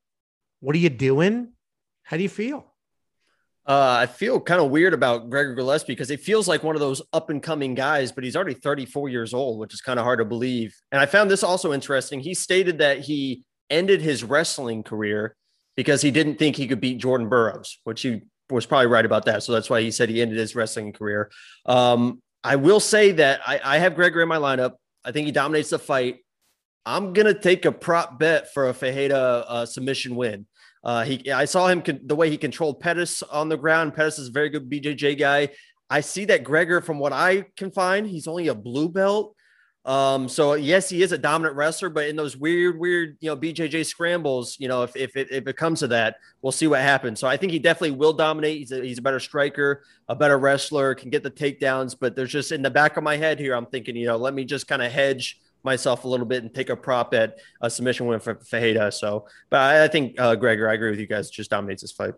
What 0.61 0.75
are 0.75 0.79
you 0.79 0.89
doing? 0.89 1.53
How 2.03 2.17
do 2.17 2.23
you 2.23 2.29
feel? 2.29 2.70
Uh, 3.71 3.99
I 4.01 4.05
feel 4.05 4.37
kind 4.41 4.59
of 4.59 4.69
weird 4.69 4.93
about 4.93 5.29
Gregor 5.29 5.55
Gillespie 5.55 5.93
because 5.93 6.09
he 6.09 6.17
feels 6.17 6.45
like 6.45 6.61
one 6.61 6.75
of 6.75 6.81
those 6.81 7.01
up 7.13 7.29
and 7.29 7.41
coming 7.41 7.73
guys, 7.73 8.11
but 8.11 8.25
he's 8.25 8.35
already 8.35 8.53
34 8.53 9.07
years 9.07 9.33
old, 9.33 9.59
which 9.59 9.73
is 9.73 9.79
kind 9.79 9.97
of 9.97 10.03
hard 10.03 10.19
to 10.19 10.25
believe. 10.25 10.75
And 10.91 10.99
I 10.99 11.05
found 11.05 11.31
this 11.31 11.41
also 11.41 11.71
interesting. 11.71 12.19
He 12.19 12.33
stated 12.33 12.79
that 12.79 12.99
he 12.99 13.45
ended 13.69 14.01
his 14.01 14.25
wrestling 14.25 14.83
career 14.83 15.37
because 15.77 16.01
he 16.01 16.11
didn't 16.11 16.35
think 16.35 16.57
he 16.57 16.67
could 16.67 16.81
beat 16.81 16.97
Jordan 16.97 17.29
Burroughs, 17.29 17.79
which 17.85 18.01
he 18.01 18.23
was 18.49 18.65
probably 18.65 18.87
right 18.87 19.05
about 19.05 19.23
that. 19.27 19.41
So 19.41 19.53
that's 19.53 19.69
why 19.69 19.79
he 19.79 19.89
said 19.89 20.09
he 20.09 20.21
ended 20.21 20.37
his 20.37 20.53
wrestling 20.53 20.91
career. 20.91 21.31
Um, 21.65 22.21
I 22.43 22.57
will 22.57 22.81
say 22.81 23.13
that 23.13 23.39
I, 23.47 23.61
I 23.63 23.77
have 23.77 23.95
Gregor 23.95 24.21
in 24.21 24.27
my 24.27 24.35
lineup. 24.35 24.73
I 25.05 25.13
think 25.13 25.27
he 25.27 25.31
dominates 25.31 25.69
the 25.69 25.79
fight. 25.79 26.17
I'm 26.85 27.13
gonna 27.13 27.39
take 27.39 27.63
a 27.63 27.71
prop 27.71 28.19
bet 28.19 28.53
for 28.53 28.67
a 28.67 28.73
Ferreira 28.73 29.45
uh, 29.47 29.65
submission 29.65 30.17
win. 30.17 30.45
Uh, 30.83 31.03
he, 31.03 31.31
I 31.31 31.45
saw 31.45 31.67
him 31.67 31.81
con- 31.81 32.01
the 32.03 32.15
way 32.15 32.29
he 32.29 32.37
controlled 32.37 32.79
Pettis 32.79 33.21
on 33.23 33.49
the 33.49 33.57
ground. 33.57 33.93
Pettis 33.93 34.19
is 34.19 34.29
a 34.29 34.31
very 34.31 34.49
good 34.49 34.69
BJJ 34.69 35.17
guy. 35.19 35.49
I 35.89 36.01
see 36.01 36.25
that 36.25 36.43
Gregor, 36.43 36.81
from 36.81 36.99
what 36.99 37.13
I 37.13 37.45
can 37.57 37.71
find, 37.71 38.07
he's 38.07 38.27
only 38.27 38.47
a 38.47 38.55
blue 38.55 38.89
belt. 38.89 39.35
Um, 39.83 40.29
so 40.29 40.53
yes, 40.53 40.89
he 40.89 41.01
is 41.01 41.11
a 41.11 41.17
dominant 41.17 41.55
wrestler, 41.55 41.89
but 41.89 42.07
in 42.07 42.15
those 42.15 42.37
weird, 42.37 42.79
weird, 42.79 43.17
you 43.19 43.29
know, 43.29 43.35
BJJ 43.35 43.85
scrambles, 43.85 44.55
you 44.59 44.67
know, 44.67 44.83
if, 44.83 44.95
if 44.95 45.15
it, 45.15 45.29
if 45.31 45.47
it 45.47 45.57
comes 45.57 45.79
to 45.79 45.87
that, 45.87 46.17
we'll 46.41 46.51
see 46.51 46.67
what 46.67 46.81
happens. 46.81 47.19
So 47.19 47.27
I 47.27 47.35
think 47.35 47.51
he 47.51 47.57
definitely 47.57 47.97
will 47.97 48.13
dominate. 48.13 48.59
He's 48.59 48.71
a, 48.71 48.81
he's 48.81 48.99
a 48.99 49.01
better 49.01 49.19
striker, 49.19 49.83
a 50.07 50.15
better 50.15 50.37
wrestler, 50.37 50.93
can 50.93 51.09
get 51.09 51.23
the 51.23 51.31
takedowns, 51.31 51.95
but 51.99 52.15
there's 52.15 52.31
just 52.31 52.51
in 52.51 52.61
the 52.61 52.69
back 52.69 52.95
of 52.95 53.03
my 53.03 53.17
head 53.17 53.39
here, 53.39 53.55
I'm 53.55 53.65
thinking, 53.65 53.95
you 53.95 54.05
know, 54.05 54.17
let 54.17 54.35
me 54.35 54.45
just 54.45 54.67
kind 54.67 54.83
of 54.83 54.91
hedge 54.91 55.39
myself 55.63 56.05
a 56.05 56.07
little 56.07 56.25
bit 56.25 56.43
and 56.43 56.53
take 56.53 56.69
a 56.69 56.75
prop 56.75 57.13
at 57.13 57.37
a 57.61 57.69
submission 57.69 58.07
win 58.07 58.19
for 58.19 58.35
Ferreira. 58.35 58.91
So, 58.91 59.27
but 59.49 59.59
I, 59.59 59.83
I 59.85 59.87
think 59.87 60.19
uh, 60.19 60.35
Gregor, 60.35 60.69
I 60.69 60.73
agree 60.73 60.89
with 60.89 60.99
you 60.99 61.07
guys, 61.07 61.29
just 61.29 61.49
dominates 61.49 61.81
this 61.81 61.91
fight. 61.91 62.13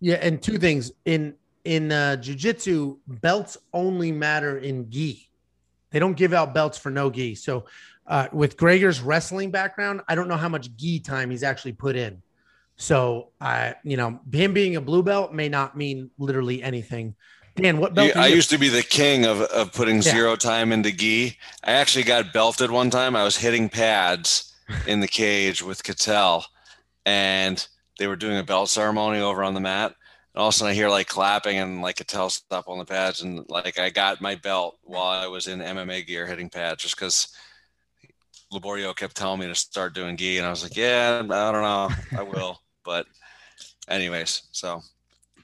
Yeah, 0.00 0.16
and 0.16 0.42
two 0.42 0.58
things 0.58 0.92
in 1.04 1.34
in 1.64 1.92
uh, 1.92 2.16
jujitsu, 2.18 2.98
belts 3.06 3.58
only 3.72 4.12
matter 4.12 4.58
in 4.58 4.90
gi. 4.90 5.28
They 5.90 5.98
don't 5.98 6.16
give 6.16 6.32
out 6.32 6.54
belts 6.54 6.78
for 6.78 6.90
no 6.90 7.10
gi. 7.10 7.34
So, 7.34 7.66
uh, 8.06 8.28
with 8.32 8.56
Gregor's 8.56 9.00
wrestling 9.00 9.50
background, 9.50 10.00
I 10.08 10.14
don't 10.14 10.28
know 10.28 10.36
how 10.36 10.48
much 10.48 10.74
gi 10.76 11.00
time 11.00 11.30
he's 11.30 11.42
actually 11.42 11.72
put 11.72 11.96
in. 11.96 12.22
So, 12.76 13.28
I, 13.40 13.74
you 13.84 13.98
know, 13.98 14.20
him 14.32 14.54
being 14.54 14.76
a 14.76 14.80
blue 14.80 15.02
belt 15.02 15.34
may 15.34 15.50
not 15.50 15.76
mean 15.76 16.10
literally 16.18 16.62
anything. 16.62 17.14
Dan, 17.56 17.78
what 17.78 17.94
belt? 17.94 18.16
I 18.16 18.28
used 18.28 18.50
to 18.50 18.58
be 18.58 18.68
the 18.68 18.82
king 18.82 19.24
of, 19.24 19.40
of 19.42 19.72
putting 19.72 19.96
yeah. 19.96 20.02
zero 20.02 20.36
time 20.36 20.72
into 20.72 20.92
gi. 20.92 21.36
I 21.64 21.72
actually 21.72 22.04
got 22.04 22.32
belted 22.32 22.70
one 22.70 22.90
time. 22.90 23.16
I 23.16 23.24
was 23.24 23.36
hitting 23.36 23.68
pads 23.68 24.52
in 24.86 25.00
the 25.00 25.08
cage 25.08 25.62
with 25.62 25.82
Cattell, 25.82 26.44
and 27.04 27.66
they 27.98 28.06
were 28.06 28.16
doing 28.16 28.38
a 28.38 28.42
belt 28.42 28.68
ceremony 28.68 29.20
over 29.20 29.42
on 29.42 29.54
the 29.54 29.60
mat. 29.60 29.94
And 30.34 30.40
all 30.40 30.48
of 30.48 30.54
a 30.54 30.56
sudden, 30.56 30.70
I 30.70 30.74
hear 30.74 30.88
like 30.88 31.08
clapping 31.08 31.58
and 31.58 31.82
like 31.82 31.96
Cattell 31.96 32.30
stop 32.30 32.68
on 32.68 32.78
the 32.78 32.84
pads, 32.84 33.22
and 33.22 33.44
like 33.48 33.78
I 33.78 33.90
got 33.90 34.20
my 34.20 34.36
belt 34.36 34.78
while 34.82 35.06
I 35.06 35.26
was 35.26 35.46
in 35.46 35.58
MMA 35.58 36.06
gear 36.06 36.26
hitting 36.26 36.50
pads, 36.50 36.82
just 36.82 36.96
because 36.96 37.34
Liborio 38.52 38.94
kept 38.94 39.16
telling 39.16 39.40
me 39.40 39.46
to 39.46 39.54
start 39.54 39.94
doing 39.94 40.16
gi, 40.16 40.38
and 40.38 40.46
I 40.46 40.50
was 40.50 40.62
like, 40.62 40.76
yeah, 40.76 41.18
I 41.18 41.52
don't 41.52 41.62
know, 41.62 41.90
I 42.18 42.22
will. 42.22 42.60
but 42.84 43.06
anyways, 43.88 44.42
so 44.52 44.80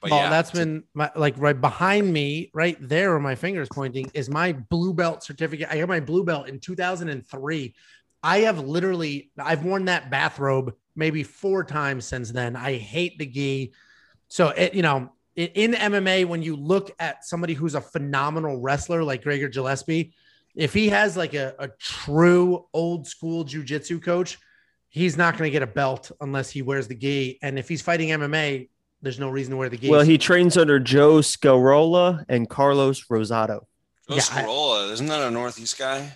but 0.01 0.13
oh, 0.13 0.17
yeah, 0.17 0.31
that's 0.31 0.51
been 0.51 0.85
my, 0.95 1.11
like 1.17 1.35
right 1.39 1.59
behind 1.61 2.13
me, 2.13 2.51
right 2.55 2.77
there 2.81 3.11
where 3.11 3.21
my 3.21 3.35
fingers 3.35 3.69
pointing 3.71 4.11
is 4.15 4.29
my 4.29 4.53
blue 4.53 4.93
belt 4.93 5.23
certificate. 5.23 5.69
I 5.71 5.79
got 5.79 5.89
my 5.89 6.01
blue 6.01 6.25
belt 6.25 6.49
in 6.49 6.61
2003. 6.61 7.75
I 8.23 8.39
have 8.39 8.59
literally, 8.61 9.31
I've 9.39 9.65
worn 9.65 9.85
that 9.87 10.11
bathrobe 10.11 10.75
maybe 10.95 11.23
four 11.23 11.63
times 11.65 12.05
since 12.05 12.31
then. 12.31 12.57
I 12.57 12.77
hate 12.77 13.19
the 13.19 13.27
gi. 13.27 13.73
So, 14.29 14.49
it, 14.49 14.75
you 14.75 14.83
know, 14.83 15.13
in 15.37 15.73
MMA, 15.73 16.25
when 16.25 16.43
you 16.43 16.57
look 16.57 16.91
at 16.99 17.25
somebody 17.25 17.53
who's 17.53 17.75
a 17.75 17.81
phenomenal 17.81 18.59
wrestler 18.59 19.05
like 19.05 19.23
Gregor 19.23 19.49
Gillespie, 19.49 20.15
if 20.55 20.73
he 20.73 20.89
has 20.89 21.17
like 21.17 21.35
a, 21.35 21.55
a 21.59 21.69
true 21.79 22.67
old 22.73 23.07
school 23.07 23.45
jujitsu 23.45 24.03
coach, 24.03 24.39
he's 24.89 25.17
not 25.19 25.37
going 25.37 25.49
to 25.49 25.53
get 25.53 25.63
a 25.63 25.67
belt 25.67 26.11
unless 26.23 26.51
he 26.51 26.63
wears 26.63 26.89
the 26.89 26.95
gi. 26.95 27.39
And 27.43 27.59
if 27.59 27.69
he's 27.69 27.83
fighting 27.83 28.09
MMA, 28.09 28.71
there's 29.03 29.19
no 29.19 29.29
reason 29.29 29.53
to 29.53 29.57
wear 29.57 29.69
the 29.69 29.77
gi. 29.77 29.91
Well, 29.91 30.03
he 30.03 30.19
trains 30.19 30.57
under 30.57 30.79
Joe 30.79 31.19
Scarola 31.19 32.25
and 32.29 32.49
Carlos 32.49 33.05
Rosado. 33.05 33.61
Joe 34.09 34.15
yeah, 34.15 34.21
Scarola, 34.21 34.89
I, 34.89 34.93
isn't 34.93 35.07
that 35.07 35.23
a 35.23 35.31
Northeast 35.31 35.79
guy? 35.79 36.13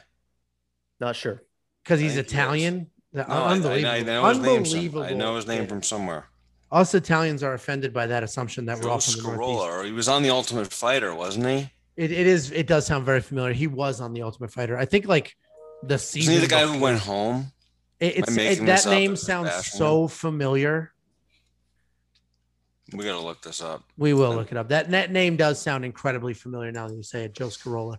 Not 1.01 1.17
sure. 1.17 1.43
Because 1.83 2.01
he's 2.01 2.17
Italian. 2.17 2.89
No, 3.13 3.23
Unbelievable. 3.23 3.91
I, 3.91 3.97
I, 3.97 4.03
know 4.03 4.25
Unbelievable. 4.25 5.03
I 5.03 5.13
know 5.13 5.37
his 5.37 5.47
name 5.47 5.67
from 5.67 5.83
somewhere. 5.83 6.27
Us 6.71 6.95
Italians 6.95 7.43
are 7.43 7.55
offended 7.55 7.93
by 7.93 8.07
that 8.07 8.23
assumption 8.23 8.67
that 8.67 8.81
Joe 8.81 8.87
we're 8.87 8.93
all 8.93 9.01
from 9.01 9.23
the 9.23 9.37
Northeast. 9.37 9.69
Or 9.69 9.85
he 9.85 9.93
was 9.93 10.09
on 10.09 10.23
the 10.23 10.31
Ultimate 10.31 10.73
Fighter, 10.73 11.15
wasn't 11.15 11.47
he? 11.47 11.71
It, 11.97 12.13
it 12.13 12.27
is. 12.27 12.53
It 12.53 12.69
does 12.69 12.87
sound 12.87 13.05
very 13.05 13.21
familiar. 13.21 13.53
He 13.53 13.67
was 13.67 14.01
on 14.01 14.13
the 14.13 14.23
Ultimate 14.23 14.53
Fighter. 14.53 14.79
I 14.79 14.85
think 14.85 15.07
like 15.07 15.37
the 15.83 15.99
season. 15.99 16.35
Isn't 16.35 16.43
he 16.43 16.47
the 16.47 16.51
guy 16.51 16.63
before, 16.63 16.77
who 16.77 16.83
went 16.83 17.01
home? 17.01 17.53
It, 17.99 18.19
it's 18.19 18.37
it, 18.37 18.67
that 18.67 18.87
name 18.87 19.17
sounds 19.17 19.67
so 19.67 20.07
familiar. 20.07 20.93
We 22.93 23.05
got 23.05 23.19
to 23.19 23.25
look 23.25 23.43
this 23.43 23.63
up. 23.63 23.85
We 23.97 24.15
will 24.15 24.35
look 24.35 24.51
it 24.51 24.59
up. 24.59 24.69
That 24.69 24.91
that 24.91 25.11
name 25.11 25.37
does 25.37 25.61
sound 25.61 25.85
incredibly 25.85 26.35
familiar 26.35 26.73
now 26.73 26.89
that 26.89 26.95
you 26.95 27.03
say 27.03 27.25
it, 27.25 27.35
Joe 27.35 27.49
Scarola. 27.49 27.99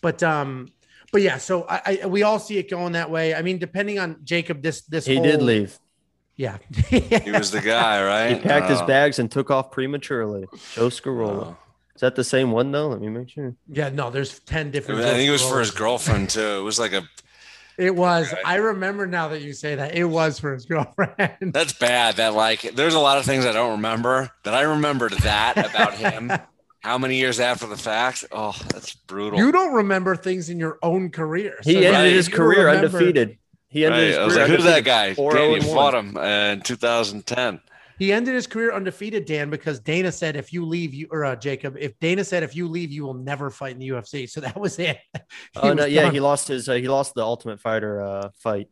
But 0.00 0.22
um, 0.22 0.68
but 1.12 1.22
yeah. 1.22 1.38
So 1.38 1.66
I, 1.68 2.00
I 2.02 2.06
we 2.06 2.22
all 2.22 2.38
see 2.38 2.58
it 2.58 2.70
going 2.70 2.92
that 2.92 3.10
way. 3.10 3.34
I 3.34 3.42
mean, 3.42 3.58
depending 3.58 3.98
on 3.98 4.20
Jacob, 4.24 4.62
this 4.62 4.82
this 4.82 5.06
he 5.06 5.16
whole, 5.16 5.24
did 5.24 5.42
leave. 5.42 5.78
Yeah, 6.36 6.56
he 6.88 7.30
was 7.30 7.50
the 7.50 7.60
guy, 7.60 8.02
right? 8.02 8.36
He 8.36 8.42
packed 8.42 8.70
his 8.70 8.80
bags 8.82 9.18
and 9.18 9.30
took 9.30 9.50
off 9.50 9.70
prematurely. 9.70 10.46
Joe 10.74 10.88
Scarola. 10.88 11.48
Oh. 11.48 11.56
Is 11.94 12.00
that 12.00 12.16
the 12.16 12.24
same 12.24 12.50
one 12.50 12.72
though? 12.72 12.88
Let 12.88 13.00
me 13.02 13.10
make 13.10 13.28
sure. 13.28 13.54
Yeah, 13.68 13.90
no, 13.90 14.10
there's 14.10 14.38
ten 14.40 14.70
different. 14.70 15.02
I 15.02 15.12
think 15.12 15.28
it 15.28 15.32
was 15.32 15.42
for 15.42 15.58
his 15.58 15.70
girlfriend 15.70 16.30
too. 16.30 16.40
It 16.40 16.62
was 16.62 16.78
like 16.78 16.94
a 16.94 17.02
It 17.78 17.94
was. 17.94 18.32
I 18.44 18.56
remember 18.56 19.06
now 19.06 19.28
that 19.28 19.42
you 19.42 19.52
say 19.52 19.74
that. 19.76 19.94
It 19.94 20.04
was 20.04 20.38
for 20.38 20.52
his 20.52 20.66
girlfriend. 20.66 21.52
That's 21.52 21.72
bad. 21.72 22.16
That 22.16 22.34
like 22.34 22.62
there's 22.74 22.94
a 22.94 22.98
lot 23.00 23.18
of 23.18 23.24
things 23.24 23.46
I 23.46 23.52
don't 23.52 23.72
remember 23.72 24.30
that 24.44 24.54
I 24.54 24.62
remembered 24.62 25.12
that 25.12 25.56
about 25.58 25.94
him. 25.94 26.30
How 26.82 26.96
many 26.96 27.16
years 27.16 27.40
after 27.40 27.66
the 27.66 27.76
fact? 27.76 28.24
Oh, 28.32 28.56
that's 28.72 28.94
brutal. 28.94 29.38
You 29.38 29.52
don't 29.52 29.74
remember 29.74 30.16
things 30.16 30.48
in 30.48 30.58
your 30.58 30.78
own 30.82 31.10
career. 31.10 31.58
He 31.62 31.76
ended 31.76 31.92
right, 31.92 32.12
his 32.12 32.28
career 32.28 32.66
remember- 32.68 32.96
undefeated. 32.96 33.36
He 33.68 33.84
ended 33.84 34.00
Right. 34.00 34.06
his 34.08 34.16
I 34.18 34.24
was 34.24 34.36
like, 34.36 34.46
who's 34.48 34.64
that 34.64 34.84
guy? 34.84 35.14
4-0 35.14 35.56
you 35.56 35.62
fought 35.74 35.94
him 35.94 36.16
uh, 36.16 36.20
in 36.52 36.60
2010. 36.62 37.60
He 38.00 38.14
ended 38.14 38.34
his 38.34 38.46
career 38.46 38.72
undefeated, 38.72 39.26
Dan, 39.26 39.50
because 39.50 39.78
Dana 39.78 40.10
said 40.10 40.34
if 40.34 40.54
you 40.54 40.64
leave, 40.64 40.94
you 40.94 41.06
or 41.10 41.26
uh, 41.26 41.36
Jacob, 41.36 41.76
if 41.78 41.98
Dana 42.00 42.24
said 42.24 42.42
if 42.42 42.56
you 42.56 42.66
leave, 42.66 42.90
you 42.90 43.04
will 43.04 43.12
never 43.14 43.50
fight 43.50 43.72
in 43.72 43.78
the 43.78 43.88
UFC. 43.90 44.28
So 44.28 44.40
that 44.40 44.58
was 44.58 44.78
it. 44.78 44.98
He 45.52 45.60
Oh 45.60 45.74
no, 45.74 45.84
yeah, 45.84 46.04
done. 46.04 46.14
he 46.14 46.20
lost 46.20 46.48
his 46.48 46.66
uh, 46.68 46.74
he 46.74 46.88
lost 46.88 47.14
the 47.14 47.22
Ultimate 47.22 47.60
Fighter 47.60 48.00
uh, 48.00 48.30
fight, 48.38 48.68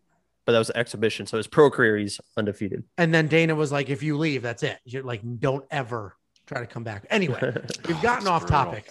but 0.47 0.53
that 0.53 0.59
was 0.59 0.70
an 0.70 0.79
exhibition. 0.79 1.26
So 1.26 1.37
his 1.37 1.47
pro 1.47 1.70
career, 1.70 1.99
he's 1.99 2.18
undefeated. 2.39 2.85
and 2.97 3.12
then 3.12 3.29
Dana 3.29 3.55
was 3.55 3.70
like, 3.70 3.91
if 3.91 4.03
you 4.03 4.16
leave, 4.16 4.41
that's 4.41 4.62
it. 4.62 4.79
You're 4.85 5.03
like, 5.03 5.20
don't 5.39 5.64
ever 5.70 6.16
try 6.47 6.61
to 6.61 6.66
come 6.66 6.83
back. 6.83 7.05
Anyway, 7.11 7.39
we've 7.87 8.01
gotten 8.01 8.24
That's 8.24 8.26
off 8.26 8.41
brutal. 8.47 8.64
topic. 8.64 8.91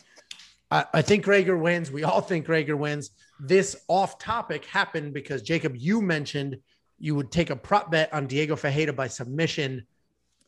I, 0.70 0.86
I 0.94 1.02
think 1.02 1.26
Rager 1.26 1.60
wins. 1.60 1.92
We 1.92 2.04
all 2.04 2.22
think 2.22 2.46
Rager 2.46 2.78
wins. 2.78 3.10
This 3.40 3.76
off 3.88 4.20
topic 4.20 4.66
happened 4.66 5.14
because 5.16 5.42
Jacob, 5.42 5.76
you 5.76 6.00
mentioned 6.00 6.58
you 7.00 7.16
would 7.16 7.32
take 7.32 7.50
a 7.50 7.56
prop 7.56 7.90
bet 7.90 8.14
on 8.14 8.28
Diego 8.28 8.56
Ferreira 8.56 8.94
by 8.94 9.08
submission, 9.08 9.88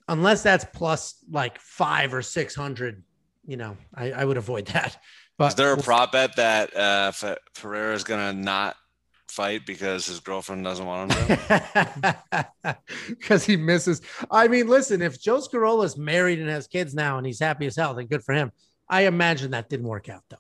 unless 0.10 0.44
that's 0.44 0.66
plus 0.66 1.24
like 1.32 1.60
five 1.60 2.14
or 2.14 2.22
six 2.22 2.54
hundred. 2.54 3.04
You 3.46 3.58
know, 3.58 3.78
I, 3.96 4.12
I 4.12 4.26
would 4.26 4.38
avoid 4.38 4.66
that. 4.68 4.98
But 5.38 5.50
Is 5.50 5.56
there 5.56 5.72
a 5.72 5.78
prop 5.78 6.12
bet 6.12 6.36
that 6.36 6.76
uh, 6.76 7.12
Ferreira 7.54 7.96
is 7.96 8.04
gonna 8.04 8.34
not 8.34 8.76
fight 9.30 9.66
because 9.66 10.06
his 10.06 10.20
girlfriend 10.20 10.66
doesn't 10.66 10.86
want 10.86 11.14
him 11.14 11.38
to? 11.38 12.48
because 13.08 13.46
he 13.46 13.56
misses. 13.56 14.02
I 14.30 14.50
mean, 14.50 14.68
listen, 14.68 15.02
if 15.02 15.22
Joe 15.22 15.38
Scarola's 15.38 15.98
married 15.98 16.40
and 16.40 16.50
has 16.50 16.68
kids 16.68 16.94
now 16.94 17.18
and 17.18 17.26
he's 17.26 17.40
happy 17.40 17.68
as 17.68 17.78
hell, 17.78 17.94
then 17.94 18.08
good 18.08 18.24
for 18.24 18.36
him. 18.36 18.52
I 18.90 19.04
imagine 19.04 19.52
that 19.52 19.70
didn't 19.70 19.88
work 19.88 20.10
out 20.10 20.24
though. 20.30 20.38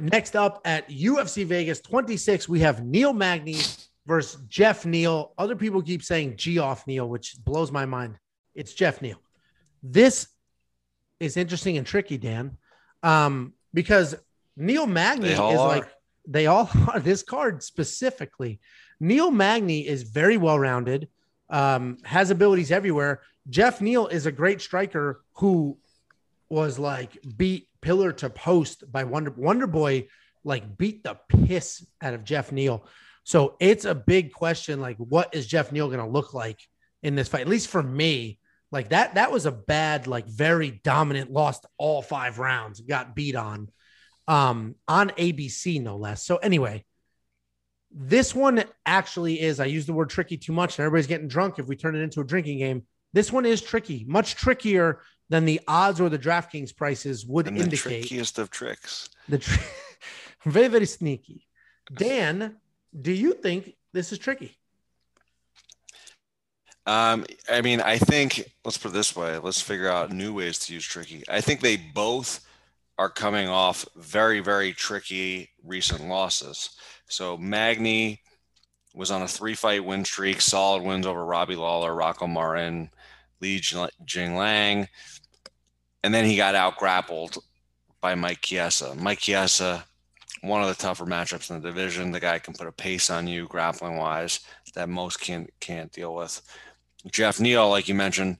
Next 0.00 0.34
up 0.34 0.60
at 0.64 0.88
UFC 0.90 1.44
Vegas 1.46 1.80
26, 1.80 2.48
we 2.48 2.60
have 2.60 2.84
Neil 2.84 3.12
Magny 3.12 3.58
versus 4.06 4.40
Jeff 4.48 4.84
Neal. 4.84 5.32
Other 5.38 5.54
people 5.54 5.80
keep 5.80 6.02
saying 6.02 6.36
Geoff 6.36 6.86
Neal, 6.88 7.08
which 7.08 7.36
blows 7.44 7.70
my 7.70 7.86
mind. 7.86 8.18
It's 8.54 8.74
Jeff 8.74 9.02
Neal. 9.02 9.20
This 9.82 10.28
is 11.20 11.36
interesting 11.36 11.76
and 11.76 11.86
tricky, 11.86 12.18
Dan, 12.18 12.56
um, 13.02 13.52
because 13.72 14.14
Neil 14.56 14.86
Magny 14.86 15.30
is 15.30 15.38
are. 15.38 15.68
like 15.68 15.88
they 16.26 16.46
all 16.46 16.70
are. 16.88 17.00
This 17.00 17.22
card 17.22 17.62
specifically, 17.62 18.60
Neil 19.00 19.30
Magny 19.30 19.86
is 19.86 20.02
very 20.04 20.36
well 20.36 20.58
rounded, 20.58 21.08
um, 21.50 21.98
has 22.04 22.30
abilities 22.30 22.70
everywhere. 22.70 23.22
Jeff 23.50 23.80
Neal 23.80 24.06
is 24.06 24.26
a 24.26 24.32
great 24.32 24.60
striker 24.60 25.22
who 25.34 25.76
was 26.48 26.78
like 26.78 27.18
beat 27.36 27.68
pillar 27.80 28.12
to 28.12 28.30
post 28.30 28.90
by 28.90 29.04
Wonder 29.04 29.32
Wonder 29.36 29.66
Boy, 29.66 30.08
like 30.44 30.78
beat 30.78 31.02
the 31.02 31.18
piss 31.28 31.84
out 32.00 32.14
of 32.14 32.24
Jeff 32.24 32.52
Neal. 32.52 32.86
So 33.24 33.56
it's 33.58 33.86
a 33.86 33.94
big 33.94 34.32
question. 34.32 34.80
Like, 34.80 34.98
what 34.98 35.34
is 35.34 35.46
Jeff 35.46 35.72
Neal 35.72 35.88
going 35.88 35.98
to 35.98 36.06
look 36.06 36.34
like 36.34 36.60
in 37.02 37.14
this 37.14 37.28
fight? 37.28 37.40
At 37.40 37.48
least 37.48 37.68
for 37.68 37.82
me, 37.82 38.38
like 38.74 38.90
that. 38.90 39.14
That 39.14 39.32
was 39.32 39.46
a 39.46 39.52
bad, 39.52 40.06
like 40.06 40.26
very 40.26 40.70
dominant. 40.84 41.30
Lost 41.30 41.64
all 41.78 42.02
five 42.02 42.38
rounds. 42.38 42.80
Got 42.80 43.14
beat 43.14 43.36
on, 43.36 43.70
um, 44.28 44.74
on 44.86 45.08
ABC 45.10 45.80
no 45.80 45.96
less. 45.96 46.22
So 46.26 46.36
anyway, 46.36 46.84
this 47.90 48.34
one 48.34 48.64
actually 48.84 49.40
is. 49.40 49.60
I 49.60 49.66
use 49.66 49.86
the 49.86 49.92
word 49.94 50.10
tricky 50.10 50.36
too 50.36 50.52
much, 50.52 50.78
and 50.78 50.84
everybody's 50.84 51.06
getting 51.06 51.28
drunk 51.28 51.58
if 51.58 51.66
we 51.66 51.76
turn 51.76 51.94
it 51.96 52.00
into 52.00 52.20
a 52.20 52.24
drinking 52.24 52.58
game. 52.58 52.82
This 53.14 53.32
one 53.32 53.46
is 53.46 53.62
tricky, 53.62 54.04
much 54.08 54.34
trickier 54.34 55.00
than 55.30 55.44
the 55.44 55.60
odds 55.68 56.00
or 56.00 56.08
the 56.08 56.18
DraftKings 56.18 56.76
prices 56.76 57.24
would 57.24 57.46
And 57.46 57.56
the 57.56 57.62
indicate. 57.62 58.00
trickiest 58.00 58.38
of 58.38 58.50
tricks. 58.50 59.08
The 59.28 59.38
tr- 59.38 59.60
very 60.44 60.68
very 60.68 60.86
sneaky. 60.86 61.46
Dan, 61.94 62.56
do 63.00 63.12
you 63.12 63.34
think 63.34 63.74
this 63.92 64.10
is 64.12 64.18
tricky? 64.18 64.58
Um, 66.86 67.24
I 67.50 67.62
mean, 67.62 67.80
I 67.80 67.98
think 67.98 68.50
let's 68.64 68.76
put 68.76 68.90
it 68.90 68.94
this 68.94 69.16
way. 69.16 69.38
Let's 69.38 69.60
figure 69.60 69.88
out 69.88 70.12
new 70.12 70.34
ways 70.34 70.58
to 70.60 70.74
use 70.74 70.84
tricky. 70.84 71.24
I 71.28 71.40
think 71.40 71.60
they 71.60 71.76
both 71.76 72.46
are 72.98 73.08
coming 73.08 73.48
off 73.48 73.86
very, 73.96 74.40
very 74.40 74.72
tricky 74.72 75.50
recent 75.64 76.06
losses. 76.06 76.70
So 77.08 77.36
Magny 77.36 78.20
was 78.94 79.10
on 79.10 79.22
a 79.22 79.28
three-fight 79.28 79.84
win 79.84 80.04
streak, 80.04 80.40
solid 80.40 80.82
wins 80.82 81.06
over 81.06 81.24
Robbie 81.24 81.56
Lawler, 81.56 81.94
Rocco 81.94 82.26
Martin, 82.26 82.90
Li 83.40 83.60
Jingliang, 83.60 84.86
and 86.04 86.14
then 86.14 86.24
he 86.26 86.36
got 86.36 86.54
out 86.54 86.76
grappled 86.76 87.38
by 88.00 88.14
Mike 88.14 88.42
Chiesa. 88.42 88.94
Mike 88.94 89.20
Chiesa, 89.20 89.84
one 90.42 90.62
of 90.62 90.68
the 90.68 90.74
tougher 90.74 91.06
matchups 91.06 91.50
in 91.50 91.60
the 91.60 91.68
division. 91.68 92.12
The 92.12 92.20
guy 92.20 92.38
can 92.38 92.54
put 92.54 92.66
a 92.66 92.72
pace 92.72 93.08
on 93.10 93.26
you 93.26 93.46
grappling 93.48 93.96
wise 93.96 94.40
that 94.74 94.88
most 94.88 95.20
can't 95.20 95.50
can't 95.60 95.90
deal 95.90 96.14
with. 96.14 96.42
Jeff 97.10 97.40
Neal, 97.40 97.68
like 97.68 97.88
you 97.88 97.94
mentioned, 97.94 98.38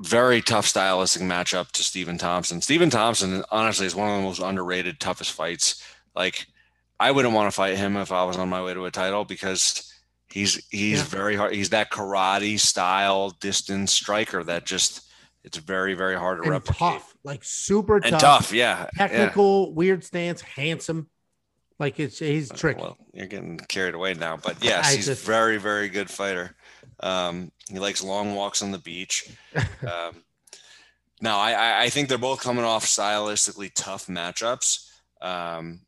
very 0.00 0.40
tough 0.40 0.66
stylistic 0.66 1.22
matchup 1.22 1.70
to 1.72 1.82
Stephen 1.82 2.18
Thompson. 2.18 2.60
Stephen 2.60 2.90
Thompson, 2.90 3.42
honestly, 3.50 3.86
is 3.86 3.94
one 3.94 4.08
of 4.10 4.16
the 4.16 4.22
most 4.22 4.40
underrated, 4.40 5.00
toughest 5.00 5.32
fights. 5.32 5.82
Like, 6.14 6.46
I 7.00 7.10
wouldn't 7.10 7.34
want 7.34 7.48
to 7.50 7.54
fight 7.54 7.76
him 7.76 7.96
if 7.96 8.12
I 8.12 8.24
was 8.24 8.36
on 8.36 8.48
my 8.48 8.62
way 8.62 8.74
to 8.74 8.84
a 8.86 8.90
title 8.90 9.24
because 9.24 9.92
he's 10.30 10.64
he's 10.70 10.98
Yeah. 10.98 11.04
very 11.04 11.36
hard. 11.36 11.54
He's 11.54 11.70
that 11.70 11.90
karate 11.90 12.58
style 12.60 13.30
distance 13.30 13.92
striker 13.92 14.44
that 14.44 14.66
just 14.66 15.02
it's 15.44 15.56
very 15.58 15.94
very 15.94 16.16
hard 16.16 16.38
to 16.38 16.42
And 16.42 16.50
replicate. 16.52 16.78
tough, 16.78 17.14
like 17.24 17.42
super 17.44 17.96
And 17.96 18.04
tough, 18.10 18.20
tough, 18.20 18.52
yeah. 18.52 18.86
yeah. 18.98 19.06
technical, 19.08 19.72
weird 19.72 20.04
stance, 20.04 20.40
handsome. 20.42 21.08
Like 21.78 21.98
it's 22.00 22.18
he's 22.18 22.50
uh, 22.50 22.56
tricky. 22.56 22.80
Well, 22.82 22.98
you're 23.14 23.26
getting 23.28 23.56
carried 23.58 23.94
away 23.94 24.14
now, 24.14 24.36
but 24.36 24.62
yes, 24.62 24.86
I 24.86 24.96
he's 24.96 25.06
just- 25.06 25.22
a 25.22 25.26
very, 25.26 25.56
very 25.58 25.88
good 25.88 26.10
fighter. 26.10 26.54
Um, 27.00 27.52
he 27.70 27.78
likes 27.78 28.02
long 28.02 28.34
walks 28.34 28.62
on 28.62 28.70
the 28.72 28.78
beach. 28.78 29.30
um, 29.82 30.22
no, 31.20 31.36
I, 31.36 31.52
I, 31.52 31.82
I 31.84 31.88
think 31.90 32.08
they're 32.08 32.18
both 32.18 32.40
coming 32.42 32.64
off 32.64 32.84
stylistically 32.84 33.70
tough 33.74 34.06
matchups. 34.06 34.88
Um, 35.20 35.80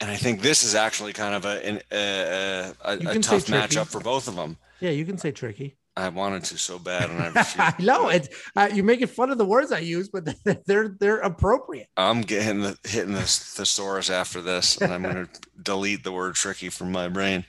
and 0.00 0.10
I 0.10 0.16
think 0.16 0.40
this 0.40 0.62
is 0.62 0.74
actually 0.74 1.12
kind 1.12 1.34
of 1.34 1.44
a, 1.44 1.66
an- 1.66 1.82
a, 1.92 1.96
a, 1.96 2.74
a, 2.84 2.94
a 2.94 2.98
can 2.98 3.22
say 3.22 3.38
tough 3.40 3.46
matchup 3.46 3.86
for 3.86 4.00
both 4.00 4.28
of 4.28 4.36
them. 4.36 4.56
yeah, 4.80 4.90
you 4.90 5.04
can 5.04 5.18
say 5.18 5.30
tricky. 5.30 5.76
I 5.96 6.08
wanted 6.08 6.42
to 6.44 6.58
so 6.58 6.80
bad, 6.80 7.08
and 7.08 7.20
I, 7.20 7.26
I 7.58 7.68
refused 7.68 7.80
know 7.86 8.08
it. 8.08 8.28
uh, 8.56 8.68
you 8.74 8.82
making 8.82 9.06
fun 9.06 9.30
of 9.30 9.38
the 9.38 9.44
words 9.44 9.70
I 9.70 9.78
use, 9.78 10.08
but 10.08 10.28
they're 10.66 10.88
they're 10.98 11.18
appropriate. 11.18 11.86
I'm 11.96 12.22
getting 12.22 12.62
the, 12.62 12.76
hitting 12.84 13.12
this 13.14 13.38
thesaurus 13.38 14.10
after 14.10 14.40
this, 14.42 14.76
and 14.78 14.92
I'm 14.92 15.02
going 15.02 15.26
to 15.26 15.40
delete 15.62 16.02
the 16.02 16.10
word 16.10 16.34
tricky 16.34 16.68
from 16.68 16.90
my 16.90 17.06
brain. 17.08 17.44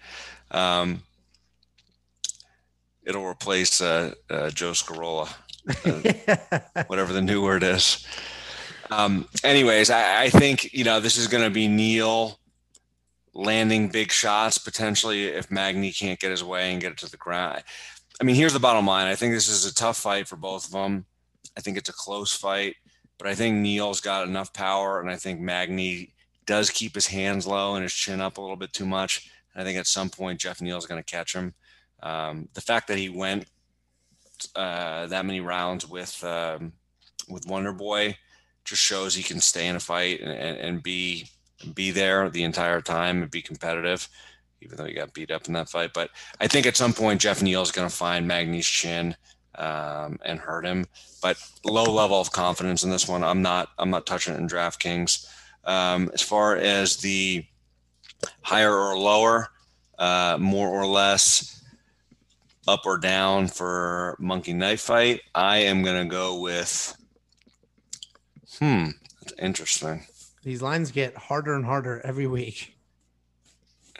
Um, 0.51 1.03
it'll 3.03 3.25
replace 3.25 3.81
uh, 3.81 4.13
uh, 4.29 4.49
Joe 4.49 4.71
Scarola, 4.71 5.27
whatever 6.87 7.13
the 7.13 7.21
new 7.21 7.41
word 7.41 7.63
is. 7.63 8.05
Um, 8.91 9.27
anyways, 9.43 9.89
I, 9.89 10.23
I 10.23 10.29
think 10.29 10.73
you 10.73 10.83
know 10.83 10.99
this 10.99 11.17
is 11.17 11.27
going 11.27 11.43
to 11.43 11.49
be 11.49 11.67
Neil 11.67 12.39
landing 13.33 13.89
big 13.89 14.11
shots 14.11 14.57
potentially 14.57 15.25
if 15.25 15.51
Magny 15.51 15.91
can't 15.91 16.19
get 16.19 16.31
his 16.31 16.43
way 16.43 16.71
and 16.71 16.81
get 16.81 16.93
it 16.93 16.97
to 16.99 17.11
the 17.11 17.17
ground. 17.17 17.63
I 18.19 18.23
mean, 18.23 18.35
here's 18.35 18.53
the 18.53 18.59
bottom 18.59 18.87
line. 18.87 19.07
I 19.07 19.15
think 19.15 19.33
this 19.33 19.49
is 19.49 19.65
a 19.65 19.75
tough 19.75 19.97
fight 19.97 20.27
for 20.27 20.37
both 20.37 20.65
of 20.65 20.71
them. 20.71 21.05
I 21.57 21.61
think 21.61 21.77
it's 21.77 21.89
a 21.89 21.93
close 21.93 22.33
fight, 22.33 22.75
but 23.17 23.27
I 23.27 23.35
think 23.35 23.57
Neil's 23.57 23.99
got 23.99 24.27
enough 24.27 24.53
power, 24.53 25.01
and 25.01 25.09
I 25.09 25.17
think 25.17 25.39
Magny 25.39 26.13
does 26.45 26.69
keep 26.69 26.95
his 26.95 27.07
hands 27.07 27.45
low 27.45 27.75
and 27.75 27.83
his 27.83 27.93
chin 27.93 28.21
up 28.21 28.37
a 28.37 28.41
little 28.41 28.55
bit 28.55 28.71
too 28.71 28.85
much. 28.85 29.29
I 29.55 29.63
think 29.63 29.77
at 29.77 29.87
some 29.87 30.09
point 30.09 30.39
Jeff 30.39 30.61
Neal's 30.61 30.85
going 30.85 31.01
to 31.01 31.11
catch 31.11 31.33
him. 31.33 31.53
Um, 32.03 32.49
the 32.53 32.61
fact 32.61 32.87
that 32.87 32.97
he 32.97 33.09
went 33.09 33.45
uh, 34.55 35.07
that 35.07 35.25
many 35.25 35.39
rounds 35.39 35.87
with 35.87 36.23
um, 36.23 36.73
with 37.29 37.47
Wonder 37.47 37.71
Boy 37.71 38.17
just 38.63 38.81
shows 38.81 39.15
he 39.15 39.23
can 39.23 39.39
stay 39.39 39.67
in 39.67 39.75
a 39.75 39.79
fight 39.79 40.21
and, 40.21 40.31
and, 40.31 40.57
and 40.57 40.83
be 40.83 41.29
be 41.73 41.91
there 41.91 42.29
the 42.29 42.43
entire 42.43 42.81
time 42.81 43.21
and 43.21 43.31
be 43.31 43.41
competitive, 43.41 44.07
even 44.61 44.77
though 44.77 44.85
he 44.85 44.93
got 44.93 45.13
beat 45.13 45.31
up 45.31 45.47
in 45.47 45.53
that 45.53 45.69
fight. 45.69 45.93
But 45.93 46.09
I 46.41 46.47
think 46.47 46.65
at 46.65 46.77
some 46.77 46.93
point 46.93 47.21
Jeff 47.21 47.41
Neal's 47.41 47.71
going 47.71 47.89
to 47.89 47.95
find 47.95 48.27
Magny's 48.27 48.67
chin 48.67 49.15
um, 49.57 50.19
and 50.25 50.39
hurt 50.39 50.65
him. 50.65 50.85
But 51.21 51.37
low 51.63 51.85
level 51.85 52.19
of 52.19 52.31
confidence 52.31 52.83
in 52.83 52.89
this 52.89 53.07
one. 53.07 53.23
I'm 53.23 53.41
not. 53.41 53.69
I'm 53.77 53.89
not 53.89 54.05
touching 54.05 54.33
it 54.33 54.39
in 54.39 54.47
DraftKings. 54.47 55.27
Um, 55.63 56.11
as 56.13 56.21
far 56.21 56.57
as 56.57 56.97
the 56.97 57.45
higher 58.41 58.73
or 58.73 58.97
lower, 58.97 59.49
uh, 59.97 60.37
more 60.39 60.69
or 60.69 60.85
less, 60.85 61.63
up 62.67 62.85
or 62.85 62.97
down 62.97 63.47
for 63.47 64.15
Monkey 64.19 64.53
Knife 64.53 64.81
Fight, 64.81 65.21
I 65.33 65.57
am 65.57 65.83
going 65.83 66.03
to 66.03 66.09
go 66.09 66.39
with. 66.39 66.95
Hmm, 68.59 68.87
that's 69.21 69.33
interesting. 69.39 70.05
These 70.43 70.61
lines 70.61 70.91
get 70.91 71.17
harder 71.17 71.55
and 71.55 71.65
harder 71.65 72.01
every 72.03 72.27
week. 72.27 72.75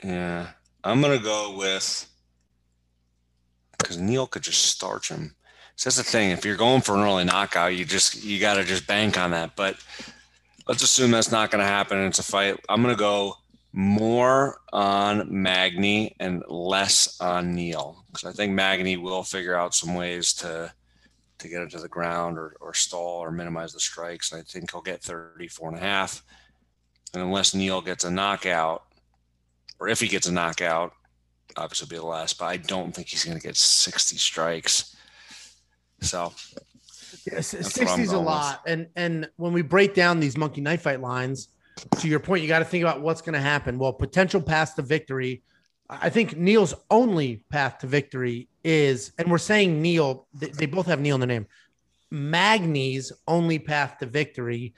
Yeah, 0.04 0.50
I'm 0.84 1.00
gonna 1.00 1.18
go 1.18 1.56
with 1.56 2.08
because 3.78 3.98
Neil 3.98 4.26
could 4.26 4.42
just 4.42 4.62
starch 4.66 5.10
him. 5.10 5.34
So 5.76 5.88
that's 5.88 5.96
the 5.96 6.04
thing. 6.04 6.30
If 6.30 6.44
you're 6.44 6.56
going 6.56 6.82
for 6.82 6.94
an 6.94 7.02
early 7.02 7.24
knockout, 7.24 7.74
you 7.74 7.84
just 7.84 8.22
you 8.24 8.40
got 8.40 8.54
to 8.54 8.64
just 8.64 8.86
bank 8.86 9.18
on 9.18 9.32
that. 9.32 9.56
But 9.56 9.76
let's 10.66 10.82
assume 10.82 11.10
that's 11.10 11.30
not 11.30 11.50
going 11.50 11.62
to 11.62 11.68
happen. 11.68 11.98
It's 11.98 12.18
a 12.18 12.22
fight. 12.22 12.58
I'm 12.68 12.82
going 12.82 12.94
to 12.94 12.98
go 12.98 13.36
more 13.76 14.62
on 14.72 15.26
Magny 15.30 16.16
and 16.18 16.42
less 16.48 17.20
on 17.20 17.54
Neal 17.54 18.02
because 18.06 18.24
I 18.24 18.32
think 18.32 18.54
Magny 18.54 18.96
will 18.96 19.22
figure 19.22 19.54
out 19.54 19.74
some 19.74 19.94
ways 19.94 20.32
to 20.34 20.72
to 21.38 21.48
get 21.48 21.60
it 21.60 21.70
to 21.72 21.78
the 21.80 21.88
ground 21.88 22.38
or, 22.38 22.56
or 22.62 22.72
stall 22.72 23.18
or 23.18 23.30
minimize 23.30 23.74
the 23.74 23.80
strikes. 23.80 24.32
And 24.32 24.40
I 24.40 24.44
think 24.44 24.72
he'll 24.72 24.80
get 24.80 25.02
34 25.02 25.68
and 25.68 25.76
a 25.76 25.80
half. 25.80 26.22
And 27.12 27.22
unless 27.22 27.54
Neal 27.54 27.82
gets 27.82 28.04
a 28.04 28.10
knockout, 28.10 28.84
or 29.78 29.88
if 29.88 30.00
he 30.00 30.08
gets 30.08 30.26
a 30.26 30.32
knockout, 30.32 30.94
obviously 31.58 31.88
be 31.88 31.96
the 31.96 32.06
last, 32.06 32.38
but 32.38 32.46
I 32.46 32.56
don't 32.56 32.94
think 32.94 33.08
he's 33.08 33.26
going 33.26 33.36
to 33.36 33.46
get 33.46 33.58
60 33.58 34.16
strikes. 34.16 34.96
So 36.00 36.32
yeah, 37.30 37.42
60 37.42 37.82
is 38.00 38.12
a 38.12 38.18
lot. 38.18 38.62
With. 38.64 38.72
And 38.72 38.88
and 38.96 39.30
when 39.36 39.52
we 39.52 39.60
break 39.60 39.92
down 39.92 40.20
these 40.20 40.38
monkey 40.38 40.62
knife 40.62 40.80
fight 40.80 41.02
lines, 41.02 41.48
to 41.98 42.08
your 42.08 42.20
point, 42.20 42.42
you 42.42 42.48
got 42.48 42.60
to 42.60 42.64
think 42.64 42.82
about 42.82 43.00
what's 43.00 43.20
going 43.20 43.34
to 43.34 43.40
happen. 43.40 43.78
Well, 43.78 43.92
potential 43.92 44.40
path 44.40 44.76
to 44.76 44.82
victory. 44.82 45.42
I 45.88 46.10
think 46.10 46.36
Neil's 46.36 46.74
only 46.90 47.44
path 47.50 47.78
to 47.78 47.86
victory 47.86 48.48
is, 48.64 49.12
and 49.18 49.30
we're 49.30 49.38
saying 49.38 49.80
Neil, 49.80 50.26
they, 50.34 50.48
they 50.48 50.66
both 50.66 50.86
have 50.86 51.00
Neil 51.00 51.14
in 51.14 51.20
the 51.20 51.26
name. 51.26 51.46
Magny's 52.10 53.12
only 53.28 53.58
path 53.58 53.98
to 53.98 54.06
victory 54.06 54.74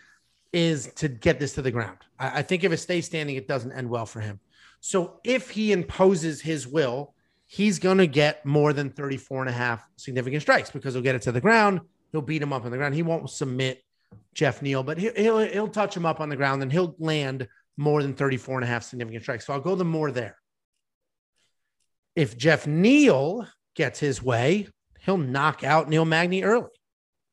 is 0.53 0.93
to 0.95 1.09
get 1.09 1.39
this 1.39 1.55
to 1.55 1.63
the 1.63 1.71
ground. 1.71 1.99
I, 2.19 2.39
I 2.39 2.43
think 2.43 2.65
if 2.65 2.73
it 2.73 2.79
stays 2.79 3.07
standing, 3.07 3.37
it 3.37 3.49
doesn't 3.49 3.73
end 3.73 3.89
well 3.89 4.07
for 4.07 4.21
him. 4.21 4.41
So 4.81 5.21
if 5.25 5.51
he 5.51 5.73
imposes 5.73 6.41
his 6.41 6.67
will, 6.67 7.15
he's 7.47 7.79
going 7.79 7.99
to 7.99 8.07
get 8.07 8.45
more 8.45 8.73
than 8.73 8.91
34 8.91 9.43
and 9.43 9.51
a 9.51 9.53
half 9.53 9.85
significant 9.97 10.43
strikes 10.43 10.71
because 10.71 10.95
he'll 10.95 11.03
get 11.03 11.15
it 11.15 11.23
to 11.23 11.33
the 11.33 11.41
ground. 11.41 11.81
He'll 12.13 12.23
beat 12.23 12.43
him 12.43 12.53
up 12.53 12.65
on 12.65 12.71
the 12.71 12.77
ground. 12.77 12.95
He 12.95 13.03
won't 13.03 13.29
submit 13.31 13.83
Geoff 14.39 14.63
Neal, 14.63 14.85
but 14.85 14.99
he'll, 14.99 15.15
he'll, 15.15 15.39
he'll 15.39 15.69
touch 15.69 15.97
him 15.97 16.07
up 16.07 16.21
on 16.21 16.29
the 16.29 16.37
ground 16.37 16.63
and 16.63 16.71
he'll 16.71 16.95
land 17.01 17.49
more 17.77 18.03
than 18.03 18.15
34 18.15 18.59
and 18.59 18.65
a 18.65 18.69
half 18.69 18.85
significant 18.85 19.25
strikes. 19.25 19.45
So 19.45 19.53
I'll 19.53 19.61
go 19.61 19.75
the 19.75 19.85
more 19.85 20.13
there. 20.13 20.37
If 22.15 22.39
Jeff 22.39 22.65
Neal 22.65 23.49
gets 23.75 23.99
his 23.99 24.23
way, 24.23 24.69
he'll 25.01 25.19
knock 25.19 25.65
out 25.65 25.89
Neil 25.89 26.05
Magny 26.05 26.45
early. 26.45 26.71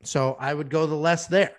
So 0.04 0.36
I 0.40 0.52
would 0.52 0.72
go 0.72 0.88
the 0.88 0.96
less 0.96 1.28
there. 1.28 1.54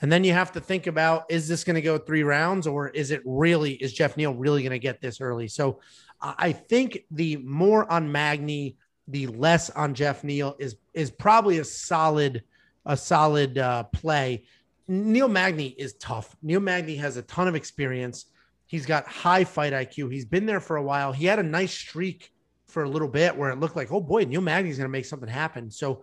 And 0.00 0.10
then 0.10 0.24
you 0.24 0.32
have 0.32 0.52
to 0.52 0.60
think 0.60 0.86
about 0.86 1.24
is 1.28 1.46
this 1.46 1.62
going 1.62 1.74
to 1.74 1.82
go 1.82 1.98
three 1.98 2.22
rounds 2.22 2.66
or 2.66 2.88
is 2.88 3.10
it 3.10 3.20
really, 3.26 3.72
is 3.72 3.92
Jeff 3.92 4.16
Neal 4.16 4.34
really 4.34 4.62
going 4.62 4.70
to 4.70 4.78
get 4.78 5.02
this 5.02 5.20
early? 5.20 5.46
So 5.46 5.80
I 6.22 6.52
think 6.52 7.00
the 7.10 7.36
more 7.36 7.90
on 7.92 8.10
Magny, 8.10 8.76
the 9.08 9.26
less 9.26 9.68
on 9.68 9.92
Jeff 9.92 10.24
Neal 10.24 10.56
is 10.58 10.76
is 10.94 11.10
probably 11.10 11.58
a 11.58 11.64
solid 11.64 12.42
a 12.86 12.96
solid 12.96 13.58
uh, 13.58 13.84
play. 13.84 14.44
Neil 14.88 15.28
Magny 15.28 15.68
is 15.68 15.94
tough. 15.94 16.36
Neil 16.42 16.60
Magny 16.60 16.96
has 16.96 17.16
a 17.16 17.22
ton 17.22 17.48
of 17.48 17.54
experience. 17.54 18.26
He's 18.66 18.86
got 18.86 19.06
high 19.06 19.44
fight 19.44 19.72
IQ. 19.72 20.12
He's 20.12 20.24
been 20.24 20.46
there 20.46 20.60
for 20.60 20.76
a 20.76 20.82
while. 20.82 21.12
He 21.12 21.26
had 21.26 21.38
a 21.38 21.42
nice 21.42 21.72
streak 21.72 22.32
for 22.66 22.82
a 22.82 22.88
little 22.88 23.08
bit 23.08 23.36
where 23.36 23.50
it 23.50 23.58
looked 23.58 23.76
like, 23.76 23.92
oh 23.92 24.00
boy, 24.00 24.24
Neil 24.24 24.40
Magny's 24.40 24.76
going 24.76 24.88
to 24.88 24.92
make 24.92 25.06
something 25.06 25.28
happen. 25.28 25.70
So 25.70 26.02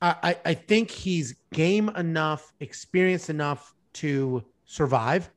I, 0.00 0.36
I 0.44 0.54
think 0.54 0.90
he's 0.90 1.36
game 1.52 1.88
enough, 1.90 2.52
experienced 2.60 3.30
enough 3.30 3.74
to 3.94 4.44
survive. 4.66 5.30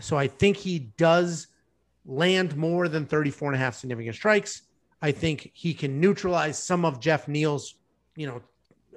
So 0.00 0.16
I 0.16 0.28
think 0.28 0.56
he 0.56 0.78
does 0.96 1.48
land 2.06 2.56
more 2.56 2.88
than 2.88 3.06
34 3.06 3.48
and 3.48 3.56
a 3.56 3.58
half 3.58 3.74
significant 3.74 4.14
strikes. 4.14 4.62
I 5.02 5.12
think 5.12 5.50
he 5.52 5.74
can 5.74 6.00
neutralize 6.00 6.58
some 6.58 6.84
of 6.84 7.00
Jeff 7.00 7.28
Neal's, 7.28 7.74
you 8.16 8.26
know, 8.26 8.40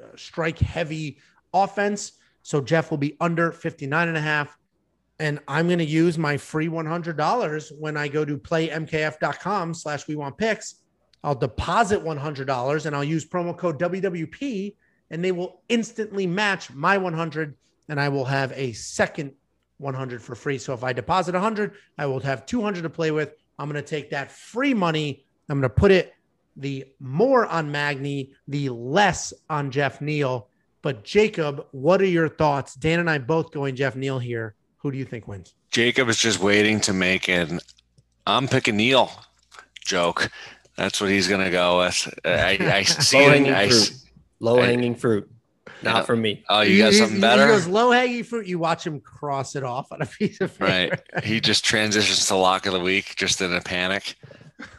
uh, 0.02 0.16
strike 0.16 0.60
heavy 0.60 1.20
offense. 1.54 2.14
So 2.48 2.61
Jeff 2.61 2.91
will 2.91 2.98
be 2.98 3.18
under 3.19 3.52
59 3.52 4.07
and 4.07 4.15
a 4.15 4.22
half. 4.22 4.57
And 5.19 5.41
I'm 5.49 5.68
going 5.68 5.80
to 5.80 5.86
use 5.86 6.18
my 6.18 6.38
free 6.38 6.69
$100 6.69 7.72
when 7.78 7.98
I 7.98 8.07
go 8.07 8.24
to 8.24 8.38
playmkf.com 8.38 9.74
slash 9.74 10.07
we 10.07 10.15
want 10.15 10.38
picks. 10.38 10.76
I'll 11.26 11.36
deposit 11.36 12.02
$100 12.02 12.86
and 12.86 12.95
I'll 12.95 13.03
use 13.03 13.28
promo 13.28 13.57
code 13.57 13.78
WWP 13.82 14.76
and 15.11 15.22
they 15.22 15.34
will 15.34 15.61
instantly 15.68 16.26
match 16.26 16.72
my 16.72 16.98
100 16.98 17.53
and 17.90 17.99
I 17.99 18.07
will 18.07 18.24
have 18.24 18.53
a 18.53 18.72
second 18.72 19.34
100 19.80 20.22
for 20.22 20.34
free. 20.34 20.57
So 20.57 20.74
if 20.74 20.86
I 20.86 20.94
deposit 20.94 21.34
100, 21.34 21.74
I 21.98 22.06
will 22.06 22.22
have 22.22 22.45
200 22.45 22.82
to 22.82 22.90
play 22.90 23.11
with. 23.11 23.34
I'm 23.60 23.69
going 23.69 23.84
to 23.84 23.86
take 23.86 24.10
that 24.11 24.32
free 24.32 24.74
money. 24.74 25.26
I'm 25.49 25.60
going 25.60 25.69
to 25.69 25.76
put 25.76 25.91
it 25.91 26.14
the 26.56 26.86
more 27.02 27.45
on 27.45 27.69
Magny, 27.69 28.32
the 28.48 28.69
less 28.69 29.34
on 29.49 29.69
Jeff 29.69 29.99
Neal. 29.99 30.48
But 30.88 31.03
Jacob, 31.03 31.68
what 31.72 32.01
are 32.01 32.05
your 32.05 32.30
thoughts? 32.30 32.73
Dan 32.73 33.01
and 33.01 33.09
I 33.09 33.18
both 33.18 33.51
going 33.51 33.76
Jeff 33.76 33.97
Neal 33.97 34.19
here. 34.19 34.55
Who 34.77 34.89
do 34.89 34.97
you 34.97 35.03
think 35.03 35.27
wins? 35.27 35.53
Jacob 35.69 36.07
is 36.07 36.18
just 36.18 36.39
waiting 36.39 36.80
to 36.80 36.93
make 36.93 37.27
an 37.27 37.59
I'm 38.26 38.47
picking 38.47 38.77
Neal 38.77 39.11
joke. 39.84 40.31
That's 40.77 41.01
what 41.01 41.09
he's 41.09 41.27
going 41.27 41.43
to 41.43 41.51
go 41.51 41.80
with. 41.80 42.07
I, 42.23 42.57
I 42.61 42.84
see 42.84 43.18
it. 43.18 43.53
I, 43.53 43.69
Low 44.39 44.61
hanging 44.61 44.95
fruit. 44.95 45.30
Not 45.84 46.05
for 46.05 46.15
me. 46.15 46.45
Oh, 46.47 46.61
you 46.61 46.81
got 46.81 46.93
something 46.93 47.19
better? 47.19 47.45
He 47.45 47.51
goes 47.51 47.68
low 47.68 47.91
hanging 47.91 48.23
fruit. 48.23 48.47
You 48.47 48.57
watch 48.57 48.88
him 48.88 49.01
cross 49.01 49.57
it 49.57 49.65
off 49.65 49.91
on 49.91 50.01
a 50.01 50.05
piece 50.05 50.39
of 50.39 50.57
paper. 50.57 51.01
Right. 51.11 51.26
He 51.26 51.41
just 51.41 51.65
transitions 51.65 52.26
to 52.27 52.35
lock 52.38 52.65
of 52.65 52.72
the 52.72 52.80
week 52.80 53.14
just 53.18 53.41
in 53.41 53.51
a 53.51 53.59
panic. 53.59 54.15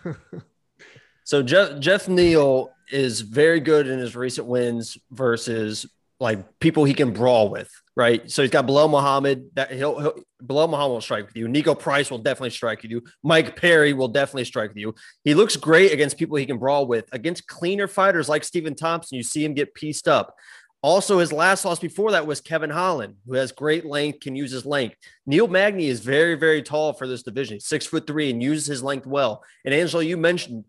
so 1.24 1.42
Jeff, 1.42 1.78
Geoff 1.80 2.08
Neal 2.08 2.70
is 2.90 3.20
very 3.20 3.60
good 3.60 3.86
in 3.86 3.98
his 3.98 4.16
recent 4.16 4.46
wins 4.46 4.96
versus 5.10 5.84
like 6.20 6.58
people 6.58 6.84
he 6.84 6.94
can 6.94 7.12
brawl 7.12 7.48
with, 7.48 7.70
right? 7.96 8.28
So 8.30 8.42
he's 8.42 8.50
got 8.50 8.66
Belal 8.66 8.90
Muhammad 8.90 9.50
that 9.54 9.70
he'll, 9.70 9.98
he'll 10.00 10.14
Belal 10.42 10.68
Muhammad 10.68 10.90
will 10.90 11.00
strike 11.00 11.26
with 11.26 11.36
you. 11.36 11.46
Niko 11.46 11.78
Price 11.78 12.10
will 12.10 12.18
definitely 12.18 12.50
strike 12.50 12.82
with 12.82 12.90
you. 12.90 13.04
Mike 13.22 13.54
Perry 13.56 13.92
will 13.92 14.08
definitely 14.08 14.44
strike 14.44 14.70
with 14.70 14.78
you. 14.78 14.94
He 15.22 15.34
looks 15.34 15.56
great 15.56 15.92
against 15.92 16.18
people 16.18 16.36
he 16.36 16.46
can 16.46 16.58
brawl 16.58 16.86
with. 16.86 17.04
Against 17.12 17.46
cleaner 17.46 17.86
fighters 17.86 18.28
like 18.28 18.42
Stephen 18.42 18.74
Thompson, 18.74 19.16
you 19.16 19.22
see 19.22 19.44
him 19.44 19.54
get 19.54 19.74
pieced 19.74 20.08
up. 20.08 20.34
Also, 20.80 21.18
his 21.18 21.32
last 21.32 21.64
loss 21.64 21.80
before 21.80 22.12
that 22.12 22.24
was 22.24 22.40
Kevin 22.40 22.70
Holland, 22.70 23.16
who 23.26 23.34
has 23.34 23.50
great 23.50 23.84
length, 23.84 24.20
can 24.20 24.36
use 24.36 24.52
his 24.52 24.64
length. 24.64 24.94
Neil 25.26 25.48
Magny 25.48 25.88
is 25.88 25.98
very, 25.98 26.36
very 26.36 26.62
tall 26.62 26.92
for 26.92 27.08
this 27.08 27.24
division. 27.24 27.58
six 27.58 27.84
foot 27.84 28.06
three 28.06 28.30
and 28.30 28.40
uses 28.40 28.66
his 28.66 28.82
length 28.82 29.04
well. 29.04 29.42
And 29.64 29.74
Angelo, 29.74 30.00
you 30.00 30.16
mentioned 30.16 30.64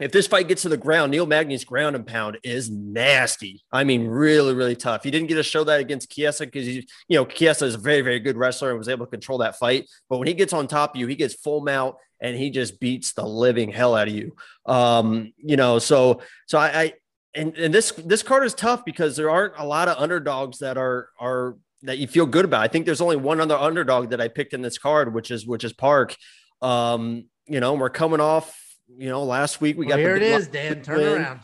if 0.00 0.12
this 0.12 0.26
fight 0.26 0.48
gets 0.48 0.62
to 0.62 0.68
the 0.68 0.76
ground, 0.76 1.10
Neil 1.10 1.26
Magny's 1.26 1.64
ground 1.64 1.94
and 1.94 2.06
pound 2.06 2.38
is 2.42 2.70
nasty. 2.70 3.62
I 3.70 3.84
mean, 3.84 4.06
really, 4.06 4.54
really 4.54 4.74
tough. 4.74 5.04
He 5.04 5.10
didn't 5.10 5.28
get 5.28 5.34
to 5.34 5.42
show 5.42 5.62
that 5.64 5.78
against 5.78 6.10
Chiesa 6.10 6.46
because 6.46 6.66
he, 6.66 6.88
you 7.08 7.16
know, 7.16 7.26
Chiesa 7.26 7.66
is 7.66 7.74
a 7.74 7.78
very, 7.78 8.00
very 8.00 8.18
good 8.18 8.36
wrestler 8.36 8.70
and 8.70 8.78
was 8.78 8.88
able 8.88 9.06
to 9.06 9.10
control 9.10 9.38
that 9.38 9.58
fight. 9.58 9.88
But 10.08 10.18
when 10.18 10.26
he 10.26 10.34
gets 10.34 10.52
on 10.52 10.66
top 10.66 10.94
of 10.94 11.00
you, 11.00 11.06
he 11.06 11.16
gets 11.16 11.34
full 11.34 11.60
mount 11.60 11.96
and 12.20 12.36
he 12.36 12.50
just 12.50 12.80
beats 12.80 13.12
the 13.12 13.26
living 13.26 13.70
hell 13.70 13.94
out 13.94 14.08
of 14.08 14.14
you. 14.14 14.34
Um, 14.66 15.32
you 15.36 15.56
know, 15.56 15.78
so 15.78 16.22
so 16.46 16.58
I, 16.58 16.80
I 16.80 16.92
and 17.34 17.56
and 17.56 17.72
this 17.72 17.92
this 17.92 18.22
card 18.22 18.44
is 18.44 18.54
tough 18.54 18.84
because 18.84 19.16
there 19.16 19.30
aren't 19.30 19.54
a 19.58 19.66
lot 19.66 19.88
of 19.88 19.98
underdogs 19.98 20.58
that 20.58 20.78
are 20.78 21.10
are 21.20 21.56
that 21.82 21.98
you 21.98 22.06
feel 22.06 22.26
good 22.26 22.44
about. 22.44 22.62
I 22.62 22.68
think 22.68 22.86
there's 22.86 23.00
only 23.00 23.16
one 23.16 23.40
other 23.40 23.56
underdog 23.56 24.10
that 24.10 24.20
I 24.20 24.28
picked 24.28 24.52
in 24.52 24.62
this 24.62 24.78
card, 24.78 25.14
which 25.14 25.30
is 25.30 25.46
which 25.46 25.64
is 25.64 25.72
Park. 25.72 26.16
Um, 26.62 27.26
you 27.46 27.60
know, 27.60 27.74
we're 27.74 27.90
coming 27.90 28.20
off 28.20 28.59
you 28.98 29.08
know, 29.08 29.24
last 29.24 29.60
week 29.60 29.76
we 29.76 29.86
well, 29.86 29.96
got 29.96 30.00
here 30.00 30.16
it 30.16 30.22
is, 30.22 30.48
Dan. 30.48 30.82
Turn 30.82 30.98
win. 30.98 31.22
around. 31.22 31.40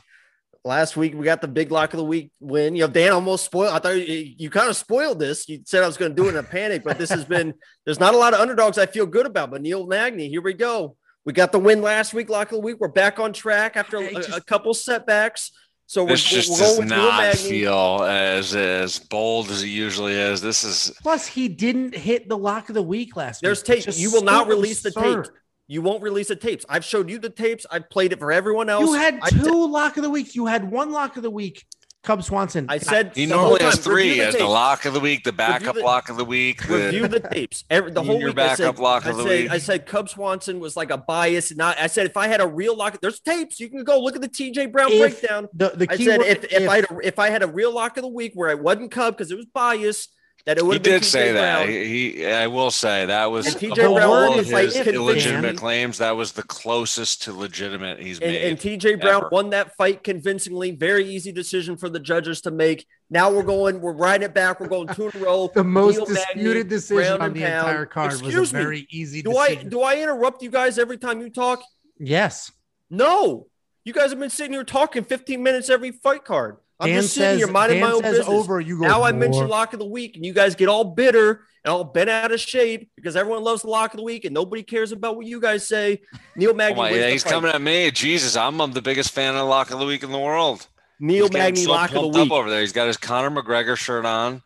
Last 0.65 0.97
week 0.97 1.15
we 1.15 1.25
got 1.25 1.41
the 1.41 1.49
big 1.49 1.71
lock 1.71 1.93
of 1.93 1.99
the 1.99 2.05
week 2.05 2.33
win. 2.41 2.75
You 2.75 2.87
know, 2.87 2.93
Dan 2.93 3.13
almost 3.13 3.45
spoiled. 3.45 3.73
I 3.73 3.79
thought 3.79 3.97
you, 3.97 4.35
you 4.37 4.51
kind 4.51 4.69
of 4.69 4.77
spoiled 4.77 5.21
this. 5.21 5.49
You 5.49 5.61
said 5.65 5.85
I 5.85 5.87
was 5.87 5.97
going 5.97 6.15
to 6.15 6.17
do 6.17 6.27
it 6.27 6.31
in 6.31 6.37
a 6.37 6.43
panic, 6.43 6.83
but 6.85 6.99
this 6.99 7.11
has 7.11 7.25
been. 7.37 7.55
There's 7.85 8.01
not 8.01 8.15
a 8.15 8.19
lot 8.19 8.35
of 8.35 8.41
underdogs 8.41 8.77
I 8.79 8.87
feel 8.87 9.07
good 9.07 9.27
about, 9.27 9.51
but 9.51 9.63
Neil 9.63 9.87
Magny, 9.87 10.29
here 10.29 10.43
we 10.43 10.55
go. 10.55 10.97
We 11.25 11.33
got 11.33 11.53
the 11.53 11.59
win 11.59 11.83
last 11.83 12.15
week, 12.15 12.29
lock 12.29 12.49
of 12.53 12.57
the 12.57 12.61
week. 12.61 12.77
We're 12.79 12.89
back 12.89 13.19
on 13.19 13.33
track 13.33 13.77
after 13.77 13.99
a, 13.99 14.13
just, 14.13 14.31
a 14.31 14.41
couple 14.41 14.75
setbacks. 14.75 15.51
So 15.87 16.03
we're, 16.03 16.11
this 16.11 16.25
just 16.25 16.51
we're 16.51 16.59
does 16.59 16.81
not 16.81 17.37
feel 17.37 18.03
as 18.03 18.55
as 18.57 18.99
bold 18.99 19.51
as 19.51 19.63
it 19.63 19.69
usually 19.69 20.15
is. 20.15 20.41
This 20.41 20.65
is 20.65 20.93
plus 21.01 21.27
he 21.27 21.49
didn't 21.49 21.95
hit 21.95 22.29
the 22.29 22.37
lock 22.37 22.69
of 22.69 22.75
the 22.75 22.83
week 22.83 23.17
last 23.17 23.41
There's 23.41 23.61
week. 23.61 23.85
There's 23.85 23.97
tape. 23.97 24.03
You 24.03 24.11
will 24.11 24.25
not 24.25 24.49
release 24.49 24.85
absurd. 24.85 25.27
the 25.27 25.29
tape. 25.29 25.33
You 25.69 25.83
won't 25.83 26.03
release 26.03 26.29
the 26.29 26.37
tapes. 26.37 26.65
I've 26.69 26.85
showed 26.85 27.11
you 27.11 27.19
the 27.19 27.31
tapes. 27.31 27.67
I've 27.71 27.91
played 27.91 28.13
it 28.13 28.19
for 28.19 28.31
everyone 28.31 28.69
else. 28.69 28.85
You 28.85 28.95
had 28.95 29.21
two 29.29 29.67
lock 29.67 29.97
of 29.97 30.03
the 30.05 30.11
week. 30.11 30.35
You 30.35 30.47
had 30.47 30.71
one 30.71 30.93
lock 30.93 31.17
of 31.17 31.23
the 31.23 31.31
week. 31.31 31.65
Cub 32.07 32.23
Swanson. 32.23 32.67
I 32.69 32.79
said 32.79 33.11
he 33.17 33.27
normally 33.27 33.65
has 33.65 33.81
three 33.81 34.21
as 34.21 34.35
the, 34.35 34.41
the 34.41 34.47
lock 34.47 34.85
of 34.85 34.95
the 34.95 35.01
week, 35.01 35.25
the 35.25 35.33
backup 35.33 35.75
the, 35.75 35.83
lock 35.83 36.09
of 36.09 36.17
the 36.17 36.25
week. 36.25 36.67
Review 36.69 37.09
the, 37.09 37.19
the 37.19 37.29
tapes. 37.29 37.65
Every, 37.69 37.91
the 37.91 38.03
whole 38.05 38.23
week. 38.23 38.37
Backup 38.37 38.61
I 38.61 38.65
said, 38.65 38.79
lock 38.79 39.07
of 39.07 39.17
the 39.17 39.25
said, 39.25 39.29
week. 39.29 39.51
I 39.51 39.59
said 39.59 39.87
Cub 39.87 40.09
Swanson 40.09 40.61
was 40.61 40.77
like 40.77 40.93
a 40.93 40.99
bias. 40.99 41.55
Not. 41.57 41.77
I 41.81 41.89
said 41.89 42.07
if 42.07 42.17
I 42.17 42.29
had 42.29 42.41
a 42.41 42.47
real 42.47 42.77
lock, 42.77 43.01
there's 43.01 43.19
tapes. 43.19 43.59
You 43.59 43.69
can 43.69 43.83
go 43.83 44.01
look 44.01 44.15
at 44.15 44.23
the 44.23 44.29
TJ 44.29 44.71
Brown 44.71 44.93
if 44.93 45.21
breakdown. 45.21 45.49
The, 45.53 45.71
the 45.71 45.87
I 45.91 45.97
said 45.97 46.21
if, 46.21 46.45
if, 46.45 46.53
if 46.53 46.69
I 46.69 46.77
had 46.77 46.85
a, 46.85 46.99
if 47.03 47.19
I 47.19 47.31
had 47.31 47.43
a 47.43 47.49
real 47.49 47.75
lock 47.75 47.97
of 47.97 48.03
the 48.03 48.09
week 48.09 48.33
where 48.35 48.51
I 48.51 48.55
wasn't 48.55 48.93
Cub 48.93 49.17
because 49.17 49.33
it 49.33 49.37
was 49.37 49.47
biased, 49.47 50.15
that 50.47 50.59
it 50.59 50.65
would 50.65 50.75
He 50.75 50.77
have 50.77 50.83
been 50.85 50.93
did 51.01 51.03
TJ 51.03 51.05
say 51.11 51.33
that. 51.33 51.57
Brown. 51.65 51.69
He, 51.69 52.11
he- 52.13 52.27
I 52.27 52.47
will 52.47 52.71
say 52.71 53.07
that 53.07 53.27
was 53.27 53.47
And 53.47 53.57
of 53.57 53.61
TJ 53.63 53.95
Brown 53.95 54.39
of 54.39 54.47
the 54.49 54.57
his 54.57 54.77
if 54.77 54.87
illegitimate 54.87 55.43
Dan- 55.43 55.57
claims. 55.57 55.99
That 55.99 56.13
was 56.17 56.33
the 56.33 56.45
closest 56.45 57.23
to 57.25 57.33
legitimate 57.33 57.99
he's 58.01 58.21
And, 58.21 58.31
made. 58.33 58.49
and 58.49 58.59
TJ 58.59 59.01
Brown 59.01 59.17
ever. 59.23 59.29
won 59.33 59.51
that 59.51 59.77
fight 59.77 60.05
convincingly. 60.05 60.71
Very 60.71 61.05
easy 61.05 61.33
decision 61.33 61.77
for 61.77 61.89
the 61.89 61.99
judges 61.99 62.41
to 62.43 62.51
make. 62.53 62.87
Now 63.11 63.31
we're 63.31 63.43
going, 63.43 63.81
we're 63.81 63.93
riding 63.93 64.25
it 64.25 64.35
back. 64.35 64.61
We're 64.61 64.69
going 64.69 64.89
two 64.89 65.09
in 65.09 65.17
a 65.21 65.25
row. 65.25 65.51
The 65.55 65.65
most 65.65 65.97
Neil 65.97 66.07
Magny, 66.07 66.35
disputed 66.35 66.69
decision 66.69 67.21
on 67.21 67.33
the 67.33 67.41
pound. 67.43 67.69
entire 67.69 67.87
card 67.87 68.13
was 68.13 68.21
a 68.53 68.55
me. 68.57 68.63
very 68.63 68.87
easy 68.91 69.23
Do 69.23 69.37
I 69.37 69.55
do 69.57 69.83
I 69.83 69.97
interrupt 70.01 70.43
you 70.43 70.51
guys 70.51 70.79
every 70.79 70.97
time 70.99 71.21
you 71.21 71.29
talk? 71.31 71.61
yes. 71.99 72.53
No. 72.89 73.49
You 73.85 73.93
guys 73.93 74.11
have 74.11 74.19
been 74.19 74.31
sitting 74.31 74.53
here 74.53 74.65
talking 74.65 75.05
15 75.05 75.43
minutes 75.43 75.71
every 75.71 75.91
fight 75.93 76.25
card. 76.25 76.57
I'm 76.79 76.89
Dan 76.89 77.03
just 77.03 77.15
sitting 77.15 77.31
says, 77.31 77.39
here 77.39 77.47
minding 77.53 77.81
Dan 77.81 77.89
my 77.89 77.95
own 77.95 78.03
says 78.03 78.19
business. 78.19 78.29
over. 78.29 78.61
You 78.61 78.79
go. 78.81 78.87
now 78.87 79.03
I 79.03 79.13
"More." 79.13 79.21
mentioned 79.21 79.49
lock 79.49 79.73
of 79.73 79.79
the 79.79 79.87
week, 79.87 80.17
and 80.17 80.27
you 80.27 80.33
guys 80.35 80.55
get 80.55 80.69
all 80.69 80.85
bitter 80.85 81.45
and 81.65 81.73
all 81.73 81.85
bent 81.85 82.11
out 82.11 82.33
of 82.33 82.41
shape 82.41 82.91
because 82.97 83.17
everyone 83.17 83.43
loves 83.43 83.63
the 83.63 83.69
lock 83.69 83.93
of 83.95 83.99
the 83.99 84.05
week 84.05 84.25
and 84.25 84.35
nobody 84.35 84.63
cares 84.63 84.93
about 84.93 85.17
what 85.17 85.27
you 85.27 85.41
guys 85.41 85.67
say. 85.67 86.03
Neil 86.37 86.51
Oh 86.51 86.55
Magny, 86.55 86.77
my, 86.77 86.91
yeah, 86.91 87.09
he's 87.09 87.25
coming 87.25 87.51
at 87.51 87.61
me. 87.61 87.91
Jesus, 87.91 88.37
I'm, 88.37 88.61
I'm 88.61 88.73
the 88.73 88.83
biggest 88.83 89.11
fan 89.11 89.35
of 89.37 89.49
Lock 89.49 89.71
of 89.71 89.79
the 89.81 89.87
Week 89.87 90.03
in 90.03 90.13
the 90.13 90.19
world. 90.19 90.67
Neil 91.01 91.25
He's 91.25 91.33
Magny, 91.33 91.65
so 91.65 91.73
lock 91.73 91.91
of 91.95 92.03
the 92.03 92.09
week. 92.09 92.31
up 92.31 92.33
over 92.33 92.49
there. 92.49 92.61
He's 92.61 92.73
got 92.73 92.87
his 92.87 92.97
Conor 92.97 93.31
McGregor 93.31 93.77
shirt 93.77 94.07
on, 94.07 94.43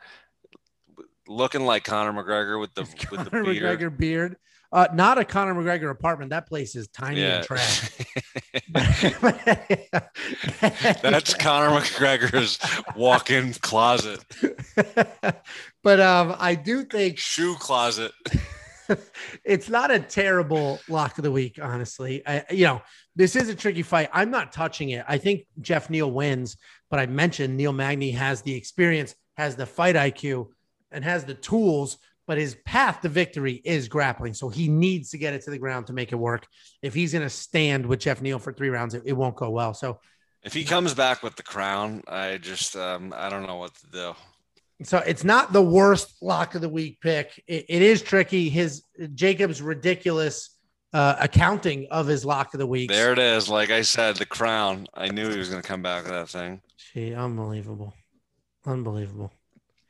looking 1.29 1.63
like 1.65 1.85
Conor 1.85 2.13
McGregor 2.13 2.61
with 2.61 2.75
the 2.75 2.83
with 3.11 3.25
the 3.25 3.31
beard. 3.31 3.81
McGregor 3.81 3.97
beard. 3.97 4.37
Uh, 4.73 4.87
not 4.95 5.19
a 5.19 5.25
Conor 5.25 5.55
McGregor 5.55 5.91
apartment. 5.91 6.31
That 6.31 6.47
place 6.47 6.77
is 6.77 6.87
tiny 6.89 7.23
Yeah, 7.23 7.39
and 7.39 7.47
trash. 7.47 7.91
that's 11.03 11.35
Conor 11.35 11.81
McGregor's 11.81 12.59
walk-in 12.95 13.53
closet, 13.55 14.25
but 15.83 16.01
um, 16.01 16.37
I 16.39 16.55
do 16.55 16.85
think 16.85 17.19
shoe 17.31 17.57
closet. 17.57 18.13
it's 19.45 19.69
not 19.69 19.91
a 19.91 19.99
terrible 19.99 20.79
lock 20.89 21.19
of 21.19 21.25
the 21.25 21.33
week, 21.33 21.59
honestly. 21.61 22.23
I, 22.27 22.45
you 22.51 22.65
know, 22.65 22.81
this 23.17 23.35
is 23.35 23.49
a 23.49 23.55
tricky 23.57 23.83
fight. 23.83 24.09
I'm 24.13 24.31
not 24.31 24.53
touching 24.53 24.91
it. 24.91 25.05
I 25.09 25.19
think 25.19 25.47
Jeff 25.61 25.91
Neal 25.91 26.13
wins, 26.13 26.57
but 26.91 27.01
I 27.01 27.07
mentioned 27.07 27.57
Neil 27.57 27.73
Magny 27.73 28.13
has 28.13 28.43
the 28.43 28.55
experience, 28.55 29.17
has 29.37 29.57
the 29.57 29.67
fight 29.67 29.97
IQ, 29.97 30.51
and 30.93 31.05
has 31.05 31.25
the 31.25 31.35
tools. 31.35 31.99
But 32.31 32.39
his 32.39 32.55
path 32.65 33.01
to 33.01 33.09
victory 33.09 33.61
is 33.65 33.89
grappling, 33.89 34.35
so 34.35 34.49
he 34.49 34.69
needs 34.69 35.11
to 35.11 35.19
get 35.19 35.35
it 35.35 35.43
to 35.47 35.51
the 35.51 35.59
ground 35.59 35.89
to 35.89 35.93
make 35.93 36.13
it 36.13 36.15
work. 36.15 36.47
If 36.81 36.95
he's 36.95 37.11
going 37.13 37.25
to 37.25 37.29
stand 37.29 37.85
with 37.85 37.99
Jeff 37.99 38.23
Neal 38.23 38.39
for 38.39 38.53
three 38.53 38.69
rounds, 38.69 38.95
it, 38.95 39.03
it 39.05 39.15
won't 39.15 39.35
go 39.35 39.51
well. 39.51 39.75
So, 39.75 39.99
If 40.45 40.53
he 40.55 40.63
comes 40.63 40.95
back 40.95 41.25
with 41.25 41.35
the 41.35 41.43
crown, 41.43 42.05
I 42.07 42.37
just 42.39 42.77
um, 42.77 43.13
I 43.17 43.31
don't 43.31 43.49
know 43.49 43.57
what 43.57 43.75
to 43.75 43.87
do. 43.91 44.15
so 44.85 44.99
it's 44.99 45.25
not 45.25 45.53
the 45.53 45.61
worst 45.61 46.23
lock 46.23 46.55
of 46.55 46.61
the 46.61 46.69
week 46.69 47.01
pick. 47.01 47.43
It- 47.49 47.67
it 47.69 47.83
is 47.83 48.01
tricky. 48.01 48.49
His 48.49 48.85
Jacob's 49.17 49.61
ridiculous 49.61 50.57
uh, 50.93 51.17
accounting 51.19 51.89
of 51.91 52.07
his 52.07 52.25
lock 52.25 52.55
of 52.55 52.61
the 52.61 52.67
week. 52.69 52.91
There 52.91 53.13
it 53.13 53.19
is. 53.19 53.49
Like 53.49 53.71
I 53.73 53.83
said, 53.83 54.15
the 54.19 54.25
crown. 54.25 54.87
I 54.95 55.09
knew 55.09 55.29
he 55.31 55.37
was 55.37 55.49
going 55.49 55.63
to 55.63 55.67
come 55.69 55.83
back 55.83 56.05
with 56.05 56.13
that 56.13 56.29
thing. 56.29 56.61
Gee, 56.95 57.13
unbelievable. 57.13 57.93
Unbelievable. 58.65 59.33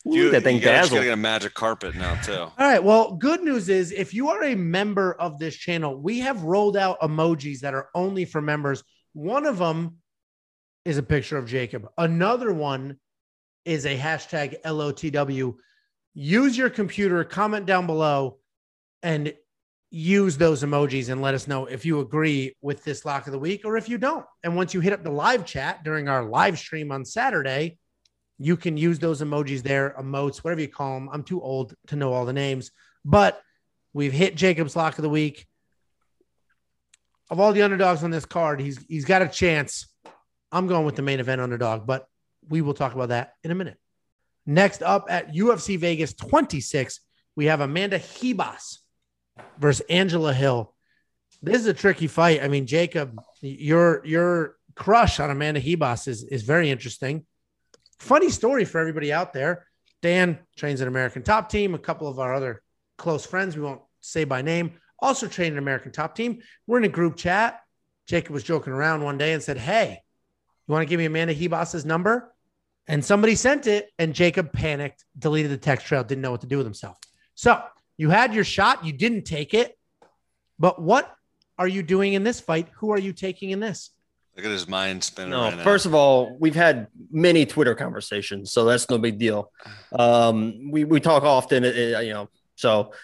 Ooh, 0.07 0.31
that 0.31 0.43
thing 0.43 0.57
you 0.57 0.63
gotta, 0.63 0.79
just 0.79 0.91
dazzled. 0.91 0.99
gotta 0.99 1.07
get 1.07 1.13
a 1.13 1.17
magic 1.17 1.55
carpet 1.55 1.95
now 1.95 2.15
too. 2.23 2.33
All 2.33 2.53
right. 2.59 2.83
Well, 2.83 3.13
good 3.17 3.43
news 3.43 3.69
is 3.69 3.93
if 3.93 4.15
you 4.15 4.31
are 4.31 4.43
a 4.45 4.55
member 4.55 5.13
of 5.15 5.39
this 5.39 5.57
channel, 5.57 6.01
we 6.01 6.21
have 6.21 6.43
rolled 6.43 6.77
out 6.77 7.01
emojis 7.01 7.61
that 7.61 7.75
are 7.75 7.89
only 7.95 8.25
for 8.25 8.41
members. 8.41 8.83
One 9.13 9.45
of 9.45 9.59
them 9.59 9.97
is 10.85 10.97
a 10.97 11.03
picture 11.03 11.37
of 11.37 11.47
Jacob, 11.47 11.87
another 11.99 12.53
one 12.53 12.99
is 13.65 13.85
a 13.85 13.97
hashtag 13.97 14.61
LOTW. 14.63 15.55
Use 16.15 16.57
your 16.57 16.71
computer, 16.71 17.23
comment 17.23 17.67
down 17.67 17.87
below, 17.87 18.39
and 19.03 19.35
use 19.91 20.37
those 20.37 20.63
emojis 20.63 21.11
and 21.11 21.21
let 21.21 21.35
us 21.35 21.49
know 21.49 21.67
if 21.67 21.85
you 21.85 22.01
agree 22.01 22.57
with 22.63 22.83
this 22.85 23.05
lock 23.05 23.27
of 23.27 23.33
the 23.33 23.39
week 23.39 23.63
or 23.65 23.77
if 23.77 23.89
you 23.89 23.99
don't. 23.99 24.25
And 24.45 24.57
once 24.57 24.73
you 24.73 24.81
hit 24.81 24.93
up 24.93 25.03
the 25.03 25.11
live 25.11 25.45
chat 25.45 25.85
during 25.85 26.09
our 26.09 26.25
live 26.25 26.59
stream 26.59 26.93
on 26.93 27.05
Saturday, 27.05 27.79
you 28.43 28.57
can 28.57 28.79
use 28.79 28.99
those 28.99 29.21
emojis 29.21 29.63
there, 29.63 29.95
emotes, 30.01 30.39
whatever 30.39 30.63
you 30.63 30.69
call 30.69 30.95
them. 30.95 31.11
I'm 31.13 31.23
too 31.23 31.43
old 31.43 31.75
to 31.89 31.97
know 31.97 32.15
all 32.15 32.25
the 32.25 32.33
names, 32.33 32.71
but 33.05 33.39
we've 33.93 34.15
hit 34.15 34.35
Jacob's 34.35 34.75
lock 34.75 34.97
of 34.97 35.03
the 35.03 35.11
week. 35.11 35.47
Of 37.29 37.39
all 37.39 37.53
the 37.53 37.61
underdogs 37.61 38.03
on 38.03 38.11
this 38.11 38.25
card, 38.25 38.59
he's 38.59 38.83
he's 38.89 39.05
got 39.05 39.21
a 39.21 39.29
chance. 39.29 39.87
I'm 40.51 40.67
going 40.67 40.87
with 40.87 40.97
the 40.97 41.03
main 41.03 41.21
event 41.21 41.43
underdog, 41.43 41.87
but 41.87 42.07
we 42.49 42.63
will 42.63 42.73
talk 42.73 42.95
about 42.95 43.11
that 43.11 43.35
in 43.45 43.51
a 43.51 43.55
minute. 43.55 43.77
Next 44.47 44.83
up 44.83 45.07
at 45.11 45.35
UFC 45.35 45.79
Vegas 45.79 46.15
26, 46.15 46.99
we 47.37 47.45
have 47.45 47.61
Amanda 47.61 47.99
Ribas 47.99 48.79
versus 49.59 49.85
Angela 49.91 50.33
Hill. 50.33 50.75
This 51.43 51.61
is 51.61 51.67
a 51.67 51.75
tricky 51.75 52.07
fight. 52.07 52.43
I 52.43 52.49
mean, 52.49 52.67
Jacob, 52.67 53.21
your 53.43 54.05
your 54.07 54.57
crush 54.75 55.21
on 55.21 55.29
Amanda 55.29 55.61
Ribas 55.61 56.09
is 56.09 56.25
is 56.25 56.43
very 56.43 56.71
interesting. 56.71 57.27
Funny 58.01 58.31
story 58.31 58.65
for 58.65 58.79
everybody 58.81 59.13
out 59.13 59.33
there. 59.35 59.67
Dan 60.01 60.39
trains 60.57 60.81
an 60.81 60.89
American 60.89 61.23
Top 61.23 61.51
Team. 61.51 61.75
A 61.75 61.79
couple 61.79 62.09
of 62.09 62.19
our 62.19 62.33
other 62.35 62.63
close 62.97 63.27
friends, 63.27 63.57
we 63.57 63.63
won't 63.63 63.83
say 64.01 64.25
by 64.25 64.41
name, 64.41 64.73
also 64.99 65.27
train 65.27 65.53
an 65.53 65.59
American 65.59 65.93
Top 65.93 66.15
Team. 66.17 66.41
We're 66.67 66.79
in 66.79 66.85
a 66.85 66.89
group 66.89 67.17
chat. 67.17 67.61
Jacob 68.07 68.33
was 68.33 68.43
joking 68.43 68.73
around 68.73 69.05
one 69.05 69.19
day 69.19 69.35
and 69.35 69.43
said, 69.43 69.59
"Hey, 69.59 70.01
you 70.67 70.73
want 70.73 70.83
to 70.83 70.87
give 70.87 70.99
me 70.99 71.05
Amanda 71.05 71.35
Ribas's 71.35 71.85
number?" 71.85 72.35
And 72.89 73.05
somebody 73.05 73.35
sent 73.35 73.67
it, 73.67 73.91
and 73.99 74.15
Jacob 74.15 74.51
panicked, 74.51 75.05
deleted 75.19 75.51
the 75.51 75.59
text 75.59 75.87
trail, 75.87 76.03
didn't 76.03 76.23
know 76.23 76.31
what 76.31 76.41
to 76.41 76.47
do 76.47 76.57
with 76.57 76.67
himself. 76.67 76.97
So 77.35 77.63
you 77.99 78.09
had 78.09 78.35
your 78.35 78.45
shot, 78.45 78.85
you 78.85 78.95
didn't 78.95 79.25
take 79.25 79.53
it. 79.53 79.79
But 80.59 80.81
what 80.81 81.15
are 81.59 81.69
you 81.69 81.83
doing 81.83 82.15
in 82.15 82.25
this 82.25 82.41
fight? 82.41 82.69
Who 82.77 82.91
are 82.91 82.99
you 82.99 83.13
taking 83.13 83.51
in 83.51 83.61
this? 83.61 83.91
Look 84.41 84.47
at 84.47 84.53
his 84.53 84.69
mind 84.69 85.05
spinning 85.05 85.33
No, 85.33 85.43
right 85.43 85.57
now. 85.59 85.63
first 85.63 85.85
of 85.85 85.95
all, 85.95 86.35
we've 86.41 86.55
had 86.55 86.87
many 87.11 87.45
Twitter 87.45 87.75
conversations, 87.75 88.53
so 88.53 88.65
that's 88.65 88.89
no 88.89 88.97
big 88.97 89.19
deal. 89.19 89.53
Um, 89.93 90.71
we 90.71 90.85
we 90.85 90.99
talk 90.99 91.25
often, 91.25 91.63
uh, 91.63 92.01
you 92.01 92.15
know. 92.15 92.31
So, 92.55 92.95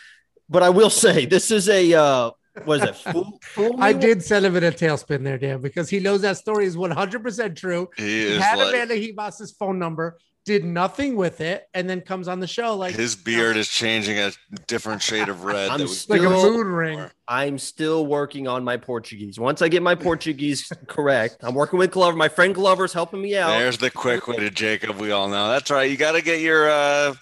but 0.49 0.63
I 0.63 0.71
will 0.71 0.89
say 0.89 1.27
this 1.27 1.51
is 1.51 1.69
a 1.69 1.93
uh, 1.93 2.31
what 2.65 2.83
is 2.83 2.89
it? 2.89 2.97
Fool, 3.13 3.39
fool 3.43 3.77
I 3.81 3.93
did 3.93 4.25
send 4.25 4.47
him 4.47 4.57
in 4.57 4.65
a 4.65 4.73
tailspin 4.73 5.25
there, 5.25 5.37
Dan, 5.37 5.61
because 5.61 5.91
he 5.91 6.01
knows 6.01 6.23
that 6.23 6.39
story 6.39 6.65
is 6.65 6.75
100% 6.75 7.55
true. 7.55 7.89
he 7.99 8.03
He 8.03 8.23
is 8.29 8.43
had 8.43 8.59
like, 8.59 8.69
Amanda 8.73 8.95
Ribas's 8.95 9.53
phone 9.53 9.79
number, 9.79 10.17
did 10.47 10.65
nothing 10.65 11.17
with 11.17 11.41
it, 11.41 11.69
and 11.75 11.91
then 11.91 12.01
comes 12.01 12.29
on 12.29 12.41
the 12.41 12.47
show 12.47 12.77
like 12.77 12.95
his 12.95 13.17
beard 13.17 13.57
is 13.57 13.69
changing 13.69 14.17
a 14.19 14.31
different 14.67 15.03
shade 15.03 15.29
of 15.29 15.45
red. 15.45 15.69
I'm 15.71 15.79
that 15.81 15.89
we- 15.89 15.93
still- 15.93 16.17
like 16.17 16.27
a 16.27 16.31
moon 16.31 16.67
ring. 16.69 17.11
I'm 17.29 17.59
still 17.59 18.07
working 18.07 18.47
on 18.47 18.63
my 18.65 18.77
Portuguese. 18.77 19.39
Once 19.39 19.61
I 19.61 19.69
get 19.69 19.83
my 19.83 19.97
Portuguese 19.97 20.73
correct, 20.87 21.39
I'm 21.43 21.55
working 21.55 21.79
with 21.79 21.91
Glover. 21.91 22.17
My 22.17 22.29
friend 22.29 22.55
Glover's 22.55 22.93
helping 22.93 23.21
me 23.21 23.37
out. 23.37 23.59
There's 23.59 23.79
the 23.79 23.91
quick 23.91 24.29
way 24.29 24.37
to 24.37 24.49
Jacob. 24.51 24.97
We 24.99 25.11
all 25.11 25.29
know 25.29 25.49
that's 25.49 25.71
right. 25.71 25.91
You 25.91 25.97
got 25.97 26.13
to 26.13 26.23
get 26.23 26.41
your 26.41 26.71
uh, 26.71 27.15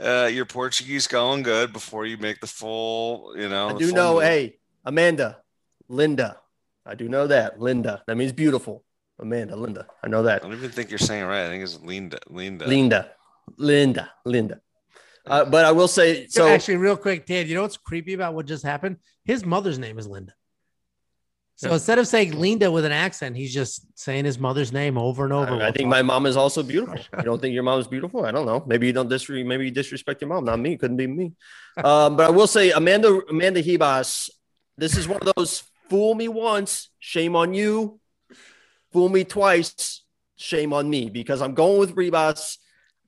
uh, 0.00 0.30
your 0.32 0.44
Portuguese 0.46 1.08
going 1.08 1.42
good 1.42 1.72
before 1.72 2.06
you 2.06 2.16
make 2.16 2.40
the 2.40 2.46
full. 2.46 3.34
You 3.36 3.48
know, 3.48 3.70
I 3.70 3.72
do 3.78 3.90
know, 3.92 4.14
move. 4.14 4.22
hey, 4.22 4.58
Amanda, 4.84 5.38
Linda. 5.88 6.38
I 6.86 6.94
do 6.94 7.08
know 7.08 7.26
that. 7.26 7.60
Linda. 7.60 8.02
That 8.06 8.16
means 8.16 8.32
beautiful. 8.32 8.84
Amanda, 9.20 9.56
Linda. 9.56 9.86
I 10.02 10.08
know 10.08 10.22
that. 10.22 10.44
I 10.44 10.48
don't 10.48 10.56
even 10.56 10.70
think 10.70 10.90
you're 10.90 10.98
saying 10.98 11.24
it 11.24 11.26
right. 11.26 11.44
I 11.46 11.48
think 11.48 11.62
it's 11.64 11.78
Linda. 11.80 12.18
Linda. 12.28 12.66
Linda. 12.66 13.10
Linda. 13.56 14.10
Linda. 14.24 14.60
Uh, 15.26 15.44
but 15.44 15.64
I 15.64 15.72
will 15.72 15.88
say 15.88 16.26
So 16.28 16.46
so 16.46 16.48
actually, 16.48 16.76
real 16.76 16.96
quick, 16.96 17.26
Dan, 17.26 17.46
you 17.48 17.54
know 17.54 17.62
what's 17.62 17.76
creepy 17.76 18.14
about 18.14 18.34
what 18.34 18.46
just 18.46 18.64
happened? 18.64 18.96
His 19.24 19.44
mother's 19.44 19.78
name 19.78 19.98
is 19.98 20.06
Linda. 20.06 20.32
So 21.56 21.68
Yeah. 21.68 21.74
instead 21.74 21.98
of 21.98 22.06
saying 22.06 22.38
Linda 22.38 22.70
with 22.70 22.84
an 22.84 22.92
accent, 22.92 23.36
he's 23.36 23.52
just 23.52 23.84
saying 23.98 24.24
his 24.24 24.38
mother's 24.38 24.72
name 24.72 24.96
over 24.96 25.24
and 25.24 25.32
over. 25.32 25.54
I, 25.54 25.68
I 25.68 25.72
think 25.72 25.88
my 25.88 26.02
mom 26.02 26.24
is 26.24 26.36
also 26.36 26.62
beautiful. 26.62 27.00
You 27.18 27.24
don't 27.24 27.40
think 27.42 27.52
your 27.52 27.64
mom 27.64 27.80
is 27.80 27.88
beautiful? 27.88 28.24
I 28.24 28.30
don't 28.30 28.46
know. 28.46 28.62
Maybe 28.66 28.86
you 28.86 28.92
don't 28.92 29.10
disre- 29.10 29.44
maybe 29.44 29.64
you 29.64 29.72
disrespect 29.72 30.20
your 30.22 30.28
mom. 30.28 30.44
Not 30.44 30.60
me. 30.60 30.76
Couldn't 30.76 30.96
be 30.96 31.06
me. 31.06 31.32
Um, 31.78 32.16
but 32.16 32.26
I 32.26 32.30
will 32.30 32.48
say 32.48 32.72
Amanda 32.72 33.20
Amanda 33.30 33.62
Ribas, 33.62 34.30
this 34.76 34.96
is 34.96 35.06
one 35.06 35.20
of 35.22 35.32
those 35.36 35.62
fool 35.88 36.16
me 36.16 36.26
once, 36.26 36.88
shame 36.98 37.36
on 37.36 37.54
you. 37.54 38.00
Fool 38.92 39.08
me 39.08 39.24
twice, 39.24 40.02
shame 40.36 40.72
on 40.72 40.88
me 40.88 41.10
because 41.10 41.42
I'm 41.42 41.54
going 41.54 41.78
with 41.78 41.94
Ribas. 41.94 42.56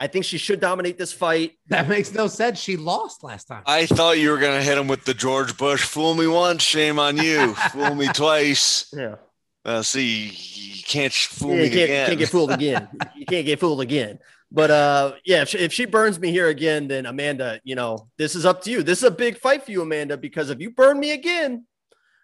I 0.02 0.06
think 0.06 0.24
she 0.24 0.38
should 0.38 0.60
dominate 0.60 0.96
this 0.96 1.12
fight. 1.12 1.52
that 1.68 1.88
makes 1.88 2.12
no 2.14 2.26
sense. 2.26 2.58
She 2.58 2.76
lost 2.76 3.22
last 3.22 3.48
time. 3.48 3.62
I 3.66 3.84
thought 3.86 4.18
you 4.18 4.30
were 4.30 4.38
gonna 4.38 4.62
hit 4.62 4.78
him 4.78 4.88
with 4.88 5.04
the 5.04 5.12
George 5.14 5.56
Bush. 5.58 5.82
Fool 5.84 6.14
me 6.14 6.26
once, 6.26 6.62
shame 6.62 6.98
on 6.98 7.16
you. 7.18 7.54
Fool 7.72 7.94
me 7.94 8.08
twice. 8.08 8.92
Yeah. 8.96 9.16
Uh, 9.62 9.82
see, 9.82 10.28
you 10.28 10.82
can't 10.82 11.12
fool 11.12 11.50
Yeah, 11.54 11.62
me 11.62 11.68
can't, 11.68 11.74
again. 11.84 12.06
can't 12.06 12.18
get 12.18 12.28
fooled 12.30 12.50
again. 12.50 12.88
you 13.14 13.26
can't 13.26 13.44
get 13.44 13.60
fooled 13.60 13.82
again. 13.82 14.18
But 14.50 14.70
uh, 14.70 15.12
yeah, 15.24 15.42
if 15.42 15.50
she, 15.50 15.58
if 15.58 15.72
she 15.72 15.84
burns 15.84 16.18
me 16.18 16.30
here 16.32 16.48
again, 16.48 16.88
then 16.88 17.04
Amanda, 17.04 17.60
you 17.62 17.74
know, 17.74 18.08
this 18.16 18.34
is 18.34 18.46
up 18.46 18.62
to 18.62 18.70
you. 18.70 18.82
This 18.82 18.98
is 18.98 19.04
a 19.04 19.10
big 19.10 19.38
fight 19.38 19.62
for 19.64 19.70
you, 19.70 19.82
Amanda, 19.82 20.16
because 20.16 20.48
if 20.48 20.60
you 20.60 20.70
burn 20.70 20.98
me 20.98 21.10
again, 21.12 21.66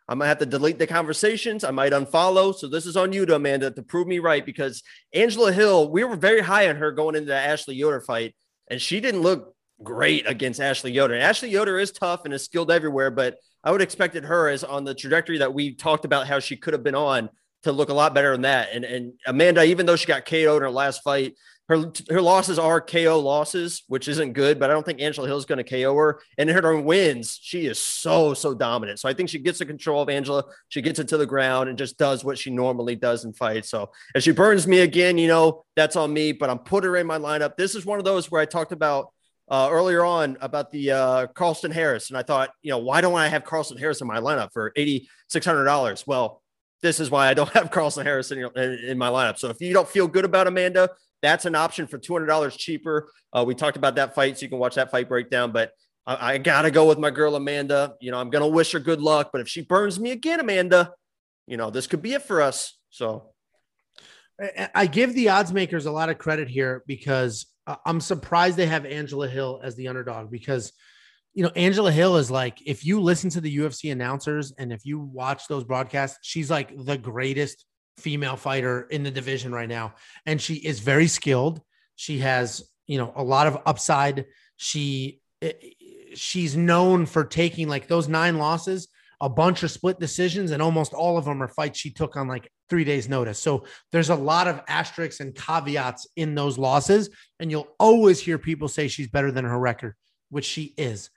I 0.08 0.14
might 0.14 0.28
have 0.28 0.38
to 0.38 0.46
delete 0.46 0.78
the 0.78 0.86
conversations. 0.86 1.64
I 1.64 1.72
might 1.72 1.92
unfollow. 1.92 2.54
So 2.54 2.68
this 2.68 2.86
is 2.86 2.96
on 2.96 3.12
you, 3.12 3.26
to 3.26 3.34
Amanda, 3.34 3.70
to 3.72 3.82
prove 3.82 4.06
me 4.06 4.18
right. 4.20 4.44
Because 4.44 4.82
Angela 5.12 5.52
Hill, 5.52 5.90
we 5.90 6.04
were 6.04 6.16
very 6.16 6.40
high 6.40 6.68
on 6.68 6.76
her 6.76 6.92
going 6.92 7.16
into 7.16 7.26
the 7.26 7.34
Ashley 7.34 7.74
Yoder 7.74 8.00
fight, 8.00 8.34
and 8.68 8.80
she 8.80 9.00
didn't 9.00 9.22
look 9.22 9.54
great 9.82 10.28
against 10.28 10.60
Ashley 10.60 10.92
Yoder. 10.92 11.14
And 11.14 11.22
Ashley 11.22 11.50
Yoder 11.50 11.78
is 11.78 11.92
tough 11.92 12.22
and 12.24 12.32
is 12.32 12.44
skilled 12.44 12.70
everywhere, 12.70 13.10
but 13.10 13.36
I 13.64 13.72
would 13.72 13.82
expected 13.82 14.24
her 14.24 14.48
as 14.48 14.62
on 14.62 14.84
the 14.84 14.94
trajectory 14.94 15.38
that 15.38 15.52
we 15.52 15.74
talked 15.74 16.04
about 16.04 16.28
how 16.28 16.38
she 16.38 16.56
could 16.56 16.72
have 16.72 16.84
been 16.84 16.94
on 16.94 17.28
to 17.64 17.72
look 17.72 17.88
a 17.88 17.94
lot 17.94 18.14
better 18.14 18.30
than 18.30 18.42
that. 18.42 18.68
And 18.72 18.84
and 18.84 19.12
Amanda, 19.26 19.64
even 19.64 19.86
though 19.86 19.96
she 19.96 20.06
got 20.06 20.24
KO'd 20.24 20.56
in 20.56 20.62
her 20.62 20.70
last 20.70 21.02
fight, 21.02 21.34
her 21.68 21.92
her 22.10 22.22
losses 22.22 22.58
are 22.58 22.80
KO 22.80 23.18
losses, 23.18 23.82
which 23.88 24.06
isn't 24.06 24.34
good. 24.34 24.58
But 24.60 24.70
I 24.70 24.72
don't 24.72 24.86
think 24.86 25.00
Angela 25.00 25.26
Hill 25.26 25.36
is 25.36 25.44
going 25.44 25.62
to 25.62 25.64
KO 25.64 25.94
her. 25.96 26.20
And 26.38 26.48
in 26.48 26.56
her 26.56 26.80
wins, 26.80 27.38
she 27.42 27.66
is 27.66 27.78
so 27.78 28.34
so 28.34 28.54
dominant. 28.54 29.00
So 29.00 29.08
I 29.08 29.14
think 29.14 29.28
she 29.28 29.38
gets 29.38 29.58
the 29.58 29.66
control 29.66 30.02
of 30.02 30.08
Angela. 30.08 30.44
She 30.68 30.80
gets 30.80 30.98
it 30.98 31.08
to 31.08 31.16
the 31.16 31.26
ground 31.26 31.68
and 31.68 31.76
just 31.76 31.98
does 31.98 32.24
what 32.24 32.38
she 32.38 32.50
normally 32.50 32.94
does 32.94 33.24
in 33.24 33.32
fights. 33.32 33.68
So 33.68 33.90
if 34.14 34.22
she 34.22 34.30
burns 34.30 34.66
me 34.66 34.80
again, 34.80 35.18
you 35.18 35.28
know 35.28 35.64
that's 35.74 35.96
on 35.96 36.12
me. 36.12 36.32
But 36.32 36.50
I'm 36.50 36.60
put 36.60 36.84
her 36.84 36.96
in 36.96 37.06
my 37.06 37.18
lineup. 37.18 37.56
This 37.56 37.74
is 37.74 37.84
one 37.84 37.98
of 37.98 38.04
those 38.04 38.30
where 38.30 38.40
I 38.40 38.44
talked 38.44 38.72
about 38.72 39.12
uh, 39.48 39.68
earlier 39.70 40.04
on 40.04 40.36
about 40.40 40.70
the 40.70 40.92
uh, 40.92 41.26
Carlston 41.28 41.72
Harris, 41.72 42.10
and 42.10 42.18
I 42.18 42.22
thought, 42.22 42.50
you 42.62 42.70
know, 42.70 42.78
why 42.78 43.00
don't 43.00 43.14
I 43.14 43.28
have 43.28 43.44
Carlston 43.44 43.78
Harris 43.78 44.00
in 44.00 44.06
my 44.06 44.18
lineup 44.18 44.52
for 44.52 44.72
eighty 44.76 45.08
six 45.28 45.44
hundred 45.44 45.64
dollars? 45.64 46.04
Well, 46.06 46.42
this 46.82 47.00
is 47.00 47.10
why 47.10 47.28
I 47.28 47.34
don't 47.34 47.50
have 47.54 47.70
Carlston 47.70 48.04
Harris 48.04 48.30
in, 48.30 48.38
in, 48.38 48.72
in, 48.84 48.98
my 48.98 49.08
lineup. 49.08 49.38
So 49.38 49.48
if 49.48 49.60
you 49.60 49.72
don't 49.72 49.88
feel 49.88 50.08
good 50.08 50.24
about 50.24 50.46
Amanda, 50.46 50.90
that's 51.22 51.44
an 51.44 51.54
option 51.54 51.86
for 51.86 51.98
two 51.98 52.12
hundred 52.12 52.26
dollars 52.26 52.56
cheaper. 52.56 53.10
Uh, 53.32 53.44
we 53.46 53.54
talked 53.54 53.76
about 53.76 53.96
that 53.96 54.14
fight, 54.14 54.38
so 54.38 54.42
you 54.42 54.48
can 54.48 54.58
watch 54.58 54.74
that 54.76 54.90
fight 54.90 55.08
breakdown. 55.08 55.52
But 55.52 55.72
I, 56.06 56.34
I 56.34 56.38
gotta 56.38 56.70
go 56.70 56.86
with 56.86 56.98
my 56.98 57.10
girl 57.10 57.34
Amanda. 57.34 57.94
You 58.00 58.10
know, 58.10 58.18
I'm 58.18 58.30
gonna 58.30 58.48
wish 58.48 58.72
her 58.72 58.80
good 58.80 59.00
luck. 59.00 59.30
But 59.32 59.40
if 59.40 59.48
she 59.48 59.62
burns 59.62 59.98
me 59.98 60.10
again, 60.10 60.40
Amanda, 60.40 60.92
you 61.46 61.56
know, 61.56 61.70
this 61.70 61.86
could 61.86 62.02
be 62.02 62.14
it 62.14 62.22
for 62.22 62.40
us. 62.40 62.78
So 62.90 63.32
I 64.74 64.86
give 64.86 65.14
the 65.14 65.30
odds 65.30 65.52
makers 65.52 65.86
a 65.86 65.90
lot 65.90 66.10
of 66.10 66.18
credit 66.18 66.48
here 66.48 66.82
because 66.86 67.46
I'm 67.84 68.00
surprised 68.00 68.56
they 68.56 68.66
have 68.66 68.84
Angela 68.84 69.28
Hill 69.28 69.60
as 69.62 69.74
the 69.76 69.88
underdog 69.88 70.30
because, 70.30 70.72
you 71.34 71.42
know, 71.42 71.50
Angela 71.56 71.90
Hill 71.90 72.16
is 72.16 72.30
like, 72.30 72.58
if 72.66 72.84
you 72.84 73.00
listen 73.00 73.30
to 73.30 73.40
the 73.40 73.56
UFC 73.56 73.90
announcers 73.90 74.52
and 74.58 74.72
if 74.72 74.84
you 74.84 75.00
watch 75.00 75.48
those 75.48 75.64
broadcasts, 75.64 76.18
she's 76.22 76.50
like 76.50 76.72
the 76.76 76.98
greatest 76.98 77.64
female 77.96 78.36
fighter 78.36 78.82
in 78.90 79.02
the 79.02 79.10
division 79.10 79.52
right 79.52 79.68
now. 79.68 79.94
And 80.26 80.40
she 80.40 80.54
is 80.54 80.80
very 80.80 81.06
skilled. 81.06 81.60
She 81.96 82.18
has, 82.18 82.68
you 82.86 82.98
know, 82.98 83.12
a 83.16 83.22
lot 83.22 83.46
of 83.46 83.58
upside. 83.66 84.26
She, 84.56 85.20
eh, 85.42 85.52
she's 86.14 86.56
known 86.56 87.06
for 87.06 87.24
taking 87.24 87.68
like 87.68 87.88
those 87.88 88.08
nine 88.08 88.38
losses 88.38 88.88
a 89.20 89.28
bunch 89.28 89.62
of 89.62 89.70
split 89.70 89.98
decisions, 89.98 90.50
and 90.50 90.62
almost 90.62 90.92
all 90.92 91.16
of 91.16 91.24
them 91.24 91.42
are 91.42 91.48
fights 91.48 91.78
she 91.78 91.90
took 91.90 92.16
on 92.16 92.28
like 92.28 92.50
three 92.68 92.84
days' 92.84 93.08
notice. 93.08 93.38
So 93.38 93.64
there's 93.92 94.10
a 94.10 94.14
lot 94.14 94.48
of 94.48 94.60
asterisks 94.68 95.20
and 95.20 95.34
caveats 95.34 96.06
in 96.16 96.34
those 96.34 96.58
losses. 96.58 97.08
And 97.40 97.50
you'll 97.50 97.68
always 97.78 98.20
hear 98.20 98.38
people 98.38 98.68
say 98.68 98.88
she's 98.88 99.08
better 99.08 99.32
than 99.32 99.44
her 99.44 99.58
record, 99.58 99.94
which 100.30 100.44
she 100.44 100.74
is. 100.76 101.10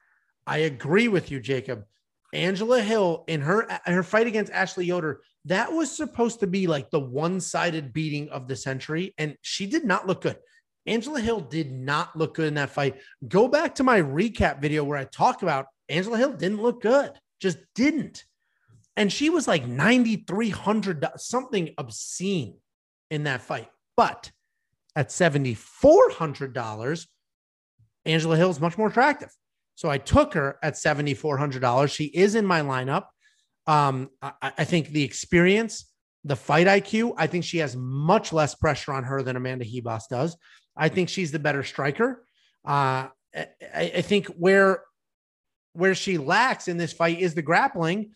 I 0.48 0.60
agree 0.60 1.08
with 1.08 1.32
you, 1.32 1.40
Jacob. 1.40 1.86
Angela 2.34 2.82
Hill 2.82 3.24
in 3.28 3.42
her 3.42 3.68
her 3.86 4.04
fight 4.04 4.28
against 4.28 4.52
Ashley 4.52 4.86
Yoder, 4.86 5.22
that 5.46 5.72
was 5.72 5.96
supposed 5.96 6.42
to 6.42 6.48
be 6.48 6.68
like 6.68 6.90
the 6.90 7.00
one-sided 7.00 7.94
beating 7.94 8.30
of 8.30 8.48
the 8.48 8.56
century, 8.56 9.14
and 9.18 9.36
she 9.42 9.66
did 9.66 9.86
not 9.86 10.08
look 10.08 10.22
good. 10.22 10.38
Angela 10.86 11.20
Hill 11.20 11.42
did 11.42 11.72
not 11.72 12.16
look 12.16 12.36
good 12.36 12.48
in 12.48 12.56
that 12.56 12.72
fight. 12.72 12.98
Go 13.28 13.48
back 13.48 13.76
to 13.76 13.84
my 13.84 14.02
recap 14.02 14.62
video 14.62 14.84
where 14.84 14.98
I 14.98 15.06
talk 15.06 15.44
about 15.44 15.68
Angela 15.88 16.18
Hill 16.18 16.34
didn't 16.34 16.62
look 16.62 16.82
good 16.82 17.12
just 17.40 17.58
didn't. 17.76 18.26
And 18.96 19.12
she 19.12 19.30
was 19.30 19.48
like 19.48 19.66
$9,300, 19.66 21.20
something 21.20 21.74
obscene 21.78 22.58
in 23.10 23.24
that 23.24 23.42
fight. 23.42 23.70
But 23.96 24.32
at 24.96 25.10
$7,400, 25.10 27.08
Angela 28.06 28.38
Hill 28.38 28.50
is 28.50 28.60
much 28.60 28.78
more 28.78 28.88
attractive. 28.88 29.30
So 29.76 29.90
I 29.90 29.98
took 29.98 30.34
her 30.34 30.58
at 30.62 30.74
$7,400. 30.74 31.90
She 31.92 32.06
is 32.06 32.36
in 32.36 32.46
my 32.46 32.62
lineup. 32.62 33.06
Um, 33.70 34.10
I, 34.20 34.34
I, 34.42 34.64
think 34.64 34.88
the 34.88 35.04
experience, 35.04 35.86
the 36.24 36.36
fight 36.36 36.66
IQ, 36.66 37.14
I 37.18 37.28
think 37.28 37.44
she 37.44 37.60
has 37.60 37.76
much 37.76 38.34
less 38.34 38.56
pressure 38.56 38.94
on 38.94 39.04
her 39.04 39.22
than 39.22 39.36
Amanda 39.36 39.64
Ribas 39.64 40.08
does. 40.10 40.36
I 40.76 40.90
think 40.90 41.08
she's 41.08 41.32
the 41.32 41.38
better 41.38 41.62
striker. 41.62 42.26
Uh, 42.66 43.10
I, 43.36 43.46
I 43.72 44.02
think 44.02 44.26
where 44.26 44.82
where 45.74 45.94
she 45.94 46.18
lacks 46.18 46.68
in 46.68 46.78
this 46.78 46.94
fight 46.94 47.20
is 47.20 47.36
the 47.36 47.44
grappling, 47.44 48.14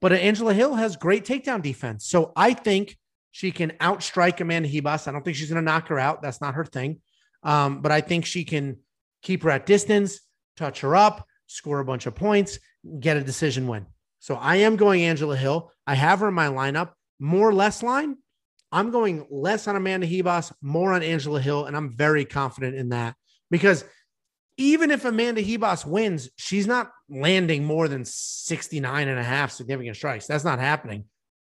but 0.00 0.12
Angela 0.12 0.54
Hill 0.54 0.74
has 0.74 0.96
great 0.96 1.26
takedown 1.26 1.60
defense. 1.60 2.06
So 2.06 2.32
I 2.34 2.54
think 2.54 2.96
she 3.30 3.52
can 3.52 3.72
outstrike 3.72 4.40
Amanda 4.40 4.70
Ribas. 4.70 5.06
I 5.06 5.12
don't 5.12 5.22
think 5.22 5.36
she's 5.36 5.50
going 5.50 5.62
to 5.62 5.70
knock 5.70 5.88
her 5.88 5.98
out. 5.98 6.22
That's 6.22 6.40
not 6.40 6.54
her 6.54 6.64
thing. 6.64 7.02
Um, 7.42 7.82
but 7.82 7.92
I 7.92 8.00
think 8.00 8.24
she 8.24 8.44
can 8.44 8.78
keep 9.22 9.42
her 9.42 9.50
at 9.50 9.66
distance, 9.66 10.20
touch 10.56 10.80
her 10.80 10.96
up, 10.96 11.26
score 11.46 11.80
a 11.80 11.84
bunch 11.84 12.06
of 12.06 12.14
points, 12.14 12.58
get 13.00 13.18
a 13.18 13.22
decision 13.22 13.68
win. 13.68 13.84
So 14.24 14.36
I 14.36 14.56
am 14.56 14.76
going 14.76 15.02
Angela 15.02 15.36
Hill. 15.36 15.70
I 15.86 15.94
have 15.96 16.20
her 16.20 16.28
in 16.28 16.34
my 16.34 16.46
lineup. 16.46 16.92
More 17.20 17.52
less 17.52 17.82
line. 17.82 18.16
I'm 18.72 18.90
going 18.90 19.26
less 19.28 19.68
on 19.68 19.76
Amanda 19.76 20.06
Ribas, 20.06 20.50
more 20.62 20.94
on 20.94 21.02
Angela 21.02 21.42
Hill, 21.42 21.66
and 21.66 21.76
I'm 21.76 21.90
very 21.90 22.24
confident 22.24 22.74
in 22.74 22.88
that 22.88 23.16
because 23.50 23.84
even 24.56 24.90
if 24.90 25.04
Amanda 25.04 25.42
Ribas 25.42 25.84
wins, 25.84 26.30
she's 26.36 26.66
not 26.66 26.90
landing 27.06 27.66
more 27.66 27.86
than 27.86 28.06
69 28.06 29.08
and 29.08 29.18
a 29.18 29.22
half 29.22 29.52
significant 29.52 29.94
strikes. 29.94 30.26
That's 30.26 30.42
not 30.42 30.58
happening. 30.58 31.04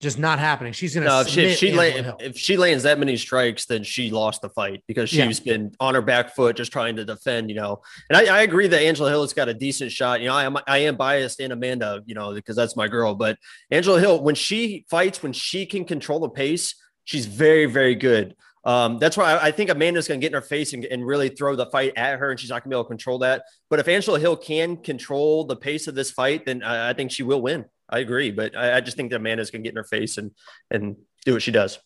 Just 0.06 0.20
not 0.20 0.38
happening. 0.38 0.72
She's 0.72 0.94
going 0.94 1.06
to. 1.06 1.10
No, 1.10 1.22
if 1.22 1.30
she, 1.30 1.46
if 1.46 1.58
she, 1.58 1.72
land, 1.72 2.14
if 2.20 2.38
she 2.38 2.58
lands 2.58 2.84
that 2.84 3.00
many 3.00 3.18
strikes, 3.18 3.66
then 3.66 3.84
she 3.84 4.12
lost 4.12 4.44
the 4.44 4.50
fight 4.50 4.84
because 4.88 5.10
she's 5.10 5.44
yeah. 5.44 5.54
been 5.54 5.72
on 5.80 5.96
her 5.96 6.02
back 6.04 6.36
foot 6.36 6.56
just 6.56 6.72
trying 6.72 6.96
to 6.98 7.06
defend, 7.06 7.50
you 7.50 7.56
know. 7.56 7.82
And 8.12 8.16
I, 8.16 8.38
I, 8.38 8.42
agree 8.44 8.68
that 8.68 8.84
Angela 8.84 9.10
Hill 9.10 9.24
has 9.24 9.34
got 9.34 9.50
a 9.50 9.54
decent 9.56 9.92
shot. 9.92 10.22
You 10.22 10.28
know, 10.28 10.36
I 10.36 10.44
am 10.44 10.58
I 10.68 10.78
am 10.78 10.96
biased 10.96 11.40
in 11.40 11.52
Amanda, 11.52 12.04
you 12.06 12.14
know, 12.14 12.36
because 12.36 12.56
that's 12.56 12.76
my 12.76 12.88
girl. 12.88 13.16
But 13.16 13.40
Angela 13.72 14.00
Hill, 14.00 14.22
when 14.22 14.36
she 14.36 14.86
fights, 14.92 15.24
when 15.24 15.34
she 15.34 15.66
can 15.66 15.86
control 15.86 16.20
the 16.20 16.30
pace, 16.30 16.76
she's 17.04 17.26
very, 17.26 17.66
very 17.66 17.96
good. 17.96 18.36
Um, 18.64 19.00
that's 19.00 19.18
why 19.18 19.34
I, 19.34 19.48
I 19.48 19.52
think 19.52 19.72
Amanda's 19.72 20.08
going 20.08 20.20
to 20.20 20.24
get 20.24 20.34
in 20.36 20.40
her 20.40 20.48
face 20.48 20.74
and, 20.74 20.86
and, 20.86 21.04
really 21.04 21.30
throw 21.30 21.56
the 21.56 21.66
fight 21.66 21.94
at 21.98 22.20
her, 22.20 22.30
and 22.30 22.40
she's 22.40 22.52
not 22.52 22.64
going 22.64 22.70
to 22.70 22.76
be 22.76 22.76
able 22.76 22.84
to 22.84 22.90
control 22.90 23.18
that. 23.20 23.46
But 23.72 23.80
if 23.80 23.88
Angela 23.88 24.20
Hill 24.20 24.38
can 24.38 24.78
control 24.78 25.46
the 25.46 25.56
pace 25.56 25.88
of 25.88 25.96
this 25.96 26.12
fight, 26.12 26.46
then 26.46 26.62
I, 26.62 26.92
I 26.92 26.94
think 26.94 27.12
she 27.12 27.24
will 27.24 27.42
win. 27.42 27.66
I 27.90 28.00
agree, 28.00 28.32
but 28.32 28.56
I, 28.58 28.78
I 28.78 28.82
just 28.82 28.98
think 28.98 29.12
that 29.12 29.18
Amanda's 29.18 29.52
to 29.52 29.60
get 29.60 29.70
in 29.70 29.76
her 29.76 29.84
face 29.84 30.18
and 30.18 30.32
and 30.72 30.96
do 31.26 31.34
what 31.34 31.42
she 31.42 31.52
does. 31.52 31.80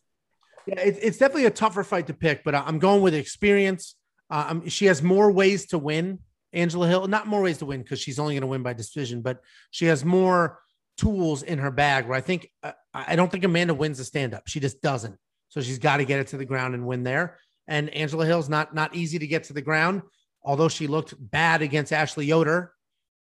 Yeah, 0.65 0.79
it, 0.79 0.97
it's 1.01 1.17
definitely 1.17 1.45
a 1.45 1.51
tougher 1.51 1.83
fight 1.83 2.07
to 2.07 2.13
pick, 2.13 2.43
but 2.43 2.55
I'm 2.55 2.79
going 2.79 3.01
with 3.01 3.13
experience. 3.13 3.95
Uh, 4.29 4.59
she 4.67 4.85
has 4.85 5.01
more 5.01 5.31
ways 5.31 5.67
to 5.67 5.77
win. 5.77 6.19
Angela 6.53 6.87
Hill, 6.87 7.07
not 7.07 7.27
more 7.27 7.41
ways 7.41 7.59
to 7.59 7.65
win 7.65 7.81
because 7.81 7.99
she's 7.99 8.19
only 8.19 8.35
going 8.35 8.41
to 8.41 8.47
win 8.47 8.63
by 8.63 8.73
decision, 8.73 9.21
but 9.21 9.39
she 9.71 9.85
has 9.85 10.03
more 10.03 10.59
tools 10.97 11.43
in 11.43 11.59
her 11.59 11.71
bag. 11.71 12.07
Where 12.07 12.17
I 12.17 12.21
think 12.21 12.49
uh, 12.63 12.71
I 12.93 13.15
don't 13.15 13.31
think 13.31 13.43
Amanda 13.43 13.73
wins 13.73 13.99
a 13.99 14.05
stand 14.05 14.33
up. 14.33 14.47
She 14.47 14.59
just 14.59 14.81
doesn't. 14.81 15.17
So 15.49 15.61
she's 15.61 15.79
got 15.79 15.97
to 15.97 16.05
get 16.05 16.19
it 16.19 16.27
to 16.27 16.37
the 16.37 16.45
ground 16.45 16.75
and 16.75 16.85
win 16.85 17.03
there. 17.03 17.37
And 17.67 17.89
Angela 17.89 18.25
Hill's 18.25 18.49
not 18.49 18.73
not 18.73 18.95
easy 18.95 19.19
to 19.19 19.27
get 19.27 19.45
to 19.45 19.53
the 19.53 19.61
ground, 19.61 20.01
although 20.43 20.69
she 20.69 20.87
looked 20.87 21.13
bad 21.19 21.61
against 21.61 21.93
Ashley 21.93 22.25
Yoder. 22.25 22.73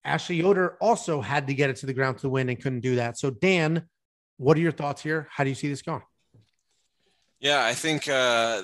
Ashley 0.06 0.36
Yoder 0.36 0.76
also 0.80 1.20
had 1.20 1.46
to 1.48 1.54
get 1.54 1.68
it 1.68 1.76
to 1.76 1.86
the 1.86 1.92
ground 1.92 2.18
to 2.18 2.28
win 2.28 2.48
and 2.48 2.60
couldn't 2.62 2.80
do 2.80 2.96
that. 2.96 3.18
So 3.18 3.30
Dan, 3.30 3.86
what 4.38 4.56
are 4.56 4.60
your 4.60 4.72
thoughts 4.72 5.02
here? 5.02 5.28
How 5.30 5.44
do 5.44 5.50
you 5.50 5.56
see 5.56 5.68
this 5.68 5.82
going? 5.82 6.02
Yeah, 7.40 7.64
I 7.64 7.74
think 7.74 8.08
uh, 8.08 8.62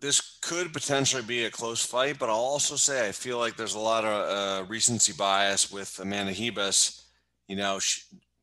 this 0.00 0.38
could 0.42 0.72
potentially 0.72 1.22
be 1.22 1.44
a 1.44 1.50
close 1.50 1.84
fight, 1.84 2.18
but 2.18 2.28
I'll 2.28 2.36
also 2.36 2.74
say 2.74 3.06
I 3.06 3.12
feel 3.12 3.38
like 3.38 3.56
there's 3.56 3.74
a 3.74 3.78
lot 3.78 4.04
of 4.04 4.10
uh, 4.10 4.68
recency 4.68 5.12
bias 5.12 5.70
with 5.70 5.98
Amanda 6.00 6.32
Ribas. 6.32 7.02
You 7.46 7.56
know, 7.56 7.78
she, 7.78 8.00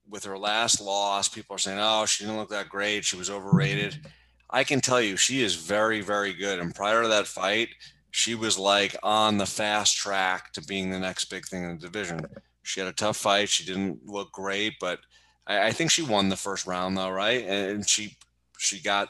with 0.07 0.23
her 0.23 0.37
last 0.37 0.79
loss, 0.79 1.27
people 1.27 1.55
are 1.55 1.59
saying, 1.59 1.79
"Oh, 1.81 2.05
she 2.05 2.23
didn't 2.23 2.37
look 2.37 2.49
that 2.49 2.69
great. 2.69 3.03
She 3.03 3.17
was 3.17 3.29
overrated." 3.29 4.07
I 4.49 4.63
can 4.63 4.81
tell 4.81 5.01
you 5.01 5.15
she 5.15 5.43
is 5.43 5.55
very, 5.55 6.01
very 6.01 6.33
good. 6.33 6.59
And 6.59 6.73
prior 6.73 7.03
to 7.03 7.07
that 7.09 7.27
fight, 7.27 7.69
she 8.11 8.35
was 8.35 8.57
like 8.57 8.95
on 9.03 9.37
the 9.37 9.45
fast 9.45 9.97
track 9.97 10.51
to 10.53 10.61
being 10.61 10.89
the 10.89 10.99
next 10.99 11.25
big 11.25 11.45
thing 11.45 11.63
in 11.63 11.77
the 11.77 11.87
division. 11.87 12.21
She 12.63 12.79
had 12.79 12.89
a 12.89 12.93
tough 12.93 13.17
fight. 13.17 13.49
She 13.49 13.65
didn't 13.65 14.05
look 14.05 14.31
great, 14.31 14.73
but 14.79 14.99
I, 15.47 15.67
I 15.67 15.71
think 15.71 15.91
she 15.91 16.01
won 16.01 16.29
the 16.29 16.35
first 16.35 16.65
round 16.65 16.97
though, 16.97 17.09
right? 17.09 17.45
And 17.45 17.87
she 17.87 18.17
she 18.57 18.81
got 18.81 19.09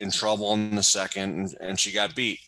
in 0.00 0.10
trouble 0.10 0.52
in 0.54 0.74
the 0.74 0.82
second 0.82 1.38
and, 1.38 1.56
and 1.60 1.80
she 1.80 1.92
got 1.92 2.14
beat. 2.14 2.40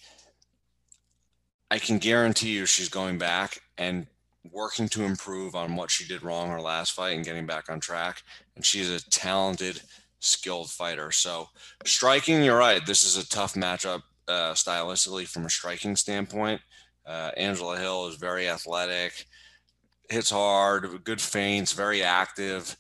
I 1.70 1.78
can 1.78 1.98
guarantee 1.98 2.50
you 2.50 2.66
she's 2.66 2.88
going 2.88 3.18
back 3.18 3.60
and 3.78 4.06
working 4.52 4.88
to 4.90 5.04
improve 5.04 5.54
on 5.54 5.76
what 5.76 5.90
she 5.90 6.06
did 6.06 6.22
wrong 6.22 6.50
her 6.50 6.60
last 6.60 6.92
fight 6.92 7.16
and 7.16 7.24
getting 7.24 7.46
back 7.46 7.70
on 7.70 7.80
track. 7.80 8.22
And 8.54 8.64
she's 8.64 8.90
a 8.90 9.02
talented 9.10 9.80
skilled 10.20 10.70
fighter. 10.70 11.10
So 11.10 11.48
striking, 11.84 12.42
you're 12.44 12.58
right. 12.58 12.84
This 12.84 13.04
is 13.04 13.16
a 13.16 13.28
tough 13.28 13.54
matchup 13.54 14.02
uh, 14.28 14.52
stylistically 14.52 15.26
from 15.26 15.46
a 15.46 15.50
striking 15.50 15.96
standpoint. 15.96 16.60
Uh, 17.06 17.30
Angela 17.36 17.78
Hill 17.78 18.06
is 18.08 18.16
very 18.16 18.48
athletic, 18.48 19.26
hits 20.08 20.30
hard, 20.30 21.04
good 21.04 21.20
feints, 21.20 21.72
very 21.72 22.02
active. 22.02 22.76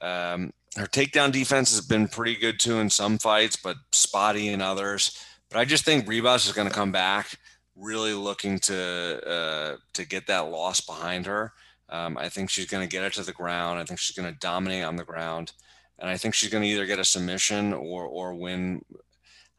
Um, 0.00 0.52
her 0.76 0.86
takedown 0.86 1.32
defense 1.32 1.70
has 1.74 1.86
been 1.86 2.08
pretty 2.08 2.36
good 2.36 2.60
too 2.60 2.78
in 2.78 2.90
some 2.90 3.18
fights, 3.18 3.56
but 3.56 3.76
spotty 3.92 4.48
in 4.48 4.60
others. 4.60 5.22
But 5.50 5.58
I 5.58 5.64
just 5.64 5.84
think 5.84 6.06
Ribas 6.06 6.46
is 6.46 6.52
going 6.52 6.68
to 6.68 6.74
come 6.74 6.92
back 6.92 7.38
really 7.76 8.14
looking 8.14 8.58
to 8.58 9.28
uh, 9.28 9.76
to 9.94 10.06
get 10.06 10.26
that 10.26 10.48
loss 10.48 10.80
behind 10.80 11.26
her. 11.26 11.52
Um, 11.88 12.18
I 12.18 12.28
think 12.28 12.50
she's 12.50 12.66
going 12.66 12.86
to 12.86 12.90
get 12.90 13.04
it 13.04 13.12
to 13.14 13.22
the 13.22 13.32
ground. 13.32 13.78
I 13.78 13.84
think 13.84 14.00
she's 14.00 14.16
going 14.16 14.32
to 14.32 14.38
dominate 14.38 14.84
on 14.84 14.96
the 14.96 15.04
ground, 15.04 15.52
and 15.98 16.10
I 16.10 16.16
think 16.16 16.34
she's 16.34 16.50
going 16.50 16.62
to 16.62 16.68
either 16.68 16.86
get 16.86 16.98
a 16.98 17.04
submission 17.04 17.72
or 17.72 18.04
or 18.04 18.34
win. 18.34 18.84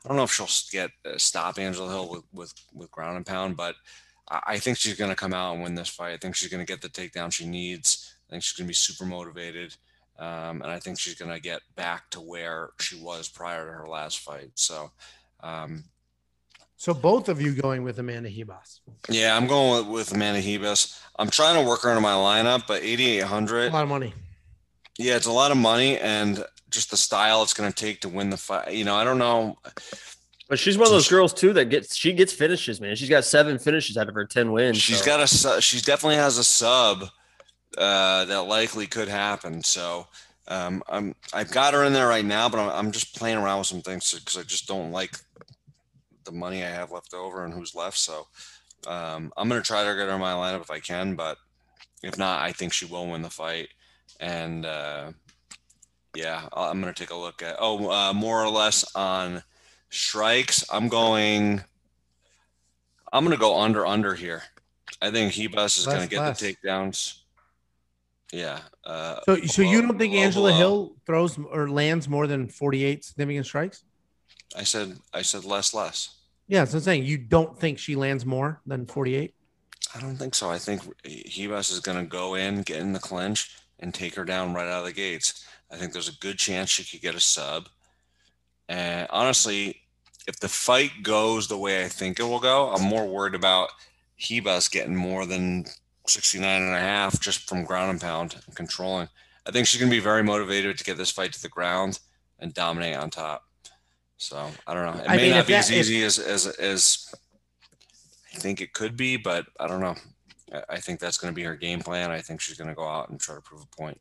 I 0.07 0.09
don't 0.09 0.17
know 0.17 0.23
if 0.23 0.31
she'll 0.31 0.47
get 0.71 0.91
uh, 1.05 1.17
stop 1.17 1.59
Angela 1.59 1.89
Hill 1.89 2.09
with, 2.09 2.23
with 2.31 2.53
with 2.73 2.89
ground 2.91 3.17
and 3.17 3.25
pound, 3.25 3.57
but 3.57 3.75
I 4.29 4.57
think 4.57 4.77
she's 4.77 4.95
going 4.95 5.09
to 5.09 5.17
come 5.17 5.33
out 5.33 5.53
and 5.53 5.63
win 5.63 5.75
this 5.75 5.89
fight. 5.89 6.13
I 6.13 6.17
think 6.17 6.35
she's 6.35 6.49
going 6.49 6.65
to 6.65 6.71
get 6.71 6.81
the 6.81 6.87
takedown 6.87 7.31
she 7.31 7.45
needs. 7.45 8.15
I 8.27 8.31
think 8.31 8.43
she's 8.43 8.57
going 8.57 8.67
to 8.67 8.69
be 8.69 8.73
super 8.73 9.05
motivated. 9.05 9.75
Um, 10.17 10.61
and 10.61 10.65
I 10.65 10.79
think 10.79 10.97
she's 10.97 11.15
going 11.15 11.31
to 11.31 11.41
get 11.41 11.61
back 11.75 12.09
to 12.11 12.21
where 12.21 12.69
she 12.79 12.97
was 13.01 13.27
prior 13.27 13.65
to 13.65 13.71
her 13.71 13.87
last 13.87 14.19
fight. 14.19 14.51
So, 14.55 14.91
um, 15.41 15.83
so 16.77 16.93
both 16.93 17.27
of 17.27 17.41
you 17.41 17.53
going 17.53 17.83
with 17.83 17.99
Amanda 17.99 18.29
Ribas? 18.29 18.79
Yeah, 19.09 19.35
I'm 19.35 19.47
going 19.47 19.85
with, 19.85 19.93
with 19.93 20.13
Amanda 20.13 20.41
Ribas. 20.41 20.97
I'm 21.19 21.29
trying 21.29 21.61
to 21.61 21.67
work 21.67 21.81
her 21.83 21.89
into 21.89 22.01
my 22.01 22.13
lineup, 22.13 22.63
but 22.67 22.81
8,800. 22.83 23.71
A 23.71 23.73
lot 23.73 23.83
of 23.83 23.89
money. 23.89 24.13
Yeah, 24.97 25.15
it's 25.15 25.27
a 25.27 25.31
lot 25.31 25.51
of 25.51 25.57
money, 25.57 25.97
and 25.97 26.43
just 26.69 26.91
the 26.91 26.97
style 26.97 27.43
it's 27.43 27.53
going 27.53 27.71
to 27.71 27.75
take 27.75 28.01
to 28.01 28.09
win 28.09 28.29
the 28.29 28.37
fight. 28.37 28.73
You 28.73 28.83
know, 28.83 28.95
I 28.95 29.03
don't 29.03 29.19
know. 29.19 29.57
But 30.49 30.59
she's 30.59 30.77
one 30.77 30.87
of 30.87 30.93
those 30.93 31.09
girls 31.09 31.33
too 31.33 31.53
that 31.53 31.65
gets 31.65 31.95
she 31.95 32.13
gets 32.13 32.31
finishes, 32.31 32.79
man. 32.79 32.95
She's 32.95 33.09
got 33.09 33.25
seven 33.25 33.59
finishes 33.59 33.97
out 33.97 34.07
of 34.07 34.15
her 34.15 34.25
ten 34.25 34.51
wins. 34.51 34.77
She's 34.77 34.99
so. 34.99 35.05
got 35.05 35.21
a 35.21 35.61
she 35.61 35.81
definitely 35.81 36.15
has 36.15 36.37
a 36.37 36.43
sub 36.43 37.03
uh, 37.77 38.25
that 38.25 38.43
likely 38.43 38.87
could 38.87 39.09
happen. 39.09 39.61
So 39.63 40.07
um, 40.47 40.81
I'm 40.87 41.15
I've 41.33 41.51
got 41.51 41.73
her 41.73 41.83
in 41.83 41.93
there 41.93 42.07
right 42.07 42.25
now, 42.25 42.47
but 42.47 42.59
I'm, 42.59 42.69
I'm 42.69 42.91
just 42.91 43.15
playing 43.15 43.37
around 43.37 43.59
with 43.59 43.67
some 43.67 43.81
things 43.81 44.13
because 44.13 44.37
I 44.37 44.43
just 44.43 44.67
don't 44.67 44.91
like 44.91 45.17
the 46.23 46.31
money 46.31 46.63
I 46.63 46.69
have 46.69 46.91
left 46.91 47.13
over 47.13 47.43
and 47.43 47.53
who's 47.53 47.75
left. 47.75 47.97
So 47.97 48.27
um, 48.87 49.33
I'm 49.35 49.49
gonna 49.49 49.61
try 49.61 49.83
to 49.83 49.95
get 49.95 50.07
her 50.07 50.15
in 50.15 50.21
my 50.21 50.33
lineup 50.33 50.61
if 50.61 50.71
I 50.71 50.79
can, 50.79 51.15
but 51.15 51.37
if 52.03 52.17
not, 52.17 52.41
I 52.41 52.53
think 52.53 52.71
she 52.71 52.85
will 52.85 53.07
win 53.07 53.21
the 53.21 53.29
fight. 53.29 53.67
And 54.19 54.65
uh, 54.65 55.11
yeah, 56.15 56.47
I'm 56.53 56.79
gonna 56.79 56.93
take 56.93 57.11
a 57.11 57.15
look 57.15 57.41
at 57.41 57.57
oh 57.59 57.91
uh, 57.91 58.13
more 58.13 58.43
or 58.43 58.49
less 58.49 58.85
on 58.95 59.43
strikes. 59.89 60.65
I'm 60.71 60.87
going. 60.87 61.63
I'm 63.13 63.23
gonna 63.23 63.37
go 63.37 63.59
under 63.59 63.85
under 63.85 64.15
here. 64.15 64.43
I 65.01 65.11
think 65.11 65.33
Ribas 65.33 65.77
is 65.77 65.85
going 65.85 66.01
to 66.01 66.07
get 66.07 66.19
less. 66.19 66.39
the 66.39 66.53
takedowns. 66.53 67.19
Yeah. 68.31 68.59
Uh, 68.83 69.19
so, 69.25 69.37
so 69.45 69.61
you 69.61 69.81
don't 69.81 69.97
think 69.97 70.13
Angela 70.15 70.51
Hill 70.51 70.95
throws 71.05 71.37
or 71.37 71.69
lands 71.69 72.09
more 72.09 72.27
than 72.27 72.47
48 72.47 73.05
significant 73.05 73.45
strikes? 73.45 73.83
I 74.55 74.63
said, 74.63 74.97
I 75.13 75.21
said 75.21 75.45
less, 75.45 75.73
less. 75.73 76.15
Yeah, 76.47 76.65
so 76.65 76.77
I'm 76.77 76.83
saying 76.83 77.05
you 77.05 77.17
don't 77.17 77.57
think 77.59 77.77
she 77.77 77.95
lands 77.95 78.25
more 78.25 78.61
than 78.65 78.85
48. 78.85 79.33
I 79.95 79.99
don't 79.99 80.15
think 80.15 80.35
so. 80.35 80.49
I 80.49 80.57
think 80.57 80.81
Ribas 81.03 81.71
is 81.71 81.79
going 81.79 81.97
to 81.97 82.05
go 82.05 82.35
in, 82.35 82.61
get 82.61 82.79
in 82.79 82.93
the 82.93 82.99
clinch, 82.99 83.57
and 83.79 83.93
take 83.93 84.15
her 84.15 84.25
down 84.25 84.53
right 84.53 84.67
out 84.67 84.79
of 84.79 84.85
the 84.85 84.93
gates. 84.93 85.45
I 85.71 85.75
think 85.75 85.93
there's 85.93 86.09
a 86.09 86.19
good 86.19 86.37
chance 86.37 86.69
she 86.69 86.83
could 86.83 87.01
get 87.01 87.15
a 87.15 87.19
sub. 87.19 87.69
And 88.69 89.07
honestly, 89.09 89.81
if 90.27 90.39
the 90.39 90.49
fight 90.49 90.91
goes 91.03 91.47
the 91.47 91.57
way 91.57 91.83
I 91.83 91.87
think 91.87 92.19
it 92.19 92.23
will 92.23 92.39
go, 92.39 92.71
I'm 92.71 92.83
more 92.83 93.07
worried 93.07 93.35
about 93.35 93.69
Ribas 94.19 94.69
getting 94.69 94.95
more 94.95 95.25
than 95.25 95.65
69 96.07 96.61
and 96.61 96.75
a 96.75 96.79
half 96.79 97.19
just 97.19 97.47
from 97.47 97.65
ground 97.65 97.91
and 97.91 98.01
pound 98.01 98.35
and 98.45 98.55
controlling. 98.55 99.09
I 99.45 99.51
think 99.51 99.67
she's 99.67 99.79
going 99.79 99.89
to 99.89 99.95
be 99.95 100.01
very 100.01 100.23
motivated 100.23 100.77
to 100.77 100.83
get 100.83 100.97
this 100.97 101.11
fight 101.11 101.33
to 101.33 101.41
the 101.41 101.49
ground 101.49 101.99
and 102.39 102.53
dominate 102.53 102.97
on 102.97 103.09
top. 103.09 103.43
So 104.17 104.49
I 104.65 104.73
don't 104.73 104.85
know. 104.85 105.01
It 105.03 105.09
I 105.09 105.15
may 105.15 105.23
mean, 105.23 105.31
not 105.31 105.47
be 105.47 105.53
that, 105.53 105.59
as 105.59 105.71
easy 105.71 105.99
if, 105.99 106.05
as, 106.07 106.19
as, 106.19 106.47
as 106.47 107.15
I 108.33 108.37
think 108.39 108.61
it 108.61 108.73
could 108.73 108.97
be, 108.97 109.15
but 109.15 109.45
I 109.59 109.67
don't 109.67 109.79
know. 109.79 109.95
I 110.69 110.79
think 110.79 110.99
that's 110.99 111.17
going 111.17 111.33
to 111.33 111.35
be 111.35 111.43
her 111.43 111.55
game 111.55 111.81
plan. 111.81 112.11
I 112.11 112.21
think 112.21 112.41
she's 112.41 112.57
going 112.57 112.69
to 112.69 112.75
go 112.75 112.87
out 112.87 113.09
and 113.09 113.19
try 113.19 113.35
to 113.35 113.41
prove 113.41 113.61
a 113.61 113.75
point. 113.75 113.99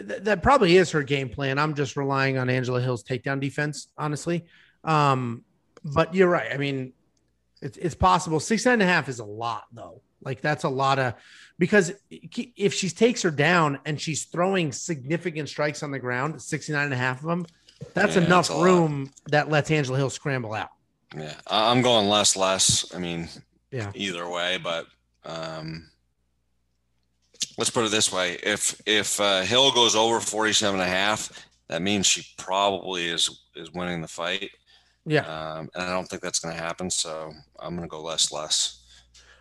That 0.00 0.42
probably 0.42 0.76
is 0.76 0.90
her 0.92 1.02
game 1.02 1.28
plan. 1.28 1.58
I'm 1.58 1.74
just 1.74 1.96
relying 1.96 2.38
on 2.38 2.48
Angela 2.48 2.80
Hill's 2.80 3.04
takedown 3.04 3.40
defense, 3.40 3.88
honestly. 3.98 4.46
Um, 4.84 5.44
but 5.84 6.14
you're 6.14 6.28
right. 6.30 6.50
I 6.52 6.56
mean, 6.56 6.94
it's, 7.60 7.76
it's 7.76 7.94
possible. 7.94 8.40
Six 8.40 8.66
and 8.66 8.82
a 8.82 8.86
half 8.86 9.08
is 9.08 9.18
a 9.18 9.24
lot, 9.24 9.64
though. 9.72 10.00
Like 10.22 10.40
that's 10.40 10.64
a 10.64 10.68
lot 10.68 10.98
of 10.98 11.14
because 11.58 11.92
if 12.10 12.74
she 12.74 12.88
takes 12.88 13.22
her 13.22 13.30
down 13.30 13.78
and 13.84 14.00
she's 14.00 14.24
throwing 14.24 14.72
significant 14.72 15.48
strikes 15.48 15.82
on 15.82 15.90
the 15.90 15.98
ground, 15.98 16.40
69 16.40 16.84
and 16.84 16.92
a 16.92 16.96
half 16.96 17.20
of 17.20 17.26
them, 17.26 17.46
that's 17.94 18.16
yeah, 18.16 18.22
enough 18.22 18.48
that's 18.48 18.60
room 18.60 19.10
that 19.28 19.50
lets 19.50 19.70
Angela 19.70 19.98
Hill 19.98 20.10
scramble 20.10 20.54
out. 20.54 20.70
Yeah. 21.16 21.34
I'm 21.46 21.82
going 21.82 22.08
less, 22.08 22.34
less. 22.34 22.92
I 22.94 22.98
mean, 22.98 23.28
yeah, 23.70 23.92
either 23.94 24.28
way, 24.28 24.58
but 24.62 24.86
um, 25.26 25.90
let's 27.58 27.70
put 27.70 27.84
it 27.84 27.90
this 27.90 28.12
way. 28.12 28.38
If, 28.42 28.80
if 28.86 29.20
uh, 29.20 29.42
Hill 29.42 29.72
goes 29.72 29.94
over 29.94 30.20
47 30.20 30.80
and 30.80 30.88
a 30.88 30.90
half, 30.90 31.46
that 31.68 31.82
means 31.82 32.06
she 32.06 32.26
probably 32.36 33.06
is, 33.08 33.42
is 33.54 33.72
winning 33.72 34.00
the 34.00 34.08
fight. 34.08 34.50
Yeah. 35.04 35.20
Um, 35.20 35.68
and 35.74 35.84
I 35.84 35.92
don't 35.92 36.06
think 36.06 36.22
that's 36.22 36.38
going 36.40 36.54
to 36.54 36.60
happen. 36.60 36.90
So 36.90 37.32
I'm 37.58 37.76
going 37.76 37.86
to 37.86 37.90
go 37.90 38.02
less, 38.02 38.32
less. 38.32 38.82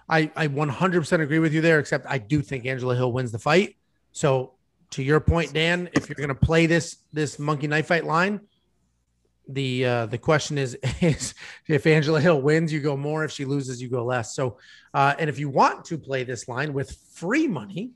I, 0.07 0.31
I 0.35 0.47
100% 0.47 1.21
agree 1.21 1.39
with 1.39 1.53
you 1.53 1.61
there, 1.61 1.79
except 1.79 2.05
I 2.07 2.17
do 2.17 2.41
think 2.41 2.65
Angela 2.65 2.95
Hill 2.95 3.11
wins 3.11 3.31
the 3.31 3.39
fight. 3.39 3.75
So 4.11 4.53
to 4.91 5.03
your 5.03 5.19
point, 5.19 5.53
Dan, 5.53 5.89
if 5.93 6.07
you're 6.07 6.15
going 6.15 6.29
to 6.29 6.35
play 6.35 6.67
this 6.67 6.97
this 7.11 7.39
monkey 7.39 7.67
knife 7.67 7.87
fight 7.87 8.05
line, 8.05 8.39
the 9.47 9.85
uh, 9.85 10.05
the 10.07 10.17
question 10.17 10.57
is 10.57 10.75
is 11.01 11.33
if 11.67 11.85
Angela 11.85 12.19
Hill 12.19 12.41
wins, 12.41 12.71
you 12.71 12.79
go 12.79 12.97
more. 12.97 13.23
If 13.23 13.31
she 13.31 13.45
loses, 13.45 13.81
you 13.81 13.89
go 13.89 14.03
less. 14.03 14.35
So, 14.35 14.57
uh, 14.93 15.15
and 15.19 15.29
if 15.29 15.39
you 15.39 15.49
want 15.49 15.85
to 15.85 15.97
play 15.97 16.23
this 16.23 16.47
line 16.47 16.73
with 16.73 16.91
free 17.13 17.47
money, 17.47 17.91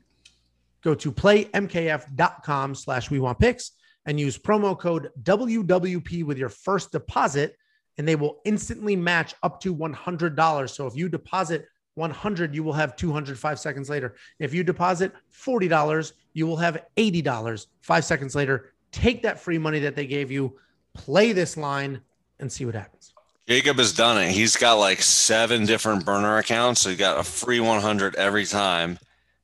go 0.82 0.94
to 0.94 1.12
playmkf.com 1.12 2.74
slash 2.74 3.10
we 3.10 3.20
want 3.20 3.38
picks 3.38 3.72
and 4.06 4.18
use 4.18 4.38
promo 4.38 4.78
code 4.78 5.10
WWP 5.22 6.24
with 6.24 6.38
your 6.38 6.48
first 6.48 6.92
deposit, 6.92 7.56
and 7.98 8.06
they 8.06 8.16
will 8.16 8.40
instantly 8.44 8.96
match 8.96 9.34
up 9.42 9.60
to 9.60 9.74
$100. 9.74 10.70
So 10.70 10.86
if 10.86 10.96
you 10.96 11.08
deposit 11.08 11.66
100 11.94 12.54
you 12.54 12.62
will 12.62 12.72
have 12.72 12.96
205 12.96 13.58
seconds 13.58 13.90
later 13.90 14.14
if 14.38 14.54
you 14.54 14.62
deposit 14.62 15.12
$40 15.34 16.12
you 16.32 16.46
will 16.46 16.56
have 16.56 16.84
$80 16.96 17.66
5 17.82 18.04
seconds 18.04 18.34
later 18.36 18.72
take 18.92 19.22
that 19.22 19.40
free 19.40 19.58
money 19.58 19.80
that 19.80 19.96
they 19.96 20.06
gave 20.06 20.30
you 20.30 20.56
play 20.94 21.32
this 21.32 21.56
line 21.56 22.00
and 22.38 22.50
see 22.50 22.64
what 22.64 22.74
happens. 22.74 23.12
Jacob 23.48 23.78
has 23.78 23.92
done 23.92 24.22
it. 24.22 24.30
He's 24.30 24.56
got 24.56 24.74
like 24.74 25.02
seven 25.02 25.66
different 25.66 26.04
burner 26.04 26.38
accounts. 26.38 26.82
So 26.82 26.90
he 26.90 26.96
got 26.96 27.18
a 27.18 27.24
free 27.24 27.60
100 27.60 28.14
every 28.14 28.46
time. 28.46 28.98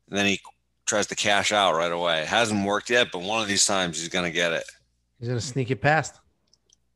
And 0.08 0.18
then 0.18 0.26
he 0.26 0.40
tries 0.86 1.08
to 1.08 1.16
cash 1.16 1.52
out 1.52 1.74
right 1.74 1.90
away. 1.90 2.22
It 2.22 2.28
hasn't 2.28 2.64
worked 2.64 2.90
yet 2.90 3.08
but 3.12 3.22
one 3.22 3.42
of 3.42 3.48
these 3.48 3.66
times 3.66 3.98
he's 3.98 4.08
going 4.08 4.24
to 4.24 4.30
get 4.30 4.52
it. 4.52 4.64
He's 5.18 5.28
going 5.28 5.40
to 5.40 5.44
sneak 5.44 5.70
it 5.70 5.80
past. 5.80 6.14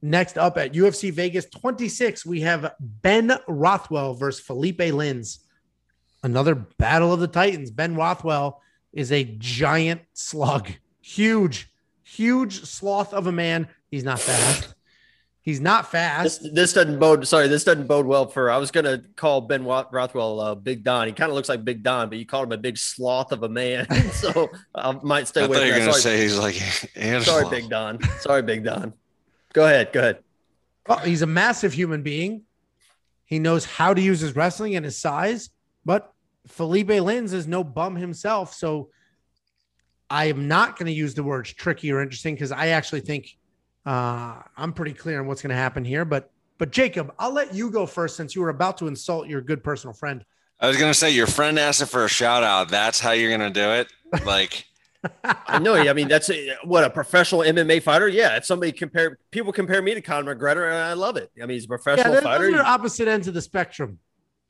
Next 0.02 0.38
up 0.38 0.56
at 0.56 0.72
UFC 0.72 1.12
Vegas 1.12 1.46
26, 1.46 2.24
we 2.24 2.40
have 2.40 2.74
Ben 2.80 3.32
Rothwell 3.48 4.14
versus 4.14 4.40
Felipe 4.44 4.78
Lins. 4.78 5.40
Another 6.22 6.54
battle 6.54 7.12
of 7.12 7.20
the 7.20 7.26
Titans. 7.26 7.70
Ben 7.70 7.94
Rothwell 7.94 8.62
is 8.92 9.12
a 9.12 9.24
giant 9.24 10.02
slug, 10.12 10.70
huge, 11.00 11.70
huge 12.02 12.64
sloth 12.64 13.12
of 13.12 13.26
a 13.26 13.32
man. 13.32 13.68
He's 13.90 14.04
not 14.04 14.20
fast. 14.20 14.74
He's 15.42 15.60
not 15.60 15.90
fast. 15.90 16.42
This, 16.42 16.52
this, 16.52 16.72
doesn't 16.74 16.98
bode. 16.98 17.26
Sorry, 17.26 17.48
this 17.48 17.64
doesn't 17.64 17.86
bode 17.86 18.04
well 18.04 18.26
for. 18.26 18.50
I 18.50 18.58
was 18.58 18.70
gonna 18.70 19.02
call 19.16 19.40
Ben 19.40 19.64
Rothwell 19.64 20.38
uh, 20.38 20.54
Big 20.54 20.84
Don. 20.84 21.06
He 21.06 21.12
kind 21.14 21.30
of 21.30 21.34
looks 21.34 21.48
like 21.48 21.64
Big 21.64 21.82
Don, 21.82 22.10
but 22.10 22.18
you 22.18 22.26
called 22.26 22.46
him 22.46 22.52
a 22.52 22.58
big 22.58 22.76
sloth 22.76 23.32
of 23.32 23.42
a 23.42 23.48
man. 23.48 23.86
so 24.12 24.50
I 24.74 24.92
might 25.02 25.28
stay 25.28 25.42
I 25.42 25.44
away. 25.46 25.56
Thought 25.56 25.66
you 25.66 25.72
were 25.72 25.78
gonna 25.78 25.92
say 25.94 26.20
he's 26.20 26.38
like. 26.38 26.54
Sorry, 27.24 27.48
Big 27.48 27.70
Don. 27.70 27.98
Sorry, 28.20 28.42
Big 28.42 28.64
Don. 28.64 28.92
Go 29.54 29.64
ahead. 29.64 29.92
Go 29.92 30.00
ahead. 30.00 30.18
Well, 30.86 30.98
he's 30.98 31.22
a 31.22 31.26
massive 31.26 31.72
human 31.72 32.02
being. 32.02 32.42
He 33.24 33.38
knows 33.38 33.64
how 33.64 33.94
to 33.94 34.00
use 34.00 34.20
his 34.20 34.36
wrestling 34.36 34.76
and 34.76 34.84
his 34.84 34.98
size, 34.98 35.50
but 35.84 36.12
Felipe 36.48 36.88
Lins 36.88 37.32
is 37.32 37.46
no 37.46 37.64
bum 37.64 37.96
himself. 37.96 38.54
So 38.54 38.90
I 40.10 40.26
am 40.26 40.48
not 40.48 40.76
going 40.78 40.86
to 40.86 40.92
use 40.92 41.14
the 41.14 41.22
words 41.22 41.52
tricky 41.52 41.92
or 41.92 42.02
interesting 42.02 42.34
because 42.34 42.50
I 42.50 42.68
actually 42.68 43.00
think 43.02 43.36
uh, 43.86 44.42
I'm 44.56 44.72
pretty 44.72 44.92
clear 44.92 45.20
on 45.20 45.26
what's 45.26 45.42
going 45.42 45.50
to 45.50 45.56
happen 45.56 45.84
here. 45.84 46.04
But 46.04 46.30
but 46.58 46.70
Jacob, 46.70 47.14
I'll 47.18 47.32
let 47.32 47.54
you 47.54 47.70
go 47.70 47.86
first 47.86 48.16
since 48.16 48.34
you 48.34 48.42
were 48.42 48.50
about 48.50 48.76
to 48.78 48.86
insult 48.86 49.28
your 49.28 49.40
good 49.40 49.64
personal 49.64 49.94
friend. 49.94 50.24
I 50.60 50.68
was 50.68 50.76
going 50.76 50.90
to 50.90 50.98
say 50.98 51.10
your 51.10 51.26
friend 51.26 51.58
asked 51.58 51.86
for 51.86 52.04
a 52.04 52.08
shout 52.08 52.42
out. 52.42 52.68
That's 52.68 53.00
how 53.00 53.12
you're 53.12 53.36
going 53.36 53.52
to 53.52 53.60
do 53.60 53.70
it. 53.70 54.26
Like 54.26 54.66
I 55.24 55.58
know. 55.58 55.74
I 55.74 55.92
mean, 55.92 56.08
that's 56.08 56.30
a, 56.30 56.56
what 56.64 56.84
a 56.84 56.90
professional 56.90 57.40
MMA 57.42 57.82
fighter. 57.82 58.08
Yeah, 58.08 58.36
if 58.36 58.44
somebody 58.44 58.72
compare 58.72 59.18
people 59.30 59.52
compare 59.52 59.80
me 59.80 59.94
to 59.94 60.00
Conor 60.00 60.34
McGregor, 60.34 60.66
and 60.66 60.76
I 60.76 60.92
love 60.92 61.16
it. 61.16 61.30
I 61.38 61.46
mean, 61.46 61.50
he's 61.50 61.64
a 61.64 61.68
professional 61.68 62.14
yeah, 62.14 62.20
fighter. 62.20 62.50
Those 62.50 62.60
are 62.60 62.64
opposite 62.64 63.08
ends 63.08 63.28
of 63.28 63.34
the 63.34 63.42
spectrum. 63.42 63.98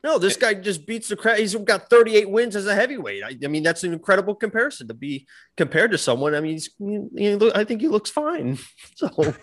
No, 0.02 0.18
this 0.18 0.36
guy 0.36 0.54
just 0.54 0.86
beats 0.86 1.08
the 1.08 1.16
crap. 1.16 1.38
He's 1.38 1.54
got 1.54 1.90
38 1.90 2.30
wins 2.30 2.56
as 2.56 2.66
a 2.66 2.74
heavyweight. 2.74 3.22
I, 3.22 3.36
I, 3.44 3.48
mean, 3.48 3.62
that's 3.62 3.84
an 3.84 3.92
incredible 3.92 4.34
comparison 4.34 4.88
to 4.88 4.94
be 4.94 5.26
compared 5.58 5.90
to 5.90 5.98
someone. 5.98 6.34
I 6.34 6.40
mean, 6.40 6.52
he's, 6.52 6.70
you 6.78 7.10
know, 7.38 7.52
I 7.54 7.64
think 7.64 7.82
he 7.82 7.88
looks 7.88 8.10
fine. 8.10 8.58
So, 8.96 9.08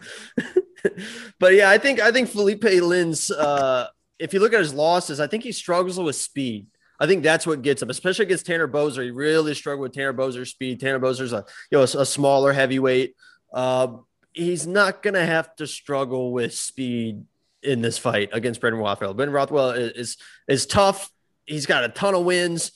but 1.40 1.54
yeah, 1.54 1.70
I 1.70 1.78
think 1.78 2.00
I 2.00 2.12
think 2.12 2.30
Felipe 2.30 2.62
Lins. 2.62 3.32
Uh, 3.36 3.88
if 4.20 4.34
you 4.34 4.40
look 4.40 4.54
at 4.54 4.60
his 4.60 4.74
losses, 4.74 5.20
I 5.20 5.28
think 5.28 5.44
he 5.44 5.52
struggles 5.52 6.00
with 6.00 6.16
speed. 6.16 6.68
I 7.00 7.08
think 7.08 7.24
that's 7.24 7.48
what 7.48 7.62
gets 7.62 7.82
him, 7.82 7.90
especially 7.90 8.26
against 8.26 8.46
Tanner 8.46 8.68
Boser. 8.68 9.04
He 9.04 9.12
really 9.12 9.54
struggled 9.54 9.84
with 9.84 9.94
Tanner 9.94 10.14
Boser's 10.14 10.50
speed. 10.50 10.80
Tanner 10.80 11.00
Boser's 11.00 11.34
a 11.34 11.46
you 11.72 11.78
know 11.78 11.82
a, 11.82 12.02
a 12.02 12.06
smaller 12.06 12.54
heavyweight. 12.54 13.16
Uh, 13.52 13.98
he's 14.34 14.68
not 14.68 15.02
gonna 15.02 15.26
have 15.26 15.56
to 15.56 15.66
struggle 15.66 16.32
with 16.32 16.54
speed 16.54 17.24
in 17.68 17.81
this 17.81 17.98
fight 17.98 18.30
against 18.31 18.61
Brendan 18.61 18.81
Rothwell. 18.81 19.14
Brendan 19.14 19.35
Rothwell 19.35 19.72
is, 19.72 19.91
is 19.91 20.18
is 20.48 20.65
tough. 20.65 21.11
He's 21.45 21.65
got 21.65 21.84
a 21.84 21.89
ton 21.89 22.15
of 22.15 22.23
wins. 22.23 22.72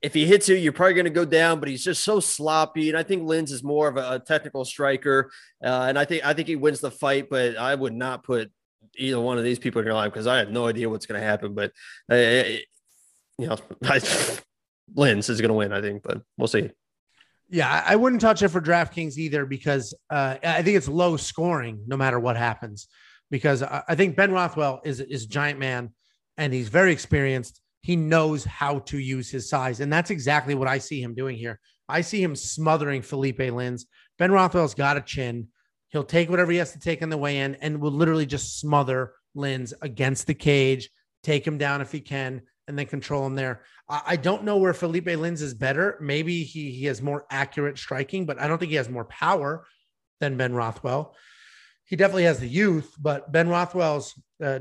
If 0.00 0.14
he 0.14 0.26
hits 0.26 0.48
you, 0.48 0.56
you're 0.56 0.72
probably 0.72 0.94
going 0.94 1.04
to 1.04 1.10
go 1.10 1.24
down, 1.24 1.60
but 1.60 1.68
he's 1.68 1.84
just 1.84 2.02
so 2.02 2.18
sloppy. 2.18 2.88
And 2.88 2.98
I 2.98 3.04
think 3.04 3.22
Lins 3.22 3.52
is 3.52 3.62
more 3.62 3.86
of 3.86 3.96
a, 3.96 4.18
technical 4.18 4.64
striker, 4.64 5.30
uh, 5.62 5.86
and 5.88 5.96
I 5.96 6.04
think 6.04 6.24
I 6.26 6.34
think 6.34 6.48
he 6.48 6.56
wins 6.56 6.80
the 6.80 6.90
fight. 6.90 7.28
But 7.30 7.56
I 7.56 7.74
would 7.74 7.94
not 7.94 8.24
put 8.24 8.50
either 8.96 9.20
one 9.20 9.38
of 9.38 9.44
these 9.44 9.58
people 9.58 9.80
in 9.80 9.86
your 9.86 9.94
life 9.94 10.12
because 10.12 10.26
I 10.26 10.38
have 10.38 10.50
no 10.50 10.66
idea 10.66 10.88
what's 10.88 11.06
going 11.06 11.20
to 11.20 11.26
happen. 11.26 11.54
But 11.54 11.72
uh, 12.10 12.16
you 13.38 13.46
know, 13.46 13.56
I, 13.84 14.00
Lins 14.96 15.30
is 15.30 15.40
going 15.40 15.50
to 15.50 15.54
win, 15.54 15.72
I 15.72 15.80
think, 15.80 16.02
but 16.02 16.22
we'll 16.36 16.48
see. 16.48 16.70
Yeah, 17.48 17.84
I 17.86 17.96
wouldn't 17.96 18.22
touch 18.22 18.42
it 18.42 18.48
for 18.48 18.62
DraftKings 18.62 19.18
either 19.18 19.44
because 19.44 19.92
uh, 20.08 20.36
I 20.42 20.62
think 20.62 20.78
it's 20.78 20.88
low 20.88 21.18
scoring 21.18 21.84
no 21.86 21.98
matter 21.98 22.18
what 22.18 22.38
happens. 22.38 22.88
Because 23.32 23.62
I 23.62 23.96
think 23.96 24.14
Ben 24.14 24.30
Rothwell 24.30 24.80
is 24.84 25.00
is 25.00 25.24
a 25.24 25.28
giant 25.28 25.58
man 25.58 25.92
and 26.36 26.52
he's 26.52 26.68
very 26.68 26.92
experienced. 26.92 27.60
He 27.80 27.96
knows 27.96 28.44
how 28.44 28.80
to 28.80 28.98
use 28.98 29.30
his 29.30 29.48
size, 29.48 29.80
and 29.80 29.92
that's 29.92 30.10
exactly 30.10 30.54
what 30.54 30.68
I 30.68 30.78
see 30.78 31.02
him 31.02 31.14
doing 31.14 31.36
here. 31.36 31.58
I 31.88 32.02
see 32.02 32.22
him 32.22 32.36
smothering 32.36 33.02
Felipe 33.02 33.38
Lins. 33.38 33.86
Ben 34.18 34.30
Rothwell's 34.30 34.74
got 34.74 34.96
a 34.96 35.00
chin. 35.00 35.48
He'll 35.88 36.04
take 36.04 36.30
whatever 36.30 36.52
he 36.52 36.58
has 36.58 36.72
to 36.72 36.78
take 36.78 37.02
on 37.02 37.08
the 37.08 37.16
way 37.16 37.38
in, 37.38 37.56
and 37.56 37.80
will 37.80 37.90
literally 37.90 38.26
just 38.26 38.60
smother 38.60 39.14
Lins 39.34 39.72
against 39.82 40.26
the 40.26 40.34
cage, 40.34 40.90
take 41.22 41.46
him 41.46 41.58
down 41.58 41.80
if 41.80 41.90
he 41.90 42.00
can 42.00 42.42
and 42.68 42.78
then 42.78 42.86
control 42.86 43.26
him 43.26 43.34
there. 43.34 43.62
I, 43.88 44.16
don't 44.16 44.44
know 44.44 44.58
where 44.58 44.72
Felipe 44.74 45.06
Lins 45.06 45.42
is 45.42 45.54
better. 45.54 45.98
Maybe 46.00 46.44
he 46.44 46.70
he 46.70 46.86
has 46.86 47.02
more 47.02 47.26
accurate 47.30 47.78
striking, 47.78 48.26
but 48.26 48.40
I 48.40 48.46
don't 48.46 48.58
think 48.58 48.70
he 48.70 48.76
has 48.76 48.88
more 48.88 49.04
power 49.06 49.66
than 50.20 50.36
Ben 50.36 50.54
Rothwell. 50.54 51.14
He 51.92 51.96
definitely 51.96 52.24
has 52.24 52.40
the 52.40 52.48
youth, 52.48 52.96
but 52.98 53.30
Ben 53.30 53.50
Rothwell's 53.50 54.18
uh, 54.42 54.60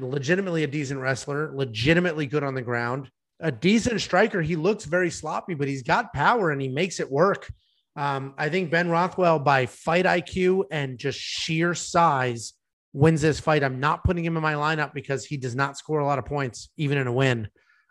legitimately 0.00 0.64
a 0.64 0.66
decent 0.66 0.98
wrestler, 0.98 1.52
legitimately 1.54 2.26
good 2.26 2.42
on 2.42 2.56
the 2.56 2.60
ground, 2.60 3.08
a 3.38 3.52
decent 3.52 4.00
striker. 4.00 4.42
He 4.42 4.56
looks 4.56 4.84
very 4.84 5.08
sloppy, 5.08 5.54
but 5.54 5.68
he's 5.68 5.84
got 5.84 6.12
power 6.12 6.50
and 6.50 6.60
he 6.60 6.66
makes 6.66 6.98
it 6.98 7.08
work. 7.08 7.48
Um, 7.94 8.34
I 8.36 8.48
think 8.48 8.72
Ben 8.72 8.90
Rothwell, 8.90 9.38
by 9.38 9.66
fight 9.66 10.06
IQ 10.06 10.64
and 10.72 10.98
just 10.98 11.20
sheer 11.20 11.72
size, 11.72 12.54
wins 12.92 13.22
this 13.22 13.38
fight. 13.38 13.62
I'm 13.62 13.78
not 13.78 14.02
putting 14.02 14.24
him 14.24 14.36
in 14.36 14.42
my 14.42 14.54
lineup 14.54 14.92
because 14.92 15.24
he 15.24 15.36
does 15.36 15.54
not 15.54 15.78
score 15.78 16.00
a 16.00 16.04
lot 16.04 16.18
of 16.18 16.26
points, 16.26 16.70
even 16.76 16.98
in 16.98 17.06
a 17.06 17.12
win. 17.12 17.46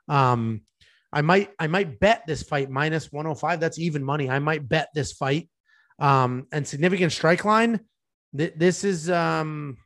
Um, 0.09 0.63
I 1.13 1.21
might 1.21 1.51
I 1.57 1.67
might 1.67 2.01
bet 2.01 2.23
this 2.27 2.43
fight 2.43 2.69
minus 2.69 3.09
105. 3.09 3.61
That's 3.61 3.79
even 3.79 4.03
money. 4.03 4.29
I 4.29 4.39
might 4.39 4.67
bet 4.67 4.89
this 4.93 5.13
fight. 5.13 5.47
Um, 5.97 6.47
and 6.51 6.67
significant 6.67 7.13
strike 7.13 7.45
line. 7.45 7.79
Th- 8.37 8.53
this 8.55 8.83
is 8.83 9.09
um, 9.09 9.77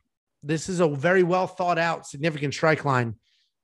this 0.42 0.68
is 0.68 0.80
a 0.80 0.88
very 0.88 1.22
well 1.22 1.46
thought 1.46 1.78
out 1.78 2.06
significant 2.06 2.54
strike 2.54 2.84
line 2.84 3.14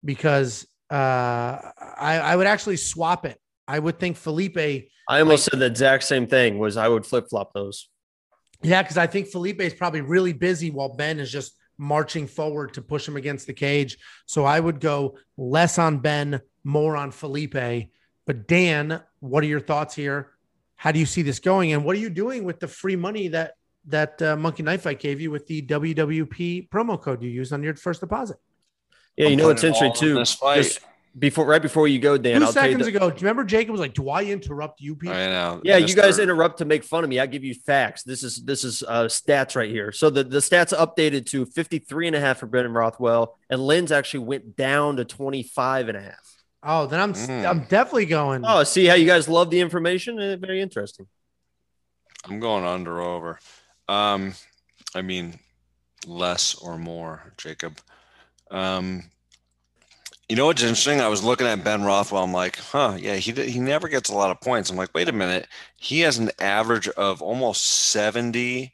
because 0.04 0.66
uh, 0.90 0.94
I, 0.94 2.20
I 2.22 2.36
would 2.36 2.46
actually 2.46 2.76
swap 2.76 3.24
it. 3.24 3.38
I 3.68 3.78
would 3.78 3.98
think 3.98 4.16
Felipe. 4.16 4.58
I 4.58 5.20
almost 5.20 5.46
like, 5.46 5.52
said 5.52 5.60
the 5.60 5.66
exact 5.66 6.04
same 6.04 6.26
thing. 6.26 6.58
Was 6.58 6.76
I 6.76 6.88
would 6.88 7.06
flip 7.06 7.28
flop 7.30 7.52
those. 7.54 7.88
Yeah, 8.62 8.82
because 8.82 8.98
I 8.98 9.06
think 9.06 9.28
Felipe 9.28 9.60
is 9.60 9.74
probably 9.74 10.02
really 10.02 10.32
busy 10.32 10.70
while 10.70 10.94
Ben 10.94 11.18
is 11.18 11.30
just 11.30 11.54
marching 11.78 12.26
forward 12.26 12.74
to 12.74 12.82
push 12.82 13.06
him 13.06 13.16
against 13.16 13.46
the 13.46 13.52
cage. 13.52 13.98
So 14.26 14.44
I 14.44 14.60
would 14.60 14.78
go 14.80 15.18
less 15.36 15.78
on 15.78 15.98
Ben, 15.98 16.40
more 16.62 16.96
on 16.96 17.10
Felipe. 17.10 17.88
But 18.26 18.46
Dan, 18.46 19.00
what 19.18 19.42
are 19.42 19.48
your 19.48 19.60
thoughts 19.60 19.94
here? 19.94 20.30
How 20.76 20.92
do 20.92 21.00
you 21.00 21.06
see 21.06 21.22
this 21.22 21.40
going? 21.40 21.72
And 21.72 21.84
what 21.84 21.96
are 21.96 22.00
you 22.00 22.10
doing 22.10 22.44
with 22.44 22.60
the 22.60 22.68
free 22.68 22.96
money 22.96 23.28
that 23.28 23.54
that 23.86 24.20
uh, 24.22 24.36
Monkey 24.36 24.62
Knife 24.62 24.82
Fight 24.82 25.00
gave 25.00 25.20
you 25.20 25.30
with 25.30 25.46
the 25.46 25.62
WWP 25.62 26.68
promo 26.68 27.00
code 27.00 27.22
you 27.22 27.30
used 27.30 27.52
on 27.52 27.62
your 27.62 27.74
first 27.74 28.00
deposit? 28.00 28.36
Yeah, 29.16 29.26
you 29.26 29.32
I'm 29.32 29.38
know 29.38 29.50
it's 29.50 29.64
interesting 29.64 29.92
too. 29.94 30.14
This 30.14 30.34
fight 30.34 30.78
before 31.18 31.44
right 31.44 31.60
before 31.60 31.88
you 31.88 31.98
go, 31.98 32.16
Dan. 32.16 32.40
2 32.40 32.46
I'll 32.46 32.52
seconds 32.52 32.86
ago, 32.86 33.10
do 33.10 33.16
you 33.16 33.20
remember 33.20 33.44
Jacob 33.44 33.72
was 33.72 33.80
like, 33.80 33.92
"Do 33.92 34.08
I 34.08 34.24
interrupt 34.24 34.80
you 34.80 34.96
people?" 34.96 35.14
I 35.14 35.26
know. 35.26 35.60
Yeah, 35.62 35.76
you 35.76 35.94
guys 35.94 36.18
interrupt 36.18 36.58
to 36.58 36.64
make 36.64 36.84
fun 36.84 37.04
of 37.04 37.10
me. 37.10 37.20
I 37.20 37.26
give 37.26 37.44
you 37.44 37.54
facts. 37.54 38.02
This 38.02 38.22
is 38.22 38.42
this 38.44 38.64
is 38.64 38.82
uh, 38.82 39.04
stats 39.04 39.54
right 39.54 39.70
here. 39.70 39.92
So 39.92 40.08
the 40.08 40.24
the 40.24 40.38
stats 40.38 40.72
updated 40.72 41.26
to 41.26 41.44
53 41.44 42.06
and 42.06 42.16
a 42.16 42.20
half 42.20 42.38
for 42.38 42.46
Brendan 42.46 42.72
Rothwell, 42.72 43.36
and 43.50 43.60
Lins 43.60 43.90
actually 43.90 44.24
went 44.24 44.56
down 44.56 44.96
to 44.96 45.04
25 45.04 45.88
and 45.88 45.98
a 45.98 46.00
half. 46.00 46.42
Oh, 46.62 46.86
then 46.86 47.00
I'm 47.00 47.12
mm. 47.12 47.46
I'm 47.46 47.64
definitely 47.64 48.06
going. 48.06 48.42
Oh, 48.46 48.64
see 48.64 48.86
how 48.86 48.94
you 48.94 49.06
guys 49.06 49.28
love 49.28 49.50
the 49.50 49.60
information? 49.60 50.18
Uh, 50.18 50.36
very 50.36 50.60
interesting. 50.60 51.06
I'm 52.24 52.40
going 52.40 52.64
under 52.64 53.00
over. 53.00 53.38
Um, 53.88 54.34
I 54.94 55.02
mean, 55.02 55.38
less 56.06 56.54
or 56.54 56.78
more, 56.78 57.32
Jacob. 57.36 57.78
Um, 58.50 59.04
you 60.28 60.36
know 60.36 60.46
what's 60.46 60.62
interesting? 60.62 61.00
I 61.00 61.08
was 61.08 61.22
looking 61.22 61.46
at 61.46 61.64
Ben 61.64 61.82
Rothwell. 61.82 62.24
I'm 62.24 62.32
like, 62.32 62.56
huh, 62.56 62.96
yeah, 62.98 63.16
he 63.16 63.32
he 63.32 63.60
never 63.60 63.88
gets 63.88 64.08
a 64.08 64.14
lot 64.14 64.30
of 64.30 64.40
points. 64.40 64.70
I'm 64.70 64.76
like, 64.76 64.94
wait 64.94 65.08
a 65.08 65.12
minute, 65.12 65.46
he 65.76 66.00
has 66.00 66.18
an 66.18 66.30
average 66.40 66.88
of 66.88 67.20
almost 67.20 67.64
70 67.90 68.72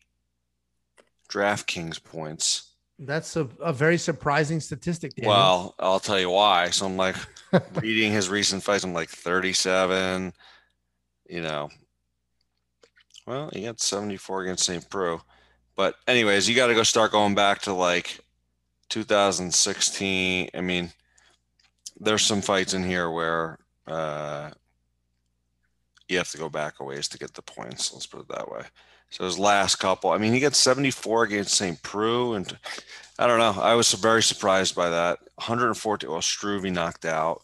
DraftKings 1.29 2.03
points. 2.03 2.75
That's 2.99 3.37
a, 3.37 3.49
a 3.61 3.73
very 3.73 3.99
surprising 3.99 4.61
statistic. 4.61 5.15
Daniel. 5.15 5.33
Well, 5.33 5.75
I'll 5.79 6.01
tell 6.01 6.19
you 6.19 6.31
why. 6.31 6.71
So 6.71 6.87
I'm 6.87 6.97
like 6.97 7.17
reading 7.81 8.13
his 8.13 8.29
recent 8.29 8.63
fights. 8.63 8.85
I'm 8.85 8.93
like 8.93 9.09
37. 9.09 10.33
You 11.29 11.43
know, 11.43 11.71
well, 13.29 13.51
he 13.53 13.65
got 13.65 13.79
74 13.79 14.45
against 14.45 14.65
St. 14.65 14.89
Preux. 14.89 15.21
But 15.77 15.97
anyways, 16.07 16.49
you 16.49 16.57
got 16.57 16.69
to 16.69 16.75
go 16.75 16.83
start 16.83 17.13
going 17.13 17.35
back 17.35 17.61
to 17.63 17.75
like 17.75 18.19
2016. 18.89 20.49
I 20.55 20.61
mean, 20.63 20.91
there's 22.01 22.25
some 22.25 22.41
fights 22.41 22.73
in 22.73 22.83
here 22.83 23.11
where 23.11 23.59
uh, 23.87 24.51
you 26.09 26.17
have 26.17 26.31
to 26.31 26.39
go 26.39 26.49
back 26.49 26.81
a 26.81 26.85
ways 26.85 27.07
to 27.09 27.19
get 27.19 27.35
the 27.35 27.43
points. 27.43 27.93
Let's 27.93 28.07
put 28.07 28.21
it 28.21 28.29
that 28.29 28.51
way. 28.51 28.63
So 29.11 29.25
his 29.25 29.39
last 29.39 29.77
couple, 29.77 30.11
I 30.11 30.19
mean, 30.19 30.33
he 30.33 30.41
got 30.41 30.55
74 30.55 31.25
against 31.25 31.55
St. 31.55 31.83
Preux, 31.83 32.33
and 32.33 32.59
I 33.19 33.27
don't 33.27 33.39
know. 33.39 33.61
I 33.61 33.75
was 33.75 33.93
very 33.93 34.23
surprised 34.23 34.75
by 34.75 34.89
that. 34.89 35.19
140. 35.37 36.07
Well, 36.07 36.23
Struve 36.23 36.65
knocked 36.65 37.05
out. 37.05 37.43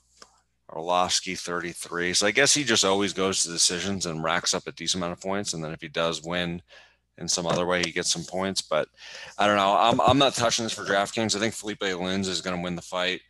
Arlovsky 0.74 1.38
33. 1.38 2.14
So 2.14 2.26
I 2.26 2.30
guess 2.30 2.52
he 2.52 2.64
just 2.64 2.84
always 2.84 3.12
goes 3.12 3.42
to 3.42 3.50
decisions 3.50 4.06
and 4.06 4.24
racks 4.24 4.54
up 4.54 4.66
a 4.66 4.72
decent 4.72 5.02
amount 5.02 5.12
of 5.12 5.22
points. 5.22 5.52
And 5.52 5.62
then 5.62 5.72
if 5.72 5.80
he 5.80 5.88
does 5.88 6.22
win 6.22 6.60
in 7.18 7.28
some 7.28 7.46
other 7.46 7.66
way, 7.66 7.82
he 7.84 7.92
gets 7.92 8.12
some 8.12 8.24
points. 8.24 8.60
But 8.60 8.88
I 9.38 9.46
don't 9.46 9.56
know. 9.56 9.76
I'm, 9.76 10.00
I'm 10.00 10.18
not 10.18 10.34
touching 10.34 10.64
this 10.64 10.74
for 10.74 10.84
DraftKings. 10.84 11.36
I 11.36 11.38
think 11.38 11.54
Felipe 11.54 11.80
Lins 11.80 12.26
is 12.26 12.40
going 12.40 12.56
to 12.56 12.62
win 12.62 12.76
the 12.76 12.82
fight. 12.82 13.20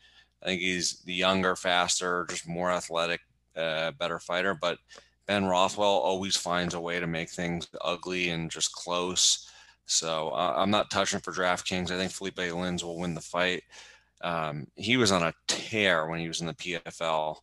I 0.43 0.47
think 0.47 0.61
he's 0.61 1.01
the 1.05 1.15
younger, 1.15 1.57
faster, 1.57 2.27
just 2.29 2.49
more 2.49 2.71
athletic, 2.71 3.21
uh, 3.57 3.93
better 3.93 4.19
fighter. 4.19 4.55
But 4.55 4.79
Ben 5.27 5.45
Rothwell 5.45 5.87
always 5.89 6.37
finds 6.37 6.75
a 6.75 6.81
way 6.81 7.01
to 7.01 7.07
make 7.07 7.31
things 7.31 7.69
ugly 7.83 8.31
and 8.31 8.51
just 8.51 8.73
close. 8.73 9.51
So 9.87 10.31
uh, 10.31 10.55
I'm 10.57 10.71
not 10.71 10.91
touching 10.91 11.21
for 11.21 11.33
DraftKings. 11.33 11.91
I 11.91 11.97
think 11.97 12.13
Felipe 12.13 12.37
Lins 12.37 12.83
will 12.83 12.99
win 12.99 13.15
the 13.15 13.21
fight. 13.21 13.65
Um, 14.25 14.67
he 14.75 14.97
was 14.97 15.13
on 15.13 15.23
a 15.23 15.35
tear 15.47 16.07
when 16.07 16.19
he 16.19 16.29
was 16.29 16.41
in 16.41 16.47
the 16.47 16.55
PFL 16.55 17.37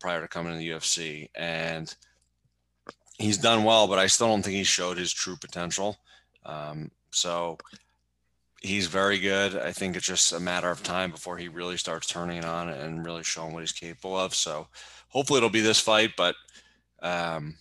prior 0.00 0.22
to 0.22 0.28
coming 0.28 0.52
to 0.52 0.58
the 0.58 0.70
UFC, 0.70 1.28
and 1.34 1.94
he's 3.18 3.38
done 3.38 3.64
well. 3.64 3.86
But 3.86 3.98
I 3.98 4.06
still 4.06 4.28
don't 4.28 4.42
think 4.42 4.56
he 4.56 4.64
showed 4.64 4.96
his 4.96 5.12
true 5.12 5.36
potential. 5.36 5.98
Um, 6.46 6.90
so 7.10 7.58
he's 8.62 8.86
very 8.86 9.18
good. 9.18 9.56
I 9.56 9.72
think 9.72 9.94
it's 9.94 10.06
just 10.06 10.32
a 10.32 10.40
matter 10.40 10.70
of 10.70 10.82
time 10.82 11.10
before 11.10 11.36
he 11.36 11.48
really 11.48 11.76
starts 11.76 12.06
turning 12.06 12.38
it 12.38 12.44
on 12.44 12.70
and 12.70 13.04
really 13.04 13.22
showing 13.22 13.52
what 13.52 13.60
he's 13.60 13.72
capable 13.72 14.18
of. 14.18 14.34
So 14.34 14.68
hopefully 15.08 15.36
it'll 15.38 15.50
be 15.50 15.60
this 15.60 15.80
fight, 15.80 16.12
but 16.16 16.34
um, 17.02 17.56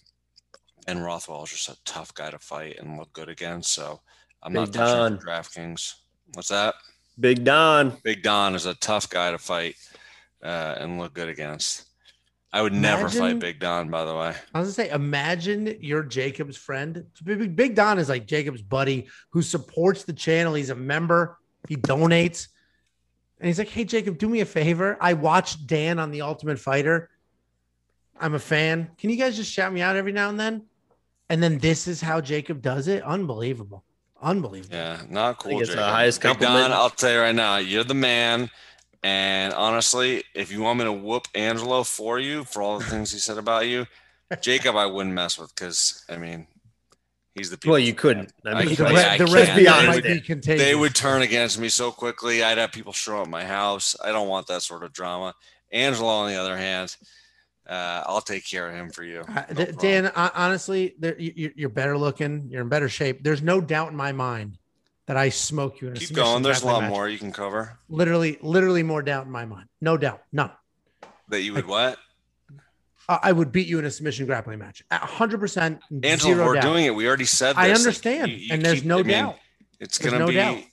Ben 0.88 1.00
Rothwell 1.00 1.44
is 1.44 1.50
just 1.50 1.70
a 1.70 1.84
tough 1.84 2.14
guy 2.14 2.32
to 2.32 2.40
fight 2.40 2.78
and 2.80 2.98
look 2.98 3.12
good 3.12 3.28
against. 3.28 3.74
So 3.74 4.00
I'm 4.42 4.54
Big 4.54 4.74
not 4.74 4.74
touching 4.74 5.18
DraftKings. 5.18 5.96
What's 6.34 6.50
that? 6.50 6.76
Big 7.20 7.44
Don. 7.44 7.98
Big 8.04 8.24
Don 8.24 8.56
is 8.56 8.66
a 8.66 8.76
tough 8.76 9.10
guy 9.10 9.32
to 9.32 9.38
fight 9.38 9.76
uh, 10.44 10.76
and 10.80 11.00
look 11.00 11.14
good 11.14 11.30
against. 11.30 11.86
I 12.52 12.62
would 12.62 12.74
imagine, 12.74 13.04
never 13.04 13.10
fight 13.10 13.40
Big 13.40 13.60
Don, 13.60 13.90
by 13.90 14.06
the 14.06 14.16
way. 14.16 14.34
I 14.54 14.60
was 14.60 14.76
gonna 14.76 14.88
say, 14.88 14.90
imagine 14.90 15.78
you're 15.82 16.04
Jacob's 16.04 16.56
friend. 16.56 17.06
Big, 17.24 17.56
Big 17.56 17.76
Don 17.76 18.00
is 18.00 18.08
like 18.08 18.26
Jacob's 18.26 18.62
buddy 18.62 19.08
who 19.32 19.42
supports 19.42 20.04
the 20.04 20.14
channel. 20.14 20.54
He's 20.54 20.70
a 20.70 20.76
member. 20.76 21.38
He 21.68 21.76
donates, 21.76 22.48
and 23.40 23.48
he's 23.48 23.60
like, 23.60 23.68
"Hey, 23.68 23.84
Jacob, 23.84 24.18
do 24.18 24.30
me 24.30 24.40
a 24.40 24.46
favor. 24.46 24.98
I 25.02 25.14
watched 25.14 25.68
Dan 25.68 26.00
on 26.00 26.12
The 26.12 26.22
Ultimate 26.22 26.58
Fighter. 26.58 27.10
I'm 28.18 28.36
a 28.36 28.40
fan. 28.40 28.92
Can 28.98 29.10
you 29.10 29.18
guys 29.18 29.36
just 29.36 29.52
shout 29.52 29.74
me 29.74 29.82
out 29.82 29.98
every 29.98 30.14
now 30.14 30.30
and 30.30 30.40
then?" 30.40 30.64
And 31.30 31.44
then 31.44 31.58
this 31.58 31.88
is 31.88 32.00
how 32.00 32.22
Jacob 32.22 32.62
does 32.62 32.88
it. 32.88 33.04
Unbelievable. 33.04 33.84
Unbelievable. 34.26 34.76
Yeah, 34.76 35.02
not 35.10 35.40
cool. 35.40 35.62
It's 35.62 35.76
the 35.76 35.84
highest 35.84 36.22
compliment. 36.22 36.70
Don, 36.70 36.74
I'll 36.74 36.90
tell 36.90 37.14
you 37.14 37.20
right 37.20 37.36
now, 37.36 37.58
you're 37.58 37.86
the 37.86 37.94
man 37.94 38.50
And 39.04 39.54
honestly, 39.54 40.24
if 40.34 40.52
you 40.52 40.62
want 40.62 40.80
me 40.80 40.86
to 40.86 40.94
whoop 40.94 41.28
Angelo 41.36 41.84
for 41.84 42.20
you 42.20 42.44
for 42.44 42.64
all 42.64 42.80
the 42.80 42.86
things 42.86 43.12
he 43.14 43.20
said 43.20 43.38
about 43.38 43.68
you, 43.68 43.86
Jacob, 44.42 44.76
I 44.76 44.88
wouldn't 44.88 45.14
mess 45.14 45.38
with 45.38 45.54
because 45.56 46.04
I 46.10 46.18
mean, 46.18 46.48
he's 47.36 47.52
the. 47.52 47.60
Well, 47.68 47.78
you 47.80 47.94
couldn't. 47.94 48.34
I 48.46 48.54
I 48.54 48.66
the 48.66 48.86
red, 48.86 48.96
I 48.96 49.18
the 49.20 49.26
can't. 49.26 49.34
red 49.36 49.48
Let's 49.48 49.50
be 49.52 49.58
meat 49.58 49.68
honest, 49.68 49.88
might 49.88 50.04
be 50.04 50.22
contagious. 50.22 50.66
They 50.66 50.76
would 50.76 50.96
turn 50.96 51.22
against 51.22 51.60
me 51.60 51.70
so 51.70 51.92
quickly. 51.92 52.44
I'd 52.44 52.58
have 52.58 52.72
people 52.72 52.94
show 52.94 53.18
up 53.18 53.26
at 53.26 53.30
my 53.30 53.46
house. 53.46 53.96
I 54.04 54.12
don't 54.12 54.28
want 54.28 54.48
that 54.48 54.64
sort 54.64 54.84
of 54.84 54.92
drama. 54.92 55.36
Angelo, 55.72 56.10
on 56.10 56.30
the 56.30 56.36
other 56.38 56.58
hand, 56.58 56.96
uh, 57.68 58.04
I'll 58.06 58.22
take 58.22 58.46
care 58.46 58.68
of 58.70 58.76
him 58.76 58.90
for 58.90 59.04
you. 59.04 59.22
Uh, 59.22 59.44
No 59.50 59.56
th- 59.56 59.70
problem. 59.70 59.78
Dan, 59.78 60.12
hon- 60.16 60.32
honestly, 60.36 60.96
there, 61.00 61.20
you, 61.20 61.34
you- 61.36 61.54
you're 61.56 61.70
better 61.70 61.98
looking. 61.98 62.48
You're 62.50 62.62
in 62.62 62.70
better 62.70 62.90
shape. 62.90 63.24
There's 63.24 63.42
no 63.42 63.60
doubt 63.62 63.90
in 63.92 63.96
my 63.96 64.12
mind 64.12 64.58
that 65.08 65.18
I 65.18 65.30
smoke 65.30 65.82
you 65.82 65.88
in 65.90 65.96
a 65.98 66.00
keep 66.00 66.14
going. 66.14 66.44
There's 66.44 66.64
a 66.64 66.66
lot 66.66 66.82
match. 66.82 66.90
more 66.90 67.08
you 67.10 67.18
can 67.18 67.32
cover. 67.32 67.78
Literally, 67.90 68.38
literally 68.42 68.84
more 68.84 69.02
doubt 69.02 69.26
in 69.26 69.32
my 69.32 69.46
mind. 69.46 69.68
No 69.82 69.98
doubt, 69.98 70.22
none. 70.32 70.52
That 71.30 71.42
you 71.42 71.54
would 71.54 71.66
what? 71.68 71.98
I 73.10 73.20
I 73.24 73.32
would 73.32 73.52
beat 73.52 73.68
you 73.68 73.80
in 73.80 73.86
a 73.86 73.92
submission 73.92 74.26
grappling 74.26 74.60
match. 74.60 74.84
A 74.92 74.98
hundred 74.98 75.40
percent. 75.40 75.80
Angelo, 76.04 76.34
zero 76.36 76.46
we're 76.46 76.54
doubt. 76.56 76.64
doing 76.64 76.86
it. 76.86 76.96
We 76.96 77.08
already 77.08 77.26
said 77.26 77.52
this. 77.52 77.58
I 77.58 77.68
Like, 77.68 77.78
understand, 77.78 78.32
you- 78.32 78.38
you 78.38 78.48
and 78.54 78.62
there's 78.66 78.80
keep- 78.80 78.86
no 78.86 79.00
I 79.00 79.04
mean, 79.04 79.08
doubt. 79.12 79.38
It's 79.80 79.98
There's 79.98 80.12
gonna 80.12 80.24
no 80.26 80.30
be. 80.30 80.36
doubt. 80.36 80.64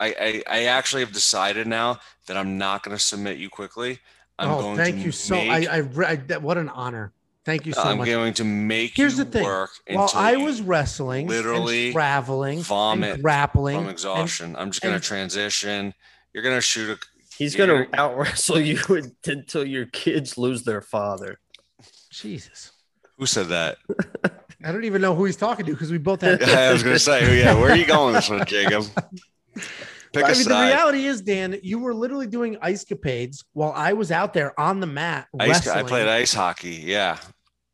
I, 0.00 0.06
I 0.20 0.42
I 0.46 0.62
actually 0.64 1.02
have 1.02 1.12
decided 1.12 1.66
now 1.66 1.98
that 2.26 2.36
I'm 2.36 2.58
not 2.58 2.82
gonna 2.82 2.98
submit 2.98 3.38
you 3.38 3.48
quickly. 3.48 3.98
I'm 4.38 4.50
oh, 4.50 4.60
going 4.60 4.76
thank 4.76 4.96
to 4.96 5.02
you 5.02 5.12
so. 5.12 5.34
Make, 5.34 5.68
I, 5.68 5.78
I, 5.78 6.06
I, 6.06 6.16
that- 6.16 6.42
what 6.42 6.58
an 6.58 6.68
honor. 6.68 7.12
Thank 7.44 7.64
you 7.64 7.72
so 7.72 7.82
much. 7.82 7.98
I'm 8.00 8.04
going 8.04 8.34
to 8.34 8.44
make 8.44 8.94
Here's 8.94 9.16
you 9.16 9.24
the 9.24 9.30
thing. 9.30 9.44
work 9.44 9.70
While 9.90 10.10
I 10.14 10.36
was 10.36 10.60
wrestling, 10.60 11.28
literally 11.28 11.86
and 11.86 11.94
traveling, 11.94 12.60
vomit 12.60 13.14
and 13.14 13.22
grappling, 13.22 13.76
from 13.76 13.84
and- 13.84 13.92
exhaustion. 13.92 14.54
I'm 14.54 14.70
just 14.70 14.82
gonna 14.82 15.00
transition. 15.00 15.94
You're 16.34 16.42
gonna 16.42 16.60
shoot 16.60 16.90
a. 16.90 16.98
He's 17.38 17.54
going 17.54 17.70
to 17.70 17.98
out 17.98 18.18
wrestle 18.18 18.60
you 18.60 18.80
until 19.24 19.64
your 19.64 19.86
kids 19.86 20.36
lose 20.36 20.64
their 20.64 20.80
father. 20.80 21.38
Jesus, 22.10 22.72
Who 23.16 23.26
said 23.26 23.46
that? 23.46 23.78
I 24.64 24.72
don't 24.72 24.84
even 24.84 25.00
know 25.00 25.14
who 25.14 25.24
he's 25.24 25.36
talking 25.36 25.64
to 25.66 25.72
because 25.72 25.92
we 25.92 25.98
both 25.98 26.20
have. 26.22 26.42
I 26.48 26.72
was 26.72 26.82
gonna 26.82 26.98
say, 26.98 27.38
yeah. 27.40 27.54
Where 27.54 27.70
are 27.70 27.76
you 27.76 27.86
going 27.86 28.14
this 28.14 28.28
one, 28.28 28.44
Jacob? 28.44 28.84
Pick 30.12 30.24
I 30.24 30.30
a 30.30 30.34
mean, 30.34 30.44
the 30.44 30.50
reality 30.50 31.06
is, 31.06 31.20
Dan, 31.20 31.58
you 31.62 31.78
were 31.78 31.94
literally 31.94 32.26
doing 32.26 32.56
ice 32.62 32.84
capades 32.84 33.44
while 33.52 33.72
I 33.76 33.92
was 33.92 34.10
out 34.10 34.32
there 34.32 34.58
on 34.58 34.80
the 34.80 34.86
mat 34.86 35.28
Ice, 35.38 35.48
wrestling. 35.48 35.76
I 35.76 35.82
played 35.82 36.08
ice 36.08 36.32
hockey. 36.32 36.70
Yeah. 36.84 37.18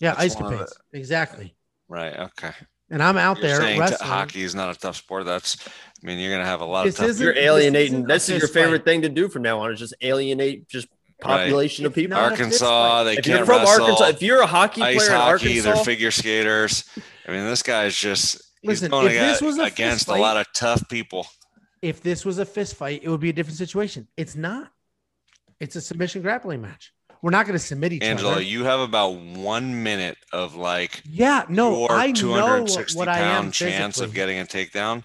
yeah, 0.01 0.11
that's 0.15 0.21
ice 0.21 0.37
one 0.41 0.53
of 0.55 0.61
capades, 0.61 0.73
exactly. 0.93 1.55
Right. 1.89 2.17
Okay. 2.17 2.51
And 2.91 3.03
I'm 3.03 3.17
out 3.17 3.39
You're 3.39 3.49
there 3.49 3.57
saying 3.61 3.75
t- 3.77 3.81
wrestling. 3.81 4.09
hockey 4.11 4.43
is 4.43 4.55
not 4.55 4.75
a 4.75 4.79
tough 4.79 4.97
sport. 4.97 5.25
That's. 5.25 5.57
I 5.67 6.07
mean, 6.07 6.19
you're 6.19 6.33
gonna 6.33 6.45
have 6.45 6.61
a 6.61 6.65
lot 6.67 6.85
This 6.85 6.97
of 6.97 7.01
tough. 7.01 7.09
isn't- 7.11 7.25
You're 7.25 7.37
alienating. 7.39 7.95
isn't 7.95 8.09
This 8.09 8.29
is 8.29 8.39
your 8.41 8.49
favorite 8.49 8.79
fight. 8.81 8.85
thing 8.85 9.03
to 9.03 9.09
do 9.09 9.29
from 9.29 9.43
now 9.43 9.61
on. 9.61 9.73
Is 9.73 9.79
just 9.79 9.95
alienate 10.03 10.69
just 10.69 10.87
Right. 11.25 11.39
population 11.45 11.87
of 11.87 11.95
people. 11.95 12.17
not 12.19 12.33
a 12.33 12.37
fist 12.37 12.41
Arkansas, 12.63 13.05
they 13.05 13.17
If 13.17 13.27
you're 13.27 13.37
can't 13.39 13.47
from 13.47 13.61
wrestle. 13.61 13.85
Arkansas, 13.85 14.05
if 14.09 14.23
you're 14.23 14.41
a 14.41 14.47
hockey 14.47 14.83
ice 14.83 14.97
player 14.97 15.11
in 15.11 15.15
Arkansas, 15.23 15.63
they're 15.75 15.85
figure 15.85 16.11
skaters. 16.11 16.85
I 17.27 17.31
mean, 17.31 17.47
this 17.47 17.63
guy's 17.63 17.95
just 17.97 18.43
he's 18.61 18.81
going 18.87 19.07
if 19.07 19.13
this 19.21 19.41
was 19.41 19.57
a 19.59 19.65
fist 19.65 19.73
against 19.75 20.09
a 20.09 20.15
lot 20.15 20.37
of 20.37 20.47
tough 20.55 20.87
people. 20.91 21.27
If 21.85 22.01
this 22.01 22.25
was 22.25 22.39
a 22.39 22.47
fist 22.47 22.77
fight, 22.77 23.03
it 23.03 23.11
would 23.11 23.21
be 23.21 23.29
a 23.29 23.33
different 23.35 23.59
situation. 23.59 24.09
It's 24.17 24.35
not. 24.35 24.73
It's 25.61 25.77
a 25.77 25.83
submission 25.83 26.23
grappling 26.23 26.63
match. 26.63 26.95
We're 27.21 27.31
not 27.31 27.45
going 27.45 27.59
to 27.59 27.65
submit 27.65 27.93
each 27.93 28.03
Angelo, 28.03 28.33
other. 28.33 28.41
you 28.41 28.65
have 28.65 28.81
about 28.81 29.17
one 29.17 29.83
minute 29.83 30.17
of 30.33 30.55
like 30.55 31.03
Yeah, 31.05 31.45
no, 31.51 31.81
your 31.81 31.93
I 31.93 32.07
know 32.07 32.13
260 32.15 32.99
what 32.99 33.09
I 33.09 33.19
am 33.19 33.43
pound 33.43 33.53
chance 33.53 34.01
of 34.01 34.15
getting 34.15 34.39
a 34.39 34.45
takedown, 34.45 35.05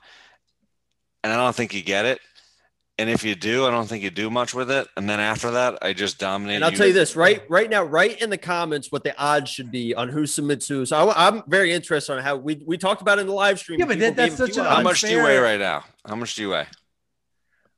and 1.21 1.33
I 1.33 1.35
don't 1.35 1.53
think 1.53 1.73
you 1.73 1.81
get 1.81 2.05
it 2.05 2.21
and 2.99 3.09
if 3.09 3.23
you 3.23 3.33
do, 3.33 3.65
I 3.65 3.71
don't 3.71 3.87
think 3.87 4.03
you 4.03 4.09
do 4.09 4.29
much 4.29 4.53
with 4.53 4.69
it. 4.69 4.87
And 4.97 5.09
then 5.09 5.21
after 5.21 5.51
that, 5.51 5.79
I 5.81 5.93
just 5.93 6.19
dominate. 6.19 6.57
And 6.57 6.65
I'll 6.65 6.71
you. 6.71 6.77
tell 6.77 6.87
you 6.87 6.93
this 6.93 7.15
right 7.15 7.41
right 7.49 7.69
now, 7.69 7.83
right 7.83 8.21
in 8.21 8.29
the 8.29 8.37
comments, 8.37 8.91
what 8.91 9.03
the 9.03 9.17
odds 9.17 9.49
should 9.49 9.71
be 9.71 9.95
on 9.95 10.09
who 10.09 10.25
submits 10.25 10.67
who. 10.67 10.85
So 10.85 11.09
I, 11.09 11.29
am 11.29 11.43
very 11.47 11.71
interested 11.71 12.13
on 12.13 12.21
how 12.21 12.35
we 12.35 12.61
we 12.65 12.77
talked 12.77 13.01
about 13.01 13.17
in 13.17 13.25
the 13.25 13.33
live 13.33 13.57
stream. 13.57 13.79
Yeah, 13.79 13.85
but 13.85 13.99
that, 13.99 14.15
that's 14.17 14.35
such 14.35 14.57
a 14.57 14.63
how 14.65 14.81
much 14.81 15.01
do 15.01 15.09
you 15.09 15.23
weigh 15.23 15.37
right 15.37 15.59
now? 15.59 15.85
How 16.05 16.15
much 16.15 16.35
do 16.35 16.41
you 16.41 16.49
weigh? 16.49 16.67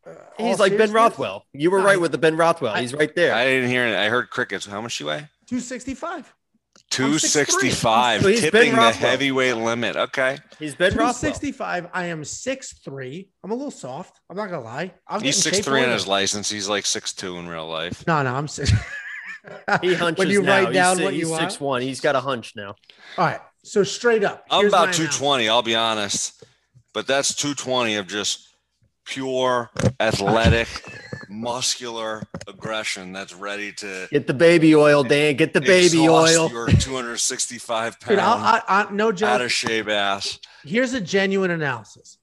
Uh, 0.05 0.13
He's 0.39 0.59
like 0.59 0.75
Ben 0.75 0.91
Rothwell. 0.91 1.45
You 1.53 1.69
were 1.69 1.81
right 1.81 2.01
with 2.01 2.11
the 2.11 2.17
Ben 2.17 2.35
Rothwell. 2.35 2.75
He's 2.75 2.93
right 2.93 3.13
there. 3.15 3.35
I 3.35 3.45
didn't 3.45 3.69
hear 3.69 3.85
it. 3.85 3.95
I 3.95 4.09
heard 4.09 4.31
crickets. 4.31 4.65
How 4.65 4.81
much 4.81 4.97
do 4.97 5.03
you 5.03 5.09
weigh? 5.09 5.27
Two 5.45 5.59
sixty 5.59 5.93
five. 5.93 6.33
265, 6.91 8.21
so 8.21 8.31
tipping 8.31 8.75
the 8.75 8.91
heavyweight 8.91 9.55
limit. 9.55 9.95
Okay. 9.95 10.37
He's 10.59 10.75
been 10.75 10.91
265. 10.91 11.89
I 11.93 12.05
am 12.05 12.23
six 12.25 12.73
three. 12.73 13.29
I'm 13.43 13.51
a 13.51 13.55
little 13.55 13.71
soft. 13.71 14.19
I'm 14.29 14.35
not 14.35 14.49
going 14.49 14.61
to 14.61 14.65
lie. 14.65 14.93
I'm 15.07 15.21
he's 15.21 15.41
six 15.41 15.59
three 15.59 15.83
on 15.83 15.89
his 15.89 16.05
license. 16.05 16.49
He's 16.49 16.67
like 16.67 16.85
six 16.85 17.13
two 17.13 17.37
in 17.37 17.47
real 17.47 17.67
life. 17.67 18.05
No, 18.05 18.21
no, 18.21 18.35
I'm 18.35 18.47
six. 18.47 18.71
he 19.81 19.93
hunches. 19.93 20.19
When 20.19 20.29
you 20.29 20.41
now. 20.41 20.65
write 20.65 20.73
down 20.73 20.97
he's, 20.97 21.05
what 21.05 21.13
you 21.13 21.25
six 21.25 21.59
one. 21.59 21.81
He's 21.81 22.01
got 22.01 22.15
a 22.15 22.19
hunch 22.19 22.53
now. 22.55 22.75
All 23.17 23.25
right. 23.25 23.39
So 23.63 23.83
straight 23.83 24.23
up. 24.23 24.43
I'm 24.49 24.67
about 24.67 24.93
220, 24.93 25.47
I'll 25.47 25.61
be 25.61 25.75
honest. 25.75 26.43
But 26.93 27.07
that's 27.07 27.35
220 27.35 27.95
of 27.95 28.07
just 28.07 28.50
pure 29.11 29.69
athletic, 29.99 30.67
muscular 31.29 32.23
aggression 32.47 33.11
that's 33.11 33.35
ready 33.35 33.73
to 33.73 34.07
Get 34.11 34.25
the 34.27 34.33
baby 34.33 34.73
oil, 34.73 35.03
Dan. 35.03 35.35
Get 35.35 35.53
the 35.53 35.61
baby 35.61 36.07
oil. 36.07 36.49
Your 36.49 36.67
two 36.69 36.95
hundred 36.95 37.17
sixty-five 37.17 37.99
Dude, 37.99 38.19
I'll, 38.19 38.33
I, 38.37 38.61
I, 38.67 38.91
no 38.91 39.09
out 39.09 39.15
joke. 39.17 39.41
of 39.41 39.51
shape 39.51 39.89
ass. 39.89 40.39
Here's 40.63 40.93
a 40.93 41.01
genuine 41.01 41.51
analysis. 41.51 42.17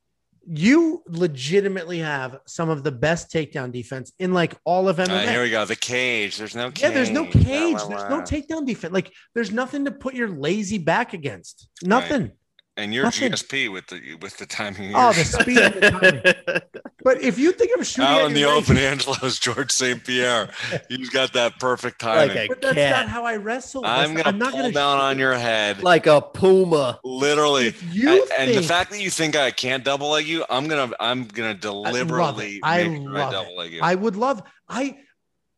You 0.51 1.03
legitimately 1.09 1.99
have 1.99 2.41
some 2.47 2.71
of 2.71 2.83
the 2.83 2.91
best 2.91 3.31
takedown 3.31 3.71
defense 3.71 4.13
in 4.19 4.33
like 4.33 4.55
all 4.65 4.89
of 4.89 4.97
MMA. 4.97 5.09
All 5.11 5.17
right, 5.17 5.29
here 5.29 5.43
we 5.43 5.51
go. 5.51 5.67
The 5.67 5.77
cage. 5.77 6.39
There's 6.39 6.57
no 6.57 6.71
cage. 6.71 6.81
yeah, 6.85 6.91
there's 6.91 7.11
no 7.11 7.25
Blah, 7.25 7.33
cage. 7.43 7.77
blah, 7.77 7.89
There's 7.89 8.09
no 8.11 8.21
takedown 8.23 8.67
defense. 8.67 8.95
Like, 8.95 9.13
there's 9.35 9.51
nothing 9.51 9.85
to 9.85 9.91
put 9.91 10.15
your 10.15 10.29
lazy 10.31 10.79
back 10.79 11.13
against. 11.13 11.69
Nothing. 11.83 12.33
And 12.79 12.95
you're 12.95 13.05
Nothing. 13.05 13.33
GSP 13.33 13.71
with 13.73 13.89
the 13.89 14.15
with 14.23 14.37
the 14.39 14.47
timing. 14.47 14.95
Of 14.95 14.97
Oh, 14.97 15.01
your 15.07 15.13
the 15.15 15.25
shot. 15.25 15.41
speed. 15.43 15.59
and 15.59 15.75
the 15.75 15.91
timing. 15.91 16.63
But 17.05 17.23
if 17.23 17.39
you 17.39 17.53
think 17.53 17.71
I'm 17.77 17.83
shooting 17.85 18.05
out 18.11 18.27
in 18.27 18.35
the 18.35 18.41
your 18.41 18.51
open, 18.53 18.77
Angelo's 18.77 19.39
George 19.39 19.71
St. 19.71 20.05
Pierre. 20.05 20.51
He's 20.89 21.09
got 21.09 21.33
that 21.33 21.59
perfect 21.59 22.01
timing. 22.01 22.37
Like 22.37 22.49
but 22.49 22.61
that's 22.61 22.75
cat. 22.75 23.07
not 23.07 23.09
how 23.09 23.25
I 23.25 23.37
wrestle. 23.37 23.87
I'm 23.87 24.15
gonna 24.15 24.37
not 24.37 24.51
pull 24.53 24.61
gonna 24.63 24.73
down 24.73 24.99
shoot. 24.99 25.03
on 25.05 25.19
your 25.19 25.35
head, 25.35 25.83
like 25.83 26.07
a 26.07 26.21
puma. 26.21 26.99
literally. 27.05 27.69
If 27.69 27.95
you 27.95 28.11
and, 28.11 28.31
and 28.51 28.55
the 28.59 28.63
fact 28.63 28.91
that 28.91 29.01
you 29.01 29.11
think 29.11 29.37
I 29.37 29.51
can't 29.53 29.85
double 29.85 30.11
leg 30.11 30.27
you, 30.27 30.45
I'm 30.51 30.67
gonna 30.69 30.93
I'm 31.01 31.25
gonna 31.25 31.55
deliberately 31.55 32.61
I 32.63 32.85
make 32.89 33.03
sure 33.03 33.17
I 33.17 33.21
love 33.21 33.33
double 33.33 33.57
leg 33.57 33.73
you. 33.73 33.81
I 33.83 33.95
would 33.95 34.17
love. 34.17 34.43
I 34.69 34.99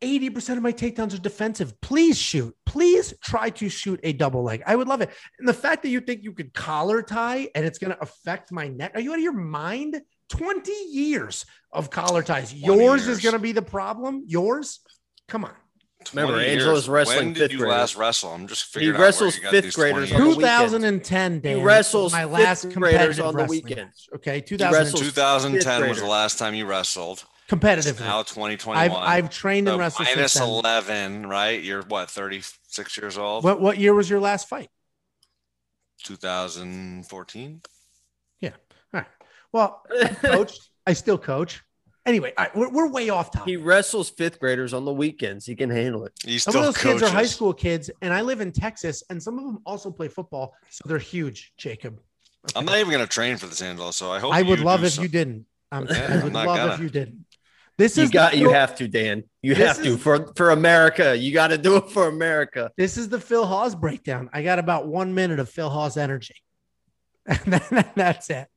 80% 0.01 0.57
of 0.57 0.63
my 0.63 0.71
takedowns 0.73 1.13
are 1.13 1.19
defensive. 1.19 1.79
Please 1.81 2.17
shoot. 2.17 2.55
Please 2.65 3.13
try 3.23 3.49
to 3.51 3.69
shoot 3.69 3.99
a 4.03 4.13
double 4.13 4.43
leg. 4.43 4.63
I 4.65 4.75
would 4.75 4.87
love 4.87 5.01
it. 5.01 5.09
And 5.39 5.47
the 5.47 5.53
fact 5.53 5.83
that 5.83 5.89
you 5.89 6.01
think 6.01 6.23
you 6.23 6.33
could 6.33 6.53
collar 6.53 7.01
tie 7.01 7.49
and 7.55 7.65
it's 7.65 7.77
going 7.79 7.91
to 7.91 8.01
affect 8.01 8.51
my 8.51 8.67
neck. 8.67 8.91
Are 8.95 8.99
you 9.01 9.11
out 9.11 9.17
of 9.19 9.23
your 9.23 9.33
mind? 9.33 10.01
20 10.29 10.71
years 10.89 11.45
of 11.71 11.89
collar 11.89 12.23
ties. 12.23 12.51
20 12.51 12.65
Yours 12.65 13.07
is 13.07 13.19
going 13.19 13.33
to 13.33 13.39
be 13.39 13.51
the 13.51 13.61
problem. 13.61 14.23
Yours? 14.25 14.79
Come 15.27 15.45
on. 15.45 15.51
Remember, 16.13 16.39
years. 16.41 16.53
Angelo's 16.63 16.89
wrestling 16.89 17.17
When 17.17 17.33
did 17.33 17.39
fifth 17.39 17.51
you 17.51 17.57
graders. 17.59 17.77
last 17.77 17.95
wrestle? 17.95 18.31
I'm 18.31 18.47
just 18.47 18.73
He 18.73 18.79
figuring 18.79 18.95
out 18.95 19.03
wrestles 19.03 19.35
where 19.37 19.45
you 19.45 19.51
fifth 19.51 19.63
these 19.65 19.75
graders 19.75 20.11
on 20.11 20.19
the 20.19 20.25
years. 20.25 20.37
weekend. 20.37 20.71
2010, 20.71 21.39
Dan. 21.41 21.57
He 21.57 21.63
wrestles 21.63 22.11
my 22.11 22.21
fifth 22.23 22.31
last 22.31 22.69
graders 22.73 23.19
on 23.19 23.35
the 23.35 23.45
weekends. 23.45 24.09
Okay, 24.15 24.43
wrestles 24.59 25.01
2000 25.01 25.51
fifth 25.53 25.63
2010 25.63 25.89
was 25.89 25.99
the 25.99 26.07
last 26.07 26.39
time 26.39 26.55
you 26.55 26.65
wrestled. 26.65 27.23
It's 27.51 27.63
competitively. 27.63 27.99
now 28.01 28.21
2021. 28.23 28.77
I've 28.77 28.91
I've 28.93 29.29
trained 29.29 29.67
So 29.67 29.73
and 29.73 29.79
wrestled 29.79 30.07
minus 30.15 30.33
since 30.33 30.45
then. 30.45 30.49
11, 30.49 31.27
right? 31.27 31.61
You're 31.63 31.81
what 31.83 32.09
36 32.09 32.97
years 32.97 33.17
old. 33.17 33.43
What 33.43 33.59
what 33.61 33.77
year 33.77 33.93
was 33.93 34.09
your 34.09 34.19
last 34.19 34.47
fight? 34.47 34.69
2014. 36.03 37.61
All 38.43 38.51
right. 38.93 39.05
Well, 39.53 39.83
coach, 40.21 40.57
I 40.87 40.93
still 40.93 41.17
coach. 41.17 41.61
Anyway, 42.05 42.33
all 42.37 42.45
right, 42.45 42.55
we're, 42.55 42.69
we're 42.69 42.89
way 42.89 43.09
off 43.09 43.31
topic. 43.31 43.47
he 43.47 43.55
wrestles 43.57 44.09
fifth 44.09 44.39
graders 44.39 44.73
on 44.73 44.83
the 44.85 44.91
weekends. 44.91 45.45
He 45.45 45.55
can 45.55 45.69
handle 45.69 46.03
it. 46.05 46.13
He 46.25 46.39
Some 46.39 46.55
of 46.55 46.63
those 46.63 46.77
kids 46.77 47.03
are 47.03 47.09
high 47.09 47.25
school 47.27 47.53
kids, 47.53 47.91
and 48.01 48.11
I 48.11 48.21
live 48.21 48.41
in 48.41 48.51
Texas, 48.51 49.03
and 49.11 49.21
some 49.21 49.37
of 49.37 49.45
them 49.45 49.59
also 49.67 49.91
play 49.91 50.07
football, 50.07 50.55
so 50.71 50.81
they're 50.87 50.97
huge. 50.97 51.53
Jacob, 51.57 51.99
I'm 52.55 52.65
not 52.65 52.77
even 52.79 52.91
gonna 52.91 53.05
train 53.05 53.37
for 53.37 53.45
this, 53.45 53.61
Angelo. 53.61 53.91
So 53.91 54.11
I 54.11 54.17
hope 54.19 54.33
I 54.33 54.41
would 54.41 54.59
you 54.59 54.65
love 54.65 54.79
do 54.81 54.87
if 54.87 54.93
some- 54.93 55.03
you 55.03 55.09
didn't. 55.09 55.45
Um, 55.71 55.85
Yeah, 55.89 56.07
I 56.09 56.13
I'm 56.15 56.23
would 56.23 56.33
not 56.33 56.47
love 56.47 56.57
gonna. 56.57 56.73
if 56.73 56.79
you 56.79 56.89
didn't. 56.89 57.23
This 57.77 57.97
You 57.97 58.03
is 58.03 58.09
got 58.11 58.33
the 58.33 58.37
you 58.39 58.49
have 58.51 58.75
to, 58.75 58.87
Dan. 58.87 59.23
You 59.41 59.55
This 59.55 59.67
have 59.77 59.83
to 59.83 59.97
for 59.97 60.31
for 60.35 60.51
America. 60.51 61.17
You 61.17 61.33
got 61.33 61.47
to 61.47 61.57
do 61.57 61.77
it 61.77 61.89
for 61.89 62.07
America. 62.07 62.71
This 62.77 62.97
is 62.97 63.09
the 63.09 63.19
Phil 63.19 63.45
Hawes 63.45 63.73
breakdown. 63.75 64.29
I 64.33 64.43
got 64.43 64.59
about 64.59 64.87
one 64.87 65.13
minute 65.15 65.39
of 65.39 65.49
Phil 65.49 65.69
Hawes 65.69 65.97
energy, 65.97 66.35
and 67.25 67.39
then 67.45 67.85
that's 67.95 68.29
it. 68.29 68.47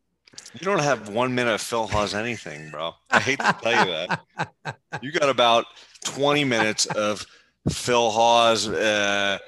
You 0.55 0.61
don't 0.61 0.81
have 0.83 1.09
one 1.09 1.35
minute 1.35 1.55
of 1.55 1.61
Phil 1.61 1.87
Hawes 1.87 2.13
anything, 2.13 2.71
bro. 2.71 2.93
I 3.11 3.21
hate 3.21 3.39
to 3.39 3.57
tell 3.63 3.87
you 3.87 3.93
that. 3.93 4.77
You 5.03 5.11
got 5.13 5.29
about 5.29 5.65
20 6.05 6.45
minutes 6.45 6.87
of 6.87 7.27
Phil 7.69 8.11
Hawes 8.11 8.69
uh, 8.69 9.39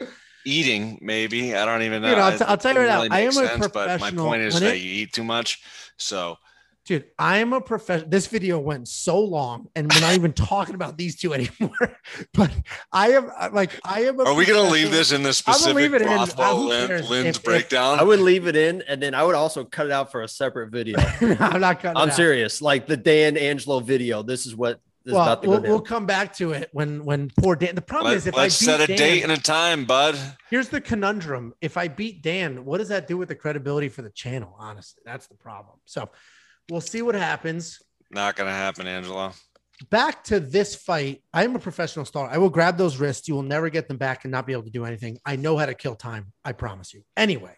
eating, 0.45 0.99
maybe. 1.01 1.55
I 1.55 1.65
don't 1.65 1.83
even 1.83 2.03
know. 2.03 2.11
Dude, 2.11 2.19
I'll 2.19 2.39
t- 2.39 2.45
I'll 2.45 2.57
tell 2.57 2.73
you 2.75 2.81
doesn't 2.87 3.11
right 3.11 3.11
now, 3.11 3.17
I 3.17 3.21
make 3.27 3.37
am 3.37 3.45
a 3.45 3.49
sense, 3.49 3.69
But 3.73 4.01
my 4.01 4.11
point 4.11 4.43
is 4.43 4.55
When 4.55 4.65
that 4.65 4.75
it- 4.77 4.81
you 4.81 4.91
eat 5.03 5.13
too 5.13 5.23
much. 5.25 5.63
So 5.97 6.37
Dude, 6.87 7.07
I 7.19 7.39
am 7.39 7.53
a 7.53 7.61
professional. 7.61 8.09
This 8.09 8.29
video 8.29 8.61
went 8.61 8.87
so 8.87 9.19
long, 9.19 9.67
and 9.75 9.93
we're 9.93 10.01
not 10.01 10.15
even 10.15 10.33
talking 10.33 10.77
about 10.77 10.97
these 10.97 11.17
two 11.17 11.35
anymore. 11.35 11.73
But 12.33 12.53
I 12.93 13.09
am 13.11 13.29
like, 13.53 13.73
I 13.85 14.03
am. 14.03 14.21
A 14.21 14.25
Are 14.25 14.35
we 14.35 14.47
going 14.47 14.65
to 14.65 14.71
leave 14.73 14.93
this 14.93 15.11
in 15.11 15.25
the 15.25 15.31
I'm 15.31 15.33
specific 15.33 15.67
gonna 15.75 15.81
leave 15.81 15.95
it 15.95 16.03
in. 16.03 16.09
Uh, 16.09 16.17
Rothwell 16.19 16.57
who 16.59 16.69
Lin- 16.69 16.87
cares? 16.87 17.11
Lynn's 17.11 17.27
If- 17.27 17.37
if- 17.39 17.43
breakdown? 17.43 17.99
I 17.99 18.05
would 18.05 18.21
leave 18.21 18.47
it 18.47 18.55
in, 18.55 18.83
and 18.83 19.03
then 19.03 19.15
I 19.15 19.25
would 19.25 19.35
also 19.35 19.65
cut 19.65 19.87
it 19.87 19.93
out 19.93 20.13
for 20.13 20.23
a 20.23 20.29
separate 20.29 20.71
video. 20.71 20.97
I'm 21.41 21.61
not 21.61 21.81
cutting. 21.81 21.97
I'm 21.97 22.09
it 22.09 22.13
out. 22.13 22.17
serious. 22.17 22.63
Like 22.63 22.87
the 22.87 22.97
Dan 22.97 23.37
Angelo 23.37 23.81
video. 23.81 24.23
This 24.23 24.47
is 24.47 24.55
what 24.55 24.81
Well, 25.05 25.41
we'll, 25.43 25.63
we'll 25.63 25.81
come 25.81 26.07
back 26.07 26.33
to 26.37 26.53
it 26.53 26.69
when 26.73 27.05
when 27.05 27.31
poor 27.37 27.57
Dan. 27.57 27.75
The 27.75 27.83
problem 27.83 28.13
Let, 28.13 28.19
is 28.19 28.27
if 28.29 28.35
us 28.37 28.41
I 28.41 28.49
set 28.49 28.81
a 28.81 28.87
Dan, 28.87 28.97
date 28.97 29.23
and 29.25 29.33
a 29.33 29.37
time, 29.41 29.87
bud. 29.87 30.17
here's 30.51 30.69
the 30.69 30.81
conundrum: 30.81 31.53
if 31.61 31.77
I 31.77 31.89
beat 31.89 32.23
Dan, 32.23 32.65
what 32.65 32.79
does 32.79 32.89
that 32.91 33.09
do 33.09 33.17
with 33.17 33.27
the 33.29 33.35
credibility 33.35 33.89
for 33.89 34.03
the 34.03 34.11
channel? 34.11 34.55
Honestly, 34.57 35.03
that's 35.05 35.27
the 35.27 35.35
problem. 35.35 35.79
So 35.87 36.09
we'll 36.71 36.81
see 36.81 37.03
what 37.03 37.15
happens. 37.15 37.81
Not 38.11 38.37
going 38.37 38.49
to 38.49 38.55
happen, 38.55 38.87
Angelo. 38.87 39.33
back 39.91 40.25
to 40.25 40.41
this 40.41 40.75
fight. 40.75 41.23
I 41.33 41.45
am 41.45 41.55
a 41.57 41.59
professional 41.59 42.05
star. 42.05 42.29
I 42.31 42.39
will 42.39 42.51
grab 42.51 42.79
those 42.79 42.97
wrists. 42.99 43.29
You 43.29 43.35
will 43.35 43.43
never 43.43 43.69
get 43.69 43.89
them 43.89 43.97
back 43.99 44.25
and 44.25 44.33
not 44.33 44.47
be 44.47 44.53
able 44.53 44.63
to 44.65 44.71
do 44.71 44.85
anything. 44.85 45.19
I 45.27 45.37
know 45.37 45.57
how 45.57 45.67
to 45.67 45.75
kill 45.75 45.95
time. 45.97 46.33
I 46.45 46.53
promise 46.53 46.95
you. 46.95 47.03
Anyway, 47.17 47.57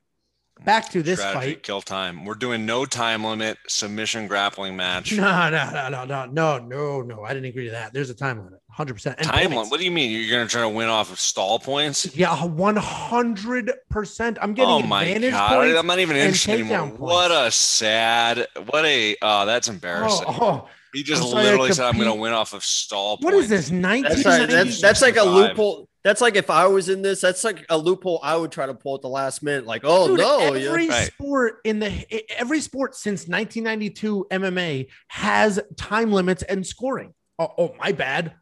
back 0.64 0.90
to 0.90 1.02
this 1.02 1.18
Strategy, 1.18 1.54
fight. 1.54 1.62
kill 1.62 1.82
time. 1.82 2.24
We're 2.24 2.34
doing 2.34 2.66
no 2.66 2.84
time 2.84 3.24
limit 3.24 3.58
submission 3.68 4.26
grappling 4.26 4.76
match. 4.76 5.12
No, 5.12 5.50
no, 5.50 5.70
no, 5.70 5.88
no, 5.88 6.04
no, 6.04 6.26
no, 6.26 6.58
no, 6.58 7.02
no. 7.02 7.24
I 7.24 7.34
didn't 7.34 7.48
agree 7.48 7.66
to 7.66 7.70
that. 7.72 7.92
There's 7.92 8.10
a 8.10 8.14
time 8.14 8.38
limit, 8.44 8.60
100%. 8.76 9.14
And 9.18 9.26
time 9.26 9.50
limit. 9.50 9.70
What 9.70 9.78
do 9.78 9.84
you 9.84 9.90
mean? 9.90 10.10
You're 10.10 10.30
going 10.30 10.46
to 10.46 10.50
try 10.50 10.62
to 10.62 10.68
win 10.68 10.88
off 10.88 11.12
of 11.12 11.18
stall 11.18 11.58
points? 11.58 12.14
Yeah, 12.16 12.34
100%. 12.36 14.38
I'm 14.40 14.54
getting 14.54 14.70
Oh 14.70 14.82
my 14.82 15.18
god! 15.18 15.76
I'm 15.76 15.86
not 15.86 15.98
even 15.98 16.16
interested 16.16 16.60
anymore. 16.60 16.86
What 16.88 17.30
a 17.30 17.50
sad. 17.50 18.46
What 18.66 18.84
a. 18.84 19.16
Oh, 19.22 19.46
that's 19.46 19.68
embarrassing. 19.68 20.26
Oh, 20.28 20.38
oh, 20.40 20.68
he 20.92 21.02
just 21.02 21.22
I'm 21.22 21.28
sorry 21.28 21.42
I 21.42 21.44
literally 21.50 21.72
said, 21.72 21.86
"I'm 21.86 21.96
going 21.96 22.08
to 22.08 22.14
win 22.14 22.32
off 22.32 22.52
of 22.54 22.64
stall 22.64 23.16
what 23.20 23.32
points." 23.32 23.44
is 23.44 23.48
this? 23.50 23.68
That's, 23.70 24.24
1990? 24.24 24.54
that's 24.54 24.80
that's 24.80 25.02
like 25.02 25.16
a 25.16 25.24
loophole. 25.24 25.88
That's 26.04 26.20
like 26.20 26.36
if 26.36 26.48
I 26.48 26.66
was 26.66 26.88
in 26.88 27.02
this, 27.02 27.20
that's 27.20 27.44
like 27.44 27.66
a 27.68 27.76
loophole 27.76 28.20
I 28.22 28.36
would 28.36 28.52
try 28.52 28.66
to 28.66 28.74
pull 28.74 28.94
at 28.94 29.02
the 29.02 29.08
last 29.08 29.42
minute. 29.42 29.66
Like, 29.66 29.82
oh 29.84 30.08
Dude, 30.08 30.18
no, 30.20 30.54
yeah. 30.54 30.68
every 30.68 30.88
Right. 30.88 31.06
sport 31.12 31.56
in 31.64 31.80
the 31.80 31.92
every 32.38 32.60
sport 32.60 32.94
since 32.94 33.26
1992 33.28 34.26
MMA 34.30 34.86
has 35.08 35.60
time 35.76 36.12
limits 36.12 36.42
and 36.44 36.66
scoring. 36.66 37.12
Oh, 37.38 37.52
oh, 37.58 37.74
my 37.78 37.92
bad. 37.92 38.32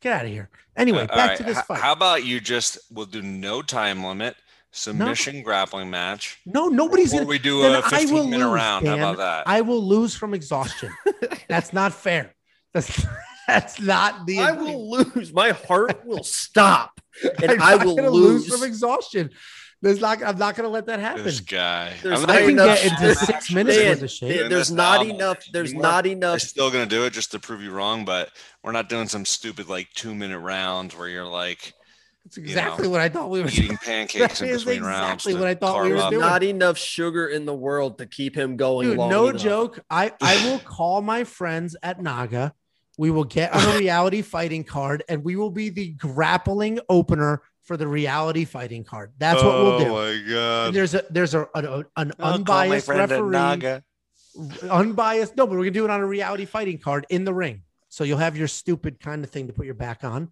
Get 0.00 0.12
out 0.12 0.24
of 0.24 0.30
here. 0.30 0.50
Anyway, 0.76 1.02
Uh, 1.02 1.06
back 1.06 1.16
all 1.18 1.26
right, 1.28 1.36
to 1.38 1.42
this 1.44 1.60
fight. 1.62 1.80
How 1.80 1.92
about 1.92 2.24
you 2.24 2.40
just 2.40 2.78
we'll 2.90 3.06
do 3.06 3.22
no 3.22 3.62
time 3.62 4.04
limit 4.04 4.36
submission 4.74 5.42
grappling 5.42 5.88
match. 5.90 6.38
no, 6.44 6.68
nobody's 6.68 7.12
Or 7.14 7.18
gonna. 7.18 7.28
we 7.28 7.38
do 7.38 7.62
then 7.62 7.74
a 7.76 7.78
I 7.86 7.90
15 8.00 8.14
will 8.14 8.24
minute 8.26 8.46
lose, 8.46 8.54
round. 8.54 8.84
Dan. 8.84 8.98
How 8.98 9.12
about 9.12 9.18
that? 9.18 9.48
I 9.48 9.60
will 9.62 9.82
lose 9.82 10.14
from 10.14 10.34
exhaustion. 10.34 10.90
that's 11.48 11.72
not 11.72 11.92
fair. 11.94 12.34
That's 12.72 13.06
that's 13.46 13.80
not 13.80 14.26
the. 14.26 14.40
I 14.40 14.52
will 14.52 14.90
lose. 14.90 15.32
My 15.32 15.50
heart 15.50 16.02
will 16.06 16.24
stop, 16.24 17.00
and 17.42 17.52
I'm 17.52 17.62
I 17.62 17.76
not 17.76 17.86
will 17.86 17.96
gonna 17.96 18.10
lose. 18.10 18.48
from 18.48 18.66
exhaustion. 18.66 19.30
There's 19.82 20.00
not. 20.00 20.22
I'm 20.22 20.38
not 20.38 20.56
going 20.56 20.64
to 20.66 20.70
let 20.72 20.86
that 20.86 20.98
happen. 20.98 21.24
this 21.24 21.40
guy. 21.40 21.92
There's 22.02 22.22
I'm 22.22 22.26
not 22.26 22.36
I 22.36 22.40
can 22.40 22.50
enough- 22.52 22.82
get 22.82 22.92
into 22.92 23.14
six 23.16 23.52
minutes 23.52 23.76
Dan, 23.76 23.88
worth 23.90 24.02
of 24.02 24.10
shit. 24.10 24.48
There's 24.48 24.70
not 24.70 25.00
album. 25.00 25.10
enough. 25.16 25.38
There's 25.52 25.72
You 25.74 25.78
are- 25.78 25.82
not 25.82 26.04
We're 26.04 26.12
enough. 26.12 26.40
still 26.40 26.70
gonna 26.70 26.86
do 26.86 27.04
it 27.04 27.12
just 27.12 27.32
to 27.32 27.38
prove 27.38 27.60
you 27.62 27.70
wrong, 27.70 28.06
but 28.06 28.30
we're 28.62 28.72
not 28.72 28.88
doing 28.88 29.08
some 29.08 29.26
stupid 29.26 29.68
like 29.68 29.90
two 29.92 30.14
minute 30.14 30.38
rounds 30.38 30.96
where 30.96 31.08
you're 31.08 31.26
like 31.26 31.74
That's 32.24 32.38
exactly 32.38 32.88
what 32.88 33.00
I 33.00 33.08
thought 33.10 33.28
we 33.30 33.42
were 33.42 33.48
eating 33.48 33.66
doing. 33.66 33.78
pancakes 33.84 34.40
in 34.40 34.48
That 34.48 34.54
is 34.54 34.64
between 34.64 34.82
rounds. 34.82 35.26
exactly 35.26 35.34
what 35.34 35.46
I 35.48 35.54
thought 35.54 35.82
we 35.84 35.90
were 35.92 35.98
up. 35.98 36.10
doing. 36.10 36.20
Not 36.20 36.42
enough 36.42 36.78
sugar 36.78 37.26
in 37.28 37.44
the 37.44 37.54
world 37.54 37.98
to 37.98 38.06
keep 38.06 38.34
him 38.36 38.56
going 38.56 38.88
Dude, 38.88 38.96
long 38.98 39.10
no 39.10 39.28
enough. 39.28 39.42
joke. 39.42 39.80
I, 39.90 40.12
I 40.22 40.44
will 40.50 40.58
call 40.64 41.02
my 41.02 41.24
friends 41.24 41.76
at 41.82 42.00
Naga. 42.02 42.54
We 42.96 43.10
will 43.10 43.24
get 43.24 43.52
on 43.54 43.74
a 43.74 43.78
reality 43.78 44.22
fighting 44.22 44.64
card 44.64 45.02
and 45.08 45.22
we 45.22 45.36
will 45.36 45.50
be 45.50 45.68
the 45.68 45.88
grappling 45.90 46.80
opener 46.88 47.42
for 47.62 47.76
the 47.76 47.86
reality 47.86 48.44
fighting 48.46 48.84
card. 48.84 49.12
That's 49.18 49.42
what 49.42 49.54
we'll 49.54 49.78
do. 49.80 49.86
Oh 49.86 49.92
my 49.94 50.08
And 50.10 50.28
god! 50.28 50.74
there's 50.74 50.94
a 50.94 51.04
there's 51.10 51.34
a, 51.34 51.46
an, 51.54 51.66
an 51.66 51.84
I'll 51.96 52.12
call 52.12 52.12
my 52.18 52.34
unbiased 52.34 52.88
at 52.90 52.96
referee, 53.10 53.30
Naga. 53.30 53.82
unbiased. 54.70 55.36
No, 55.36 55.46
but 55.46 55.52
we're 55.52 55.64
gonna 55.64 55.70
do 55.72 55.84
it 55.84 55.90
on 55.90 56.00
a 56.00 56.06
reality 56.06 56.44
fighting 56.44 56.78
card 56.78 57.06
in 57.10 57.24
the 57.24 57.34
ring. 57.34 57.62
So 57.88 58.04
you'll 58.04 58.18
have 58.18 58.36
your 58.36 58.48
stupid 58.48 59.00
kind 59.00 59.22
of 59.24 59.30
thing 59.30 59.46
to 59.46 59.52
put 59.52 59.66
your 59.66 59.74
back 59.74 60.04
on. 60.04 60.30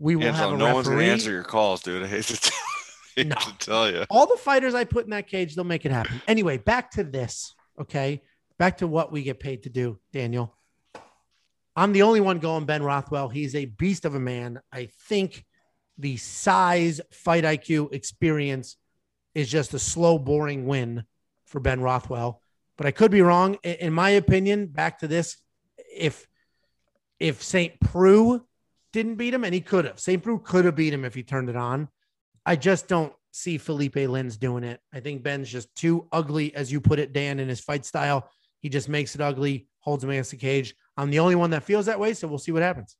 We 0.00 0.16
will 0.16 0.24
Angelo, 0.24 0.50
have 0.50 0.52
a 0.54 0.56
no 0.58 0.74
one's 0.74 0.88
gonna 0.88 1.02
answer 1.02 1.30
your 1.30 1.44
calls, 1.44 1.82
dude. 1.82 2.02
I 2.02 2.06
hate 2.08 2.24
to 2.24 2.40
tell, 2.40 2.58
hate 3.16 3.26
No. 3.28 3.36
to 3.36 3.58
tell 3.58 3.90
you. 3.90 4.04
all 4.10 4.26
the 4.26 4.36
fighters 4.38 4.74
I 4.74 4.84
put 4.84 5.04
in 5.04 5.10
that 5.10 5.28
cage, 5.28 5.54
they'll 5.54 5.62
make 5.64 5.84
it 5.86 5.92
happen. 5.92 6.20
Anyway, 6.26 6.56
back 6.56 6.90
to 6.92 7.04
this. 7.04 7.54
Okay. 7.78 8.22
Back 8.58 8.78
to 8.78 8.86
what 8.88 9.12
we 9.12 9.22
get 9.22 9.38
paid 9.40 9.62
to 9.64 9.68
do, 9.70 9.98
Daniel. 10.12 10.54
I'm 11.76 11.92
the 11.92 12.02
only 12.02 12.20
one 12.20 12.38
going 12.40 12.64
Ben 12.64 12.82
Rothwell. 12.82 13.28
He's 13.28 13.54
a 13.54 13.66
beast 13.66 14.04
of 14.04 14.14
a 14.14 14.20
man. 14.20 14.60
I 14.72 14.88
think 15.08 15.44
the 15.96 16.16
size, 16.16 17.00
fight 17.12 17.44
IQ, 17.44 17.92
experience 17.92 18.76
is 19.34 19.50
just 19.50 19.72
a 19.74 19.78
slow, 19.78 20.18
boring 20.18 20.66
win 20.66 21.04
for 21.46 21.60
Ben 21.60 21.80
Rothwell. 21.80 22.42
But 22.76 22.86
I 22.86 22.90
could 22.90 23.10
be 23.10 23.22
wrong. 23.22 23.54
In 23.62 23.92
my 23.92 24.10
opinion, 24.10 24.66
back 24.66 24.98
to 25.00 25.08
this, 25.08 25.36
if 25.94 26.26
if 27.18 27.42
St. 27.42 27.78
Preux 27.80 28.42
didn't 28.92 29.16
beat 29.16 29.34
him, 29.34 29.44
and 29.44 29.54
he 29.54 29.60
could 29.60 29.84
have, 29.84 30.00
St. 30.00 30.22
Preux 30.22 30.38
could 30.38 30.64
have 30.64 30.76
beat 30.76 30.92
him 30.92 31.04
if 31.04 31.14
he 31.14 31.22
turned 31.22 31.48
it 31.48 31.56
on. 31.56 31.88
I 32.44 32.56
just 32.56 32.88
don't 32.88 33.12
see 33.32 33.58
Felipe 33.58 33.94
Lins 33.94 34.38
doing 34.38 34.64
it. 34.64 34.80
I 34.92 35.00
think 35.00 35.22
Ben's 35.22 35.48
just 35.48 35.74
too 35.74 36.08
ugly, 36.12 36.54
as 36.54 36.72
you 36.72 36.80
put 36.80 36.98
it, 36.98 37.12
Dan, 37.12 37.38
in 37.38 37.48
his 37.48 37.60
fight 37.60 37.84
style. 37.84 38.28
He 38.60 38.68
just 38.68 38.88
makes 38.88 39.14
it 39.14 39.20
ugly, 39.20 39.68
holds 39.78 40.02
him 40.04 40.10
against 40.10 40.32
the 40.32 40.36
cage. 40.36 40.74
I'm 40.96 41.10
the 41.10 41.20
only 41.20 41.34
one 41.34 41.50
that 41.50 41.64
feels 41.64 41.86
that 41.86 42.00
way, 42.00 42.14
so 42.14 42.28
we'll 42.28 42.38
see 42.38 42.52
what 42.52 42.62
happens. 42.62 42.96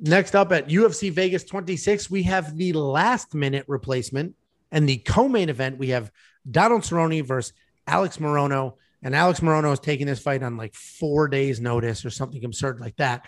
Next 0.00 0.34
up 0.36 0.52
at 0.52 0.68
UFC 0.68 1.10
Vegas 1.10 1.44
26, 1.44 2.10
we 2.10 2.22
have 2.24 2.56
the 2.56 2.72
last 2.72 3.34
minute 3.34 3.64
replacement 3.68 4.34
and 4.70 4.88
the 4.88 4.98
co-main 4.98 5.48
event. 5.48 5.78
We 5.78 5.88
have 5.88 6.12
Donald 6.48 6.82
Cerrone 6.82 7.24
versus 7.24 7.52
Alex 7.86 8.18
Morono, 8.18 8.74
and 9.02 9.14
Alex 9.14 9.40
Morono 9.40 9.72
is 9.72 9.80
taking 9.80 10.06
this 10.06 10.20
fight 10.20 10.42
on 10.42 10.56
like 10.56 10.74
four 10.74 11.28
days' 11.28 11.60
notice 11.60 12.04
or 12.04 12.10
something 12.10 12.44
absurd 12.44 12.80
like 12.80 12.96
that. 12.96 13.26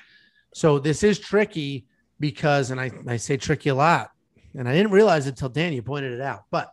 So 0.54 0.78
this 0.78 1.02
is 1.02 1.18
tricky 1.18 1.86
because, 2.20 2.70
and 2.70 2.80
I, 2.80 2.90
I 3.08 3.16
say 3.16 3.36
tricky 3.36 3.70
a 3.70 3.74
lot, 3.74 4.10
and 4.56 4.68
I 4.68 4.74
didn't 4.74 4.92
realize 4.92 5.26
it 5.26 5.30
until 5.30 5.48
Dan, 5.48 5.72
you 5.72 5.82
pointed 5.82 6.12
it 6.12 6.20
out. 6.20 6.44
But 6.50 6.72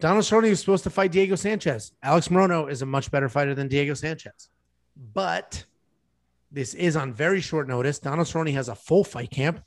Donald 0.00 0.24
Cerrone 0.24 0.48
was 0.50 0.58
supposed 0.58 0.84
to 0.84 0.90
fight 0.90 1.12
Diego 1.12 1.36
Sanchez. 1.36 1.92
Alex 2.02 2.28
Morono 2.28 2.68
is 2.70 2.82
a 2.82 2.86
much 2.86 3.10
better 3.10 3.28
fighter 3.28 3.54
than 3.54 3.68
Diego 3.68 3.94
Sanchez. 3.94 4.48
But 5.14 5.64
this 6.50 6.74
is 6.74 6.96
on 6.96 7.12
very 7.12 7.40
short 7.40 7.68
notice. 7.68 7.98
Donald 7.98 8.26
Cerrone 8.26 8.52
has 8.54 8.68
a 8.68 8.74
full 8.74 9.04
fight 9.04 9.30
camp. 9.30 9.62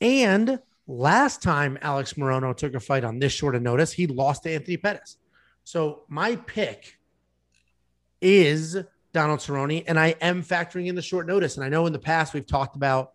And 0.00 0.60
last 0.86 1.42
time 1.42 1.78
Alex 1.82 2.14
Morono 2.14 2.56
took 2.56 2.74
a 2.74 2.80
fight 2.80 3.04
on 3.04 3.18
this 3.18 3.32
short 3.32 3.54
of 3.54 3.62
notice, 3.62 3.92
he 3.92 4.06
lost 4.06 4.44
to 4.44 4.52
Anthony 4.52 4.76
Pettis. 4.76 5.16
So 5.64 6.04
my 6.08 6.36
pick 6.36 6.98
is 8.20 8.76
Donald 9.12 9.40
Cerrone, 9.40 9.84
and 9.86 9.98
I 9.98 10.14
am 10.20 10.42
factoring 10.42 10.86
in 10.86 10.94
the 10.94 11.02
short 11.02 11.26
notice. 11.26 11.56
And 11.56 11.64
I 11.64 11.68
know 11.68 11.86
in 11.86 11.92
the 11.92 11.98
past 11.98 12.34
we've 12.34 12.46
talked 12.46 12.76
about 12.76 13.12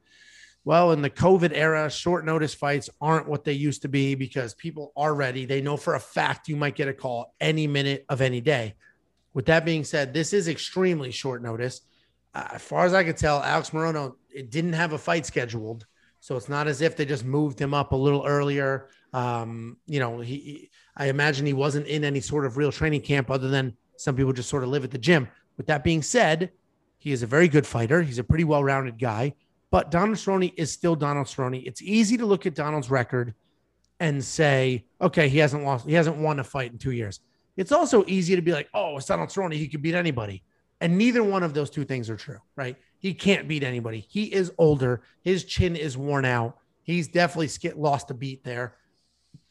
well, 0.65 0.91
in 0.91 1.01
the 1.03 1.09
COVID 1.11 1.51
era, 1.53 1.89
short 1.91 2.25
notice 2.25 2.55
fights 2.55 2.89
aren't 2.99 3.27
what 3.27 3.43
they 3.43 3.53
used 3.53 3.83
to 3.83 3.87
be 3.87 4.15
because 4.15 4.55
people 4.55 4.91
are 4.97 5.13
ready. 5.13 5.45
They 5.45 5.61
know 5.61 5.77
for 5.77 5.93
a 5.93 5.99
fact 5.99 6.49
you 6.49 6.55
might 6.55 6.75
get 6.75 6.87
a 6.87 6.93
call 6.93 7.35
any 7.39 7.67
minute 7.67 8.03
of 8.09 8.19
any 8.19 8.41
day. 8.41 8.73
With 9.35 9.45
that 9.45 9.63
being 9.63 9.83
said, 9.83 10.13
this 10.13 10.33
is 10.33 10.47
extremely 10.47 11.11
short 11.11 11.43
notice. 11.43 11.81
Uh, 12.33 12.47
as 12.53 12.61
far 12.63 12.85
as 12.85 12.93
I 12.93 13.03
could 13.03 13.15
tell, 13.17 13.43
Alex 13.43 13.69
Morono 13.69 14.15
it 14.33 14.49
didn't 14.49 14.73
have 14.73 14.93
a 14.93 14.97
fight 14.97 15.25
scheduled, 15.25 15.85
so 16.19 16.35
it's 16.35 16.49
not 16.49 16.67
as 16.67 16.81
if 16.81 16.97
they 16.97 17.05
just 17.05 17.23
moved 17.23 17.61
him 17.61 17.73
up 17.73 17.91
a 17.91 17.95
little 17.95 18.25
earlier. 18.25 18.89
Um, 19.13 19.77
you 19.85 19.99
know, 19.99 20.19
he, 20.19 20.35
he- 20.35 20.69
I 20.97 21.07
imagine 21.09 21.45
he 21.45 21.53
wasn't 21.53 21.87
in 21.87 22.03
any 22.03 22.21
sort 22.21 22.45
of 22.45 22.57
real 22.57 22.71
training 22.71 23.01
camp 23.01 23.29
other 23.29 23.49
than 23.49 23.77
some 23.97 24.15
people 24.15 24.33
just 24.33 24.49
sort 24.49 24.63
of 24.63 24.69
live 24.69 24.83
at 24.83 24.91
the 24.91 24.97
gym. 24.97 25.27
With 25.57 25.67
that 25.67 25.83
being 25.83 26.01
said, 26.01 26.51
he 26.97 27.11
is 27.11 27.21
a 27.21 27.27
very 27.27 27.47
good 27.47 27.67
fighter. 27.67 28.01
He's 28.01 28.17
a 28.17 28.23
pretty 28.23 28.45
well-rounded 28.45 28.97
guy. 28.97 29.35
But 29.75 29.91
Donald 29.91 30.17
Cerrone 30.17 30.53
is 30.55 30.71
still 30.71 30.95
Donald 30.95 31.27
Cerrone. 31.27 31.61
It's 31.67 31.81
easy 31.81 32.15
to 32.15 32.25
look 32.25 32.45
at 32.45 32.55
Donald's 32.55 32.89
record 32.89 33.33
and 33.99 34.23
say, 34.23 34.85
okay, 35.01 35.27
he 35.27 35.37
hasn't 35.37 35.65
lost, 35.65 35.85
he 35.85 35.91
hasn't 35.91 36.15
won 36.15 36.39
a 36.39 36.45
fight 36.45 36.71
in 36.71 36.77
two 36.77 36.91
years. 36.91 37.19
It's 37.57 37.73
also 37.73 38.05
easy 38.07 38.37
to 38.37 38.41
be 38.41 38.53
like, 38.53 38.69
oh, 38.73 38.95
it's 38.95 39.07
Donald 39.07 39.27
Cerrone. 39.27 39.53
He 39.53 39.67
could 39.67 39.81
beat 39.81 39.93
anybody. 39.93 40.43
And 40.79 40.97
neither 40.97 41.25
one 41.25 41.43
of 41.43 41.53
those 41.53 41.69
two 41.69 41.83
things 41.83 42.09
are 42.09 42.15
true, 42.15 42.37
right? 42.55 42.77
He 42.99 43.13
can't 43.13 43.49
beat 43.49 43.63
anybody. 43.63 44.05
He 44.07 44.33
is 44.33 44.49
older. 44.57 45.01
His 45.23 45.43
chin 45.43 45.75
is 45.75 45.97
worn 45.97 46.23
out. 46.23 46.57
He's 46.83 47.09
definitely 47.09 47.49
sk- 47.49 47.75
lost 47.75 48.09
a 48.11 48.13
beat 48.13 48.45
there. 48.45 48.77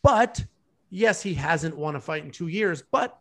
But 0.02 0.42
yes, 0.88 1.22
he 1.22 1.34
hasn't 1.34 1.76
won 1.76 1.96
a 1.96 2.01
fight 2.01 2.24
in 2.24 2.30
two 2.30 2.48
years. 2.48 2.82
But 2.90 3.14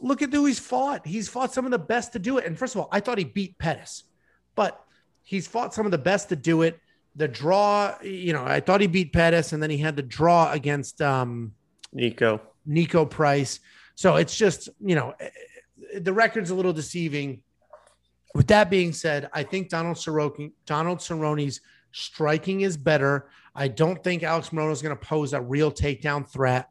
look 0.00 0.22
at 0.22 0.32
who 0.32 0.46
he's 0.46 0.60
fought. 0.60 1.08
He's 1.08 1.28
fought 1.28 1.52
some 1.52 1.64
of 1.64 1.72
the 1.72 1.78
best 1.80 2.12
to 2.12 2.20
do 2.20 2.38
it. 2.38 2.46
And 2.46 2.56
first 2.56 2.76
of 2.76 2.82
all, 2.82 2.88
I 2.92 3.00
thought 3.00 3.18
he 3.18 3.24
beat 3.24 3.58
Pettis, 3.58 4.04
but 4.54 4.85
he's 5.26 5.46
fought 5.46 5.74
some 5.74 5.84
of 5.84 5.92
the 5.92 5.98
best 5.98 6.30
to 6.30 6.36
do 6.36 6.62
it. 6.62 6.80
The 7.16 7.26
draw, 7.28 7.94
you 8.02 8.32
know, 8.32 8.44
I 8.44 8.60
thought 8.60 8.80
he 8.80 8.86
beat 8.86 9.12
Pettis, 9.12 9.52
and 9.52 9.62
then 9.62 9.70
he 9.70 9.78
had 9.78 9.96
the 9.96 10.02
draw 10.02 10.52
against 10.52 11.02
um, 11.02 11.52
Niko. 11.94 12.40
Niko 12.66 13.08
Price. 13.08 13.60
So 13.96 14.16
it's 14.16 14.36
just, 14.36 14.68
you 14.80 14.94
know, 14.94 15.14
the 15.98 16.12
record's 16.12 16.50
a 16.50 16.54
little 16.54 16.72
deceiving. 16.72 17.42
With 18.34 18.46
that 18.48 18.70
being 18.70 18.92
said, 18.92 19.28
I 19.32 19.42
think 19.42 19.68
Donald 19.70 19.96
Cerrone, 19.96 20.52
Donald 20.66 20.98
Cerrone's 20.98 21.60
striking 21.92 22.60
is 22.60 22.76
better. 22.76 23.28
I 23.54 23.68
don't 23.68 24.04
think 24.04 24.22
Alex 24.22 24.50
Morono 24.50 24.70
is 24.70 24.82
going 24.82 24.96
to 24.96 25.02
pose 25.02 25.32
a 25.32 25.40
real 25.40 25.72
takedown 25.72 26.28
threat. 26.28 26.68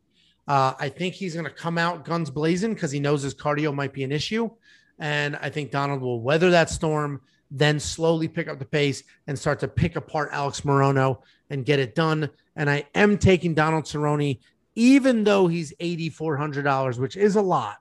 Uh, 0.47 0.73
I 0.79 0.89
think 0.89 1.15
he's 1.15 1.33
going 1.33 1.45
to 1.45 1.51
come 1.51 1.79
out 1.79 2.05
guns 2.05 2.29
blazing 2.29 2.75
because 2.75 2.91
he 2.91 2.99
knows 2.99 3.23
his 3.23 3.33
cardio 3.33 3.73
might 3.73 3.91
be 3.91 4.03
an 4.03 4.11
issue. 4.11 4.51
And 4.99 5.35
I 5.37 5.49
think 5.49 5.71
Donald 5.71 6.01
will 6.01 6.21
weather 6.21 6.51
that 6.51 6.69
storm, 6.69 7.21
then 7.51 7.79
slowly 7.79 8.27
pick 8.27 8.47
up 8.47 8.59
the 8.59 8.65
pace 8.65 9.03
and 9.27 9.37
start 9.37 9.59
to 9.59 9.67
pick 9.67 9.95
apart 9.95 10.29
Alex 10.31 10.61
Morono 10.61 11.19
and 11.49 11.65
get 11.65 11.79
it 11.79 11.95
done. 11.95 12.29
And 12.55 12.69
I 12.69 12.87
am 12.95 13.17
taking 13.17 13.53
Donald 13.53 13.85
Cerrone, 13.85 14.39
even 14.75 15.23
though 15.23 15.47
he's 15.47 15.73
$8,400, 15.79 16.99
which 16.99 17.17
is 17.17 17.35
a 17.35 17.41
lot. 17.41 17.77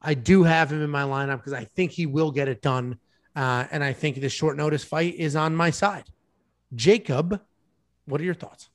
I 0.00 0.14
do 0.14 0.42
have 0.42 0.72
him 0.72 0.82
in 0.82 0.90
my 0.90 1.02
lineup 1.02 1.38
because 1.38 1.52
I 1.52 1.64
think 1.64 1.92
he 1.92 2.06
will 2.06 2.30
get 2.30 2.48
it 2.48 2.60
done. 2.60 2.98
Uh, 3.34 3.64
and 3.70 3.82
I 3.82 3.92
think 3.92 4.20
the 4.20 4.28
short 4.28 4.56
notice 4.56 4.84
fight 4.84 5.14
is 5.16 5.34
on 5.34 5.56
my 5.56 5.70
side. 5.70 6.04
Jacob, 6.74 7.40
what 8.04 8.20
are 8.20 8.24
your 8.24 8.34
thoughts? 8.34 8.68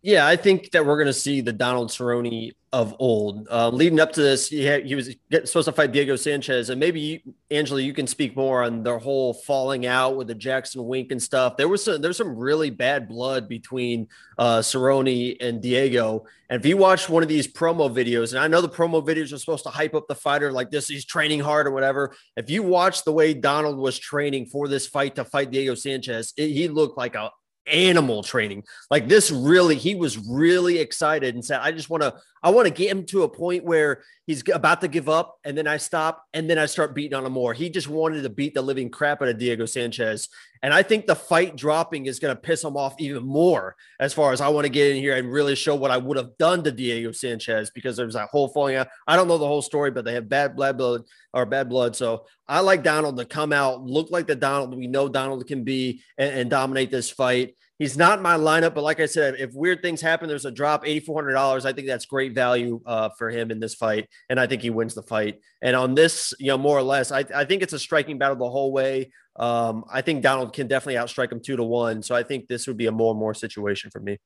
Yeah, 0.00 0.28
I 0.28 0.36
think 0.36 0.70
that 0.70 0.86
we're 0.86 0.96
going 0.96 1.08
to 1.08 1.12
see 1.12 1.40
the 1.40 1.52
Donald 1.52 1.90
Cerrone 1.90 2.52
of 2.72 2.94
old. 3.00 3.48
Uh, 3.50 3.68
leading 3.70 3.98
up 3.98 4.12
to 4.12 4.22
this, 4.22 4.48
he, 4.48 4.64
had, 4.64 4.86
he 4.86 4.94
was 4.94 5.16
supposed 5.44 5.64
to 5.64 5.72
fight 5.72 5.90
Diego 5.90 6.14
Sanchez, 6.14 6.70
and 6.70 6.78
maybe 6.78 7.00
you, 7.00 7.20
Angelo, 7.50 7.80
you 7.80 7.92
can 7.92 8.06
speak 8.06 8.36
more 8.36 8.62
on 8.62 8.84
the 8.84 8.96
whole 8.96 9.34
falling 9.34 9.86
out 9.86 10.16
with 10.16 10.28
the 10.28 10.36
Jackson 10.36 10.86
Wink 10.86 11.10
and 11.10 11.20
stuff. 11.20 11.56
There 11.56 11.66
was 11.66 11.82
some, 11.82 12.00
there's 12.00 12.16
some 12.16 12.36
really 12.36 12.70
bad 12.70 13.08
blood 13.08 13.48
between 13.48 14.06
uh, 14.38 14.58
Cerrone 14.58 15.36
and 15.40 15.60
Diego. 15.60 16.26
And 16.48 16.60
if 16.60 16.66
you 16.66 16.76
watch 16.76 17.08
one 17.08 17.24
of 17.24 17.28
these 17.28 17.48
promo 17.48 17.92
videos, 17.92 18.30
and 18.30 18.38
I 18.38 18.46
know 18.46 18.60
the 18.60 18.68
promo 18.68 19.04
videos 19.04 19.32
are 19.32 19.38
supposed 19.38 19.64
to 19.64 19.70
hype 19.70 19.94
up 19.94 20.06
the 20.06 20.14
fighter 20.14 20.52
like 20.52 20.70
this, 20.70 20.86
he's 20.86 21.06
training 21.06 21.40
hard 21.40 21.66
or 21.66 21.72
whatever. 21.72 22.14
If 22.36 22.50
you 22.50 22.62
watch 22.62 23.02
the 23.02 23.12
way 23.12 23.34
Donald 23.34 23.78
was 23.78 23.98
training 23.98 24.46
for 24.46 24.68
this 24.68 24.86
fight 24.86 25.16
to 25.16 25.24
fight 25.24 25.50
Diego 25.50 25.74
Sanchez, 25.74 26.34
it, 26.36 26.50
he 26.50 26.68
looked 26.68 26.96
like 26.96 27.16
a 27.16 27.30
animal 27.68 28.22
training. 28.22 28.64
Like 28.90 29.08
this 29.08 29.30
really, 29.30 29.76
he 29.76 29.94
was 29.94 30.18
really 30.18 30.78
excited 30.78 31.34
and 31.34 31.44
said, 31.44 31.60
I 31.62 31.72
just 31.72 31.90
want 31.90 32.02
to, 32.02 32.14
I 32.42 32.50
want 32.50 32.66
to 32.66 32.72
get 32.72 32.90
him 32.90 33.04
to 33.06 33.22
a 33.22 33.28
point 33.28 33.64
where 33.64 34.02
he's 34.26 34.42
about 34.52 34.80
to 34.82 34.88
give 34.88 35.08
up. 35.08 35.38
And 35.44 35.56
then 35.56 35.66
I 35.66 35.78
stop 35.78 36.24
and 36.32 36.48
then 36.48 36.58
I 36.58 36.66
start 36.66 36.94
beating 36.94 37.14
on 37.14 37.24
him 37.24 37.32
more. 37.32 37.54
He 37.54 37.70
just 37.70 37.88
wanted 37.88 38.22
to 38.22 38.28
beat 38.28 38.54
the 38.54 38.62
living 38.62 38.90
crap 38.90 39.22
out 39.22 39.28
of 39.28 39.38
Diego 39.38 39.66
Sanchez. 39.66 40.28
And 40.62 40.74
I 40.74 40.82
think 40.82 41.06
the 41.06 41.14
fight 41.14 41.56
dropping 41.56 42.06
is 42.06 42.18
going 42.18 42.34
to 42.34 42.40
piss 42.40 42.64
him 42.64 42.76
off 42.76 42.94
even 42.98 43.24
more 43.24 43.76
as 44.00 44.12
far 44.12 44.32
as 44.32 44.40
I 44.40 44.48
want 44.48 44.64
to 44.64 44.70
get 44.70 44.90
in 44.90 44.96
here 44.96 45.16
and 45.16 45.32
really 45.32 45.54
show 45.54 45.74
what 45.74 45.90
I 45.90 45.96
would 45.96 46.16
have 46.16 46.36
done 46.36 46.64
to 46.64 46.72
Diego 46.72 47.12
Sanchez 47.12 47.70
because 47.70 47.96
there 47.96 48.06
was 48.06 48.16
that 48.16 48.28
whole 48.30 48.48
falling 48.48 48.76
out. 48.76 48.88
I 49.06 49.16
don't 49.16 49.28
know 49.28 49.38
the 49.38 49.46
whole 49.46 49.62
story, 49.62 49.90
but 49.90 50.04
they 50.04 50.14
have 50.14 50.28
bad 50.28 50.56
blood 50.56 51.04
or 51.32 51.46
bad 51.46 51.68
blood. 51.68 51.94
So 51.94 52.26
I 52.46 52.60
like 52.60 52.82
Donald 52.82 53.16
to 53.18 53.24
come 53.24 53.52
out, 53.52 53.84
look 53.84 54.10
like 54.10 54.26
the 54.26 54.34
Donald 54.34 54.76
we 54.76 54.86
know 54.86 55.08
Donald 55.08 55.46
can 55.46 55.64
be 55.64 56.02
and, 56.16 56.32
and 56.32 56.50
dominate 56.50 56.90
this 56.90 57.10
fight. 57.10 57.54
He's 57.78 57.96
not 57.96 58.18
in 58.18 58.22
my 58.22 58.36
lineup, 58.36 58.74
but 58.74 58.82
like 58.82 58.98
I 58.98 59.06
said, 59.06 59.36
if 59.38 59.54
weird 59.54 59.82
things 59.82 60.00
happen, 60.00 60.28
there's 60.28 60.44
a 60.44 60.50
drop, 60.50 60.84
$8,400. 60.84 61.64
I 61.64 61.72
think 61.72 61.86
that's 61.86 62.06
great 62.06 62.34
value 62.34 62.80
uh, 62.84 63.10
for 63.16 63.30
him 63.30 63.52
in 63.52 63.60
this 63.60 63.74
fight. 63.74 64.08
And 64.28 64.40
I 64.40 64.48
think 64.48 64.62
he 64.62 64.70
wins 64.70 64.94
the 64.94 65.02
fight. 65.02 65.40
And 65.62 65.76
on 65.76 65.94
this, 65.94 66.34
you 66.40 66.48
know, 66.48 66.58
more 66.58 66.76
or 66.76 66.82
less, 66.82 67.12
I, 67.12 67.24
I 67.34 67.44
think 67.44 67.62
it's 67.62 67.72
a 67.72 67.78
striking 67.78 68.18
battle 68.18 68.36
the 68.36 68.50
whole 68.50 68.72
way. 68.72 69.12
Um, 69.36 69.84
I 69.92 70.02
think 70.02 70.22
Donald 70.22 70.52
can 70.52 70.66
definitely 70.66 70.96
outstrike 70.96 71.30
him 71.30 71.40
two 71.40 71.54
to 71.54 71.62
one. 71.62 72.02
So 72.02 72.16
I 72.16 72.24
think 72.24 72.48
this 72.48 72.66
would 72.66 72.76
be 72.76 72.86
a 72.86 72.92
more 72.92 73.12
and 73.12 73.20
more 73.20 73.34
situation 73.34 73.90
for 73.92 74.00
me. 74.00 74.18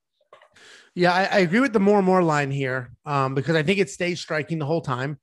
Yeah, 0.94 1.12
I, 1.12 1.24
I 1.24 1.38
agree 1.40 1.60
with 1.60 1.74
the 1.74 1.80
more 1.80 1.98
and 1.98 2.06
more 2.06 2.22
line 2.22 2.50
here 2.50 2.92
um, 3.04 3.34
because 3.34 3.56
I 3.56 3.62
think 3.62 3.78
it 3.78 3.90
stays 3.90 4.20
striking 4.20 4.58
the 4.58 4.66
whole 4.66 4.80
time. 4.80 5.18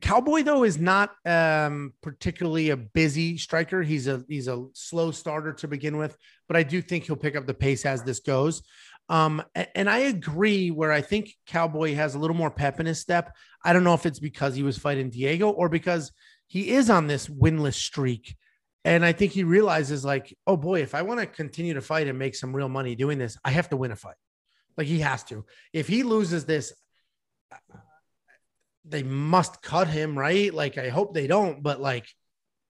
Cowboy 0.00 0.42
though 0.42 0.64
is 0.64 0.78
not 0.78 1.10
um, 1.26 1.92
particularly 2.02 2.70
a 2.70 2.78
busy 2.78 3.36
striker. 3.36 3.82
He's 3.82 4.08
a 4.08 4.24
he's 4.26 4.48
a 4.48 4.64
slow 4.72 5.10
starter 5.10 5.52
to 5.54 5.68
begin 5.68 5.98
with, 5.98 6.16
but 6.52 6.58
I 6.58 6.64
do 6.64 6.82
think 6.82 7.04
he'll 7.04 7.16
pick 7.16 7.34
up 7.34 7.46
the 7.46 7.54
pace 7.54 7.86
as 7.86 8.02
this 8.02 8.20
goes. 8.20 8.62
Um, 9.08 9.42
and 9.74 9.88
I 9.88 10.00
agree 10.00 10.70
where 10.70 10.92
I 10.92 11.00
think 11.00 11.34
Cowboy 11.46 11.94
has 11.94 12.14
a 12.14 12.18
little 12.18 12.36
more 12.36 12.50
pep 12.50 12.78
in 12.78 12.84
his 12.84 13.00
step. 13.00 13.34
I 13.64 13.72
don't 13.72 13.84
know 13.84 13.94
if 13.94 14.04
it's 14.04 14.18
because 14.18 14.54
he 14.54 14.62
was 14.62 14.76
fighting 14.76 15.08
Diego 15.08 15.48
or 15.48 15.70
because 15.70 16.12
he 16.48 16.72
is 16.72 16.90
on 16.90 17.06
this 17.06 17.26
winless 17.26 17.76
streak. 17.76 18.36
And 18.84 19.02
I 19.02 19.12
think 19.12 19.32
he 19.32 19.44
realizes, 19.44 20.04
like, 20.04 20.36
oh 20.46 20.58
boy, 20.58 20.82
if 20.82 20.94
I 20.94 21.00
want 21.00 21.20
to 21.20 21.26
continue 21.26 21.72
to 21.72 21.80
fight 21.80 22.06
and 22.06 22.18
make 22.18 22.34
some 22.34 22.54
real 22.54 22.68
money 22.68 22.96
doing 22.96 23.16
this, 23.16 23.38
I 23.42 23.50
have 23.52 23.70
to 23.70 23.78
win 23.78 23.90
a 23.90 23.96
fight. 23.96 24.16
Like 24.76 24.88
he 24.88 24.98
has 24.98 25.24
to. 25.24 25.46
If 25.72 25.88
he 25.88 26.02
loses 26.02 26.44
this, 26.44 26.74
they 28.84 29.02
must 29.02 29.62
cut 29.62 29.88
him, 29.88 30.18
right? 30.18 30.52
Like 30.52 30.76
I 30.76 30.90
hope 30.90 31.14
they 31.14 31.26
don't, 31.26 31.62
but 31.62 31.80
like 31.80 32.04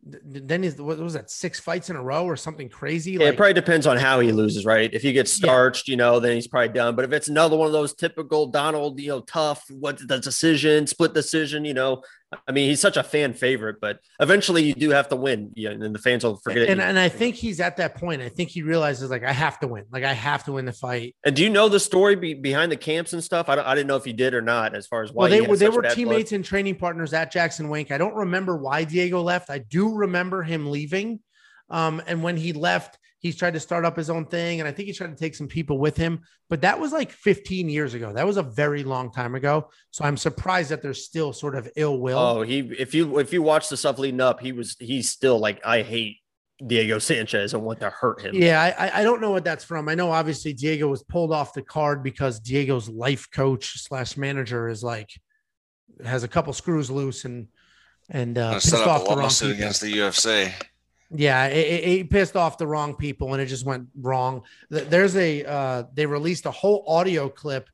then 0.05 0.65
is 0.65 0.81
what 0.81 0.99
was 0.99 1.13
that 1.13 1.31
six 1.31 1.61
fights 1.61 1.89
in 1.89 1.95
a 1.95 2.03
row 2.03 2.25
or 2.25 2.37
something 2.37 2.69
crazy? 2.69 3.13
Yeah, 3.13 3.21
like, 3.21 3.35
it 3.35 3.37
probably 3.37 3.55
depends 3.55 3.87
on 3.87 3.97
how 3.97 4.19
he 4.19 4.33
loses, 4.33 4.65
right? 4.65 4.93
If 4.93 5.03
he 5.03 5.13
gets 5.13 5.33
starched, 5.33 5.87
yeah. 5.87 5.93
you 5.93 5.97
know, 5.97 6.19
then 6.19 6.35
he's 6.35 6.49
probably 6.49 6.71
done. 6.71 6.97
But 6.97 7.05
if 7.05 7.13
it's 7.13 7.29
another 7.29 7.57
one 7.57 7.67
of 7.67 7.73
those 7.73 7.95
typical 7.95 8.47
Donald, 8.47 8.99
you 8.99 9.09
know, 9.09 9.21
tough, 9.21 9.65
what 9.71 10.01
the 10.09 10.19
decision, 10.19 10.89
split 10.89 11.15
decision, 11.15 11.65
you 11.65 11.75
know, 11.75 12.03
I 12.47 12.53
mean, 12.53 12.69
he's 12.69 12.81
such 12.81 12.97
a 12.97 13.03
fan 13.03 13.35
favorite, 13.35 13.77
but 13.81 14.01
eventually 14.21 14.63
you 14.63 14.75
do 14.75 14.91
have 14.91 15.09
to 15.09 15.17
win. 15.17 15.53
Yeah, 15.55 15.71
and 15.71 15.95
the 15.95 15.99
fans 15.99 16.25
will 16.25 16.37
forget 16.37 16.69
and, 16.69 16.81
it. 16.81 16.85
And 16.85 16.99
I 16.99 17.09
think 17.09 17.35
he's 17.35 17.61
at 17.61 17.77
that 17.77 17.97
point. 17.97 18.23
I 18.23 18.29
think 18.29 18.51
he 18.51 18.63
realizes 18.63 19.11
like 19.11 19.25
I 19.25 19.33
have 19.33 19.59
to 19.61 19.69
win. 19.69 19.85
Like 19.91 20.05
I 20.05 20.13
have 20.13 20.45
to 20.45 20.53
win 20.53 20.65
the 20.65 20.73
fight. 20.73 21.15
And 21.25 21.37
do 21.37 21.43
you 21.43 21.51
know 21.51 21.69
the 21.69 21.81
story 21.81 22.17
be, 22.17 22.35
behind 22.35 22.73
the 22.73 22.77
camps 22.77 23.13
and 23.13 23.23
stuff? 23.23 23.49
I, 23.49 23.57
I 23.57 23.75
didn't 23.75 23.89
know 23.89 23.97
if 23.97 24.05
he 24.05 24.13
did 24.13 24.35
or 24.35 24.43
not. 24.43 24.75
As 24.75 24.87
far 24.87 25.03
as 25.03 25.13
why 25.13 25.23
well, 25.23 25.31
they 25.31 25.41
were 25.41 25.57
they 25.57 25.69
were 25.69 25.83
teammates 25.83 26.31
blood. 26.31 26.37
and 26.37 26.45
training 26.45 26.77
partners 26.77 27.13
at 27.13 27.31
Jackson 27.31 27.69
Wink. 27.69 27.91
I 27.91 27.99
don't 27.99 28.15
remember 28.15 28.57
why 28.57 28.85
Diego 28.85 29.23
left. 29.23 29.51
I 29.51 29.59
do 29.59 29.95
remember 29.95 30.43
him 30.43 30.71
leaving. 30.71 31.21
Um, 31.71 32.03
and 32.07 32.23
when 32.23 32.37
he 32.37 32.53
left, 32.53 32.99
He's 33.23 33.37
tried 33.37 33.55
to 33.55 33.61
start 33.61 33.85
up 33.85 33.97
his 33.97 34.11
own 34.11 34.27
thing, 34.27 34.59
and 34.59 34.69
I 34.69 34.73
think 34.73 34.89
he's 34.89 34.99
tried 34.99 35.11
to 35.11 35.17
take 35.17 35.37
some 35.37 35.47
people 35.47 35.79
with 35.79 35.97
him. 35.97 36.23
But 36.51 36.63
that 36.63 36.81
was 36.81 36.91
like 36.91 37.13
15 37.13 37.69
years 37.69 37.95
ago. 37.95 38.13
That 38.13 38.27
was 38.27 38.37
a 38.37 38.43
very 38.43 38.83
long 38.83 39.13
time 39.13 39.37
ago. 39.37 39.71
So 39.93 40.05
I'm 40.05 40.17
surprised 40.17 40.71
that 40.71 40.83
there's 40.83 41.05
still 41.05 41.33
sort 41.33 41.55
of 41.55 41.69
ill 41.77 42.01
will. 42.01 42.19
Oh, 42.19 42.43
he 42.43 42.59
if 42.79 42.95
you 42.95 43.21
if 43.21 43.33
you 43.33 43.41
watch 43.41 43.69
the 43.69 43.77
stuff 43.77 44.01
leading 44.01 44.21
up, 44.21 44.41
he 44.41 44.51
was 44.51 44.77
he's 44.81 45.09
still 45.09 45.39
like 45.39 45.65
I 45.65 45.83
hate 45.83 46.17
Diego 46.67 46.99
Sanchez 46.99 47.55
and 47.55 47.63
want 47.63 47.79
to 47.79 47.91
hurt 47.91 48.21
him. 48.23 48.35
Yeah, 48.35 48.75
I, 48.77 49.01
I 49.01 49.05
don't 49.05 49.21
know 49.21 49.31
what 49.31 49.45
that's 49.45 49.63
from. 49.65 49.89
I 49.89 49.95
know 49.95 50.11
obviously 50.11 50.53
Diego 50.53 50.89
was 50.89 51.05
pulled 51.05 51.33
off 51.33 51.55
the 51.55 51.63
card 51.63 52.03
because 52.03 52.41
Diego's 52.41 52.89
life 52.89 53.31
coach 53.31 53.81
slash 53.81 54.17
manager 54.17 54.69
is 54.69 54.83
like 54.83 55.11
has 56.05 56.25
a 56.25 56.29
couple 56.29 56.53
screws 56.53 56.91
loose 56.91 57.25
and 57.25 57.47
and 58.11 58.37
uh, 58.37 58.55
pissed 58.55 58.75
off 58.75 59.05
the 59.05 59.17
wrong 59.17 59.55
against 59.55 59.81
the 59.81 59.93
UFC. 59.93 60.53
Yeah, 61.15 61.47
it, 61.47 62.01
it, 62.01 62.11
pissed 62.11 62.37
off 62.37 62.57
the 62.57 62.67
wrong 62.67 62.95
people 62.95 63.35
and 63.35 63.43
it 63.43 63.47
just 63.47 63.67
went 63.67 63.89
wrong. 64.01 64.43
There's 64.71 65.15
a 65.17 65.45
uh, 65.45 65.83
they 65.93 66.07
released 66.07 66.47
a 66.47 66.51
whole 66.51 66.85
audio 66.87 67.29
clip 67.29 67.69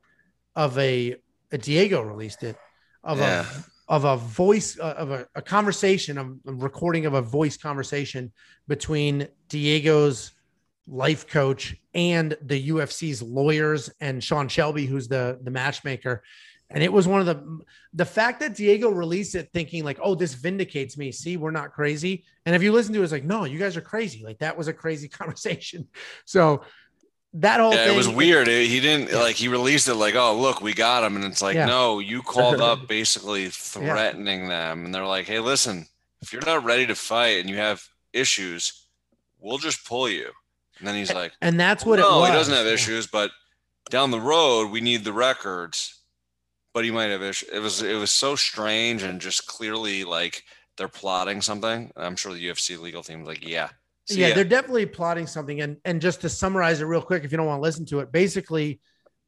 of 0.57 0.77
a, 0.77 1.17
a 1.53 1.59
Diego 1.59 2.03
released 2.03 2.43
it 2.43 2.57
of 3.05 3.19
yeah. 3.19 3.47
a 3.89 3.95
of 3.95 4.05
a 4.05 4.17
voice 4.17 4.79
uh, 4.79 4.95
of 4.99 5.11
a, 5.11 5.27
a 5.35 5.43
conversation, 5.43 6.19
a, 6.19 6.25
a 6.51 6.55
recording 6.55 7.07
of 7.07 7.15
a 7.15 7.23
voice 7.23 7.57
conversation 7.57 8.33
between 8.67 9.29
Diego's 9.49 10.33
life 10.87 11.27
coach 11.27 11.77
and 11.95 12.37
the 12.43 12.71
UFC's 12.71 13.23
lawyers 13.23 13.91
and 14.01 14.23
Sean 14.23 14.49
Shelby, 14.49 14.87
who's 14.87 15.09
the 15.09 15.39
the 15.43 15.51
matchmaker. 15.51 16.23
And 16.71 16.83
it 16.83 16.93
was 16.93 17.09
one 17.09 17.21
of 17.21 17.27
the 17.27 17.61
the 17.95 18.05
fact 18.05 18.41
that 18.41 18.55
Diego 18.55 18.91
released 18.91 19.35
it 19.35 19.51
thinking 19.53 19.85
like, 19.85 19.99
oh, 20.03 20.15
this 20.15 20.35
vindicates 20.35 20.99
me. 20.99 21.11
See, 21.11 21.37
we're 21.37 21.51
not 21.51 21.73
crazy. 21.73 22.25
And 22.45 22.55
if 22.55 22.63
you 22.63 22.73
listen 22.73 22.93
to 22.95 23.01
it, 23.01 23.05
it's 23.05 23.13
like, 23.13 23.25
no, 23.25 23.45
you 23.45 23.59
guys 23.59 23.77
are 23.77 23.83
crazy. 23.83 24.23
Like 24.23 24.39
that 24.41 24.57
was 24.57 24.69
a 24.69 24.73
crazy 24.73 25.09
conversation. 25.09 25.89
So 26.27 26.63
that 27.35 27.61
whole 27.61 27.73
yeah, 27.73 27.87
thing, 27.87 27.95
it 27.95 27.97
was 27.97 28.09
weird. 28.09 28.49
He 28.49 28.81
didn't 28.81 29.11
yeah. 29.11 29.21
like 29.21 29.37
he 29.37 29.49
released 29.49 29.89
it 29.89 29.95
like, 29.95 30.15
oh 30.15 30.39
look, 30.39 30.61
we 30.61 30.75
got 30.75 31.05
him, 31.05 31.17
and 31.17 31.25
it's 31.25 31.43
like, 31.43 31.55
yeah. 31.55 31.67
no, 31.67 31.99
you 31.99 32.23
called 32.23 32.61
up 32.61 32.87
basically 32.89 33.49
threatening 33.49 34.49
them, 34.49 34.85
and 34.85 34.95
they're 34.95 35.07
like, 35.07 35.27
hey, 35.27 35.39
listen, 35.39 35.87
if 36.23 36.33
you're 36.33 36.45
not 36.45 36.65
ready 36.65 36.87
to 36.87 36.95
fight 36.95 37.41
and 37.41 37.49
you 37.49 37.57
have 37.57 37.87
issues, 38.13 38.87
we'll 39.41 39.59
just 39.59 39.87
pull 39.87 40.09
you. 40.09 40.31
And 40.79 40.87
then 40.87 40.95
he's 40.95 41.13
like, 41.13 41.33
and 41.41 41.59
that's 41.59 41.85
what 41.85 41.99
no, 41.99 42.19
it 42.19 42.21
was. 42.21 42.29
he 42.29 42.35
doesn't 42.35 42.55
have 42.55 42.67
issues, 42.67 43.07
but 43.07 43.31
down 43.91 44.11
the 44.11 44.21
road 44.21 44.71
we 44.71 44.81
need 44.81 45.03
the 45.03 45.13
records 45.13 45.98
but 46.75 46.85
he 46.85 46.91
might 46.91 47.07
have 47.07 47.23
issues. 47.23 47.49
It 47.51 47.61
was 47.61 47.83
it 47.83 47.99
was 47.99 48.11
so 48.11 48.37
strange 48.37 49.03
and 49.03 49.21
just 49.21 49.47
clearly 49.47 50.05
like 50.05 50.45
they're 50.77 50.89
plotting 50.89 51.43
something. 51.43 51.91
I'm 51.97 52.17
sure 52.17 52.33
the 52.33 52.47
UFC 52.47 52.79
legal 52.79 53.03
team 53.03 53.21
was 53.21 53.29
like, 53.29 53.47
yeah. 53.47 53.69
yeah, 54.09 54.29
ya. 54.29 54.35
they're 54.35 54.45
definitely 54.45 54.87
plotting 54.87 55.27
something. 55.27 55.61
And 55.61 55.77
and 55.85 56.01
just 56.01 56.21
to 56.23 56.29
summarize 56.29 56.81
it 56.81 56.85
real 56.85 57.03
quick, 57.03 57.25
if 57.25 57.33
you 57.33 57.39
don't 57.39 57.47
want 57.47 57.59
to 57.59 57.63
listen 57.63 57.87
to 57.87 58.01
it, 58.01 58.13
basically, 58.13 58.81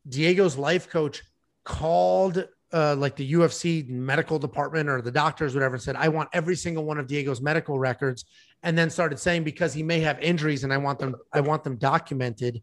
Diego's 0.09 0.57
life 0.57 0.89
coach 0.89 1.23
called 1.65 2.47
uh, 2.73 2.95
like 2.97 3.17
the 3.17 3.33
UFC 3.33 3.89
medical 3.89 4.39
department 4.39 4.89
or 4.89 5.03
the 5.03 5.11
doctors, 5.11 5.55
whatever, 5.55 5.75
and 5.75 5.83
said, 5.83 5.97
I 5.97 6.09
want 6.09 6.29
every 6.33 6.57
single 6.57 6.85
one 6.85 6.99
of 6.99 7.07
Diego's 7.07 7.41
medical 7.41 7.79
records. 7.79 8.25
And 8.63 8.77
then 8.77 8.91
started 8.91 9.19
saying, 9.19 9.45
because 9.45 9.73
he 9.73 9.83
may 9.83 10.01
have 10.01 10.21
injuries 10.21 10.65
and 10.65 10.73
I 10.73 10.77
want 10.77 10.99
them, 10.99 11.17
I 11.33 11.41
want 11.41 11.65
them 11.65 11.77
documented. 11.77 12.63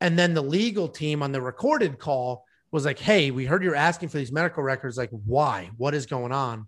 And 0.00 0.18
then 0.18 0.34
the 0.34 0.42
legal 0.42 0.88
team 0.88 1.22
on 1.22 1.32
the 1.32 1.42
recorded 1.42 1.98
call 1.98 2.44
was 2.72 2.84
like, 2.84 2.98
"Hey, 2.98 3.30
we 3.30 3.44
heard 3.44 3.62
you're 3.62 3.76
asking 3.76 4.08
for 4.08 4.18
these 4.18 4.32
medical 4.32 4.62
records. 4.62 4.96
Like, 4.96 5.10
why? 5.10 5.70
What 5.76 5.94
is 5.94 6.06
going 6.06 6.32
on?" 6.32 6.66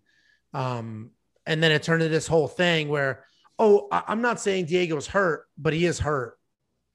Um, 0.52 1.10
and 1.46 1.62
then 1.62 1.72
it 1.72 1.82
turned 1.82 2.02
into 2.02 2.14
this 2.14 2.26
whole 2.26 2.48
thing 2.48 2.88
where 2.88 3.24
oh, 3.58 3.88
I- 3.90 4.04
I'm 4.08 4.20
not 4.20 4.40
saying 4.40 4.66
Diego's 4.66 5.06
hurt, 5.06 5.46
but 5.56 5.72
he 5.72 5.86
is 5.86 5.98
hurt. 5.98 6.38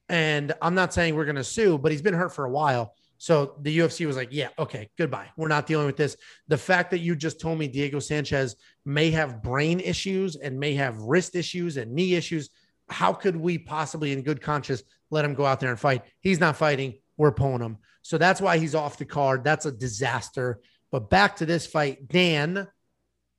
And 0.08 0.52
I'm 0.60 0.74
not 0.74 0.92
saying 0.92 1.14
we're 1.14 1.24
going 1.24 1.36
to 1.36 1.44
sue, 1.44 1.78
but 1.78 1.92
he's 1.92 2.02
been 2.02 2.14
hurt 2.14 2.34
for 2.34 2.44
a 2.44 2.50
while. 2.50 2.94
So 3.18 3.54
the 3.60 3.78
UFC 3.78 4.06
was 4.06 4.16
like, 4.16 4.28
yeah, 4.32 4.48
okay, 4.58 4.88
goodbye. 4.98 5.28
We're 5.36 5.48
not 5.48 5.66
dealing 5.66 5.86
with 5.86 5.96
this. 5.96 6.16
The 6.48 6.56
fact 6.56 6.90
that 6.90 6.98
you 7.00 7.14
just 7.14 7.38
told 7.38 7.58
me 7.58 7.68
Diego 7.68 7.98
Sanchez 7.98 8.56
may 8.84 9.10
have 9.10 9.42
brain 9.42 9.78
issues 9.78 10.36
and 10.36 10.58
may 10.58 10.74
have 10.74 10.96
wrist 11.02 11.36
issues 11.36 11.76
and 11.76 11.92
knee 11.92 12.14
issues, 12.14 12.48
how 12.88 13.12
could 13.12 13.36
we 13.36 13.58
possibly, 13.58 14.12
in 14.12 14.22
good 14.22 14.40
conscience, 14.40 14.82
let 15.10 15.24
him 15.24 15.34
go 15.34 15.44
out 15.44 15.60
there 15.60 15.70
and 15.70 15.78
fight? 15.78 16.02
He's 16.20 16.40
not 16.40 16.56
fighting. 16.56 16.94
We're 17.18 17.30
pulling 17.32 17.60
him. 17.60 17.76
So 18.02 18.18
that's 18.18 18.40
why 18.40 18.58
he's 18.58 18.74
off 18.74 18.98
the 18.98 19.04
card. 19.04 19.44
That's 19.44 19.66
a 19.66 19.72
disaster. 19.72 20.60
But 20.90 21.10
back 21.10 21.36
to 21.36 21.46
this 21.46 21.66
fight, 21.66 22.08
Dan, 22.08 22.66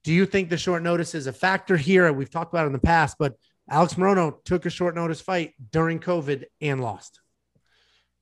do 0.03 0.13
you 0.13 0.25
think 0.25 0.49
the 0.49 0.57
short 0.57 0.83
notice 0.83 1.13
is 1.15 1.27
a 1.27 1.33
factor 1.33 1.77
here? 1.77 2.11
We've 2.11 2.29
talked 2.29 2.53
about 2.53 2.63
it 2.63 2.67
in 2.67 2.73
the 2.73 2.79
past, 2.79 3.17
but 3.19 3.35
Alex 3.69 3.95
Morono 3.95 4.43
took 4.43 4.65
a 4.65 4.69
short 4.69 4.95
notice 4.95 5.21
fight 5.21 5.53
during 5.71 5.99
COVID 5.99 6.45
and 6.59 6.81
lost. 6.81 7.19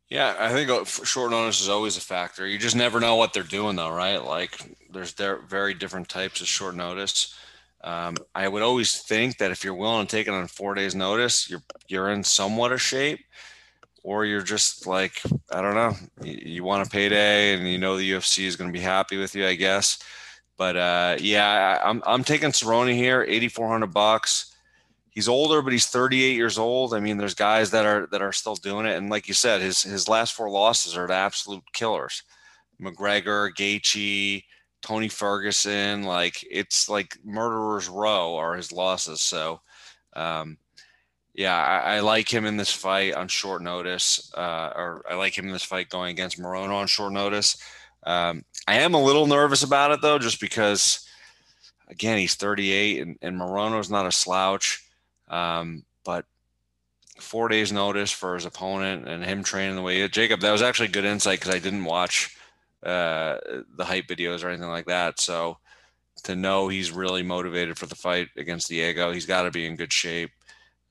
Yeah, 0.10 0.36
I 0.40 0.52
think 0.52 0.88
short 0.88 1.30
notice 1.30 1.62
is 1.62 1.70
always 1.70 1.96
a 1.96 2.02
factor. 2.02 2.48
You 2.48 2.58
just 2.58 2.76
never 2.76 3.00
know 3.00 3.16
what 3.16 3.32
they're 3.32 3.44
doing, 3.44 3.76
though, 3.76 3.92
right? 3.92 4.18
Like, 4.18 4.76
there's 4.90 5.14
there 5.14 5.38
very 5.38 5.76
different 5.76 6.10
types 6.10 6.42
of 6.42 6.48
short 6.48 6.76
notice. 6.76 7.36
Um, 7.82 8.16
I 8.34 8.48
would 8.48 8.64
always 8.64 9.02
think 9.02 9.38
that 9.38 9.52
if 9.52 9.64
you're 9.64 9.76
willing 9.76 10.08
to 10.08 10.12
take 10.12 10.28
it 10.28 10.34
on 10.34 10.48
four 10.48 10.74
days' 10.74 10.96
notice, 10.96 11.50
you're 11.50 11.62
you're 11.88 12.10
in 12.10 12.24
somewhat 12.24 12.72
of 12.72 12.82
shape, 12.82 13.20
or 14.04 14.26
you're 14.26 14.42
just 14.42 14.88
like 14.88 15.22
I 15.52 15.62
don't 15.62 15.76
know, 15.76 15.94
you, 16.24 16.40
you 16.44 16.64
want 16.64 16.88
a 16.88 16.90
payday 16.90 17.54
and 17.54 17.68
you 17.68 17.78
know 17.78 17.98
the 17.98 18.12
UFC 18.12 18.46
is 18.46 18.56
going 18.56 18.72
to 18.72 18.78
be 18.78 18.84
happy 18.84 19.18
with 19.18 19.36
you, 19.36 19.46
I 19.46 19.56
guess. 19.56 20.00
But 20.58 20.76
uh, 20.76 21.18
yeah, 21.20 21.80
I'm 21.84 22.02
I'm 22.06 22.24
taking 22.24 22.52
Cerrone 22.52 22.94
here, 22.94 23.26
eighty 23.28 23.48
four 23.48 23.68
hundred 23.68 23.94
bucks 23.94 24.56
he's 25.20 25.28
older, 25.28 25.62
but 25.62 25.74
he's 25.74 25.88
38 25.88 26.34
years 26.34 26.58
old. 26.58 26.94
I 26.94 27.02
mean, 27.02 27.18
there's 27.18 27.34
guys 27.34 27.72
that 27.72 27.86
are 27.86 28.08
that 28.12 28.22
are 28.22 28.32
still 28.32 28.56
doing 28.56 28.86
it, 28.86 28.98
and 28.98 29.10
like 29.10 29.28
you 29.28 29.34
said, 29.34 29.62
his 29.62 29.84
his 29.84 30.08
last 30.08 30.34
four 30.34 30.50
losses 30.50 30.96
are 30.96 31.08
the 31.08 31.14
absolute 31.14 31.64
killers. 31.74 32.24
McGregor, 32.82 33.52
Gaethje, 33.54 34.46
Tony 34.82 35.10
Ferguson, 35.10 36.04
like 36.04 36.46
it's 36.50 36.88
like 36.90 37.18
murderers 37.26 37.90
row 37.90 38.36
are 38.36 38.56
his 38.56 38.72
losses. 38.72 39.20
So, 39.22 39.60
um, 40.14 40.58
yeah, 41.40 41.56
I, 41.56 41.96
I, 41.96 42.00
like 42.02 42.28
him 42.28 42.46
in 42.46 42.58
this 42.58 42.70
fight 42.70 43.14
on 43.14 43.30
short 43.30 43.62
notice, 43.62 44.30
uh, 44.36 44.74
or 44.76 45.06
I 45.10 45.16
like 45.16 45.38
him 45.38 45.46
in 45.46 45.54
this 45.54 45.64
fight 45.64 45.88
going 45.88 46.12
against 46.12 46.38
Morono 46.38 46.74
on 46.74 46.88
short 46.88 47.14
notice. 47.14 47.56
Um, 48.04 48.44
I 48.68 48.80
am 48.80 48.94
a 48.94 49.02
little 49.02 49.26
nervous 49.26 49.64
about 49.64 49.92
it 49.92 50.02
though, 50.02 50.20
just 50.20 50.42
because 50.42 51.08
again 51.88 52.18
he's 52.18 52.36
38 52.36 53.02
and, 53.02 53.18
and 53.22 53.40
Morono's 53.40 53.90
not 53.90 54.06
a 54.06 54.12
slouch. 54.12 54.84
Um, 55.30 55.86
but 56.04 56.26
four 57.20 57.48
days 57.48 57.72
notice 57.72 58.12
for 58.12 58.36
his 58.36 58.44
opponent 58.44 59.08
and 59.08 59.24
him 59.24 59.42
training 59.42 59.78
the 59.78 59.82
way 59.82 60.06
Jacob, 60.10 60.42
that 60.42 60.52
was 60.52 60.62
actually 60.62 60.90
good 60.90 61.06
insight 61.06 61.40
because 61.40 61.56
I 61.56 61.60
didn't 61.60 61.86
watch 61.86 62.36
uh, 62.84 63.38
the 63.78 63.86
hype 63.86 64.08
videos 64.08 64.44
or 64.44 64.50
anything 64.50 64.68
like 64.68 64.88
that. 64.88 65.22
So 65.22 65.58
to 66.24 66.36
know 66.36 66.68
he's 66.68 66.92
really 66.92 67.24
motivated 67.24 67.78
for 67.78 67.86
the 67.86 67.96
fight 67.96 68.28
against 68.36 68.68
Diego, 68.68 69.14
he's 69.14 69.26
got 69.26 69.44
to 69.44 69.52
be 69.52 69.66
in 69.66 69.78
good 69.78 69.94
shape. 69.94 70.32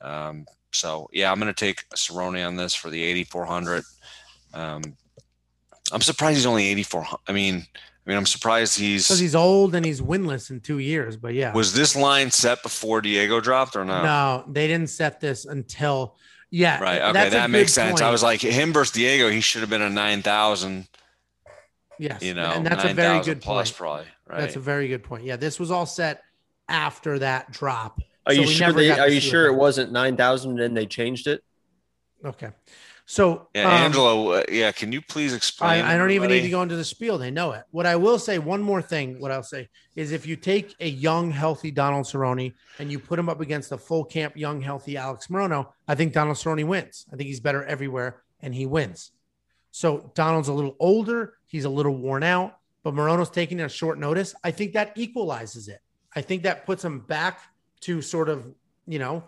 Um, 0.00 0.46
so 0.72 1.08
yeah, 1.12 1.30
I'm 1.30 1.40
going 1.40 1.52
to 1.52 1.58
take 1.58 1.88
Cerrone 1.90 2.46
on 2.46 2.56
this 2.56 2.74
for 2.74 2.90
the 2.90 3.02
8,400. 3.02 3.84
Um, 4.54 4.82
I'm 5.92 6.00
surprised 6.00 6.36
he's 6.36 6.46
only 6.46 6.68
8,400. 6.68 7.18
I 7.26 7.32
mean, 7.32 7.66
I 8.08 8.10
mean, 8.10 8.16
I'm 8.16 8.26
surprised 8.26 8.78
he's 8.78 9.06
because 9.06 9.18
he's 9.18 9.34
old 9.34 9.74
and 9.74 9.84
he's 9.84 10.00
winless 10.00 10.50
in 10.50 10.60
two 10.60 10.78
years. 10.78 11.16
But 11.16 11.34
yeah, 11.34 11.52
was 11.52 11.74
this 11.74 11.94
line 11.94 12.30
set 12.30 12.62
before 12.62 13.02
Diego 13.02 13.38
dropped 13.40 13.76
or 13.76 13.84
no? 13.84 14.02
No, 14.02 14.44
they 14.48 14.66
didn't 14.66 14.88
set 14.88 15.20
this 15.20 15.44
until 15.44 16.16
yeah. 16.50 16.80
Right. 16.82 17.02
Okay, 17.02 17.28
that 17.28 17.50
makes 17.50 17.74
sense. 17.74 18.00
Point. 18.00 18.02
I 18.02 18.10
was 18.10 18.22
like 18.22 18.40
him 18.40 18.72
versus 18.72 18.92
Diego. 18.92 19.28
He 19.28 19.42
should 19.42 19.60
have 19.60 19.68
been 19.68 19.82
a 19.82 19.90
nine 19.90 20.22
thousand. 20.22 20.88
Yes, 21.98 22.22
you 22.22 22.32
know, 22.32 22.50
and 22.50 22.64
that's 22.64 22.84
9, 22.84 22.92
a 22.92 22.94
very 22.94 23.24
good 23.24 23.42
plus 23.42 23.70
point. 23.70 23.76
Probably 23.76 24.06
right. 24.26 24.40
That's 24.40 24.56
a 24.56 24.60
very 24.60 24.88
good 24.88 25.02
point. 25.02 25.24
Yeah, 25.24 25.36
this 25.36 25.60
was 25.60 25.70
all 25.70 25.84
set 25.84 26.22
after 26.68 27.18
that 27.18 27.50
drop. 27.50 28.00
Are 28.28 28.34
so 28.34 28.40
you 28.42 28.46
sure? 28.46 28.72
They, 28.72 28.90
are 28.90 29.08
you 29.08 29.20
sure 29.20 29.46
it 29.46 29.54
wasn't 29.54 29.90
nine 29.90 30.16
thousand 30.16 30.60
and 30.60 30.76
they 30.76 30.86
changed 30.86 31.26
it? 31.26 31.42
Okay. 32.24 32.50
So, 33.10 33.48
yeah, 33.54 33.62
um, 33.62 33.72
Angelo, 33.72 34.32
uh, 34.32 34.42
yeah, 34.52 34.70
can 34.70 34.92
you 34.92 35.00
please 35.00 35.32
explain? 35.32 35.82
I, 35.82 35.94
I 35.94 35.96
don't 35.96 36.10
even 36.10 36.28
need 36.28 36.42
to 36.42 36.50
go 36.50 36.60
into 36.60 36.76
the 36.76 36.84
spiel. 36.84 37.16
They 37.16 37.30
know 37.30 37.52
it. 37.52 37.64
What 37.70 37.86
I 37.86 37.96
will 37.96 38.18
say, 38.18 38.38
one 38.38 38.60
more 38.60 38.82
thing, 38.82 39.18
what 39.18 39.30
I'll 39.30 39.42
say 39.42 39.70
is 39.96 40.12
if 40.12 40.26
you 40.26 40.36
take 40.36 40.74
a 40.78 40.88
young, 40.90 41.30
healthy 41.30 41.70
Donald 41.70 42.04
Cerrone 42.04 42.52
and 42.78 42.92
you 42.92 42.98
put 42.98 43.18
him 43.18 43.30
up 43.30 43.40
against 43.40 43.72
a 43.72 43.78
full 43.78 44.04
camp, 44.04 44.36
young, 44.36 44.60
healthy 44.60 44.98
Alex 44.98 45.28
Morono, 45.28 45.68
I 45.88 45.94
think 45.94 46.12
Donald 46.12 46.36
Cerrone 46.36 46.66
wins. 46.66 47.06
I 47.10 47.16
think 47.16 47.28
he's 47.28 47.40
better 47.40 47.64
everywhere 47.64 48.20
and 48.42 48.54
he 48.54 48.66
wins. 48.66 49.12
So, 49.70 50.12
Donald's 50.14 50.48
a 50.48 50.52
little 50.52 50.76
older, 50.78 51.32
he's 51.46 51.64
a 51.64 51.70
little 51.70 51.96
worn 51.96 52.22
out, 52.22 52.58
but 52.82 52.92
Morono's 52.92 53.30
taking 53.30 53.60
a 53.60 53.70
short 53.70 53.98
notice. 53.98 54.34
I 54.44 54.50
think 54.50 54.74
that 54.74 54.92
equalizes 54.98 55.68
it. 55.68 55.80
I 56.14 56.20
think 56.20 56.42
that 56.42 56.66
puts 56.66 56.84
him 56.84 57.00
back 57.00 57.40
to 57.82 58.02
sort 58.02 58.28
of, 58.28 58.46
you 58.86 58.98
know, 58.98 59.24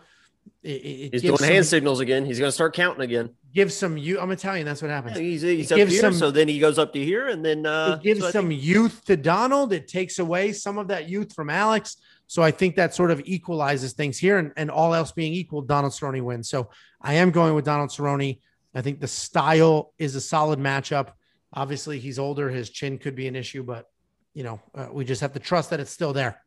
it, 0.62 0.68
it 0.68 1.12
he's 1.12 1.22
doing 1.22 1.36
some, 1.36 1.48
hand 1.48 1.66
signals 1.66 2.00
again. 2.00 2.24
He's 2.24 2.38
going 2.38 2.48
to 2.48 2.52
start 2.52 2.74
counting 2.74 3.02
again 3.02 3.30
Give 3.52 3.72
some 3.72 3.98
you. 3.98 4.20
I'm 4.20 4.30
Italian. 4.30 4.64
That's 4.64 4.80
what 4.80 4.92
happens. 4.92 5.16
Yeah, 5.16 5.22
he's 5.22 5.42
he's 5.42 5.72
up 5.72 5.78
here, 5.78 6.00
some, 6.00 6.14
so 6.14 6.30
then 6.30 6.46
he 6.46 6.60
goes 6.60 6.78
up 6.78 6.92
to 6.92 7.04
here, 7.04 7.28
and 7.28 7.44
then 7.44 7.66
uh, 7.66 7.98
it 7.98 8.04
gives 8.04 8.20
so 8.20 8.30
some 8.30 8.48
think- 8.48 8.62
youth 8.62 9.04
to 9.06 9.16
Donald. 9.16 9.72
It 9.72 9.88
takes 9.88 10.20
away 10.20 10.52
some 10.52 10.78
of 10.78 10.88
that 10.88 11.08
youth 11.08 11.34
from 11.34 11.50
Alex. 11.50 11.96
So 12.28 12.44
I 12.44 12.52
think 12.52 12.76
that 12.76 12.94
sort 12.94 13.10
of 13.10 13.20
equalizes 13.24 13.92
things 13.92 14.18
here, 14.18 14.38
and, 14.38 14.52
and 14.56 14.70
all 14.70 14.94
else 14.94 15.10
being 15.10 15.32
equal, 15.32 15.62
Donald 15.62 15.92
Cerrone 15.92 16.22
wins. 16.22 16.48
So 16.48 16.70
I 17.02 17.14
am 17.14 17.32
going 17.32 17.54
with 17.54 17.64
Donald 17.64 17.90
Cerrone. 17.90 18.38
I 18.72 18.82
think 18.82 19.00
the 19.00 19.08
style 19.08 19.92
is 19.98 20.14
a 20.14 20.20
solid 20.20 20.60
matchup. 20.60 21.08
Obviously, 21.52 21.98
he's 21.98 22.20
older; 22.20 22.50
his 22.50 22.70
chin 22.70 22.98
could 22.98 23.16
be 23.16 23.26
an 23.26 23.34
issue, 23.34 23.64
but 23.64 23.90
you 24.32 24.44
know 24.44 24.60
uh, 24.76 24.90
we 24.92 25.04
just 25.04 25.22
have 25.22 25.32
to 25.32 25.40
trust 25.40 25.70
that 25.70 25.80
it's 25.80 25.90
still 25.90 26.12
there. 26.12 26.40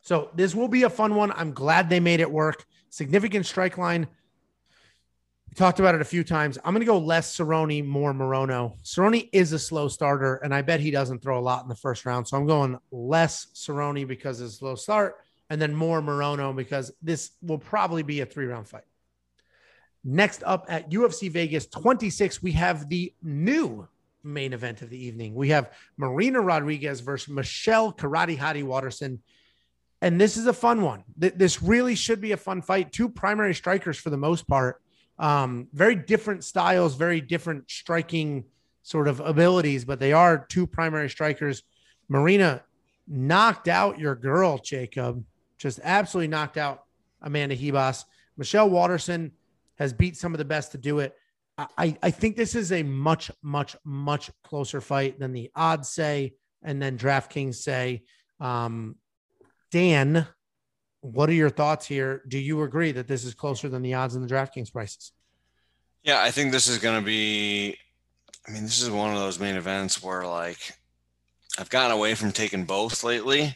So 0.00 0.30
this 0.34 0.54
will 0.54 0.68
be 0.68 0.84
a 0.84 0.90
fun 0.90 1.14
one. 1.14 1.32
I'm 1.32 1.52
glad 1.52 1.88
they 1.88 2.00
made 2.00 2.20
it 2.20 2.30
work. 2.30 2.64
Significant 2.88 3.46
strike 3.46 3.78
line 3.78 4.08
we 5.50 5.54
talked 5.54 5.80
about 5.80 5.96
it 5.96 6.00
a 6.00 6.04
few 6.04 6.22
times. 6.22 6.58
I'm 6.64 6.72
going 6.72 6.80
to 6.80 6.86
go 6.86 6.98
less 6.98 7.36
Cerrone, 7.36 7.84
more 7.84 8.12
Morono. 8.12 8.76
Cerrone 8.84 9.28
is 9.32 9.52
a 9.52 9.58
slow 9.58 9.88
starter, 9.88 10.36
and 10.36 10.54
I 10.54 10.62
bet 10.62 10.78
he 10.78 10.92
doesn't 10.92 11.22
throw 11.22 11.40
a 11.40 11.42
lot 11.42 11.64
in 11.64 11.68
the 11.68 11.74
first 11.74 12.06
round. 12.06 12.28
So 12.28 12.36
I'm 12.36 12.46
going 12.46 12.78
less 12.92 13.46
Cerrone 13.54 14.06
because 14.06 14.40
it's 14.40 14.58
slow 14.58 14.76
start, 14.76 15.16
and 15.48 15.60
then 15.60 15.74
more 15.74 16.00
Morono 16.00 16.54
because 16.54 16.92
this 17.02 17.32
will 17.42 17.58
probably 17.58 18.04
be 18.04 18.20
a 18.20 18.26
three 18.26 18.46
round 18.46 18.68
fight. 18.68 18.84
Next 20.04 20.44
up 20.44 20.66
at 20.68 20.88
UFC 20.90 21.30
Vegas 21.30 21.66
26, 21.66 22.42
we 22.42 22.52
have 22.52 22.88
the 22.88 23.12
new 23.20 23.88
main 24.22 24.52
event 24.52 24.82
of 24.82 24.90
the 24.90 25.04
evening. 25.04 25.34
We 25.34 25.48
have 25.48 25.72
Marina 25.96 26.40
Rodriguez 26.40 27.00
versus 27.00 27.28
Michelle 27.28 27.92
Karate 27.92 28.38
Hottie 28.38 28.62
Waterson. 28.62 29.20
And 30.02 30.20
this 30.20 30.36
is 30.36 30.46
a 30.46 30.52
fun 30.52 30.82
one. 30.82 31.04
This 31.16 31.62
really 31.62 31.94
should 31.94 32.20
be 32.20 32.32
a 32.32 32.36
fun 32.36 32.62
fight. 32.62 32.92
Two 32.92 33.08
primary 33.08 33.54
strikers 33.54 33.98
for 33.98 34.10
the 34.10 34.16
most 34.16 34.48
part. 34.48 34.80
Um, 35.18 35.68
very 35.74 35.94
different 35.94 36.44
styles, 36.44 36.94
very 36.94 37.20
different 37.20 37.70
striking 37.70 38.44
sort 38.82 39.08
of 39.08 39.20
abilities, 39.20 39.84
but 39.84 40.00
they 40.00 40.14
are 40.14 40.46
two 40.48 40.66
primary 40.66 41.10
strikers. 41.10 41.62
Marina 42.08 42.64
knocked 43.06 43.68
out 43.68 43.98
your 43.98 44.14
girl, 44.14 44.56
Jacob, 44.56 45.22
just 45.58 45.80
absolutely 45.82 46.28
knocked 46.28 46.56
out 46.56 46.84
Amanda 47.20 47.54
Ribas. 47.54 48.04
Michelle 48.38 48.70
Waterson 48.70 49.32
has 49.78 49.92
beat 49.92 50.16
some 50.16 50.32
of 50.32 50.38
the 50.38 50.44
best 50.46 50.72
to 50.72 50.78
do 50.78 51.00
it. 51.00 51.14
I, 51.76 51.98
I 52.02 52.10
think 52.10 52.36
this 52.36 52.54
is 52.54 52.72
a 52.72 52.82
much, 52.82 53.30
much, 53.42 53.76
much 53.84 54.30
closer 54.42 54.80
fight 54.80 55.18
than 55.18 55.32
the 55.32 55.50
odds 55.54 55.90
say, 55.90 56.34
and 56.62 56.80
then 56.80 56.96
DraftKings 56.96 57.56
say. 57.56 58.04
Um, 58.40 58.96
Dan, 59.70 60.26
what 61.00 61.28
are 61.30 61.34
your 61.34 61.50
thoughts 61.50 61.86
here? 61.86 62.22
Do 62.28 62.38
you 62.38 62.62
agree 62.62 62.92
that 62.92 63.08
this 63.08 63.24
is 63.24 63.34
closer 63.34 63.68
than 63.68 63.82
the 63.82 63.94
odds 63.94 64.14
in 64.14 64.22
the 64.22 64.28
DraftKings 64.28 64.72
prices? 64.72 65.12
Yeah, 66.02 66.20
I 66.22 66.30
think 66.30 66.52
this 66.52 66.68
is 66.68 66.78
going 66.78 66.98
to 66.98 67.04
be. 67.04 67.76
I 68.48 68.52
mean, 68.52 68.64
this 68.64 68.80
is 68.80 68.90
one 68.90 69.12
of 69.12 69.18
those 69.18 69.38
main 69.38 69.56
events 69.56 70.02
where, 70.02 70.26
like, 70.26 70.58
I've 71.58 71.70
gotten 71.70 71.96
away 71.96 72.14
from 72.14 72.32
taking 72.32 72.64
both 72.64 73.04
lately, 73.04 73.54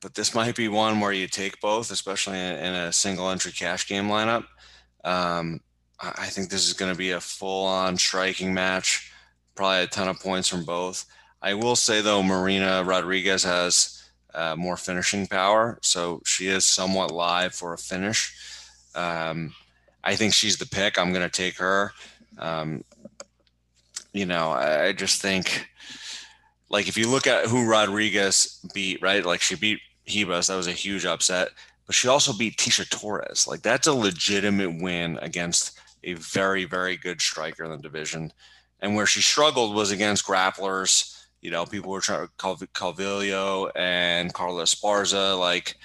but 0.00 0.14
this 0.14 0.34
might 0.34 0.54
be 0.54 0.68
one 0.68 1.00
where 1.00 1.12
you 1.12 1.26
take 1.26 1.60
both, 1.60 1.90
especially 1.90 2.38
in, 2.38 2.74
a 2.74 2.92
single 2.92 3.28
entry 3.28 3.50
cash 3.50 3.88
game 3.88 4.08
lineup. 4.08 4.44
Um, 5.04 5.60
I 6.00 6.26
think 6.26 6.48
this 6.48 6.66
is 6.66 6.74
going 6.74 6.92
to 6.92 6.98
be 6.98 7.10
a 7.10 7.20
full 7.20 7.66
on 7.66 7.96
striking 7.96 8.54
match, 8.54 9.12
probably 9.54 9.82
a 9.82 9.86
ton 9.86 10.08
of 10.08 10.20
points 10.20 10.48
from 10.48 10.64
both. 10.64 11.06
I 11.42 11.54
will 11.54 11.76
say, 11.76 12.00
though, 12.00 12.22
Marina 12.22 12.84
Rodriguez 12.84 13.42
has 13.42 14.03
uh, 14.34 14.56
more 14.56 14.76
finishing 14.76 15.26
power, 15.26 15.78
so 15.82 16.20
she 16.24 16.48
is 16.48 16.64
somewhat 16.64 17.10
live 17.10 17.54
for 17.54 17.72
a 17.72 17.78
finish. 17.78 18.34
Um, 18.94 19.54
I 20.02 20.16
think 20.16 20.34
she's 20.34 20.56
the 20.56 20.66
pick. 20.66 20.98
I'm 20.98 21.12
going 21.12 21.28
to 21.28 21.42
take 21.42 21.56
her. 21.58 21.92
Um, 22.38 22.84
you 24.12 24.26
know, 24.26 24.50
I, 24.50 24.86
I 24.86 24.92
just 24.92 25.22
think, 25.22 25.68
like, 26.68 26.88
if 26.88 26.96
you 26.96 27.08
look 27.08 27.26
at 27.26 27.46
who 27.46 27.68
Rodriguez 27.68 28.60
beat, 28.74 29.00
right? 29.00 29.24
Like, 29.24 29.40
she 29.40 29.54
beat 29.56 29.80
Ribas. 30.06 30.48
That 30.48 30.56
was 30.56 30.66
a 30.66 30.72
huge 30.72 31.06
upset. 31.06 31.48
but 31.86 31.94
she 31.94 32.08
also 32.08 32.32
beat 32.32 32.56
Tecia 32.56 32.88
Torres. 32.88 33.46
Like 33.46 33.62
that's 33.62 33.86
a 33.86 33.92
legitimate 33.92 34.82
win 34.82 35.18
against 35.20 35.78
a 36.02 36.14
very, 36.14 36.64
very 36.64 36.96
good 36.96 37.20
striker 37.20 37.64
in 37.64 37.70
the 37.70 37.78
division. 37.78 38.32
And 38.80 38.94
where 38.94 39.06
she 39.06 39.20
struggled 39.22 39.74
was 39.74 39.90
against 39.90 40.26
grapplers. 40.26 41.13
You 41.44 41.50
know, 41.50 41.66
people 41.66 41.92
were 41.92 42.00
trying 42.00 42.26
to 42.26 42.32
call 42.38 42.56
Calvillo 42.56 43.70
and 43.76 44.32
Carla 44.32 44.62
Esparza. 44.62 45.38
Like 45.38 45.76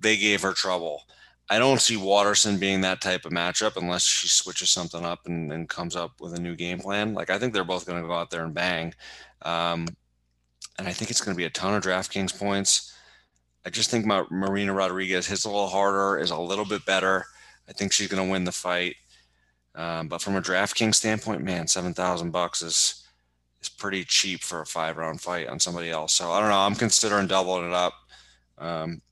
they 0.00 0.16
gave 0.16 0.42
her 0.42 0.52
trouble. 0.52 1.04
I 1.48 1.60
don't 1.60 1.80
see 1.80 1.96
Waterson 1.96 2.58
being 2.58 2.80
that 2.80 3.00
type 3.00 3.24
of 3.24 3.30
matchup 3.30 3.76
unless 3.76 4.02
she 4.02 4.26
switches 4.26 4.68
something 4.68 5.04
up 5.04 5.20
and, 5.26 5.52
and 5.52 5.68
comes 5.68 5.94
up 5.94 6.20
with 6.20 6.34
a 6.34 6.40
new 6.40 6.56
game 6.56 6.80
plan. 6.80 7.14
Like 7.14 7.30
I 7.30 7.38
think 7.38 7.54
they're 7.54 7.62
both 7.62 7.86
going 7.86 8.02
to 8.02 8.08
go 8.08 8.14
out 8.14 8.30
there 8.30 8.44
and 8.44 8.52
bang. 8.52 8.92
Um, 9.42 9.86
and 10.76 10.88
I 10.88 10.92
think 10.92 11.12
it's 11.12 11.20
going 11.20 11.36
to 11.36 11.38
be 11.38 11.44
a 11.44 11.50
ton 11.50 11.74
of 11.74 11.84
DraftKings 11.84 12.36
points. 12.36 12.92
I 13.64 13.70
just 13.70 13.90
think 13.90 14.06
my 14.06 14.24
Marina 14.28 14.72
Rodriguez 14.72 15.28
hits 15.28 15.44
a 15.44 15.48
little 15.48 15.68
harder, 15.68 16.18
is 16.18 16.32
a 16.32 16.36
little 16.36 16.64
bit 16.64 16.84
better. 16.84 17.24
I 17.68 17.72
think 17.72 17.92
she's 17.92 18.08
going 18.08 18.26
to 18.26 18.30
win 18.30 18.42
the 18.42 18.50
fight. 18.50 18.96
Um, 19.76 20.08
but 20.08 20.20
from 20.20 20.34
a 20.34 20.42
DraftKings 20.42 20.96
standpoint, 20.96 21.44
man, 21.44 21.68
seven 21.68 21.94
thousand 21.94 22.32
bucks 22.32 22.60
is 22.60 23.05
is 23.60 23.68
pretty 23.68 24.04
cheap 24.04 24.42
for 24.42 24.60
a 24.60 24.66
five 24.66 24.96
round 24.96 25.20
fight 25.20 25.48
on 25.48 25.60
somebody 25.60 25.90
else. 25.90 26.12
So 26.12 26.30
I 26.30 26.40
don't 26.40 26.50
know. 26.50 26.58
I'm 26.58 26.74
considering 26.74 27.26
doubling 27.26 27.68
it 27.68 27.74
up. 27.74 27.94
Um, 28.58 29.02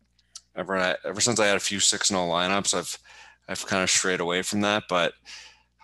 ever 0.56 0.96
ever 1.04 1.20
since 1.20 1.40
I 1.40 1.46
had 1.46 1.56
a 1.56 1.60
few 1.60 1.80
six 1.80 2.08
zero 2.08 2.22
lineups, 2.22 2.74
I've 2.74 2.98
I've 3.48 3.66
kind 3.66 3.82
of 3.82 3.90
strayed 3.90 4.20
away 4.20 4.42
from 4.42 4.60
that. 4.62 4.84
But 4.88 5.14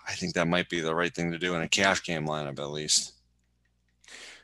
I 0.06 0.12
think 0.12 0.34
that 0.34 0.48
might 0.48 0.68
be 0.68 0.80
the 0.80 0.94
right 0.94 1.14
thing 1.14 1.32
to 1.32 1.38
do 1.38 1.54
in 1.54 1.62
a 1.62 1.68
cash 1.68 2.02
game 2.02 2.26
lineup 2.26 2.58
at 2.58 2.70
least. 2.70 3.12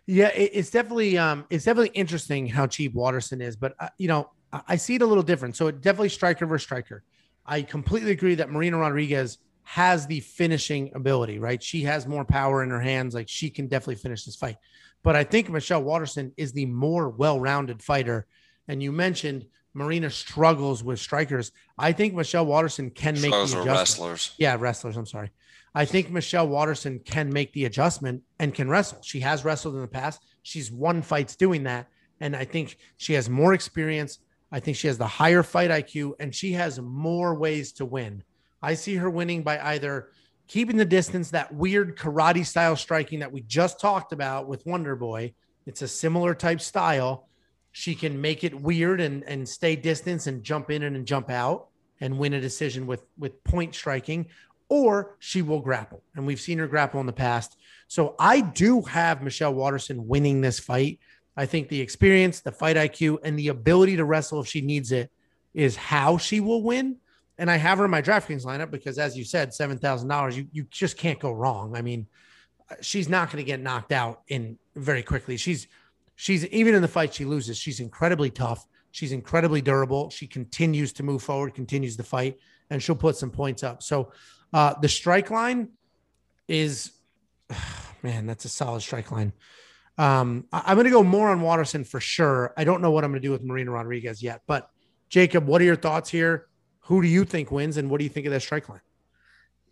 Yeah, 0.08 0.28
it's 0.28 0.70
definitely 0.70 1.18
um, 1.18 1.46
it's 1.50 1.64
definitely 1.64 1.90
interesting 1.94 2.46
how 2.46 2.66
cheap 2.66 2.94
Waterson 2.94 3.40
is, 3.40 3.56
but 3.56 3.74
uh, 3.80 3.88
you 3.98 4.06
know 4.06 4.30
I 4.68 4.76
see 4.76 4.94
it 4.94 5.02
a 5.02 5.06
little 5.06 5.22
different. 5.22 5.56
So 5.56 5.66
it 5.66 5.80
definitely 5.80 6.10
striker 6.10 6.46
versus 6.46 6.64
striker. 6.64 7.02
I 7.44 7.62
completely 7.62 8.12
agree 8.12 8.36
that 8.36 8.50
Marina 8.50 8.78
Rodriguez 8.78 9.38
has 9.68 10.06
the 10.06 10.20
finishing 10.20 10.92
ability, 10.94 11.40
right? 11.40 11.60
She 11.60 11.82
has 11.82 12.06
more 12.06 12.24
power 12.24 12.62
in 12.62 12.70
her 12.70 12.80
hands, 12.80 13.14
like 13.14 13.28
she 13.28 13.50
can 13.50 13.66
definitely 13.66 13.96
finish 13.96 14.24
this 14.24 14.36
fight. 14.36 14.58
But 15.02 15.16
I 15.16 15.24
think 15.24 15.50
Michelle 15.50 15.82
Waterson 15.82 16.32
is 16.36 16.52
the 16.52 16.66
more 16.66 17.08
well-rounded 17.08 17.82
fighter. 17.82 18.26
And 18.68 18.80
you 18.80 18.92
mentioned 18.92 19.46
Marina 19.74 20.08
struggles 20.08 20.84
with 20.84 21.00
strikers. 21.00 21.50
I 21.76 21.90
think 21.90 22.14
Michelle 22.14 22.46
Waterson 22.46 22.90
can 22.90 23.20
make 23.20 23.32
the 23.32 23.42
adjustment. 23.42 23.66
wrestlers. 23.66 24.34
Yeah, 24.38 24.56
wrestlers. 24.56 24.96
I'm 24.96 25.04
sorry. 25.04 25.32
I 25.74 25.84
think 25.84 26.10
Michelle 26.10 26.46
Waterson 26.46 27.00
can 27.00 27.32
make 27.32 27.52
the 27.52 27.64
adjustment 27.64 28.22
and 28.38 28.54
can 28.54 28.68
wrestle. 28.68 28.98
She 29.02 29.18
has 29.20 29.44
wrestled 29.44 29.74
in 29.74 29.80
the 29.80 29.88
past. 29.88 30.22
She's 30.42 30.70
won 30.70 31.02
fights 31.02 31.34
doing 31.34 31.64
that. 31.64 31.88
And 32.20 32.36
I 32.36 32.44
think 32.44 32.78
she 32.98 33.14
has 33.14 33.28
more 33.28 33.52
experience. 33.52 34.20
I 34.52 34.60
think 34.60 34.76
she 34.76 34.86
has 34.86 34.96
the 34.96 35.08
higher 35.08 35.42
fight 35.42 35.70
IQ 35.70 36.12
and 36.20 36.32
she 36.32 36.52
has 36.52 36.80
more 36.80 37.34
ways 37.34 37.72
to 37.72 37.84
win. 37.84 38.22
I 38.66 38.74
see 38.74 38.96
her 38.96 39.08
winning 39.08 39.44
by 39.44 39.60
either 39.60 40.08
keeping 40.48 40.76
the 40.76 40.84
distance, 40.84 41.30
that 41.30 41.54
weird 41.54 41.96
karate 41.96 42.44
style 42.44 42.74
striking 42.74 43.20
that 43.20 43.30
we 43.30 43.42
just 43.42 43.78
talked 43.78 44.12
about 44.12 44.48
with 44.48 44.66
Wonder 44.66 44.96
Boy. 44.96 45.34
It's 45.66 45.82
a 45.82 45.88
similar 45.88 46.34
type 46.34 46.60
style. 46.60 47.28
She 47.70 47.94
can 47.94 48.20
make 48.20 48.42
it 48.42 48.60
weird 48.60 49.00
and, 49.00 49.22
and 49.22 49.48
stay 49.48 49.76
distance 49.76 50.26
and 50.26 50.42
jump 50.42 50.72
in 50.72 50.82
and 50.82 51.06
jump 51.06 51.30
out 51.30 51.68
and 52.00 52.18
win 52.18 52.34
a 52.34 52.40
decision 52.40 52.88
with, 52.88 53.04
with 53.16 53.44
point 53.44 53.72
striking, 53.72 54.26
or 54.68 55.14
she 55.20 55.42
will 55.42 55.60
grapple. 55.60 56.02
And 56.16 56.26
we've 56.26 56.40
seen 56.40 56.58
her 56.58 56.66
grapple 56.66 56.98
in 56.98 57.06
the 57.06 57.12
past. 57.12 57.56
So 57.86 58.16
I 58.18 58.40
do 58.40 58.82
have 58.82 59.22
Michelle 59.22 59.54
Waterson 59.54 60.08
winning 60.08 60.40
this 60.40 60.58
fight. 60.58 60.98
I 61.36 61.46
think 61.46 61.68
the 61.68 61.80
experience, 61.80 62.40
the 62.40 62.50
fight 62.50 62.74
IQ, 62.74 63.18
and 63.22 63.38
the 63.38 63.46
ability 63.46 63.94
to 63.98 64.04
wrestle 64.04 64.40
if 64.40 64.48
she 64.48 64.60
needs 64.60 64.90
it 64.90 65.12
is 65.54 65.76
how 65.76 66.18
she 66.18 66.40
will 66.40 66.64
win. 66.64 66.96
And 67.38 67.50
I 67.50 67.56
have 67.56 67.78
her 67.78 67.84
in 67.84 67.90
my 67.90 68.00
DraftKings 68.00 68.44
lineup 68.44 68.70
because, 68.70 68.98
as 68.98 69.16
you 69.16 69.24
said, 69.24 69.52
seven 69.52 69.78
thousand 69.78 70.08
dollars, 70.08 70.36
you 70.36 70.46
you 70.52 70.66
just 70.70 70.96
can't 70.96 71.18
go 71.18 71.32
wrong. 71.32 71.76
I 71.76 71.82
mean, 71.82 72.06
she's 72.80 73.08
not 73.08 73.30
going 73.30 73.44
to 73.44 73.46
get 73.46 73.60
knocked 73.60 73.92
out 73.92 74.22
in 74.28 74.58
very 74.74 75.02
quickly. 75.02 75.36
She's 75.36 75.66
she's 76.14 76.46
even 76.46 76.74
in 76.74 76.82
the 76.82 76.88
fight 76.88 77.14
she 77.14 77.24
loses, 77.24 77.58
she's 77.58 77.80
incredibly 77.80 78.30
tough. 78.30 78.66
She's 78.90 79.12
incredibly 79.12 79.60
durable. 79.60 80.08
She 80.08 80.26
continues 80.26 80.94
to 80.94 81.02
move 81.02 81.22
forward, 81.22 81.54
continues 81.54 81.98
to 81.98 82.02
fight, 82.02 82.38
and 82.70 82.82
she'll 82.82 82.96
put 82.96 83.16
some 83.16 83.30
points 83.30 83.62
up. 83.62 83.82
So 83.82 84.10
uh, 84.54 84.72
the 84.80 84.88
strike 84.88 85.30
line 85.30 85.68
is, 86.48 86.92
man, 88.02 88.26
that's 88.26 88.46
a 88.46 88.48
solid 88.48 88.80
strike 88.80 89.12
line. 89.12 89.34
Um, 89.98 90.46
I, 90.50 90.72
am 90.72 90.76
going 90.76 90.84
to 90.84 90.90
go 90.90 91.02
more 91.02 91.28
on 91.28 91.42
Waterson 91.42 91.84
for 91.84 92.00
sure. 92.00 92.54
I 92.56 92.64
don't 92.64 92.80
know 92.80 92.90
what 92.90 93.04
I'm 93.04 93.10
going 93.10 93.20
to 93.20 93.28
do 93.28 93.32
with 93.32 93.42
Marina 93.42 93.70
Rodriguez 93.70 94.22
yet, 94.22 94.40
but 94.46 94.70
Jacob, 95.10 95.46
what 95.46 95.60
are 95.60 95.64
your 95.64 95.76
thoughts 95.76 96.08
here? 96.08 96.46
Who 96.86 97.02
do 97.02 97.08
you 97.08 97.24
think 97.24 97.50
wins, 97.50 97.76
and 97.76 97.90
what 97.90 97.98
do 97.98 98.04
you 98.04 98.10
think 98.10 98.26
of 98.26 98.32
that 98.32 98.42
strike 98.42 98.68
line? 98.68 98.80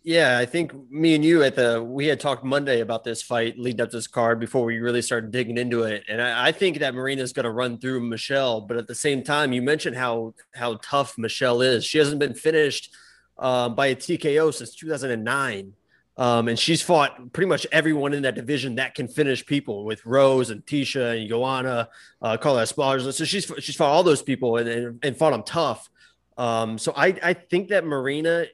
Yeah, 0.03 0.37
I 0.37 0.45
think 0.45 0.71
me 0.91 1.15
and 1.15 1.25
you 1.25 1.41
at 1.41 1.55
the 1.55 1.81
we 1.83 2.05
had 2.05 2.19
talked 2.19 2.43
Monday 2.43 2.81
about 2.81 3.03
this 3.03 3.23
fight 3.23 3.57
leading 3.57 3.81
up 3.81 3.89
to 3.89 3.97
this 3.97 4.05
card 4.05 4.39
before 4.39 4.63
we 4.63 4.77
really 4.77 5.01
started 5.01 5.31
digging 5.31 5.57
into 5.57 5.83
it, 5.83 6.03
and 6.07 6.21
I, 6.21 6.47
I 6.47 6.51
think 6.51 6.79
that 6.79 6.93
Marina's 6.93 7.33
going 7.33 7.45
to 7.45 7.51
run 7.51 7.79
through 7.79 8.01
Michelle. 8.01 8.61
But 8.61 8.77
at 8.77 8.85
the 8.85 8.93
same 8.93 9.23
time, 9.23 9.51
you 9.51 9.61
mentioned 9.61 9.95
how 9.95 10.35
how 10.53 10.75
tough 10.83 11.17
Michelle 11.17 11.61
is. 11.61 11.83
She 11.85 11.97
hasn't 11.97 12.19
been 12.19 12.35
finished 12.35 12.93
uh, 13.37 13.69
by 13.69 13.87
a 13.87 13.95
TKO 13.95 14.53
since 14.53 14.75
2009. 14.75 15.73
Um, 16.17 16.47
and 16.47 16.57
she's 16.57 16.81
fought 16.81 17.33
pretty 17.33 17.49
much 17.49 17.67
everyone 17.73 18.13
in 18.13 18.23
that 18.23 18.35
division 18.35 18.75
that 18.75 18.95
can 18.95 19.07
finish 19.07 19.45
people 19.45 19.83
with 19.83 20.05
Rose 20.05 20.49
and 20.49 20.65
Tecia 20.65 21.19
and 21.19 21.27
Joanna, 21.27 21.89
uh, 22.21 22.37
Carla 22.37 22.63
Esparza. 22.63 23.11
So 23.11 23.25
she's 23.25 23.51
she's 23.59 23.75
fought 23.75 23.89
all 23.89 24.03
those 24.03 24.21
people 24.21 24.55
and, 24.57 24.69
and, 24.69 24.99
and 25.03 25.17
fought 25.17 25.31
them 25.31 25.43
tough. 25.43 25.89
Um, 26.37 26.77
so 26.77 26.93
I, 26.95 27.17
I 27.23 27.33
think 27.33 27.69
that 27.69 27.85
Marina 27.85 28.45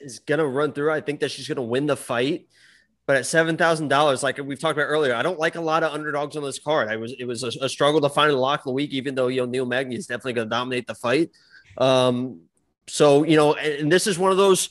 is 0.00 0.20
gonna 0.20 0.46
run 0.46 0.72
through. 0.72 0.90
I 0.90 1.00
think 1.00 1.20
that 1.20 1.30
she's 1.30 1.48
gonna 1.48 1.62
win 1.62 1.86
the 1.86 1.96
fight. 1.96 2.46
But 3.06 3.16
at 3.16 3.26
seven 3.26 3.56
thousand 3.56 3.88
dollars, 3.88 4.22
like 4.22 4.38
we've 4.38 4.58
talked 4.58 4.78
about 4.78 4.86
earlier, 4.86 5.14
I 5.14 5.22
don't 5.22 5.38
like 5.38 5.56
a 5.56 5.60
lot 5.60 5.82
of 5.82 5.92
underdogs 5.92 6.36
on 6.36 6.44
this 6.44 6.58
card. 6.58 6.88
I 6.88 6.96
was 6.96 7.14
it 7.18 7.24
was 7.24 7.42
a, 7.42 7.50
a 7.64 7.68
struggle 7.68 8.00
to 8.02 8.08
find 8.08 8.30
a 8.30 8.36
lock 8.36 8.60
of 8.60 8.64
the 8.64 8.72
week, 8.72 8.90
even 8.92 9.14
though 9.14 9.28
you 9.28 9.40
know 9.40 9.46
Neil 9.46 9.66
Magny 9.66 9.96
is 9.96 10.06
definitely 10.06 10.34
to 10.34 10.44
dominate 10.44 10.86
the 10.86 10.94
fight. 10.94 11.30
Um, 11.76 12.42
so 12.86 13.24
you 13.24 13.36
know, 13.36 13.54
and, 13.54 13.82
and 13.82 13.92
this 13.92 14.06
is 14.06 14.18
one 14.18 14.30
of 14.30 14.36
those 14.36 14.70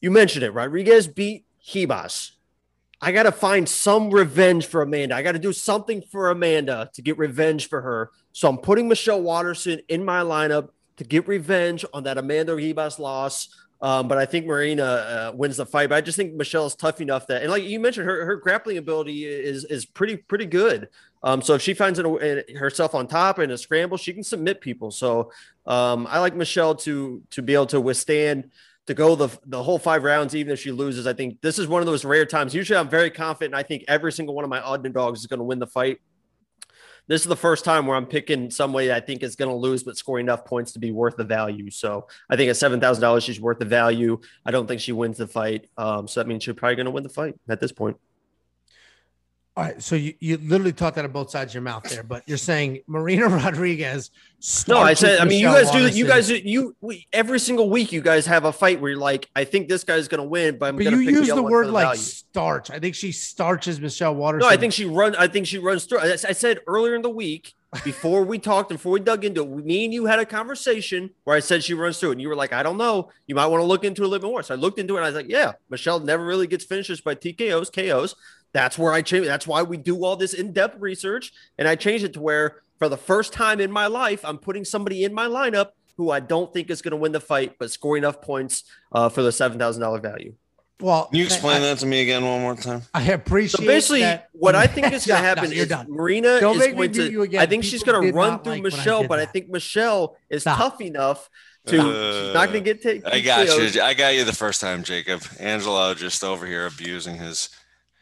you 0.00 0.10
mentioned 0.10 0.44
it. 0.44 0.50
Rodriguez 0.50 1.06
beat 1.06 1.46
Ribas. 1.72 2.32
I 3.00 3.12
got 3.12 3.24
to 3.24 3.32
find 3.32 3.68
some 3.68 4.10
revenge 4.10 4.66
for 4.66 4.82
Amanda. 4.82 5.14
I 5.14 5.22
got 5.22 5.32
to 5.32 5.38
do 5.38 5.52
something 5.52 6.02
for 6.10 6.30
Amanda 6.30 6.90
to 6.94 7.02
get 7.02 7.18
revenge 7.18 7.68
for 7.68 7.82
her. 7.82 8.10
So 8.32 8.48
I'm 8.48 8.58
putting 8.58 8.88
Michelle 8.88 9.20
Waterson 9.20 9.80
in 9.88 10.04
my 10.04 10.22
lineup 10.22 10.70
to 10.96 11.04
get 11.04 11.28
revenge 11.28 11.84
on 11.92 12.04
that 12.04 12.18
Amanda 12.18 12.52
Ribas 12.52 12.98
loss. 12.98 13.48
Um, 13.82 14.08
but 14.08 14.16
I 14.16 14.24
think 14.24 14.46
Marina 14.46 14.82
uh, 14.82 15.32
wins 15.34 15.58
the 15.58 15.66
fight. 15.66 15.90
But 15.90 15.96
I 15.96 16.00
just 16.00 16.16
think 16.16 16.34
Michelle 16.34 16.66
is 16.66 16.74
tough 16.74 17.00
enough 17.00 17.26
that, 17.26 17.42
and 17.42 17.50
like 17.50 17.62
you 17.62 17.78
mentioned, 17.78 18.08
her, 18.08 18.24
her 18.24 18.36
grappling 18.36 18.78
ability 18.78 19.26
is 19.26 19.64
is 19.64 19.84
pretty 19.84 20.16
pretty 20.16 20.46
good. 20.46 20.88
Um, 21.22 21.42
so 21.42 21.54
if 21.54 21.62
she 21.62 21.74
finds 21.74 21.98
it, 21.98 22.56
herself 22.56 22.94
on 22.94 23.06
top 23.06 23.38
in 23.38 23.50
a 23.50 23.58
scramble, 23.58 23.98
she 23.98 24.12
can 24.12 24.22
submit 24.22 24.60
people. 24.60 24.90
So 24.90 25.30
um, 25.66 26.06
I 26.08 26.20
like 26.20 26.34
Michelle 26.34 26.74
to 26.76 27.22
to 27.30 27.42
be 27.42 27.52
able 27.52 27.66
to 27.66 27.80
withstand 27.80 28.50
to 28.86 28.94
go 28.94 29.14
the 29.14 29.28
the 29.44 29.62
whole 29.62 29.78
five 29.78 30.04
rounds, 30.04 30.34
even 30.34 30.54
if 30.54 30.60
she 30.60 30.72
loses. 30.72 31.06
I 31.06 31.12
think 31.12 31.42
this 31.42 31.58
is 31.58 31.68
one 31.68 31.82
of 31.82 31.86
those 31.86 32.04
rare 32.04 32.24
times. 32.24 32.54
Usually, 32.54 32.78
I'm 32.78 32.88
very 32.88 33.10
confident. 33.10 33.54
I 33.54 33.62
think 33.62 33.84
every 33.88 34.12
single 34.12 34.34
one 34.34 34.44
of 34.44 34.50
my 34.50 34.60
odd 34.60 34.90
dogs 34.94 35.20
is 35.20 35.26
going 35.26 35.40
to 35.40 35.44
win 35.44 35.58
the 35.58 35.66
fight 35.66 36.00
this 37.08 37.22
is 37.22 37.28
the 37.28 37.36
first 37.36 37.64
time 37.64 37.86
where 37.86 37.96
I'm 37.96 38.06
picking 38.06 38.50
somebody 38.50 38.92
I 38.92 39.00
think 39.00 39.22
is 39.22 39.36
going 39.36 39.50
to 39.50 39.56
lose, 39.56 39.82
but 39.82 39.96
scoring 39.96 40.26
enough 40.26 40.44
points 40.44 40.72
to 40.72 40.78
be 40.78 40.90
worth 40.90 41.16
the 41.16 41.24
value. 41.24 41.70
So 41.70 42.08
I 42.28 42.36
think 42.36 42.50
at 42.50 42.56
seven 42.56 42.80
thousand 42.80 43.02
dollars, 43.02 43.24
she's 43.24 43.40
worth 43.40 43.58
the 43.58 43.64
value. 43.64 44.18
I 44.44 44.50
don't 44.50 44.66
think 44.66 44.80
she 44.80 44.92
wins 44.92 45.18
the 45.18 45.26
fight. 45.26 45.68
Um, 45.76 46.08
so 46.08 46.20
that 46.20 46.26
means 46.26 46.42
she's 46.44 46.54
probably 46.54 46.76
going 46.76 46.86
to 46.86 46.90
win 46.92 47.02
the 47.02 47.08
fight 47.08 47.34
at 47.48 47.60
this 47.60 47.72
point. 47.72 47.96
All 49.56 49.64
right, 49.64 49.82
so 49.82 49.96
you, 49.96 50.12
you 50.20 50.36
literally 50.36 50.74
talked 50.74 50.98
out 50.98 51.06
of 51.06 51.14
both 51.14 51.30
sides 51.30 51.52
of 51.52 51.54
your 51.54 51.62
mouth 51.62 51.84
there, 51.84 52.02
but 52.02 52.22
you're 52.26 52.36
saying 52.36 52.80
Marina 52.86 53.26
Rodriguez. 53.28 54.10
No, 54.68 54.76
I 54.76 54.92
said. 54.92 55.18
I 55.18 55.24
mean, 55.24 55.40
you 55.40 55.46
guys 55.46 55.70
do. 55.70 55.82
that. 55.84 55.94
You 55.94 56.06
guys, 56.06 56.28
you 56.28 56.76
we, 56.82 57.08
every 57.10 57.40
single 57.40 57.70
week, 57.70 57.90
you 57.90 58.02
guys 58.02 58.26
have 58.26 58.44
a 58.44 58.52
fight 58.52 58.82
where 58.82 58.90
you're 58.90 59.00
like, 59.00 59.30
I 59.34 59.44
think 59.44 59.68
this 59.68 59.82
guy's 59.82 60.08
going 60.08 60.20
to 60.22 60.28
win, 60.28 60.58
but 60.58 60.66
I'm 60.68 60.76
going 60.76 60.90
to. 60.90 61.00
You 61.00 61.10
use 61.10 61.28
the, 61.28 61.36
the 61.36 61.42
word 61.42 61.68
like 61.68 61.86
value. 61.86 62.00
starch. 62.00 62.70
I 62.70 62.78
think 62.78 62.94
she 62.94 63.12
starches 63.12 63.80
Michelle 63.80 64.14
Waters. 64.14 64.42
No, 64.42 64.48
I 64.48 64.58
think 64.58 64.74
she 64.74 64.84
runs. 64.84 65.16
I 65.16 65.26
think 65.26 65.46
she 65.46 65.56
runs 65.56 65.86
through. 65.86 66.00
I 66.00 66.16
said 66.16 66.60
earlier 66.66 66.94
in 66.94 67.00
the 67.00 67.08
week 67.08 67.54
before 67.82 68.24
we 68.24 68.38
talked, 68.38 68.68
before 68.68 68.92
we 68.92 69.00
dug 69.00 69.24
into 69.24 69.42
it, 69.42 69.64
me 69.64 69.84
and 69.84 69.94
you 69.94 70.06
had 70.06 70.18
a 70.18 70.26
conversation 70.26 71.10
where 71.24 71.36
I 71.36 71.40
said 71.40 71.64
she 71.64 71.74
runs 71.74 71.98
through 71.98 72.10
it, 72.10 72.12
and 72.12 72.20
you 72.22 72.28
were 72.28 72.36
like, 72.36 72.52
I 72.52 72.62
don't 72.62 72.76
know. 72.76 73.10
You 73.26 73.34
might 73.34 73.46
want 73.46 73.62
to 73.62 73.66
look 73.66 73.84
into 73.84 74.02
it 74.02 74.06
a 74.06 74.08
little 74.08 74.28
bit 74.28 74.32
more. 74.32 74.42
So 74.42 74.54
I 74.54 74.56
looked 74.58 74.78
into 74.78 74.94
it, 74.94 74.98
and 74.98 75.06
I 75.06 75.08
was 75.08 75.16
like, 75.16 75.30
Yeah, 75.30 75.52
Michelle 75.70 76.00
never 76.00 76.24
really 76.24 76.46
gets 76.46 76.64
finishes 76.64 77.00
by 77.00 77.14
TKOs, 77.14 77.72
KOs. 77.72 78.14
That's 78.56 78.78
where 78.78 78.92
I 78.94 79.02
change. 79.02 79.26
That's 79.26 79.46
why 79.46 79.62
we 79.62 79.76
do 79.76 80.02
all 80.02 80.16
this 80.16 80.32
in-depth 80.32 80.80
research, 80.80 81.30
and 81.58 81.68
I 81.68 81.74
changed 81.76 82.04
it 82.06 82.14
to 82.14 82.20
where 82.22 82.62
for 82.78 82.88
the 82.88 82.96
first 82.96 83.34
time 83.34 83.60
in 83.60 83.70
my 83.70 83.86
life, 83.86 84.24
I'm 84.24 84.38
putting 84.38 84.64
somebody 84.64 85.04
in 85.04 85.12
my 85.12 85.26
lineup 85.26 85.72
who 85.98 86.10
I 86.10 86.20
don't 86.20 86.50
think 86.54 86.70
is 86.70 86.80
going 86.80 86.92
to 86.92 86.96
win 86.96 87.12
the 87.12 87.20
fight, 87.20 87.56
but 87.58 87.70
score 87.70 87.98
enough 87.98 88.22
points 88.22 88.64
uh, 88.92 89.10
for 89.10 89.22
the 89.22 89.30
seven 89.30 89.58
thousand 89.58 89.82
dollar 89.82 90.00
value. 90.00 90.32
Well, 90.80 91.06
Can 91.06 91.18
you 91.18 91.24
explain 91.24 91.58
I, 91.58 91.60
that 91.60 91.78
to 91.80 91.86
me 91.86 92.00
again 92.00 92.24
one 92.24 92.40
more 92.40 92.54
time? 92.56 92.80
I 92.94 93.02
appreciate. 93.12 93.60
So 93.60 93.66
basically, 93.66 94.00
that- 94.00 94.28
what 94.32 94.54
I 94.54 94.66
think 94.66 94.90
is 94.92 95.06
going 95.06 95.22
to 95.22 95.22
No, 95.26 95.34
no, 95.34 95.40
happen 95.42 95.52
is 95.52 95.68
done. 95.68 95.86
Marina 95.90 96.40
Don't 96.40 96.56
is 96.58 96.66
going 96.68 96.92
to. 96.92 97.10
you 97.10 97.22
again. 97.22 97.40
I 97.42 97.46
think 97.46 97.62
she's 97.64 97.82
going 97.82 98.00
to 98.06 98.12
run 98.12 98.40
through 98.40 98.52
like 98.54 98.62
when 98.62 98.72
I 98.72 98.76
Michelle, 98.76 99.00
did 99.02 99.08
but 99.08 99.18
I 99.18 99.26
think 99.26 99.50
Michelle 99.50 100.16
is 100.30 100.42
Stop. 100.42 100.56
tough 100.56 100.80
enough 100.80 101.28
to. 101.66 101.72
she's 101.76 102.34
not 102.34 102.48
going 102.48 102.64
to 102.64 102.72
get 102.72 102.82
taken. 102.82 103.06
I 103.10 103.20
got 103.20 103.46
you. 103.48 103.82
I 103.82 103.92
got 103.92 104.14
you 104.14 104.24
the 104.24 104.32
first 104.34 104.60
time, 104.62 104.82
Jacob. 104.82 105.22
Angelo 105.40 105.92
just 105.94 106.24
over 106.24 106.46
here 106.46 106.66
abusing 106.66 107.16
his 107.16 107.50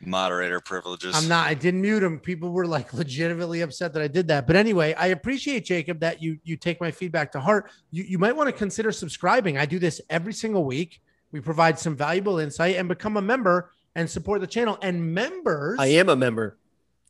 moderator 0.07 0.61
privileges. 0.61 1.15
I'm 1.15 1.29
not. 1.29 1.47
I 1.47 1.55
didn't 1.55 1.83
mute 1.83 2.03
him. 2.03 2.19
People 2.19 2.51
were 2.51 2.67
like 2.67 2.93
legitimately 2.95 3.61
upset 3.63 3.93
that 3.95 4.03
I 4.03 4.09
did 4.09 4.29
that. 4.29 4.47
But 4.47 4.57
anyway, 4.57 4.95
I 4.95 5.09
appreciate 5.09 5.65
Jacob 5.65 6.01
that 6.01 6.23
you 6.23 6.39
you 6.45 6.57
take 6.57 6.81
my 6.81 6.91
feedback 6.91 7.33
to 7.33 7.41
heart. 7.41 7.71
You 7.91 8.05
you 8.05 8.19
might 8.19 8.35
want 8.37 8.49
to 8.49 8.53
consider 8.53 8.93
subscribing. 8.93 9.59
I 9.59 9.67
do 9.67 9.79
this 9.79 10.01
every 10.11 10.33
single 10.33 10.65
week. 10.65 11.01
We 11.33 11.41
provide 11.41 11.79
some 11.79 11.97
valuable 11.97 12.39
insight 12.39 12.77
and 12.77 12.89
become 12.89 13.17
a 13.17 13.23
member 13.23 13.71
and 13.95 14.09
support 14.09 14.41
the 14.41 14.47
channel. 14.47 14.79
And 14.83 15.15
members, 15.15 15.79
I 15.81 15.87
am 15.87 16.09
a 16.09 16.17
member. 16.17 16.59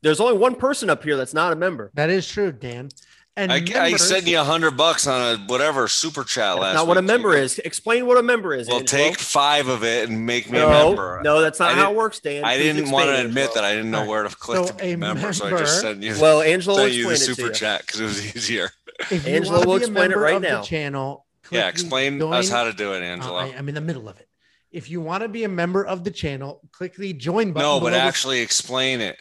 There's 0.03 0.21
only 0.21 0.37
one 0.37 0.55
person 0.55 0.91
up 0.91 1.03
here 1.03 1.16
that's 1.16 1.35
not 1.35 1.53
a 1.53 1.57
member. 1.57 1.91
that 1.95 2.11
is 2.11 2.29
true, 2.29 2.53
Dan. 2.53 2.91
And 3.36 3.51
I, 3.52 3.56
I 3.56 3.61
members- 3.62 4.09
sent 4.09 4.27
you 4.28 4.39
a 4.39 4.44
hundred 4.44 4.77
bucks 4.77 5.09
on 5.09 5.20
a 5.20 5.39
whatever 5.47 5.89
super 5.89 6.23
chat 6.23 6.55
That's 6.55 6.61
last. 6.61 6.74
not 6.77 6.86
what 6.86 6.98
a 6.98 7.02
member 7.02 7.32
Jacob. 7.32 7.44
is. 7.44 7.59
Explain 7.59 8.06
what 8.06 8.16
a 8.16 8.23
member 8.23 8.55
is. 8.55 8.69
Well, 8.69 8.78
Angelo. 8.78 9.09
take 9.09 9.19
five 9.19 9.66
of 9.66 9.82
it 9.82 10.09
and 10.09 10.24
make 10.24 10.48
me 10.48 10.59
a 10.61 10.69
member. 10.69 11.20
no, 11.24 11.40
that's 11.40 11.59
not 11.59 11.73
I 11.73 11.74
how 11.74 11.90
it 11.90 11.97
works, 11.97 12.20
Dan. 12.20 12.44
I 12.44 12.55
Please 12.56 12.62
didn't 12.74 12.90
want 12.93 13.06
to 13.06 13.11
explain, 13.11 13.27
admit 13.27 13.43
Angelo. 13.48 13.55
that 13.55 13.65
I 13.65 13.74
didn't 13.74 13.90
know 13.90 14.06
where 14.06 14.23
to 14.23 14.28
click 14.36 14.59
So 14.59 14.66
to 14.66 14.74
be 14.74 14.90
a 14.90 14.94
a 14.94 14.97
member, 14.98 15.32
so 15.32 15.47
I 15.47 15.51
just 15.59 15.81
sent 15.81 16.01
you, 16.02 16.15
Well, 16.20 16.43
Angelo 16.43 16.77
will 16.77 16.85
sent 16.85 16.94
you 16.94 17.09
the 17.09 17.16
super 17.16 17.43
you. 17.48 17.52
chat 17.52 17.81
because 17.81 18.01
it 18.01 18.05
was 18.05 18.36
easier. 18.36 18.70
if 19.11 19.27
you 19.27 19.35
Angelo 19.35 19.65
will 19.66 19.73
a 19.73 19.77
explain 19.78 19.97
it 19.97 20.09
member 20.11 20.20
right 20.20 20.40
now. 20.40 20.62
Channel. 20.62 21.27
Yeah, 21.51 21.66
explain 21.69 22.19
the 22.19 22.28
us 22.28 22.48
how 22.48 22.65
to 22.65 22.73
do 22.73 22.93
it, 22.94 23.01
Uh, 23.02 23.06
Angelo. 23.06 23.36
I, 23.36 23.47
am 23.48 23.69
in 23.69 23.74
the 23.74 23.81
middle 23.81 24.09
of 24.09 24.19
it. 24.20 24.28
If 24.70 24.89
you 24.90 25.01
want 25.01 25.23
to 25.24 25.28
be 25.28 25.43
a 25.43 25.48
member 25.48 25.85
of 25.85 26.05
the 26.05 26.11
channel, 26.12 26.61
click 26.70 26.94
the 26.94 27.12
join 27.12 27.52
button. 27.52 27.69
no, 27.69 27.81
but 27.81 27.86
below 27.86 27.98
the- 27.98 27.98
actually 27.98 28.40
explain 28.43 29.01
it. 29.01 29.16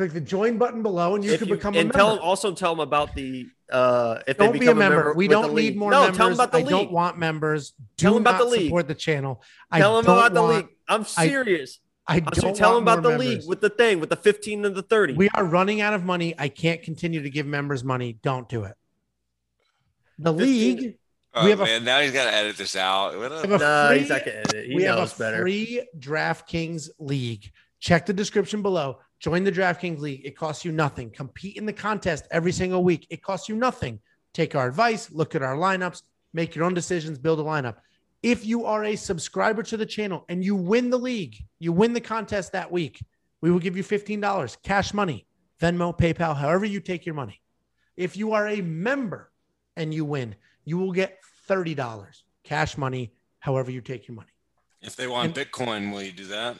Click 0.00 0.12
the 0.14 0.20
join 0.20 0.56
button 0.56 0.82
below, 0.82 1.14
and 1.14 1.22
you 1.22 1.32
If 1.32 1.40
can 1.40 1.48
you- 1.48 1.54
become 1.56 1.74
a 1.74 1.76
member. 1.76 1.80
and 1.92 1.96
member. 1.98 2.16
tell 2.16 2.24
also 2.26 2.54
tell 2.54 2.72
them 2.74 2.80
about 2.80 3.14
the 3.14 3.46
uh 3.70 4.20
if 4.26 4.38
don't 4.38 4.52
they 4.52 4.58
be 4.58 4.66
a 4.66 4.68
become 4.70 4.78
member. 4.78 5.12
We 5.12 5.28
don't 5.28 5.54
need 5.54 5.76
more 5.76 5.90
no, 5.90 6.00
members. 6.00 6.16
tell 6.16 6.26
them 6.28 6.34
about 6.34 6.52
the 6.52 6.58
I 6.58 6.60
league. 6.62 6.70
don't 6.70 6.90
want 6.90 7.18
members. 7.18 7.70
Do 7.70 7.76
Tell 7.98 8.14
'em 8.16 8.22
about 8.22 8.32
not 8.32 8.38
the 8.38 8.44
league. 8.50 8.64
support 8.68 8.88
the 8.88 8.94
channel. 8.94 9.42
I 9.70 9.78
tell 9.78 9.96
them 9.96 10.06
don't 10.06 10.16
about 10.16 10.32
the 10.34 10.42
want- 10.42 10.56
league. 10.56 10.68
I'm 10.88 11.04
serious. 11.04 11.80
I 12.06 12.14
I'm 12.16 12.24
don't 12.24 12.34
serious. 12.34 12.58
Tell 12.58 12.74
them 12.74 12.82
about 12.82 13.02
the 13.02 13.10
more 13.10 13.18
league 13.18 13.42
with 13.46 13.60
the 13.60 13.68
thing 13.68 14.00
with 14.00 14.08
the 14.08 14.16
15 14.16 14.64
and 14.64 14.74
the 14.74 14.82
30. 14.82 15.12
We 15.14 15.28
are 15.34 15.44
running 15.44 15.82
out 15.82 15.92
of 15.92 16.02
money. 16.02 16.34
I 16.38 16.48
can't 16.48 16.82
continue 16.82 17.22
to 17.22 17.30
give 17.30 17.46
members 17.46 17.84
money. 17.84 18.14
Don't 18.22 18.48
do 18.48 18.64
it. 18.64 18.74
The 20.18 20.32
15 20.32 20.46
league. 20.78 20.94
Oh, 21.34 21.44
We 21.44 21.50
have 21.50 21.60
a- 21.60 21.80
now 21.80 22.00
he's 22.00 22.10
got 22.12 22.24
to 22.24 22.34
edit 22.34 22.56
this 22.56 22.74
out. 22.74 23.14
We 23.14 23.20
have 23.22 23.32
a 23.44 23.58
no, 23.58 23.88
free- 23.88 23.98
he's 24.00 24.08
not 24.08 24.24
gonna 24.24 24.36
edit. 24.38 24.66
He 24.66 24.74
we 24.74 24.82
have 24.84 24.98
a 24.98 25.16
better. 25.18 25.42
free 25.42 25.86
DraftKings 25.96 26.88
league. 26.98 27.52
Check 27.78 28.06
the 28.06 28.12
description 28.12 28.62
below. 28.62 28.98
Join 29.20 29.44
the 29.44 29.52
DraftKings 29.52 30.00
league. 30.00 30.22
It 30.24 30.36
costs 30.36 30.64
you 30.64 30.72
nothing. 30.72 31.10
Compete 31.10 31.56
in 31.56 31.66
the 31.66 31.72
contest 31.74 32.26
every 32.30 32.52
single 32.52 32.82
week. 32.82 33.06
It 33.10 33.22
costs 33.22 33.50
you 33.50 33.54
nothing. 33.54 34.00
Take 34.32 34.54
our 34.54 34.66
advice, 34.66 35.10
look 35.10 35.34
at 35.34 35.42
our 35.42 35.56
lineups, 35.56 36.02
make 36.32 36.54
your 36.54 36.64
own 36.64 36.72
decisions, 36.72 37.18
build 37.18 37.38
a 37.38 37.42
lineup. 37.42 37.76
If 38.22 38.46
you 38.46 38.64
are 38.64 38.84
a 38.84 38.96
subscriber 38.96 39.62
to 39.64 39.76
the 39.76 39.86
channel 39.86 40.24
and 40.28 40.42
you 40.44 40.54
win 40.54 40.88
the 40.88 40.98
league, 40.98 41.36
you 41.58 41.72
win 41.72 41.92
the 41.92 42.00
contest 42.00 42.52
that 42.52 42.70
week, 42.70 43.04
we 43.40 43.50
will 43.50 43.58
give 43.58 43.76
you 43.76 43.84
$15 43.84 44.62
cash 44.62 44.94
money, 44.94 45.26
Venmo, 45.60 45.96
PayPal, 45.96 46.36
however 46.36 46.64
you 46.64 46.80
take 46.80 47.04
your 47.04 47.14
money. 47.14 47.40
If 47.96 48.16
you 48.16 48.32
are 48.32 48.48
a 48.48 48.60
member 48.62 49.30
and 49.76 49.92
you 49.92 50.04
win, 50.04 50.34
you 50.64 50.78
will 50.78 50.92
get 50.92 51.18
$30 51.48 52.22
cash 52.44 52.78
money, 52.78 53.12
however 53.38 53.70
you 53.70 53.80
take 53.80 54.06
your 54.08 54.14
money. 54.14 54.30
if 54.80 54.96
they 54.96 55.06
want 55.06 55.34
Bitcoin, 55.34 55.92
will 55.92 56.02
you 56.02 56.12
do 56.12 56.26
that? 56.26 56.56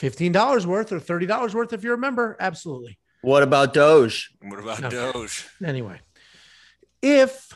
$15 0.00 0.66
worth 0.66 0.92
or 0.92 1.00
$30 1.00 1.54
worth 1.54 1.72
if 1.72 1.84
you're 1.84 1.94
a 1.94 1.98
member. 1.98 2.36
Absolutely. 2.40 2.98
What 3.22 3.42
about 3.42 3.74
Doge? 3.74 4.30
What 4.42 4.58
about 4.58 4.80
No. 4.80 4.88
Doge? 4.90 5.46
Anyway, 5.64 6.00
if 7.02 7.52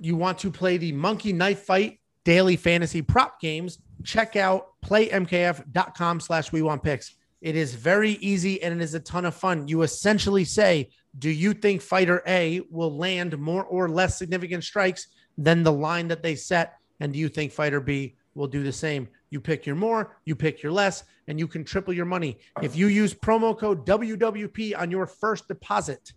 you 0.00 0.16
want 0.16 0.38
to 0.38 0.50
play 0.50 0.76
the 0.78 0.92
Monkey 0.92 1.32
Knife 1.32 1.62
Fight 1.62 2.00
daily 2.24 2.56
fantasy 2.56 3.02
prop 3.02 3.40
games, 3.40 3.78
check 4.04 4.36
out 4.36 4.68
playmkf.com 4.84 6.20
slash 6.20 6.52
we 6.52 6.62
want 6.62 6.82
picks. 6.82 7.14
It 7.40 7.54
is 7.54 7.74
very 7.74 8.12
easy 8.12 8.60
and 8.62 8.74
it 8.74 8.82
is 8.82 8.94
a 8.94 9.00
ton 9.00 9.24
of 9.24 9.34
fun. 9.34 9.68
You 9.68 9.82
essentially 9.82 10.44
say, 10.44 10.90
do 11.18 11.30
you 11.30 11.52
think 11.54 11.80
fighter 11.80 12.22
A 12.26 12.62
will 12.70 12.96
land 12.96 13.38
more 13.38 13.64
or 13.64 13.88
less 13.88 14.18
significant 14.18 14.64
strikes 14.64 15.06
than 15.36 15.62
the 15.62 15.72
line 15.72 16.08
that 16.08 16.22
they 16.22 16.34
set? 16.34 16.74
And 16.98 17.12
do 17.12 17.18
you 17.18 17.28
think 17.28 17.52
fighter 17.52 17.80
B 17.80 18.16
will 18.34 18.48
do 18.48 18.64
the 18.64 18.72
same? 18.72 19.08
You 19.30 19.40
pick 19.40 19.66
your 19.66 19.76
more, 19.76 20.16
you 20.24 20.34
pick 20.34 20.62
your 20.62 20.72
less, 20.72 21.04
and 21.28 21.38
you 21.38 21.46
can 21.46 21.62
triple 21.62 21.94
your 21.94 22.06
money. 22.06 22.38
If 22.62 22.74
you 22.74 22.88
use 22.88 23.14
promo 23.14 23.56
code 23.56 23.86
WWP 23.86 24.76
on 24.76 24.90
your 24.90 25.06
first 25.06 25.46
deposit, 25.46 26.12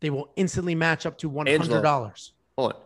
they 0.00 0.10
will 0.10 0.30
instantly 0.36 0.74
match 0.74 1.06
up 1.06 1.18
to 1.18 1.30
$100. 1.30 2.30
Hold 2.56 2.72
on. 2.72 2.78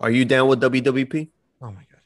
Are 0.00 0.10
you 0.10 0.24
down 0.24 0.48
with 0.48 0.60
WWP? 0.60 1.28
Oh 1.62 1.66
my 1.66 1.72
god. 1.72 2.00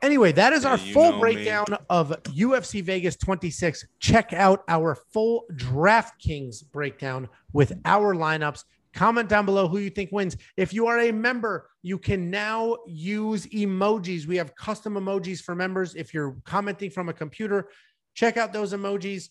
Anyway, 0.00 0.32
that 0.32 0.52
is 0.52 0.64
our 0.64 0.76
Yeah, 0.78 0.84
you 0.84 0.94
full 0.94 1.12
know 1.12 1.20
breakdown 1.20 1.66
of 1.88 2.10
UFC 2.24 2.82
Vegas 2.82 3.16
26. 3.16 3.86
Check 3.98 4.32
out 4.32 4.64
our 4.68 4.94
full 4.94 5.44
DraftKings 5.52 6.64
breakdown 6.70 7.28
with 7.52 7.72
our 7.84 8.14
lineups. 8.14 8.64
Comment 8.94 9.28
down 9.28 9.46
below 9.46 9.68
who 9.68 9.78
you 9.78 9.90
think 9.90 10.10
wins. 10.12 10.36
If 10.56 10.74
you 10.74 10.86
are 10.86 10.98
a 10.98 11.12
member, 11.12 11.68
you 11.82 11.98
can 11.98 12.30
now 12.30 12.76
use 12.86 13.46
emojis. 13.46 14.26
We 14.26 14.36
have 14.36 14.54
custom 14.54 14.94
emojis 14.94 15.40
for 15.40 15.54
members. 15.54 15.94
If 15.94 16.12
you're 16.12 16.36
commenting 16.44 16.90
from 16.90 17.08
a 17.08 17.12
computer, 17.12 17.68
check 18.14 18.36
out 18.36 18.52
those 18.52 18.74
emojis 18.74 19.28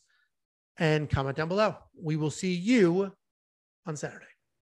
and 0.78 1.10
comment 1.10 1.38
down 1.38 1.48
below. 1.48 1.76
We 1.96 2.16
will 2.16 2.32
see 2.32 2.54
you 2.54 3.12
on 3.86 3.96
Saturday. 3.96 4.26